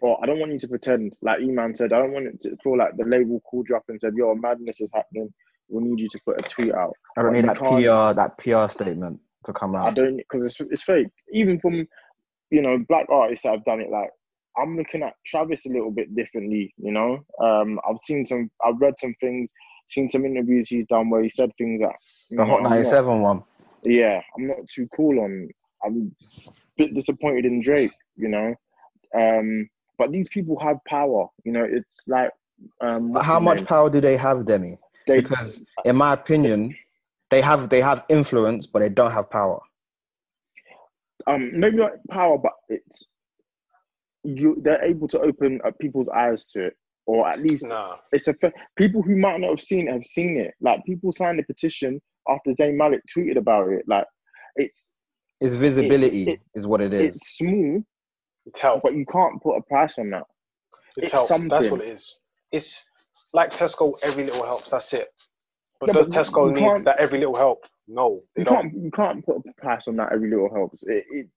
or 0.02 0.20
I 0.24 0.28
don't 0.28 0.40
want 0.40 0.52
you 0.54 0.60
to 0.60 0.68
pretend 0.68 1.14
like 1.22 1.40
Eman 1.40 1.76
said, 1.78 1.94
I 1.94 2.00
don't 2.00 2.14
want 2.14 2.28
it 2.28 2.42
to 2.44 2.58
feel 2.64 2.78
like 2.78 2.98
the 2.98 3.06
label 3.06 3.42
called 3.42 3.68
you 3.70 3.76
up 3.78 3.84
and 3.90 4.00
said, 4.02 4.14
Yo, 4.16 4.36
madness 4.36 4.82
is 4.82 4.90
happening. 4.94 5.34
We 5.70 5.84
need 5.84 6.00
you 6.00 6.10
to 6.10 6.20
put 6.26 6.40
a 6.40 6.44
tweet 6.50 6.74
out. 6.74 6.94
I 7.18 7.22
don't 7.24 7.34
But 7.34 7.42
need 7.42 7.46
that 7.46 7.58
PR 7.58 8.14
that 8.16 8.38
PR 8.38 8.68
statement 8.72 9.20
to 9.46 9.54
come 9.54 9.76
out. 9.76 9.88
I 9.88 9.92
don't 9.92 10.18
because 10.18 10.46
it's 10.48 10.60
it's 10.72 10.84
fake. 10.84 11.08
Even 11.34 11.60
from 11.60 11.88
you 12.52 12.62
know, 12.62 12.78
black 12.90 13.08
artists 13.10 13.44
that 13.44 13.54
have 13.54 13.66
done 13.66 13.82
it 13.82 13.90
like 13.90 14.10
I'm 14.58 14.76
looking 14.78 15.04
at 15.04 15.14
Travis 15.26 15.66
a 15.66 15.70
little 15.70 15.92
bit 15.92 16.16
differently, 16.16 16.74
you 16.78 16.92
know. 16.92 17.20
Um 17.42 17.80
I've 17.88 18.00
seen 18.04 18.26
some 18.26 18.50
I've 18.66 18.80
read 18.80 18.94
some 18.98 19.14
things, 19.20 19.52
seen 19.88 20.10
some 20.10 20.26
interviews 20.26 20.68
he's 20.70 20.86
done 20.88 21.10
where 21.10 21.22
he 21.24 21.30
said 21.30 21.52
things 21.58 21.82
that 21.82 21.96
The 22.30 22.46
Hot 22.46 22.58
I'm 22.58 22.64
not- 22.64 22.70
97 22.72 23.22
one. 23.22 23.44
yeah, 23.84 24.22
I'm 24.38 24.48
not 24.48 24.58
too 24.74 24.88
cool 24.96 25.20
on. 25.22 25.50
I'm 25.84 26.14
a 26.48 26.52
bit 26.78 26.94
disappointed 26.94 27.46
in 27.46 27.62
Drake, 27.62 27.92
you 28.16 28.28
know. 28.30 28.54
Um, 29.18 29.68
but 29.98 30.12
these 30.12 30.30
people 30.30 30.60
have 30.60 30.78
power, 30.88 31.28
you 31.44 31.52
know. 31.52 31.64
It's 31.64 32.04
like, 32.08 32.30
um, 32.82 33.14
how 33.16 33.40
much 33.40 33.58
name? 33.58 33.66
power 33.66 33.90
do 33.90 34.00
they 34.00 34.16
have, 34.18 34.46
Demi? 34.46 34.78
They, 35.08 35.22
Because 35.22 35.62
in 35.86 35.96
my 35.96 36.14
opinion, 36.14 36.76
they 37.32 37.42
have 37.42 37.70
they 37.70 37.82
have 37.82 38.06
influence, 38.10 38.68
but 38.68 38.80
they 38.80 38.90
don't 38.90 39.12
have 39.12 39.30
power. 39.30 39.60
um, 41.28 41.52
maybe 41.60 41.78
not 41.78 41.92
power, 42.10 42.38
but 42.38 42.54
it's 42.70 43.08
you. 44.24 44.56
They're 44.62 44.84
able 44.84 45.08
to 45.10 45.20
open 45.20 45.60
up 45.66 45.78
people's 45.80 46.10
eyes 46.10 46.46
to 46.52 46.66
it, 46.68 46.74
or 47.06 47.28
at 47.28 47.40
least 47.42 47.66
Nah. 47.68 47.98
it's 48.12 48.28
a 48.28 48.34
fa- 48.36 48.54
people 48.78 49.02
who 49.02 49.16
might 49.16 49.40
not 49.40 49.50
have 49.52 49.62
seen 49.62 49.88
it 49.88 49.94
have 49.94 50.06
seen 50.06 50.38
it. 50.38 50.54
Like 50.62 50.84
people 50.86 51.12
signed 51.12 51.40
a 51.40 51.44
petition 51.44 52.02
after 52.30 52.52
Zayn 52.52 52.76
Malik 52.76 53.02
tweeted 53.16 53.38
about 53.38 53.70
it. 53.70 53.84
Like 53.88 54.06
it's 54.56 54.88
It's 55.40 55.56
visibility, 55.56 56.24
it- 56.30 56.40
is 56.54 56.68
what 56.68 56.82
it 56.82 56.94
is. 56.94 57.16
it's 57.16 57.38
small, 57.38 57.84
It's 58.46 58.60
help. 58.60 58.84
but 58.84 58.94
you 58.94 59.06
can't 59.06 59.42
put 59.42 59.56
a 59.58 59.62
price 59.64 59.98
on 59.98 60.10
that. 60.12 60.24
It's, 60.98 61.06
it's 61.06 61.12
help. 61.30 61.50
That's 61.50 61.70
what 61.70 61.82
it 61.82 61.90
is. 61.90 62.20
It's 62.52 62.84
like 63.34 63.50
Tesco, 63.52 63.94
every 64.04 64.26
little 64.26 64.44
helps. 64.46 64.70
That's 64.72 64.92
it. 64.94 65.08
But 65.80 65.88
Yeah, 65.88 65.94
does 65.94 66.10
but 66.10 66.16
Tesco 66.18 66.54
need 66.54 66.86
that 66.86 67.00
every 67.00 67.18
little 67.20 67.36
help? 67.36 67.64
No, 67.88 68.22
You 68.38 68.44
don't. 68.44 68.54
can't 68.62 68.74
you 68.84 68.92
can't 68.92 69.26
put 69.26 69.38
a 69.38 69.54
price 69.62 69.88
on 69.88 69.96
that. 69.96 70.12
Every 70.14 70.30
little 70.30 70.54
helps. 70.54 70.84
It, 70.84 71.06
it, 71.10 71.28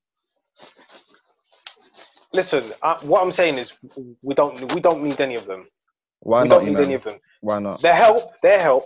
Listen, 2.35 2.73
uh, 2.81 2.99
what 3.01 3.23
I'm 3.23 3.31
saying 3.31 3.57
is 3.57 3.73
we 4.21 4.35
don't 4.35 4.73
we 4.73 4.81
don't 4.81 5.01
need 5.01 5.21
any 5.21 5.35
of 5.35 5.45
them. 5.45 5.67
Why 6.19 6.43
we 6.43 6.49
not? 6.49 6.55
don't 6.59 6.65
need 6.65 6.77
any 6.77 6.93
of 6.95 7.03
them. 7.03 7.17
Why 7.41 7.59
not? 7.59 7.81
Their 7.81 7.95
help, 7.95 8.31
their 8.41 8.59
help 8.59 8.83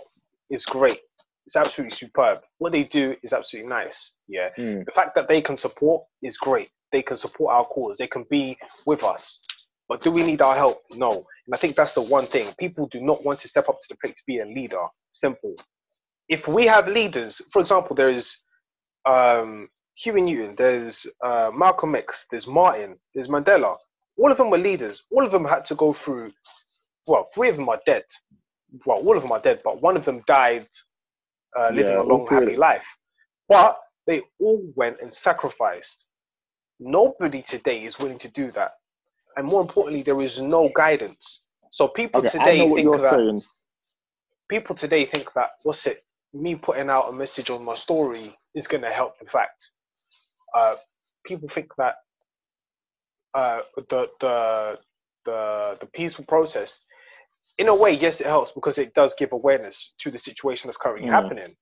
is 0.50 0.64
great. 0.64 0.98
It's 1.46 1.56
absolutely 1.56 1.96
superb. 1.96 2.38
What 2.58 2.70
they 2.70 2.84
do 2.84 3.16
is 3.24 3.32
absolutely 3.32 3.68
nice. 3.68 4.12
Yeah. 4.28 4.50
Hmm. 4.54 4.82
The 4.86 4.92
fact 4.94 5.16
that 5.16 5.26
they 5.26 5.40
can 5.42 5.56
support 5.56 6.04
is 6.22 6.36
great. 6.36 6.68
They 6.92 7.02
can 7.02 7.16
support 7.16 7.52
our 7.52 7.64
cause. 7.64 7.98
They 7.98 8.06
can 8.06 8.24
be 8.30 8.56
with 8.86 9.02
us. 9.02 9.40
But 9.88 10.00
do 10.00 10.12
we 10.12 10.22
need 10.22 10.42
our 10.42 10.54
help? 10.54 10.82
No. 10.92 11.10
And 11.10 11.52
I 11.52 11.56
think 11.56 11.74
that's 11.74 11.92
the 11.92 12.02
one 12.02 12.26
thing. 12.26 12.52
People 12.58 12.86
do 12.92 13.00
not 13.00 13.24
want 13.24 13.40
to 13.40 13.48
step 13.48 13.68
up 13.68 13.80
to 13.80 13.86
the 13.88 13.96
plate 13.96 14.14
to 14.14 14.22
be 14.28 14.38
a 14.38 14.46
leader. 14.46 14.84
Simple. 15.10 15.56
If 16.28 16.46
we 16.46 16.66
have 16.66 16.86
leaders, 16.86 17.42
for 17.52 17.60
example, 17.60 17.96
there 17.96 18.10
is 18.10 18.36
um, 19.06 19.68
Huey 19.96 20.22
Newton, 20.22 20.54
there's 20.56 21.06
uh, 21.22 21.50
Malcolm 21.54 21.94
X, 21.94 22.26
there's 22.30 22.46
Martin, 22.46 22.98
there's 23.14 23.28
Mandela. 23.28 23.76
All 24.16 24.30
of 24.32 24.38
them 24.38 24.50
were 24.50 24.58
leaders. 24.58 25.04
All 25.10 25.24
of 25.24 25.30
them 25.32 25.44
had 25.44 25.64
to 25.66 25.74
go 25.74 25.92
through. 25.92 26.32
Well, 27.06 27.28
three 27.34 27.48
of 27.50 27.56
them 27.56 27.68
are 27.68 27.80
dead. 27.86 28.04
Well, 28.86 28.98
all 28.98 29.16
of 29.16 29.22
them 29.22 29.32
are 29.32 29.40
dead, 29.40 29.60
but 29.64 29.82
one 29.82 29.96
of 29.96 30.04
them 30.04 30.22
died 30.26 30.66
uh, 31.58 31.70
living 31.70 31.94
Yeah, 31.94 32.02
a 32.02 32.04
long, 32.04 32.26
happy 32.26 32.56
life. 32.56 32.84
But 33.48 33.78
they 34.06 34.22
all 34.40 34.62
went 34.76 34.98
and 35.00 35.12
sacrificed. 35.12 36.08
Nobody 36.80 37.42
today 37.42 37.84
is 37.84 37.98
willing 37.98 38.18
to 38.20 38.28
do 38.28 38.50
that. 38.52 38.72
And 39.36 39.46
more 39.46 39.60
importantly, 39.60 40.02
there 40.02 40.20
is 40.20 40.40
no 40.40 40.70
guidance. 40.74 41.44
So 41.70 41.88
people 41.88 42.20
Okay, 42.20 42.28
today 42.38 42.60
think 42.74 42.92
that 42.92 43.00
saying. 43.10 43.42
people 44.48 44.74
today 44.76 45.04
think 45.06 45.32
that 45.34 45.50
what's 45.62 45.86
it? 45.86 46.04
Me 46.32 46.54
putting 46.54 46.90
out 46.90 47.08
a 47.08 47.12
message 47.12 47.50
on 47.50 47.64
my 47.64 47.74
story 47.74 48.34
is 48.54 48.66
going 48.66 48.82
to 48.82 48.90
help. 48.90 49.14
In 49.20 49.26
fact, 49.26 49.72
uh, 50.54 50.76
people 51.26 51.48
think 51.48 51.68
that 51.78 51.96
uh, 53.34 53.62
the 53.76 54.08
the 54.20 54.78
the 55.26 55.78
the 55.80 55.86
peaceful 55.94 56.24
protest, 56.26 56.86
in 57.58 57.68
a 57.68 57.74
way, 57.74 57.92
yes, 57.92 58.20
it 58.20 58.26
helps 58.26 58.50
because 58.52 58.78
it 58.78 58.94
does 58.94 59.14
give 59.18 59.32
awareness 59.32 59.94
to 60.00 60.10
the 60.10 60.18
situation 60.18 60.68
that's 60.68 60.78
currently 60.78 61.06
Mm. 61.06 61.10
happening. 61.10 61.56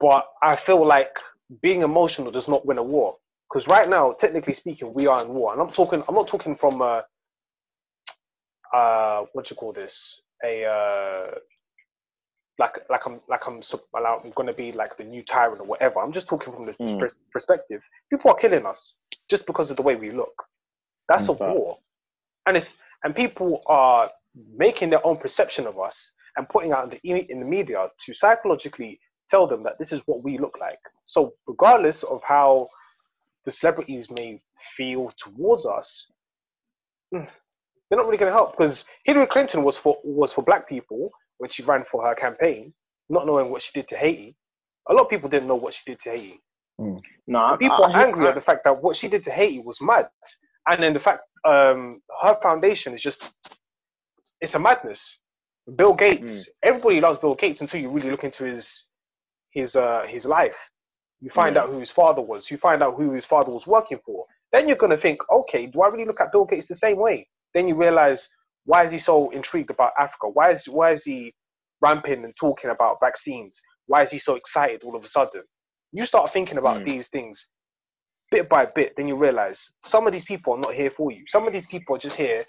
But 0.00 0.26
I 0.42 0.56
feel 0.56 0.86
like 0.86 1.10
being 1.62 1.82
emotional 1.82 2.30
does 2.32 2.48
not 2.48 2.66
win 2.66 2.78
a 2.78 2.82
war 2.82 3.16
because 3.50 3.68
right 3.68 3.88
now, 3.88 4.12
technically 4.12 4.54
speaking, 4.54 4.94
we 4.94 5.06
are 5.06 5.22
in 5.22 5.28
war, 5.28 5.52
and 5.52 5.62
I'm 5.62 5.70
talking. 5.72 6.02
I'm 6.08 6.14
not 6.14 6.28
talking 6.28 6.56
from 6.56 6.80
a 6.82 7.04
uh, 8.72 9.24
what 9.32 9.50
you 9.50 9.56
call 9.56 9.72
this 9.72 10.22
a 10.44 10.64
uh, 10.64 11.34
like 12.58 12.78
like 12.90 13.06
I'm 13.06 13.20
like 13.28 13.46
I'm 13.46 13.62
like 13.92 14.24
I'm 14.24 14.30
gonna 14.32 14.52
be 14.52 14.72
like 14.72 14.96
the 14.96 15.04
new 15.04 15.22
tyrant 15.24 15.60
or 15.60 15.66
whatever. 15.66 16.00
I'm 16.00 16.12
just 16.12 16.28
talking 16.28 16.52
from 16.52 16.66
the 16.66 16.76
Mm. 16.80 16.98
pers- 16.98 17.14
perspective. 17.32 17.82
People 18.10 18.30
are 18.30 18.36
killing 18.36 18.66
us 18.66 18.96
just 19.30 19.46
because 19.46 19.70
of 19.70 19.76
the 19.76 19.82
way 19.82 19.96
we 19.96 20.10
look. 20.10 20.34
That's 21.08 21.28
a 21.28 21.32
Mm, 21.32 21.38
fact. 21.38 21.46
war, 21.48 21.78
and 22.46 22.56
it's 22.56 22.76
and 23.04 23.14
people 23.14 23.62
are 23.66 24.10
making 24.56 24.90
their 24.90 25.06
own 25.06 25.16
perception 25.18 25.66
of 25.66 25.78
us 25.78 26.12
and 26.36 26.48
putting 26.48 26.72
out 26.72 26.84
in 26.84 26.90
the 27.02 27.32
in 27.32 27.40
the 27.40 27.46
media 27.46 27.88
to 28.06 28.14
psychologically 28.14 29.00
tell 29.30 29.46
them 29.46 29.62
that 29.64 29.78
this 29.78 29.92
is 29.92 30.00
what 30.06 30.22
we 30.24 30.38
look 30.38 30.58
like. 30.60 30.80
So 31.06 31.34
regardless 31.46 32.02
of 32.04 32.22
how 32.26 32.68
the 33.44 33.52
celebrities 33.52 34.10
may 34.10 34.40
feel 34.76 35.12
towards 35.18 35.66
us, 35.66 36.10
mm, 37.14 37.28
they're 37.90 37.98
not 37.98 38.06
really 38.06 38.18
going 38.18 38.30
to 38.30 38.36
help 38.36 38.52
because 38.52 38.84
Hillary 39.04 39.26
Clinton 39.26 39.64
was 39.64 39.78
for 39.78 39.98
was 40.04 40.32
for 40.32 40.42
black 40.42 40.68
people 40.68 41.10
when 41.38 41.50
she 41.50 41.62
ran 41.62 41.84
for 41.84 42.06
her 42.06 42.14
campaign, 42.14 42.72
not 43.08 43.26
knowing 43.26 43.50
what 43.50 43.62
she 43.62 43.70
did 43.74 43.88
to 43.88 43.96
Haiti. 43.96 44.36
A 44.88 44.92
lot 44.92 45.02
of 45.04 45.08
people 45.10 45.28
didn't 45.28 45.48
know 45.48 45.54
what 45.56 45.74
she 45.74 45.82
did 45.86 45.98
to 46.00 46.10
Haiti. 46.10 46.40
No, 47.26 47.38
I- 47.38 47.56
People 47.56 47.84
I- 47.84 47.92
are 47.92 47.96
I- 48.00 48.04
angry 48.04 48.26
at 48.28 48.34
the 48.34 48.40
fact 48.40 48.64
that 48.64 48.82
what 48.82 48.96
she 48.96 49.08
did 49.08 49.22
to 49.24 49.30
Haiti 49.30 49.60
was 49.60 49.80
mad, 49.80 50.08
and 50.70 50.82
then 50.82 50.92
the 50.92 51.00
fact 51.00 51.22
um, 51.44 52.00
her 52.22 52.34
foundation 52.42 52.94
is 52.94 53.02
just 53.02 53.32
it's 54.40 54.54
a 54.54 54.58
madness. 54.58 55.20
Bill 55.76 55.94
Gates, 55.94 56.48
everybody 56.62 57.00
loves 57.00 57.18
Bill 57.18 57.34
Gates 57.34 57.60
until 57.60 57.80
you 57.80 57.90
really 57.90 58.10
look 58.10 58.24
into 58.24 58.44
his 58.44 58.86
his 59.52 59.76
uh, 59.76 60.04
his 60.08 60.24
life. 60.26 60.56
You 61.20 61.30
find 61.30 61.54
Yeah. 61.56 61.62
out 61.62 61.68
who 61.70 61.78
his 61.78 61.90
father 61.90 62.20
was. 62.20 62.50
You 62.50 62.58
find 62.58 62.82
out 62.82 62.96
who 62.96 63.12
his 63.12 63.24
father 63.24 63.50
was 63.52 63.66
working 63.66 63.98
for. 64.04 64.26
Then 64.52 64.66
you're 64.68 64.76
gonna 64.76 64.96
think, 64.98 65.20
okay, 65.30 65.66
do 65.66 65.82
I 65.82 65.88
really 65.88 66.04
look 66.04 66.20
at 66.20 66.32
Bill 66.32 66.44
Gates 66.44 66.68
the 66.68 66.74
same 66.74 66.96
way? 66.98 67.28
Then 67.54 67.68
you 67.68 67.74
realize 67.76 68.28
why 68.64 68.84
is 68.84 68.92
he 68.92 68.98
so 68.98 69.30
intrigued 69.30 69.70
about 69.70 69.92
Africa? 69.98 70.28
Why 70.28 70.52
is 70.52 70.68
why 70.68 70.92
is 70.92 71.04
he 71.04 71.34
ramping 71.80 72.24
and 72.24 72.34
talking 72.36 72.70
about 72.70 72.98
vaccines? 73.00 73.60
Why 73.86 74.02
is 74.02 74.10
he 74.10 74.18
so 74.18 74.36
excited 74.36 74.82
all 74.84 74.96
of 74.96 75.04
a 75.04 75.08
sudden? 75.08 75.42
You 75.92 76.06
start 76.06 76.32
thinking 76.32 76.58
about 76.58 76.80
Mm. 76.80 76.84
these 76.84 77.08
things 77.08 77.50
bit 78.30 78.48
by 78.48 78.64
bit, 78.66 78.94
then 78.96 79.06
you 79.06 79.16
realize 79.16 79.70
some 79.84 80.06
of 80.06 80.12
these 80.12 80.24
people 80.24 80.54
are 80.54 80.58
not 80.58 80.74
here 80.74 80.90
for 80.90 81.12
you. 81.12 81.24
Some 81.28 81.46
of 81.46 81.52
these 81.52 81.66
people 81.66 81.94
are 81.94 81.98
just 81.98 82.16
here 82.16 82.44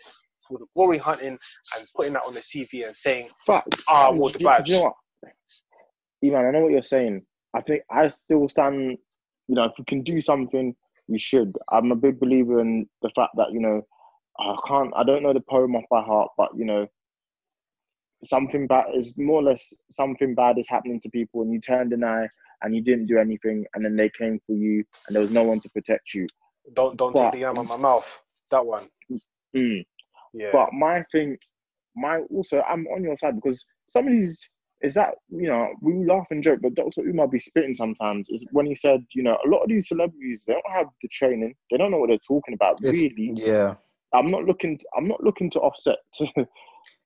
for 0.47 0.57
the 0.57 0.65
glory 0.73 0.97
hunting 0.97 1.37
and 1.77 1.87
putting 1.95 2.13
that 2.13 2.23
on 2.25 2.33
the 2.33 2.39
CV 2.39 2.85
and 2.87 2.95
saying, 2.95 3.29
Fact. 3.45 3.83
ah, 3.87 4.09
well, 4.11 4.31
the 4.31 4.39
badge. 4.39 4.65
Do 4.65 4.71
you 4.71 4.77
know 4.79 4.83
what? 4.85 4.93
Iman, 6.23 6.45
I 6.45 6.51
know 6.51 6.61
what 6.61 6.71
you're 6.71 6.81
saying. 6.81 7.23
I 7.53 7.61
think 7.61 7.83
I 7.91 8.07
still 8.07 8.47
stand. 8.49 8.97
You 9.47 9.55
know, 9.55 9.65
if 9.65 9.73
you 9.77 9.85
can 9.85 10.01
do 10.01 10.19
something, 10.21 10.75
you 11.07 11.19
should. 11.19 11.55
I'm 11.71 11.91
a 11.91 11.95
big 11.95 12.19
believer 12.19 12.59
in 12.61 12.87
the 13.01 13.11
fact 13.15 13.31
that 13.37 13.51
you 13.51 13.59
know, 13.59 13.85
I 14.39 14.55
can't. 14.67 14.91
I 14.95 15.03
don't 15.03 15.23
know 15.23 15.33
the 15.33 15.41
poem 15.41 15.75
off 15.75 15.85
by 15.89 16.01
heart, 16.01 16.31
but 16.37 16.49
you 16.55 16.65
know, 16.65 16.87
something 18.23 18.67
bad 18.67 18.85
is 18.95 19.17
more 19.17 19.39
or 19.39 19.43
less 19.43 19.73
something 19.89 20.35
bad 20.35 20.57
is 20.57 20.67
happening 20.69 20.99
to 21.01 21.09
people, 21.09 21.41
and 21.41 21.53
you 21.53 21.59
turned 21.59 21.93
an 21.93 22.03
eye 22.03 22.27
and 22.61 22.75
you 22.75 22.81
didn't 22.81 23.05
do 23.07 23.17
anything, 23.17 23.65
and 23.73 23.83
then 23.85 23.95
they 23.95 24.09
came 24.17 24.39
for 24.47 24.53
you, 24.53 24.83
and 25.07 25.15
there 25.15 25.21
was 25.21 25.31
no 25.31 25.43
one 25.43 25.59
to 25.59 25.69
protect 25.69 26.13
you. 26.13 26.27
Don't 26.73 26.97
don't 26.97 27.13
But- 27.13 27.25
take 27.25 27.33
the 27.33 27.39
yam 27.39 27.57
out 27.57 27.67
my 27.67 27.77
mouth. 27.77 28.05
That 28.51 28.65
one. 28.65 28.87
Mm. 29.55 29.85
Yeah. 30.33 30.49
But 30.51 30.73
my 30.73 31.03
thing, 31.11 31.37
my 31.95 32.19
also, 32.33 32.61
I'm 32.61 32.85
on 32.87 33.03
your 33.03 33.15
side 33.15 33.35
because 33.35 33.65
some 33.87 34.07
of 34.07 34.13
these 34.13 34.49
is 34.81 34.93
that 34.95 35.15
you 35.29 35.47
know 35.47 35.69
we 35.81 35.93
laugh 36.05 36.27
and 36.31 36.43
joke, 36.43 36.59
but 36.61 36.75
Dr. 36.75 37.01
Umar 37.01 37.27
be 37.27 37.39
spitting 37.39 37.73
sometimes. 37.73 38.27
Is 38.29 38.45
when 38.51 38.65
he 38.65 38.75
said, 38.75 39.05
you 39.13 39.23
know, 39.23 39.37
a 39.45 39.49
lot 39.49 39.63
of 39.63 39.69
these 39.69 39.87
celebrities 39.87 40.43
they 40.45 40.53
don't 40.53 40.71
have 40.73 40.87
the 41.01 41.07
training, 41.09 41.55
they 41.71 41.77
don't 41.77 41.91
know 41.91 41.97
what 41.99 42.09
they're 42.09 42.17
talking 42.19 42.53
about. 42.53 42.83
It's- 42.83 42.93
really, 42.93 43.31
Yeah. 43.35 43.75
I'm 44.15 44.31
not 44.31 44.45
looking. 44.45 44.79
I'm 44.97 45.07
not 45.07 45.21
looking 45.23 45.49
to 45.51 45.59
offset. 45.59 45.97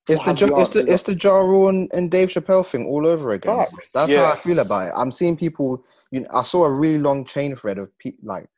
It's 0.08 0.24
the 0.24 0.32
jo- 0.34 0.46
the 0.48 0.60
it's 0.60 0.70
the 0.70 0.92
it's 0.92 1.02
the 1.04 1.14
Ja 1.14 1.38
Rule 1.38 1.68
and, 1.68 1.88
and 1.92 2.10
Dave 2.10 2.30
Chappelle 2.30 2.66
thing 2.66 2.86
all 2.86 3.06
over 3.06 3.32
again. 3.32 3.56
Facts. 3.56 3.92
That's 3.92 4.10
Yeah. 4.10 4.24
how 4.26 4.32
I 4.32 4.36
feel 4.36 4.58
about 4.58 4.88
it. 4.88 4.92
I'm 4.96 5.12
seeing 5.12 5.36
people. 5.36 5.84
You 6.10 6.20
know, 6.20 6.26
I 6.32 6.42
saw 6.42 6.64
a 6.64 6.70
really 6.70 6.98
long 6.98 7.24
chain 7.24 7.54
thread 7.54 7.78
of 7.78 7.96
pe- 7.98 8.14
like 8.22 8.48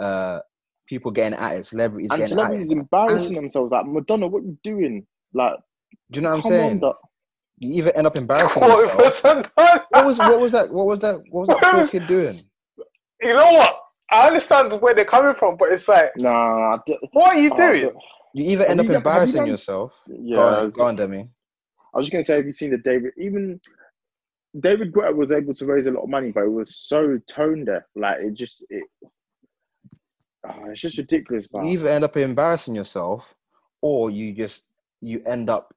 uh 0.00 0.40
people 0.86 1.10
getting 1.12 1.38
at 1.38 1.56
it, 1.58 1.66
celebrities 1.66 2.10
and 2.10 2.18
getting 2.20 2.36
celebrities 2.36 2.70
at 2.72 2.76
it. 2.78 2.80
embarrassing 2.80 3.34
themselves. 3.36 3.70
Like 3.70 3.86
Madonna, 3.86 4.26
what 4.26 4.42
you 4.42 4.58
doing? 4.64 5.06
Like, 5.32 5.54
Do 6.10 6.18
you 6.18 6.22
know 6.22 6.30
what 6.30 6.44
I'm 6.44 6.50
saying? 6.50 6.82
on. 6.82 6.94
You 7.58 7.74
either 7.74 7.92
end 7.96 8.06
up 8.06 8.16
embarrassing 8.16 8.62
What 8.62 8.92
yourself. 9.02 9.52
What 9.90 10.06
was 10.06 10.18
what 10.18 10.40
was 10.40 10.52
that? 10.52 10.72
What 10.72 10.86
was 10.86 11.00
that? 11.02 11.22
What 11.30 11.46
was 11.46 11.48
that 11.50 11.62
poor 11.62 11.86
kid 11.86 12.06
doing? 12.08 12.40
you 13.22 13.34
know 13.34 13.52
what? 13.52 13.76
I 14.10 14.26
understand 14.28 14.80
where 14.80 14.94
they're 14.94 15.04
coming 15.04 15.34
from, 15.34 15.56
but 15.56 15.72
it's 15.72 15.88
like, 15.88 16.10
Nah, 16.16 16.74
I 16.74 16.78
d- 16.86 16.98
what 17.12 17.34
are 17.34 17.40
you 17.40 17.50
doing? 17.54 17.88
d- 17.88 17.98
You 18.34 18.50
either 18.52 18.64
end 18.66 18.80
up 18.80 18.84
you 18.86 18.92
done- 18.92 19.02
have 19.02 19.04
you 19.04 19.10
embarrassing 19.10 19.46
yourself. 19.46 19.92
yeah. 20.06 20.36
Go 20.36 20.42
on, 20.42 20.70
go 20.70 20.82
on, 20.82 20.96
Demi. 20.96 21.28
I 21.94 21.98
was 21.98 22.06
just 22.06 22.12
gonna 22.12 22.24
say, 22.24 22.36
have 22.36 22.46
you 22.46 22.52
seen 22.52 22.70
the 22.70 22.78
David? 22.78 23.12
Even 23.18 23.60
David 24.60 24.92
Guetta 24.92 25.14
was 25.14 25.32
able 25.32 25.54
to 25.54 25.66
raise 25.66 25.86
a 25.86 25.90
lot 25.90 26.04
of 26.04 26.08
money, 26.08 26.30
but 26.30 26.44
it 26.44 26.50
was 26.52 26.76
so 26.76 27.18
tone 27.28 27.64
deaf. 27.64 27.82
Like 27.94 28.20
it 28.20 28.34
just, 28.34 28.64
it, 28.70 28.84
oh, 30.46 30.70
it's 30.70 30.80
just 30.80 30.98
ridiculous. 30.98 31.48
You 31.52 31.60
Man. 31.60 31.68
either 31.70 31.88
end 31.88 32.04
up 32.04 32.16
embarrassing 32.16 32.74
yourself, 32.74 33.24
or 33.82 34.10
you 34.10 34.32
just 34.32 34.62
you 35.00 35.22
end 35.26 35.50
up 35.50 35.74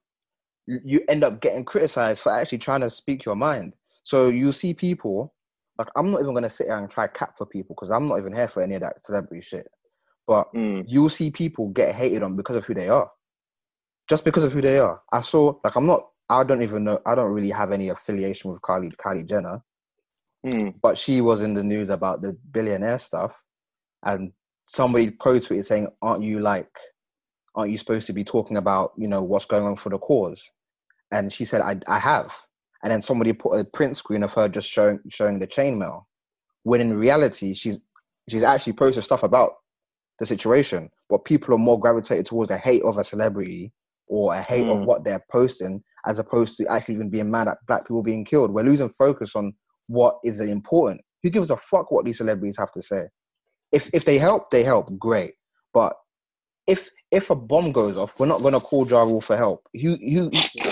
you 0.66 1.02
end 1.08 1.24
up 1.24 1.40
getting 1.40 1.64
criticized 1.64 2.22
for 2.22 2.30
actually 2.32 2.58
trying 2.58 2.80
to 2.82 2.90
speak 2.90 3.24
your 3.24 3.34
mind. 3.36 3.72
So 4.04 4.28
you 4.28 4.52
see 4.52 4.72
people 4.72 5.34
like 5.80 5.88
I'm 5.96 6.10
not 6.10 6.20
even 6.20 6.34
gonna 6.34 6.50
sit 6.50 6.66
here 6.66 6.76
and 6.76 6.90
try 6.90 7.06
cap 7.06 7.38
for 7.38 7.46
people 7.46 7.74
because 7.74 7.90
I'm 7.90 8.06
not 8.06 8.18
even 8.18 8.34
here 8.34 8.48
for 8.48 8.62
any 8.62 8.74
of 8.74 8.82
that 8.82 9.02
celebrity 9.02 9.40
shit. 9.40 9.66
But 10.26 10.46
Mm, 10.54 10.84
you'll 10.86 11.08
see 11.08 11.30
people 11.30 11.68
get 11.70 11.94
hated 11.94 12.22
on 12.22 12.36
because 12.36 12.56
of 12.56 12.66
who 12.66 12.74
they 12.74 12.90
are. 12.90 13.10
Just 14.08 14.24
because 14.24 14.44
of 14.44 14.52
who 14.52 14.60
they 14.60 14.78
are. 14.78 15.00
I 15.10 15.22
saw 15.22 15.54
like 15.64 15.76
I'm 15.76 15.86
not 15.86 16.06
I 16.28 16.44
don't 16.44 16.62
even 16.62 16.84
know 16.84 17.00
I 17.06 17.14
don't 17.14 17.32
really 17.32 17.50
have 17.50 17.72
any 17.72 17.88
affiliation 17.88 18.50
with 18.50 18.60
Kylie 18.60 18.94
Kylie 18.96 19.26
Jenner, 19.26 19.62
mm, 20.44 20.74
but 20.82 20.98
she 20.98 21.22
was 21.22 21.40
in 21.40 21.54
the 21.54 21.64
news 21.64 21.88
about 21.88 22.20
the 22.20 22.36
billionaire 22.52 22.98
stuff 22.98 23.42
and 24.04 24.32
somebody 24.66 25.10
co-tweeted 25.10 25.64
saying, 25.64 25.88
Aren't 26.02 26.24
you 26.24 26.40
like 26.40 26.68
aren't 27.54 27.72
you 27.72 27.78
supposed 27.78 28.06
to 28.06 28.12
be 28.12 28.22
talking 28.22 28.56
about, 28.58 28.92
you 28.96 29.08
know, 29.08 29.22
what's 29.22 29.44
going 29.46 29.64
on 29.64 29.76
for 29.76 29.88
the 29.88 29.98
cause? 29.98 30.50
And 31.10 31.32
she 31.32 31.44
said, 31.46 31.62
I 31.62 31.80
I 31.88 31.98
have. 31.98 32.38
And 32.82 32.92
then 32.92 33.02
somebody 33.02 33.32
put 33.32 33.58
a 33.58 33.64
print 33.64 33.96
screen 33.96 34.22
of 34.22 34.32
her 34.34 34.48
just 34.48 34.68
showing 34.68 35.00
showing 35.08 35.38
the 35.38 35.46
chainmail. 35.46 36.04
When 36.62 36.80
in 36.80 36.96
reality 36.96 37.54
she's 37.54 37.80
she's 38.28 38.42
actually 38.42 38.74
posted 38.74 39.04
stuff 39.04 39.22
about 39.22 39.52
the 40.18 40.26
situation, 40.26 40.90
but 41.08 41.24
people 41.24 41.54
are 41.54 41.58
more 41.58 41.78
gravitated 41.80 42.26
towards 42.26 42.48
the 42.48 42.58
hate 42.58 42.82
of 42.82 42.98
a 42.98 43.04
celebrity 43.04 43.72
or 44.06 44.34
a 44.34 44.42
hate 44.42 44.66
of 44.66 44.80
Mm. 44.80 44.86
what 44.86 45.04
they're 45.04 45.24
posting 45.30 45.82
as 46.06 46.18
opposed 46.18 46.56
to 46.56 46.66
actually 46.68 46.94
even 46.94 47.10
being 47.10 47.30
mad 47.30 47.48
at 47.48 47.58
black 47.66 47.82
people 47.86 48.02
being 48.02 48.24
killed. 48.24 48.50
We're 48.52 48.62
losing 48.64 48.88
focus 48.88 49.36
on 49.36 49.52
what 49.88 50.18
is 50.24 50.40
important. 50.40 51.00
Who 51.22 51.30
gives 51.30 51.50
a 51.50 51.56
fuck 51.56 51.90
what 51.90 52.04
these 52.04 52.18
celebrities 52.18 52.56
have 52.58 52.72
to 52.72 52.82
say? 52.82 53.04
If 53.72 53.90
if 53.92 54.04
they 54.04 54.18
help, 54.18 54.50
they 54.50 54.62
help, 54.64 54.88
great. 54.98 55.34
But 55.74 55.94
if 56.66 56.88
if 57.10 57.30
a 57.30 57.34
bomb 57.34 57.72
goes 57.72 57.96
off, 57.96 58.18
we're 58.18 58.26
not 58.26 58.42
gonna 58.42 58.60
call 58.60 58.86
Ja 58.88 59.02
Rule 59.02 59.20
for 59.20 59.36
help. 59.36 59.66
Who 59.80 59.96
who 59.96 60.30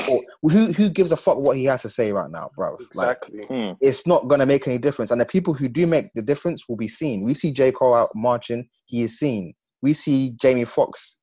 or 0.09 0.51
who 0.51 0.72
who 0.72 0.89
gives 0.89 1.12
a 1.12 1.16
fuck 1.16 1.39
what 1.39 1.56
he 1.56 1.64
has 1.66 1.82
to 1.82 1.89
say 1.90 2.12
right 2.12 2.30
now, 2.30 2.51
bro? 2.56 2.76
Like 2.94 3.18
Exactly. 3.22 3.40
mm. 3.48 3.76
it's 3.80 4.06
not 4.06 4.28
going 4.28 4.40
to 4.40 4.47
make 4.47 4.66
any 4.66 4.78
difference. 4.78 5.10
And 5.10 5.20
the 5.20 5.26
people 5.26 5.55
who 5.55 5.68
do 5.68 5.86
make 5.86 6.06
the 6.14 6.22
difference 6.22 6.68
will 6.68 6.76
be 6.76 6.89
seen. 6.89 7.24
We 7.24 7.35
see 7.35 7.52
J. 7.52 7.72
Cole 7.72 7.94
out 7.94 8.10
marching, 8.14 8.68
he 8.86 9.02
is 9.02 9.18
seen. 9.18 9.55
We 9.82 9.93
see 9.94 10.35
Jamie 10.40 10.64
Foxx 10.64 11.16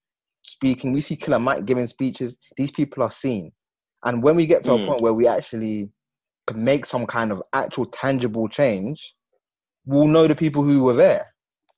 speaking. 0.44 0.94
We 0.94 1.02
see 1.02 1.16
Killer 1.16 1.40
Mike 1.40 1.66
giving 1.66 1.88
speeches. 1.88 2.38
These 2.58 2.72
people 2.72 3.04
are 3.04 3.12
seen. 3.12 3.52
And 4.04 4.22
when 4.22 4.36
we 4.36 4.46
get 4.46 4.64
to 4.64 4.70
Mm. 4.72 4.84
a 4.84 4.88
point 4.88 5.02
where 5.02 5.14
we 5.14 5.28
actually 5.28 5.90
can 6.48 6.64
make 6.64 6.86
some 6.86 7.06
kind 7.08 7.32
of 7.32 7.42
actual 7.54 7.86
tangible 7.88 8.48
change, 8.48 9.16
we'll 9.86 10.08
know 10.08 10.28
the 10.28 10.36
people 10.36 10.64
who 10.64 10.84
were 10.84 10.94
there. 10.94 11.26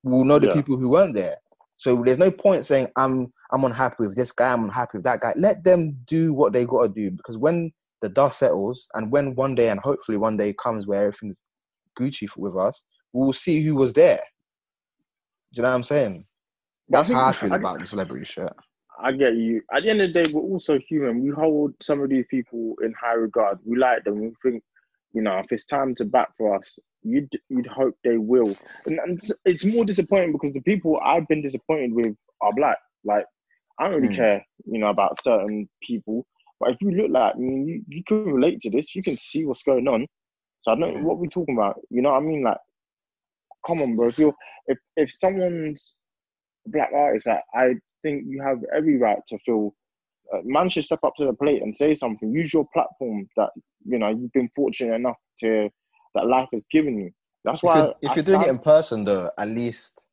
We'll 0.04 0.26
know 0.26 0.40
the 0.40 0.48
Yeah. 0.48 0.54
people 0.54 0.78
who 0.78 0.90
weren't 0.90 1.14
there. 1.14 1.38
So 1.78 2.02
there's 2.04 2.18
no 2.18 2.32
point 2.32 2.66
saying 2.66 2.90
I'm 2.96 3.32
I'm 3.52 3.64
unhappy 3.64 3.96
with 4.00 4.16
this 4.16 4.32
guy, 4.32 4.52
I'm 4.52 4.64
unhappy 4.66 4.98
with 4.98 5.04
that 5.06 5.22
guy. 5.22 5.34
Let 5.36 5.64
them 5.64 5.98
do 6.06 6.34
what 6.34 6.54
they 6.54 6.66
gotta 6.66 6.90
do 6.90 7.12
because 7.12 7.38
when 7.38 7.72
the 8.02 8.10
dust 8.10 8.40
settles 8.40 8.88
and 8.94 9.12
when 9.12 9.36
one 9.36 9.56
day 9.56 9.70
and 9.70 9.80
hopefully 9.80 10.18
one 10.18 10.38
day 10.38 10.54
comes 10.62 10.88
where 10.88 11.02
everything's 11.08 11.36
Gucci 11.98 12.28
with 12.38 12.56
us, 12.56 12.84
we'll 13.14 13.34
see 13.34 13.62
who 13.64 13.76
was 13.76 13.94
there. 13.94 14.20
Do 15.54 15.58
you 15.60 15.64
know 15.64 15.70
what 15.70 15.76
I'm 15.76 15.84
saying? 15.84 16.26
I 16.94 16.98
That's 16.98 17.10
how 17.10 17.26
I 17.26 17.34
feel 17.34 17.54
I- 17.54 17.58
about 17.58 17.80
the 17.80 17.86
celebrity 17.86 18.26
shit. 18.26 18.50
I 19.00 19.12
get 19.12 19.36
you. 19.36 19.62
At 19.72 19.84
the 19.84 19.92
end 19.92 20.02
of 20.02 20.12
the 20.12 20.24
day, 20.24 20.32
we're 20.34 20.42
also 20.42 20.80
human. 20.80 21.22
We 21.22 21.30
hold 21.30 21.76
some 21.82 22.02
of 22.02 22.10
these 22.10 22.26
people 22.32 22.74
in 22.84 22.94
high 23.00 23.14
regard. 23.14 23.60
We 23.64 23.78
like 23.78 24.04
them. 24.04 24.20
We 24.20 24.34
think, 24.42 24.64
you 25.14 25.22
know, 25.22 25.38
if 25.38 25.52
it's 25.52 25.66
time 25.66 25.94
to 25.96 26.06
bat 26.06 26.30
for 26.36 26.56
us, 26.56 26.80
you'd 27.08 27.30
you'd 27.50 27.68
hope 27.68 27.96
they 28.04 28.18
will. 28.18 28.56
And, 28.86 29.00
and 29.00 29.12
it's- 29.18 29.32
it's 29.46 29.66
more 29.66 29.86
disappointing 29.86 30.34
because 30.34 30.54
the 30.54 30.62
people 30.62 31.00
I've 31.04 31.28
been 31.28 31.42
disappointed 31.42 31.94
with 31.94 32.16
are 32.42 32.54
black. 32.54 32.78
Like, 33.06 33.26
I 33.80 33.86
don't 33.86 33.96
really 33.96 34.10
Hmm. 34.10 34.16
care, 34.16 34.46
you 34.66 34.80
know, 34.80 34.90
about 34.90 35.22
certain 35.22 35.70
people. 35.84 36.26
But 36.60 36.72
if 36.72 36.78
you 36.82 36.92
look 36.92 37.12
like, 37.12 37.36
I 37.36 37.40
mean, 37.40 37.68
you, 37.68 37.84
you 37.88 38.04
can 38.04 38.26
relate 38.26 38.60
to 38.62 38.70
this. 38.72 38.96
You 38.96 39.04
can 39.04 39.18
see 39.18 39.46
what's 39.46 39.64
going 39.64 39.88
on. 39.88 40.08
So 40.62 40.72
I 40.72 40.76
don't 40.76 40.82
know 40.94 41.00
Hmm. 41.00 41.04
what 41.08 41.20
we're 41.20 41.28
talking 41.28 41.56
about. 41.56 41.80
You 41.90 42.02
know 42.02 42.12
what 42.12 42.18
I 42.24 42.26
mean? 42.26 42.44
Like, 42.44 42.58
come 43.66 43.82
on, 43.82 43.96
bro. 43.96 44.10
If 44.10 44.18
you're 44.18 44.36
if 44.68 44.78
if 44.96 45.12
someone's 45.14 45.96
a 46.68 46.70
black 46.72 46.92
artist, 46.96 47.28
I, 47.28 47.42
I 47.56 47.74
think 48.04 48.24
you 48.28 48.42
have 48.42 48.60
every 48.76 48.98
right 48.98 49.20
to 49.28 49.38
feel 49.40 49.74
uh, 50.34 50.40
man 50.44 50.70
should 50.70 50.86
step 50.86 51.00
up 51.04 51.14
to 51.18 51.26
the 51.26 51.34
plate 51.34 51.62
and 51.62 51.76
say 51.76 51.94
something. 51.96 52.32
Use 52.34 52.54
your 52.54 52.68
platform 52.74 53.28
that 53.38 53.50
you 53.86 54.00
know 54.00 54.10
you've 54.10 54.34
been 54.34 54.50
fortunate 54.56 54.96
enough 54.96 55.18
to 55.40 55.70
that 56.16 56.28
life 56.28 56.50
has 56.54 56.66
given 56.72 56.98
you. 56.98 57.12
That's 57.44 57.64
why 57.64 57.80
if 57.80 57.84
you're, 57.84 57.94
if 58.02 58.16
you're 58.16 58.26
doing 58.26 58.42
it 58.42 58.50
in 58.50 58.60
person, 58.60 59.06
though, 59.06 59.32
at 59.38 59.48
least 59.48 60.08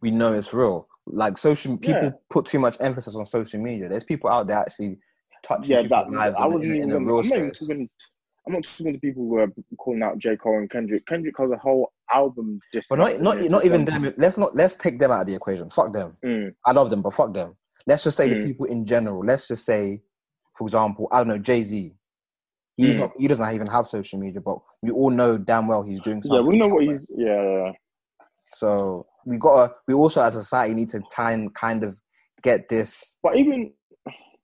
we 0.00 0.10
know 0.10 0.32
it's 0.32 0.52
real. 0.52 0.88
Like 1.06 1.36
social, 1.38 1.76
people 1.76 2.02
yeah. 2.02 2.10
put 2.30 2.46
too 2.46 2.58
much 2.58 2.76
emphasis 2.80 3.14
on 3.16 3.26
social 3.26 3.60
media. 3.60 3.88
There's 3.88 4.04
people 4.04 4.30
out 4.30 4.46
there 4.46 4.58
actually 4.58 4.98
touching 5.42 5.76
yeah, 5.76 5.82
people's 5.82 6.06
that, 6.06 6.12
lives 6.12 6.36
I 6.38 6.46
wasn't 6.46 6.72
in, 6.72 6.76
even, 6.78 6.90
in 6.90 6.96
I'm 6.96 7.06
not 7.06 7.24
even 7.24 7.50
talking. 7.50 7.90
I'm 8.46 8.54
not 8.54 8.64
talking 8.76 8.92
to 8.94 8.98
people 8.98 9.22
who 9.22 9.36
are 9.38 9.48
calling 9.78 10.02
out 10.02 10.18
J 10.18 10.36
Cole 10.36 10.58
and 10.58 10.68
Kendrick. 10.68 11.06
Kendrick 11.06 11.36
has 11.38 11.50
a 11.52 11.56
whole 11.56 11.92
album. 12.12 12.60
But 12.88 12.98
not 12.98 13.20
not 13.20 13.40
not 13.40 13.64
even 13.64 13.84
them. 13.84 14.12
Let's 14.16 14.36
not 14.36 14.54
let's 14.56 14.74
take 14.74 14.98
them 14.98 15.12
out 15.12 15.22
of 15.22 15.26
the 15.28 15.34
equation. 15.34 15.70
Fuck 15.70 15.92
them. 15.92 16.16
Mm. 16.24 16.52
I 16.66 16.72
love 16.72 16.90
them, 16.90 17.02
but 17.02 17.12
fuck 17.12 17.32
them. 17.32 17.56
Let's 17.86 18.02
just 18.04 18.16
say 18.16 18.28
mm. 18.28 18.40
the 18.40 18.46
people 18.46 18.66
in 18.66 18.84
general. 18.84 19.24
Let's 19.24 19.46
just 19.46 19.64
say, 19.64 20.02
for 20.56 20.66
example, 20.66 21.08
I 21.12 21.18
don't 21.18 21.28
know 21.28 21.38
Jay 21.38 21.62
Z. 21.62 21.94
He's 22.76 22.96
mm. 22.96 23.00
not. 23.00 23.12
He 23.18 23.28
doesn't 23.28 23.54
even 23.54 23.66
have 23.66 23.86
social 23.86 24.18
media, 24.18 24.40
but 24.40 24.58
we 24.82 24.90
all 24.90 25.10
know 25.10 25.36
damn 25.36 25.68
well 25.68 25.82
he's 25.82 26.00
doing 26.00 26.22
something. 26.22 26.42
Yeah, 26.42 26.48
we 26.48 26.58
know 26.58 26.68
what 26.68 26.84
he's. 26.84 27.10
Yeah, 27.14 27.42
yeah. 27.42 27.72
So 28.54 29.06
we 29.26 29.38
gotta. 29.38 29.74
We 29.86 29.94
also, 29.94 30.22
as 30.22 30.34
a 30.34 30.38
society, 30.38 30.74
need 30.74 30.90
to 30.90 31.02
try 31.10 31.32
and 31.32 31.54
kind 31.54 31.84
of 31.84 32.00
get 32.42 32.68
this. 32.68 33.16
But 33.22 33.36
even 33.36 33.72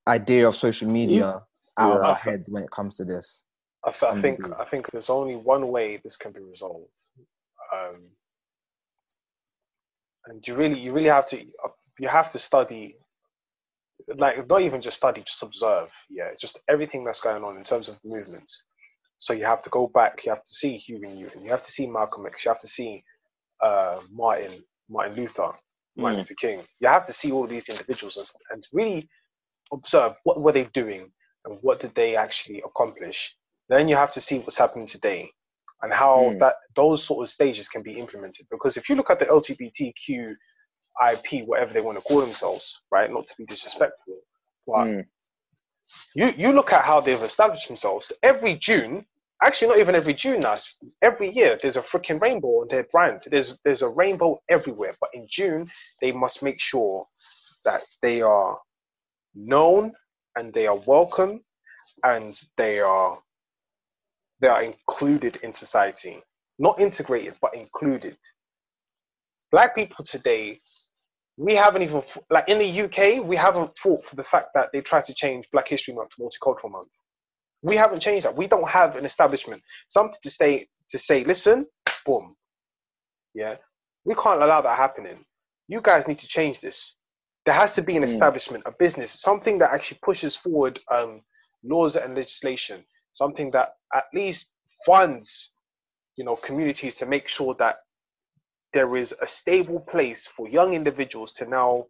idea 0.07 0.47
of 0.47 0.57
social 0.57 0.91
media 0.91 1.43
yeah. 1.79 1.85
out 1.85 1.97
of 1.97 2.03
our 2.03 2.15
heads 2.15 2.51
when 2.51 2.63
it 2.63 2.71
comes 2.71 2.97
to 2.97 3.05
this. 3.05 3.45
I, 3.85 3.93
th- 3.93 4.13
I 4.13 4.21
think. 4.21 4.41
I 4.59 4.65
think 4.65 4.91
there's 4.91 5.11
only 5.11 5.37
one 5.37 5.69
way 5.69 5.99
this 6.05 6.17
can 6.17 6.33
be 6.33 6.41
resolved. 6.41 6.89
Um, 7.75 8.03
and 10.27 10.47
you 10.47 10.55
really, 10.55 10.79
you 10.79 10.93
really 10.93 11.09
have 11.09 11.27
to. 11.29 11.43
You 11.99 12.09
have 12.09 12.31
to 12.33 12.39
study 12.39 12.97
like 14.17 14.49
not 14.49 14.63
even 14.63 14.81
just 14.81 14.97
study, 14.97 15.23
just 15.23 15.43
observe. 15.43 15.91
Yeah, 16.09 16.31
just 16.41 16.61
everything 16.69 17.05
that's 17.05 17.21
going 17.21 17.45
on 17.45 17.57
in 17.57 17.65
terms 17.65 17.89
of 17.89 17.99
movements. 18.05 18.65
So 19.19 19.33
you 19.33 19.45
have 19.45 19.63
to 19.65 19.71
go 19.71 19.89
back. 19.89 20.25
You 20.25 20.33
have 20.33 20.45
to 20.45 20.55
see 20.55 20.77
Huey 20.77 21.09
Newton. 21.09 21.43
You 21.43 21.51
have 21.51 21.65
to 21.65 21.71
see 21.71 21.87
Malcolm 21.87 22.27
X. 22.27 22.45
You 22.45 22.51
have 22.51 22.61
to 22.61 22.69
see 22.69 23.03
uh, 23.63 24.01
Martin 24.13 24.63
Martin 24.89 25.17
Luther, 25.17 25.53
Martin 25.97 26.21
mm. 26.21 26.23
Luther 26.23 26.35
King. 26.41 26.61
You 26.81 26.89
have 26.89 27.07
to 27.07 27.13
see 27.13 27.33
all 27.33 27.47
these 27.47 27.69
individuals 27.69 28.17
and, 28.17 28.27
and 28.51 28.67
really 28.73 29.09
observe 29.73 30.15
what 30.25 30.41
were 30.41 30.53
they 30.53 30.65
doing 30.65 31.11
and 31.45 31.59
what 31.63 31.81
did 31.81 31.95
they 31.95 32.17
actually 32.17 32.63
accomplish. 32.65 33.35
Then 33.69 33.89
you 33.89 33.97
have 33.97 34.13
to 34.13 34.21
see 34.21 34.39
what's 34.39 34.57
happening 34.57 34.87
today 34.87 35.31
and 35.83 35.93
how 35.93 36.31
mm. 36.31 36.39
that 36.39 36.55
those 36.75 37.05
sort 37.05 37.25
of 37.25 37.31
stages 37.31 37.69
can 37.69 37.83
be 37.83 37.99
implemented. 37.99 38.47
Because 38.51 38.77
if 38.77 38.89
you 38.89 38.97
look 38.97 39.11
at 39.11 39.19
the 39.19 39.27
LGBTQ 39.27 40.35
IP, 41.13 41.47
whatever 41.47 41.73
they 41.73 41.81
want 41.81 41.99
to 41.99 42.05
call 42.05 42.21
themselves, 42.21 42.83
right? 42.91 43.11
Not 43.11 43.29
to 43.29 43.35
be 43.37 43.45
disrespectful, 43.47 44.19
but 44.67 44.85
mm. 44.85 45.07
you 46.15 46.33
you 46.37 46.53
look 46.53 46.73
at 46.73 46.85
how 46.85 47.01
they've 47.01 47.23
established 47.23 47.69
themselves. 47.69 48.13
Every 48.23 48.57
June, 48.57 49.07
actually 49.43 49.69
not 49.69 49.79
even 49.79 49.95
every 49.95 50.15
June 50.15 50.41
now, 50.41 50.57
every 51.03 51.31
year 51.31 51.59
there's 51.61 51.77
a 51.77 51.83
freaking 51.83 52.21
rainbow 52.21 52.63
on 52.63 52.69
their 52.69 52.87
brand. 52.93 53.23
There's 53.27 53.59
there's 53.65 53.83
a 53.83 53.89
rainbow 53.89 54.41
everywhere. 54.49 54.95
But 55.01 55.11
in 55.15 55.27
June, 55.31 55.71
they 56.01 56.13
must 56.13 56.43
make 56.43 56.61
sure 56.61 57.07
that 57.65 57.83
they 58.03 58.23
are 58.23 58.59
known 59.35 59.93
and 60.37 60.53
they 60.53 60.67
are 60.67 60.79
welcome 60.87 61.45
and 62.05 62.41
they 62.57 62.81
are 62.81 63.19
they 64.41 64.49
are 64.49 64.63
included 64.63 65.37
in 65.43 65.53
society. 65.53 66.23
Not 66.59 66.81
integrated, 66.81 67.35
but 67.41 67.55
included. 67.55 68.17
Black 69.51 69.75
people 69.75 70.05
today 70.05 70.61
we 71.39 71.55
haven't 71.55 71.83
even 71.83 72.03
like 72.31 72.49
in 72.49 72.59
the 72.59 72.83
UK, 72.83 73.25
we 73.25 73.37
haven't 73.37 73.71
fought 73.79 74.05
for 74.05 74.17
the 74.17 74.25
fact 74.25 74.49
that 74.55 74.71
they 74.73 74.81
tried 74.81 75.05
to 75.05 75.15
change 75.15 75.47
Black 75.53 75.69
History 75.69 75.95
Month 75.95 76.11
to 76.17 76.23
Multicultural 76.23 76.73
Month. 76.73 76.89
We 77.63 77.77
haven't 77.77 78.01
changed 78.01 78.27
that. 78.27 78.37
We 78.37 78.49
don't 78.49 78.69
have 78.69 78.97
an 78.97 79.05
establishment, 79.05 79.63
something 79.89 80.19
to 80.21 80.31
say 80.31 80.67
to 80.89 80.99
say, 80.99 81.23
listen, 81.23 81.67
boom, 82.05 82.35
yeah, 83.35 83.55
we 84.05 84.17
can't 84.17 84.43
allow 84.43 84.61
that 84.63 84.77
happening. 84.77 85.19
You 85.69 85.81
guys 85.81 86.09
need 86.09 86.19
to 86.19 86.27
change 86.27 86.61
this. 86.61 86.97
There 87.47 87.55
has 87.55 87.75
to 87.77 87.83
be 87.83 87.97
an 87.97 88.03
hmm. 88.03 88.09
establishment, 88.09 88.65
a 88.67 88.73
business, 88.73 89.13
something 89.13 89.59
that 89.59 89.71
actually 89.71 90.01
pushes 90.03 90.35
forward 90.35 90.81
um, 90.93 91.23
laws 91.63 91.95
and 91.95 92.17
legislation, 92.17 92.83
something 93.13 93.53
that 93.53 93.75
at 93.95 94.05
least 94.13 94.51
funds, 94.85 95.53
you 96.17 96.25
know, 96.25 96.35
communities 96.35 96.97
to 96.97 97.07
make 97.07 97.29
sure 97.29 97.55
that 97.61 97.77
there 98.73 98.97
is 98.97 99.15
a 99.23 99.27
stable 99.27 99.81
place 99.81 100.27
for 100.27 100.49
young 100.49 100.75
individuals 100.75 101.33
to 101.33 101.47
now 101.47 101.87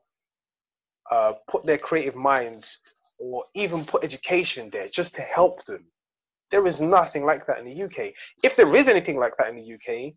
uh, 1.10 1.32
put 1.50 1.64
their 1.64 1.78
creative 1.78 2.14
minds 2.14 2.78
or 3.18 3.44
even 3.54 3.84
put 3.84 4.04
education 4.04 4.70
there 4.70 4.88
just 4.88 5.14
to 5.14 5.22
help 5.22 5.64
them. 5.64 5.84
There 6.50 6.66
is 6.66 6.80
nothing 6.80 7.24
like 7.24 7.46
that 7.46 7.58
in 7.58 7.64
the 7.64 7.82
UK. 7.84 8.12
If 8.42 8.56
there 8.56 8.74
is 8.74 8.88
anything 8.88 9.18
like 9.18 9.36
that 9.38 9.48
in 9.48 9.56
the 9.56 9.74
UK, 9.74 10.14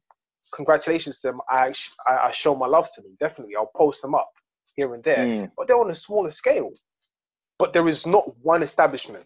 congratulations 0.53 1.19
to 1.19 1.27
them. 1.27 1.41
I, 1.49 1.73
I 2.07 2.31
show 2.31 2.55
my 2.55 2.67
love 2.67 2.87
to 2.95 3.01
them. 3.01 3.17
Definitely, 3.19 3.55
I'll 3.55 3.71
post 3.75 4.01
them 4.01 4.15
up 4.15 4.29
here 4.75 4.93
and 4.93 5.03
there. 5.03 5.25
Mm. 5.25 5.51
But 5.57 5.67
they're 5.67 5.79
on 5.79 5.91
a 5.91 5.95
smaller 5.95 6.31
scale. 6.31 6.71
But 7.59 7.73
there 7.73 7.87
is 7.87 8.07
not 8.07 8.25
one 8.41 8.63
establishment 8.63 9.25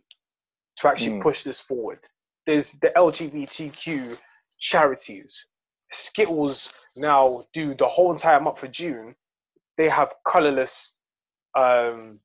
to 0.78 0.88
actually 0.88 1.18
mm. 1.18 1.22
push 1.22 1.44
this 1.44 1.62
forward. 1.62 2.00
There's 2.46 2.74
the 2.74 2.92
LGBTQ 2.96 4.18
charities, 4.60 5.48
Skittles 5.92 6.72
now 6.98 7.46
do 7.54 7.76
the 7.76 7.88
whole 7.88 8.12
entire 8.12 8.40
month 8.40 8.64
of 8.64 8.72
June. 8.72 9.16
They 9.78 9.90
have 9.90 10.14
colorless, 10.28 10.96
um, 11.58 12.20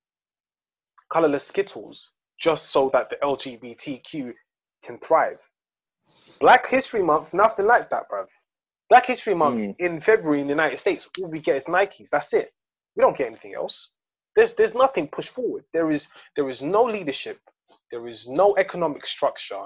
colorless 1.13 1.47
Skittles 1.47 2.11
just 2.41 2.71
so 2.71 2.91
that 2.93 3.11
the 3.11 3.17
LGBTQ 3.23 4.33
can 4.85 4.99
thrive. 4.99 5.39
Black 6.41 6.69
History 6.69 7.03
Month, 7.03 7.35
nothing 7.35 7.67
like 7.67 7.91
that, 7.91 8.09
bruv. 8.11 8.27
Black 8.89 9.07
History 9.07 9.35
Month 9.35 9.61
mm. 9.61 9.75
in 9.79 10.01
February 10.01 10.41
in 10.41 10.47
the 10.47 10.53
United 10.53 10.79
States, 10.79 11.09
all 11.21 11.29
we 11.29 11.41
get 11.41 11.57
is 11.57 11.67
Nikes. 11.67 12.09
That's 12.11 12.33
it. 12.33 12.53
We 12.97 13.03
don't 13.03 13.17
get 13.17 13.29
anything 13.29 13.55
else. 13.55 13.95
There's 14.35 14.55
there's 14.55 14.75
nothing 14.75 15.09
pushed 15.09 15.31
forward. 15.31 15.65
There 15.73 15.91
is 15.91 16.09
there 16.35 16.49
is 16.49 16.63
no 16.63 16.83
leadership. 16.85 17.39
There 17.91 18.09
is 18.09 18.29
no 18.29 18.57
economic 18.59 19.07
structure. 19.07 19.63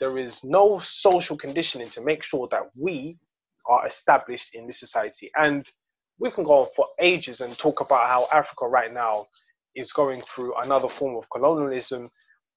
There 0.00 0.18
is 0.18 0.44
no 0.44 0.80
social 0.84 1.36
conditioning 1.36 1.90
to 1.90 2.00
make 2.00 2.22
sure 2.22 2.46
that 2.52 2.64
we 2.76 3.18
are 3.68 3.86
established 3.86 4.54
in 4.54 4.66
this 4.66 4.80
society. 4.80 5.30
And 5.36 5.68
we 6.18 6.30
can 6.30 6.44
go 6.44 6.62
on 6.62 6.68
for 6.74 6.86
ages 6.98 7.40
and 7.40 7.56
talk 7.56 7.80
about 7.80 8.08
how 8.08 8.26
Africa 8.32 8.66
right 8.66 8.92
now 8.92 9.26
is 9.76 9.92
going 9.92 10.22
through 10.22 10.54
another 10.56 10.88
form 10.88 11.16
of 11.16 11.28
colonialism 11.30 12.10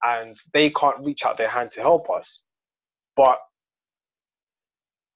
and 0.03 0.37
they 0.53 0.69
can't 0.71 1.03
reach 1.03 1.25
out 1.25 1.37
their 1.37 1.49
hand 1.49 1.71
to 1.71 1.81
help 1.81 2.09
us. 2.09 2.43
But 3.15 3.37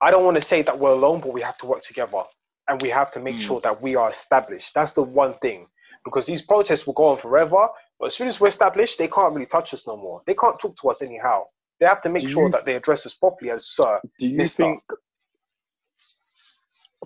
I 0.02 0.12
don't 0.12 0.24
want 0.24 0.36
to 0.36 0.44
say 0.44 0.62
that 0.62 0.78
we're 0.78 0.92
alone, 0.92 1.22
but 1.22 1.34
we 1.34 1.42
have 1.42 1.58
to 1.60 1.66
work 1.66 1.82
together 1.82 2.24
and 2.68 2.82
we 2.82 2.90
have 2.90 3.12
to 3.14 3.20
make 3.20 3.38
mm. 3.38 3.42
sure 3.42 3.62
that 3.62 3.82
we 3.82 3.96
are 3.96 4.10
established. 4.10 4.74
That's 4.76 4.92
the 4.92 5.04
one 5.04 5.34
thing. 5.36 5.68
Because 6.04 6.28
these 6.28 6.44
protests 6.44 6.86
will 6.86 6.94
go 6.94 7.06
on 7.06 7.18
forever, 7.18 7.68
but 8.00 8.08
as 8.08 8.16
soon 8.16 8.28
as 8.28 8.40
we're 8.40 8.50
established, 8.50 9.00
they 9.00 9.08
can't 9.08 9.34
really 9.34 9.48
touch 9.48 9.74
us 9.74 9.88
no 9.88 9.98
more. 9.98 10.22
They 10.28 10.36
can't 10.36 10.60
talk 10.60 10.76
to 10.82 10.90
us 10.90 11.02
anyhow. 11.02 11.46
They 11.80 11.88
have 11.88 12.02
to 12.04 12.10
make 12.10 12.24
do 12.24 12.30
sure 12.30 12.46
you, 12.46 12.52
that 12.52 12.66
they 12.66 12.76
address 12.76 13.06
us 13.06 13.16
properly 13.16 13.50
as 13.50 13.66
sir. 13.66 14.00
Do 14.20 14.30
you 14.30 14.38
Mr. 14.38 14.56
think 14.56 14.84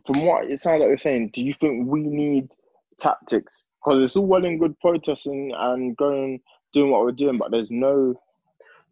from 0.06 0.26
what 0.26 0.46
it 0.46 0.60
sounds 0.60 0.80
like 0.80 0.88
you're 0.88 0.98
saying, 0.98 1.32
do 1.34 1.44
you 1.44 1.54
think 1.54 1.88
we 1.88 2.02
need 2.02 2.50
tactics? 3.00 3.64
Because 3.84 4.04
it's 4.04 4.16
all 4.16 4.26
well 4.26 4.46
and 4.46 4.60
good 4.60 4.80
protesting 4.80 5.54
and 5.58 5.96
going 5.98 6.42
doing 6.74 6.92
what 6.92 7.02
we're 7.02 7.12
doing, 7.12 7.38
but 7.38 7.52
there's 7.52 7.72
no 7.72 8.20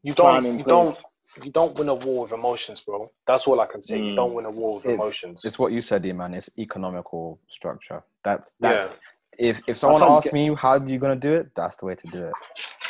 you 0.04 0.14
don't 0.14 0.46
you 0.46 0.64
place. 0.64 0.66
don't 0.66 1.04
you 1.44 1.52
don't 1.52 1.78
win 1.78 1.90
a 1.90 1.94
war 1.94 2.24
with 2.24 2.32
emotions, 2.32 2.82
bro. 2.82 3.12
That's 3.26 3.46
all 3.48 3.60
I 3.60 3.66
can 3.66 3.82
say. 3.82 3.98
Mm. 3.98 4.10
You 4.10 4.16
don't 4.16 4.32
mm. 4.32 4.36
win 4.36 4.46
a 4.46 4.52
war 4.52 4.76
with 4.76 4.86
it's, 4.86 4.94
emotions. 4.94 5.46
It's 5.46 5.60
what 5.60 5.72
you 5.72 5.82
said, 5.82 6.04
man. 6.16 6.34
It's 6.34 6.50
economical 6.58 7.40
structure. 7.50 8.04
That's 8.24 8.56
that's 8.60 8.90
yeah. 9.40 9.50
if 9.50 9.62
if 9.68 9.78
someone 9.78 10.04
asks 10.04 10.32
me 10.32 10.54
how 10.56 10.70
are 10.78 10.88
you 10.88 10.98
gonna 11.00 11.16
do 11.16 11.34
it, 11.34 11.54
that's 11.56 11.76
the 11.78 11.86
way 11.86 11.96
to 11.96 12.08
do 12.08 12.26
it. 12.26 12.34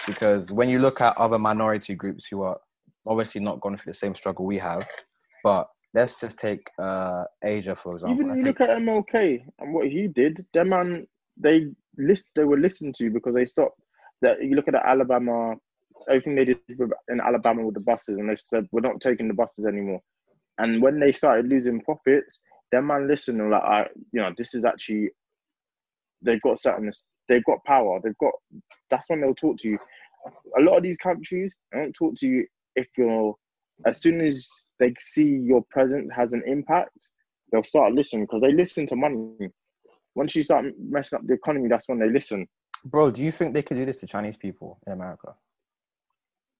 Because 0.05 0.51
when 0.51 0.69
you 0.69 0.79
look 0.79 1.01
at 1.01 1.17
other 1.17 1.37
minority 1.37 1.95
groups 1.95 2.25
who 2.27 2.43
are 2.43 2.59
obviously 3.05 3.41
not 3.41 3.59
going 3.61 3.75
through 3.75 3.91
the 3.91 3.97
same 3.97 4.15
struggle 4.15 4.45
we 4.45 4.57
have, 4.57 4.87
but 5.43 5.69
let's 5.93 6.19
just 6.19 6.37
take 6.37 6.69
uh, 6.79 7.25
Asia 7.43 7.75
for 7.75 7.93
example. 7.93 8.25
Even 8.25 8.35
you 8.37 8.43
look 8.43 8.61
at 8.61 8.69
MLK 8.69 9.43
and 9.59 9.73
what 9.73 9.87
he 9.87 10.07
did, 10.07 10.45
them 10.53 10.69
man, 10.69 11.07
they 11.37 11.67
list 11.97 12.29
they 12.35 12.43
were 12.43 12.57
listened 12.57 12.95
to 12.95 13.09
because 13.09 13.35
they 13.35 13.45
stopped. 13.45 13.79
That 14.21 14.43
you 14.43 14.55
look 14.55 14.67
at 14.67 14.73
the 14.73 14.85
Alabama, 14.85 15.55
everything 16.09 16.35
they 16.35 16.45
did 16.45 16.57
in 17.09 17.21
Alabama 17.21 17.65
with 17.65 17.75
the 17.75 17.81
buses, 17.81 18.17
and 18.17 18.29
they 18.29 18.35
said 18.35 18.67
we're 18.71 18.81
not 18.81 18.99
taking 18.99 19.27
the 19.27 19.33
buses 19.33 19.65
anymore. 19.65 20.01
And 20.57 20.81
when 20.81 20.99
they 20.99 21.11
started 21.11 21.47
losing 21.47 21.81
profits, 21.81 22.39
them 22.71 22.87
man 22.87 23.07
listened 23.07 23.39
and 23.39 23.51
like, 23.51 23.61
I, 23.61 23.87
you 24.11 24.21
know, 24.21 24.31
this 24.37 24.55
is 24.55 24.65
actually 24.65 25.11
they've 26.21 26.41
got 26.41 26.59
certain, 26.59 26.91
they've 27.29 27.43
got 27.45 27.63
power, 27.65 27.99
they've 28.03 28.17
got. 28.19 28.33
That's 28.89 29.09
when 29.09 29.21
they'll 29.21 29.35
talk 29.35 29.57
to 29.59 29.69
you. 29.69 29.79
A 30.57 30.61
lot 30.61 30.77
of 30.77 30.83
these 30.83 30.97
countries 30.97 31.53
don't 31.71 31.93
talk 31.93 32.15
to 32.17 32.27
you 32.27 32.45
if 32.75 32.87
you're 32.97 33.35
as 33.85 34.01
soon 34.01 34.21
as 34.21 34.49
they 34.79 34.93
see 34.99 35.27
your 35.29 35.63
presence 35.69 36.09
has 36.15 36.33
an 36.33 36.43
impact, 36.45 37.09
they'll 37.51 37.63
start 37.63 37.93
listening 37.93 38.23
because 38.23 38.41
they 38.41 38.51
listen 38.53 38.85
to 38.87 38.95
money. 38.95 39.49
Once 40.15 40.35
you 40.35 40.43
start 40.43 40.65
messing 40.79 41.17
up 41.19 41.27
the 41.27 41.33
economy, 41.33 41.67
that's 41.69 41.87
when 41.89 41.99
they 41.99 42.09
listen. 42.09 42.47
Bro, 42.85 43.11
do 43.11 43.23
you 43.23 43.31
think 43.31 43.53
they 43.53 43.61
could 43.61 43.77
do 43.77 43.85
this 43.85 43.99
to 44.01 44.07
Chinese 44.07 44.37
people 44.37 44.79
in 44.87 44.93
America? 44.93 45.33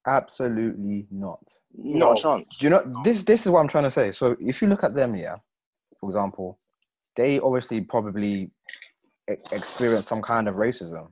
Absolutely 0.05 1.05
not. 1.11 1.41
Not 1.75 1.99
No. 1.99 2.11
a 2.13 2.15
chance. 2.15 2.45
Do 2.59 2.65
you 2.65 2.69
know 2.69 3.01
this? 3.03 3.23
This 3.23 3.45
is 3.45 3.51
what 3.51 3.59
I'm 3.59 3.67
trying 3.67 3.83
to 3.83 3.91
say. 3.91 4.11
So 4.11 4.35
if 4.39 4.61
you 4.61 4.67
look 4.67 4.83
at 4.83 4.93
them, 4.93 5.15
yeah, 5.15 5.35
for 5.99 6.07
example, 6.07 6.59
they 7.15 7.39
obviously 7.39 7.81
probably 7.81 8.51
e- 9.29 9.35
experience 9.51 10.07
some 10.07 10.21
kind 10.21 10.47
of 10.47 10.55
racism, 10.55 11.11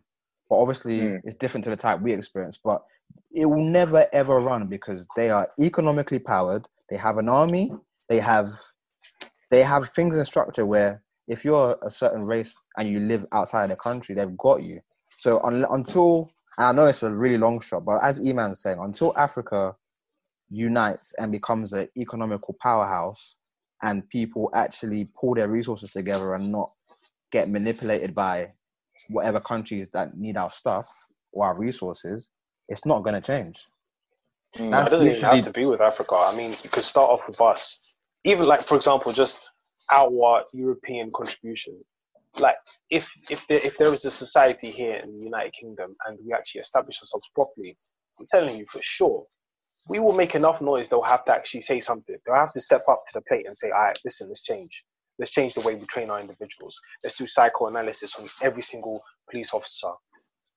but 0.50 0.56
obviously 0.58 1.00
Mm. 1.02 1.22
it's 1.26 1.36
different 1.36 1.64
to 1.66 1.70
the 1.72 1.76
type 1.76 2.00
we 2.00 2.14
experience. 2.14 2.58
But 2.58 2.84
it 3.32 3.46
will 3.46 3.64
never 3.66 4.08
ever 4.14 4.40
run 4.40 4.68
because 4.68 5.06
they 5.16 5.30
are 5.30 5.50
economically 5.60 6.20
powered. 6.20 6.68
They 6.90 6.98
have 6.98 7.18
an 7.18 7.30
army. 7.30 7.72
They 8.10 8.20
have 8.20 8.50
they 9.52 9.64
have 9.64 9.90
things 9.90 10.16
in 10.18 10.26
structure 10.26 10.66
where 10.66 11.02
if 11.28 11.46
you're 11.46 11.78
a 11.82 11.90
certain 11.92 12.26
race 12.26 12.56
and 12.78 12.90
you 12.90 13.00
live 13.00 13.26
outside 13.32 13.70
the 13.70 13.76
country, 13.76 14.16
they've 14.16 14.38
got 14.38 14.64
you. 14.64 14.80
So 15.18 15.40
un- 15.44 15.66
until 15.70 16.30
I 16.58 16.72
know 16.72 16.86
it's 16.88 17.04
a 17.04 17.12
really 17.14 17.38
long 17.38 17.60
shot, 17.62 17.84
but 17.86 18.04
as 18.04 18.26
Eman's 18.26 18.62
saying, 18.62 18.80
until 18.80 19.18
Africa 19.18 19.76
unites 20.50 21.14
and 21.20 21.32
becomes 21.32 21.74
an 21.74 21.90
economical 21.98 22.56
powerhouse 22.62 23.38
and 23.82 24.08
people 24.10 24.50
actually 24.54 25.10
pull 25.20 25.36
their 25.36 25.50
resources 25.50 25.92
together 25.92 26.36
and 26.36 26.52
not 26.52 26.70
get 27.32 27.50
manipulated 27.50 28.16
by 28.16 28.52
whatever 29.10 29.40
countries 29.40 29.88
that 29.94 30.18
need 30.18 30.38
our 30.38 30.50
stuff 30.50 30.88
or 31.32 31.46
our 31.48 31.58
resources, 31.60 32.30
it's 32.70 32.86
not 32.86 33.04
going 33.04 33.16
to 33.16 33.22
change. 33.22 33.68
Mm. 34.58 34.72
That's 34.72 34.88
it 34.88 34.92
doesn't 34.92 35.10
even 35.10 35.22
have 35.22 35.44
to 35.44 35.52
be 35.52 35.66
with 35.66 35.82
Africa. 35.82 36.16
I 36.16 36.36
mean, 36.36 36.56
you 36.64 36.70
could 36.70 36.84
start 36.84 37.10
off 37.10 37.28
with 37.28 37.42
us. 37.42 37.80
Even 38.24 38.46
like, 38.46 38.64
for 38.64 38.76
example, 38.76 39.12
just 39.12 39.40
our 39.92 40.44
European 40.54 41.12
contribution. 41.14 41.80
Like, 42.40 42.56
if 42.90 43.08
if 43.30 43.46
there 43.48 43.60
if 43.60 43.78
there 43.78 43.94
is 43.94 44.06
a 44.06 44.12
society 44.12 44.72
here 44.72 44.96
in 44.96 45.18
the 45.18 45.24
United 45.24 45.54
Kingdom 45.54 45.96
and 46.06 46.18
we 46.26 46.34
actually 46.34 46.62
establish 46.62 47.00
ourselves 47.02 47.30
properly, 47.34 47.78
I'm 48.20 48.26
telling 48.30 48.58
you 48.58 48.66
for 48.72 48.80
sure, 48.84 49.26
we 49.90 50.00
will 50.00 50.14
make 50.14 50.36
enough 50.36 50.62
noise. 50.62 50.90
They'll 50.90 51.02
have 51.02 51.26
to 51.26 51.34
actually 51.34 51.62
say 51.62 51.80
something. 51.82 52.16
They'll 52.26 52.36
have 52.36 52.54
to 52.54 52.62
step 52.62 52.84
up 52.90 53.04
to 53.08 53.14
the 53.14 53.22
plate 53.22 53.46
and 53.48 53.58
say, 53.58 53.72
"All 53.72 53.84
right, 53.84 54.00
listen, 54.04 54.28
let's 54.30 54.42
change. 54.42 54.84
Let's 55.20 55.32
change 55.32 55.54
the 55.54 55.62
way 55.62 55.76
we 55.76 55.86
train 55.86 56.10
our 56.10 56.20
individuals. 56.20 56.78
Let's 57.04 57.18
do 57.18 57.28
psychoanalysis 57.28 58.16
on 58.16 58.28
every 58.42 58.62
single 58.62 59.02
police 59.30 59.54
officer. 59.54 59.92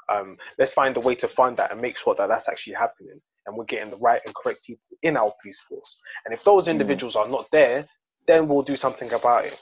Um, 0.09 0.37
let's 0.59 0.73
find 0.73 0.97
a 0.97 1.01
way 1.01 1.15
to 1.17 1.29
fund 1.29 1.59
that 1.59 1.71
and 1.71 1.81
make 1.81 1.99
sure 1.99 2.15
that 2.15 2.29
that's 2.29 2.49
actually 2.49 2.75
happening." 2.75 3.21
And 3.47 3.57
we're 3.57 3.65
getting 3.65 3.91
the 3.91 3.97
right 3.97 4.21
and 4.27 4.35
correct 4.35 4.61
people 4.67 4.83
in 5.03 5.17
our 5.17 5.33
police 5.43 5.61
force. 5.61 6.01
And 6.25 6.35
if 6.35 6.45
those 6.45 6.69
individuals 6.69 7.17
are 7.17 7.29
not 7.29 7.47
there, 7.53 7.87
then 8.27 8.49
we'll 8.49 8.63
do 8.63 8.77
something 8.77 9.13
about 9.13 9.47
it. 9.47 9.59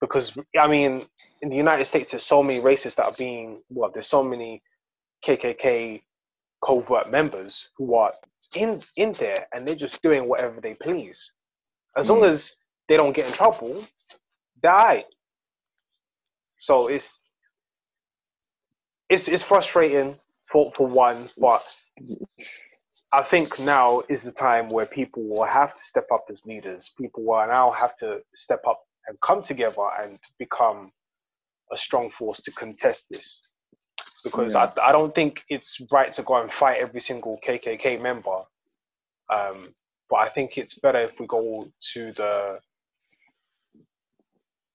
Because 0.00 0.36
I 0.60 0.66
mean, 0.66 1.06
in 1.42 1.48
the 1.50 1.56
United 1.56 1.86
States, 1.86 2.10
there's 2.10 2.26
so 2.26 2.42
many 2.42 2.60
racists 2.60 2.96
that 2.96 3.06
are 3.06 3.14
being 3.18 3.62
well, 3.70 3.90
there's 3.92 4.08
so 4.08 4.22
many 4.24 4.62
KKK 5.26 6.02
covert 6.64 7.10
members 7.10 7.68
who 7.76 7.94
are 7.94 8.12
in 8.56 8.82
in 8.96 9.12
there 9.12 9.46
and 9.52 9.66
they're 9.66 9.74
just 9.74 10.02
doing 10.02 10.28
whatever 10.28 10.60
they 10.60 10.74
please. 10.74 11.32
As 11.96 12.10
long 12.10 12.20
Mm. 12.20 12.28
as 12.30 12.54
they 12.88 12.96
don't 12.96 13.12
get 13.14 13.26
in 13.26 13.32
trouble, 13.32 13.86
they're. 14.62 15.04
So 16.58 16.88
it's 16.88 17.18
it's 19.08 19.28
it's 19.28 19.42
frustrating 19.42 20.16
for 20.54 20.70
for 20.76 20.86
one, 20.86 21.28
but 21.36 21.64
I 23.12 23.22
think 23.24 23.58
now 23.58 24.02
is 24.08 24.22
the 24.22 24.30
time 24.30 24.68
where 24.68 24.86
people 24.86 25.24
will 25.24 25.44
have 25.44 25.74
to 25.74 25.82
step 25.82 26.06
up 26.14 26.26
as 26.30 26.46
leaders. 26.46 26.92
People 26.96 27.24
will 27.24 27.44
now 27.48 27.72
have 27.72 27.96
to 27.98 28.20
step 28.36 28.62
up 28.68 28.80
and 29.08 29.20
come 29.20 29.42
together 29.42 29.86
and 30.00 30.16
become 30.38 30.92
a 31.72 31.76
strong 31.76 32.08
force 32.08 32.40
to 32.42 32.52
contest 32.52 33.06
this. 33.10 33.42
Because 34.22 34.54
Yeah. 34.54 34.70
I, 34.78 34.90
I 34.90 34.92
don't 34.92 35.14
think 35.14 35.42
it's 35.48 35.80
right 35.90 36.12
to 36.12 36.22
go 36.22 36.40
and 36.40 36.52
fight 36.52 36.78
every 36.80 37.00
single 37.00 37.38
KKK 37.46 38.00
member. 38.00 38.38
Um, 39.30 39.74
but 40.08 40.16
I 40.16 40.28
think 40.28 40.56
it's 40.56 40.78
better 40.78 41.00
if 41.00 41.18
we 41.18 41.26
go 41.26 41.66
to 41.94 42.12
the 42.12 42.60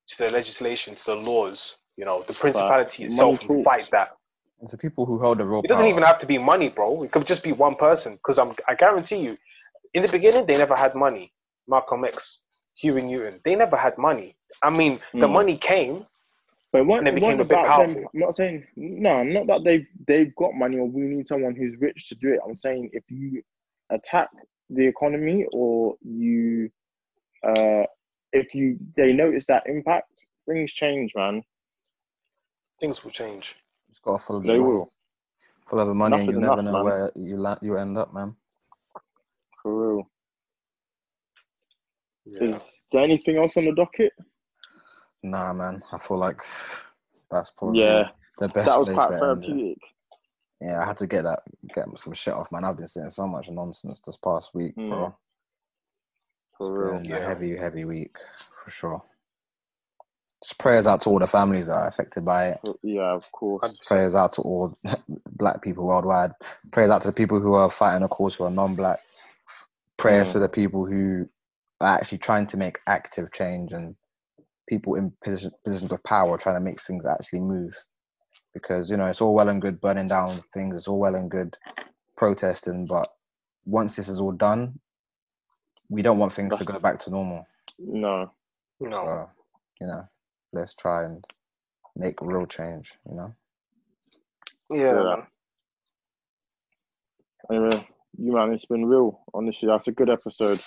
to 0.10 0.18
the 0.18 0.30
legislation, 0.34 0.96
to 0.96 1.06
the 1.06 1.16
laws. 1.16 1.78
You 1.96 2.06
know, 2.06 2.24
the 2.28 2.34
principality 2.34 3.04
money 3.04 3.36
itself 3.36 3.64
fight 3.64 3.88
that. 3.92 4.19
It's 4.62 4.72
the 4.72 4.78
people 4.78 5.06
who 5.06 5.20
hold 5.20 5.40
the 5.40 5.46
real 5.46 5.64
It 5.64 5.68
doesn't 5.68 5.86
power. 5.86 5.90
even 5.90 6.04
have 6.04 6.20
to 6.20 6.28
be 6.28 6.38
money, 6.38 6.70
bro. 6.70 7.04
It 7.04 7.12
could 7.12 7.26
just 7.28 7.44
be 7.44 7.52
one 7.54 7.76
person. 7.76 8.14
Because 8.16 8.38
I'm, 8.40 8.54
I 8.68 8.76
guarantee 8.76 9.18
you, 9.18 9.38
in 9.94 10.02
the 10.04 10.10
beginning 10.10 10.46
they 10.46 10.58
never 10.58 10.76
had 10.76 10.96
money. 10.96 11.32
Malcolm 11.68 12.06
X, 12.06 12.42
Huey 12.76 13.02
Newton, 13.02 13.40
they 13.46 13.56
never 13.56 13.78
had 13.78 13.98
money. 13.98 14.36
I 14.64 14.70
mean, 14.70 15.00
the 15.20 15.28
Hmm. 15.28 15.34
money 15.34 15.58
came. 15.58 16.06
But 16.72 16.86
what, 16.86 17.00
And 17.00 17.08
they 17.08 17.12
became 17.12 17.38
what 17.38 17.42
a 17.42 17.46
bit 17.46 17.64
about 17.64 17.76
them? 17.76 17.92
powerful. 17.92 18.12
I'm 18.14 18.20
not 18.20 18.36
saying 18.36 18.66
no, 18.76 19.24
not 19.24 19.48
that 19.48 19.64
they've 19.64 19.88
they've 20.08 20.36
got 20.36 20.54
money 20.54 20.78
or 20.78 20.86
we 20.88 21.02
need 21.02 21.28
someone 21.28 21.56
who's 21.56 21.76
rich 21.80 22.08
to 22.10 22.16
do 22.16 22.34
it. 22.34 22.40
I'm 22.48 22.56
saying 22.56 22.90
if 22.94 23.04
you 23.10 23.42
attack 23.90 24.30
the 24.70 24.86
economy 24.86 25.46
or 25.54 25.96
you 26.04 26.70
uh 27.44 27.86
if 28.34 28.54
you 28.54 28.78
they 28.96 29.14
notice 29.14 29.48
that 29.48 29.64
impact, 29.66 30.12
things 30.48 30.72
change, 30.72 31.12
man. 31.16 31.44
Things 32.80 33.04
will 33.04 33.12
change. 33.12 33.56
Just 33.90 34.02
gotta 34.02 34.24
follow 34.24 34.40
the 34.40 34.48
They 34.48 34.60
money. 34.60 34.72
will. 34.72 34.92
Follow 35.70 35.86
the 35.86 35.94
money, 35.94 36.18
and 36.18 36.28
you 36.32 36.40
never 36.40 36.62
enough, 36.62 36.66
know 36.66 36.74
man. 36.74 36.84
where 36.84 37.12
you 37.16 37.38
la- 37.38 37.58
you 37.62 37.78
end 37.78 37.98
up, 37.98 38.14
man. 38.14 38.36
For 39.62 39.96
real. 39.96 40.10
Yeah. 42.26 42.44
Is 42.44 42.82
there 42.92 43.04
anything 43.04 43.38
else 43.38 43.58
on 43.58 43.66
the 43.66 43.74
docket? 43.74 44.14
Nah, 45.24 45.54
man. 45.54 45.84
I 45.92 45.98
feel 45.98 46.18
like 46.18 46.42
that's 47.30 47.52
probably 47.52 47.82
Yeah, 47.82 48.10
the 48.38 48.48
best. 48.50 48.68
that 48.68 48.80
was 48.80 48.88
place 48.88 48.96
quite 48.96 49.10
to 49.12 49.20
therapeutic. 49.20 49.78
Yeah, 50.62 50.82
I 50.82 50.86
had 50.86 50.98
to 50.98 51.08
get 51.08 51.24
that, 51.24 51.42
get 51.74 51.86
some 51.98 52.14
shit 52.14 52.34
off, 52.34 52.52
man. 52.52 52.64
I've 52.66 52.78
been 52.78 52.88
saying 52.88 53.10
so 53.12 53.28
much 53.28 53.50
nonsense 53.50 54.00
this 54.02 54.18
past 54.18 54.54
week, 54.54 54.76
Mm. 54.76 54.90
bro. 54.90 55.18
For 56.58 56.68
It's 56.68 56.78
real. 56.78 57.02
been 57.02 57.12
a 57.14 57.20
Yeah. 57.20 57.28
heavy, 57.28 57.56
heavy 57.56 57.86
week 57.86 58.16
for 58.64 58.70
sure. 58.72 59.02
Just 60.44 60.58
prayers 60.58 60.88
out 60.88 61.02
to 61.02 61.10
all 61.10 61.20
the 61.20 61.28
families 61.28 61.68
that 61.68 61.74
are 61.74 61.88
affected 61.88 62.24
by 62.24 62.50
it. 62.50 62.60
Yeah, 62.82 63.14
of 63.14 63.30
course. 63.32 63.78
Prayers 63.86 64.16
out 64.16 64.32
to 64.34 64.42
all 64.42 64.78
black 65.32 65.62
people 65.62 65.86
worldwide. 65.86 66.32
Prayers 66.72 66.92
out 66.92 67.02
to 67.02 67.10
the 67.10 67.14
people 67.14 67.40
who 67.40 67.54
are 67.54 67.70
fighting 67.70 68.04
a 68.04 68.08
cause 68.08 68.36
who 68.36 68.46
are 68.46 68.52
non-black. 68.52 69.00
Prayers 69.98 70.30
Mm. 70.30 70.34
to 70.34 70.40
the 70.40 70.50
people 70.50 70.86
who 70.86 71.28
are 71.82 71.98
actually 71.98 72.20
trying 72.20 72.48
to 72.48 72.58
make 72.58 72.80
active 72.88 73.32
change 73.34 73.74
and 73.74 73.96
people 74.68 74.96
in 74.96 75.12
position, 75.24 75.52
positions 75.66 75.92
of 75.92 76.02
power 76.04 76.38
trying 76.38 76.56
to 76.56 76.62
make 76.62 76.82
things 76.82 77.06
actually 77.06 77.42
move. 77.42 77.76
Because 78.54 78.90
you 78.90 78.96
know 78.98 79.08
it's 79.08 79.22
all 79.22 79.34
well 79.34 79.50
and 79.50 79.62
good 79.62 79.82
burning 79.82 80.08
down 80.08 80.42
things. 80.54 80.76
It's 80.78 80.88
all 80.88 81.00
well 81.00 81.16
and 81.16 81.30
good 81.30 81.58
protesting, 82.16 82.86
but 82.86 83.08
once 83.66 83.96
this 83.96 84.08
is 84.08 84.20
all 84.22 84.32
done, 84.32 84.80
we 85.90 86.02
don't 86.02 86.18
want 86.18 86.32
things 86.34 86.58
to 86.58 86.64
go 86.64 86.80
back 86.80 87.00
to 87.00 87.10
normal. 87.10 87.46
No. 87.78 88.32
No. 88.80 88.90
So, 88.92 89.30
you 89.82 89.88
know, 89.88 90.08
let's 90.54 90.74
try 90.74 91.04
and 91.06 91.26
make 91.96 92.22
real 92.22 92.46
change, 92.46 92.98
you 93.10 93.16
know? 93.16 93.34
Yeah. 94.72 94.94
Yeah. 94.94 95.04
man. 95.04 95.28
Anyway, 97.52 97.88
you 98.18 98.32
man, 98.34 98.54
it's 98.54 98.66
been 98.66 98.86
real. 98.86 99.22
Honestly, 99.34 99.68
that's 99.68 99.88
a 99.88 99.92
good 99.92 100.10
episode. 100.10 100.60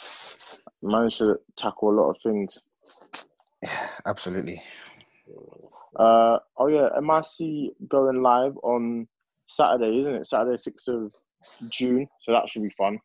Managed 0.82 1.18
to 1.18 1.36
tackle 1.56 1.90
a 1.90 1.96
lot 2.00 2.10
of 2.10 2.16
things. 2.22 2.58
Yeah, 3.62 3.88
absolutely. 4.06 4.62
Uh 5.98 6.38
oh 6.56 6.66
yeah, 6.68 6.88
MIC 7.00 7.72
going 7.88 8.22
live 8.22 8.56
on 8.62 9.06
Saturday, 9.46 10.00
isn't 10.00 10.14
it? 10.14 10.26
Saturday, 10.26 10.56
sixth 10.56 10.88
of 10.88 11.12
June. 11.70 12.08
So 12.22 12.32
that 12.32 12.48
should 12.48 12.62
be 12.62 12.70
fun. 12.70 12.98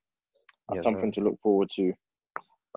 That's 0.70 0.78
Yes, 0.78 0.84
something 0.84 1.12
to 1.14 1.22
look 1.22 1.40
forward 1.42 1.70
to. 1.76 1.94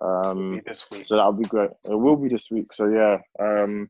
Um, 0.01 0.61
this 0.67 0.85
week. 0.91 1.07
so 1.07 1.17
that'll 1.17 1.33
be 1.33 1.45
great. 1.45 1.71
It 1.85 1.95
will 1.95 2.17
be 2.17 2.29
this 2.29 2.51
week. 2.51 2.73
So 2.73 2.87
yeah, 2.89 3.19
um, 3.39 3.89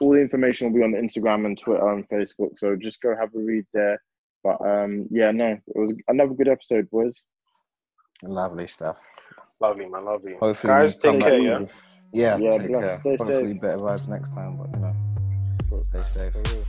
all 0.00 0.10
the 0.12 0.20
information 0.20 0.66
will 0.72 0.78
be 0.78 0.84
on 0.84 0.92
Instagram 0.92 1.46
and 1.46 1.58
Twitter 1.58 1.88
and 1.92 2.08
Facebook. 2.08 2.50
So 2.58 2.76
just 2.76 3.00
go 3.00 3.14
have 3.16 3.34
a 3.34 3.38
read 3.38 3.64
there. 3.72 4.00
But 4.44 4.60
um, 4.60 5.06
yeah, 5.10 5.30
no, 5.30 5.52
it 5.52 5.60
was 5.74 5.92
another 6.08 6.34
good 6.34 6.48
episode, 6.48 6.88
boys. 6.90 7.22
Lovely 8.22 8.66
stuff. 8.66 8.98
Lovely, 9.60 9.86
man. 9.88 10.04
Lovely. 10.04 10.34
Hopefully, 10.40 10.70
Guys, 10.72 10.96
take 10.96 11.18
back 11.20 11.28
care, 11.30 11.60
with- 11.60 11.70
yeah? 12.12 12.36
Yeah, 12.38 12.50
Yeah, 12.52 12.58
take 12.58 12.68
bless. 12.68 12.80
care. 12.84 12.96
Stay 12.98 13.16
Hopefully, 13.24 13.52
safe. 13.52 13.60
better 13.60 13.78
vibes 13.78 14.08
next 14.08 14.34
time, 14.34 14.56
but 14.56 14.70
you 14.72 14.78
know, 14.80 15.82
stay 15.90 16.02
safe. 16.02 16.32
For 16.32 16.42
real. 16.54 16.64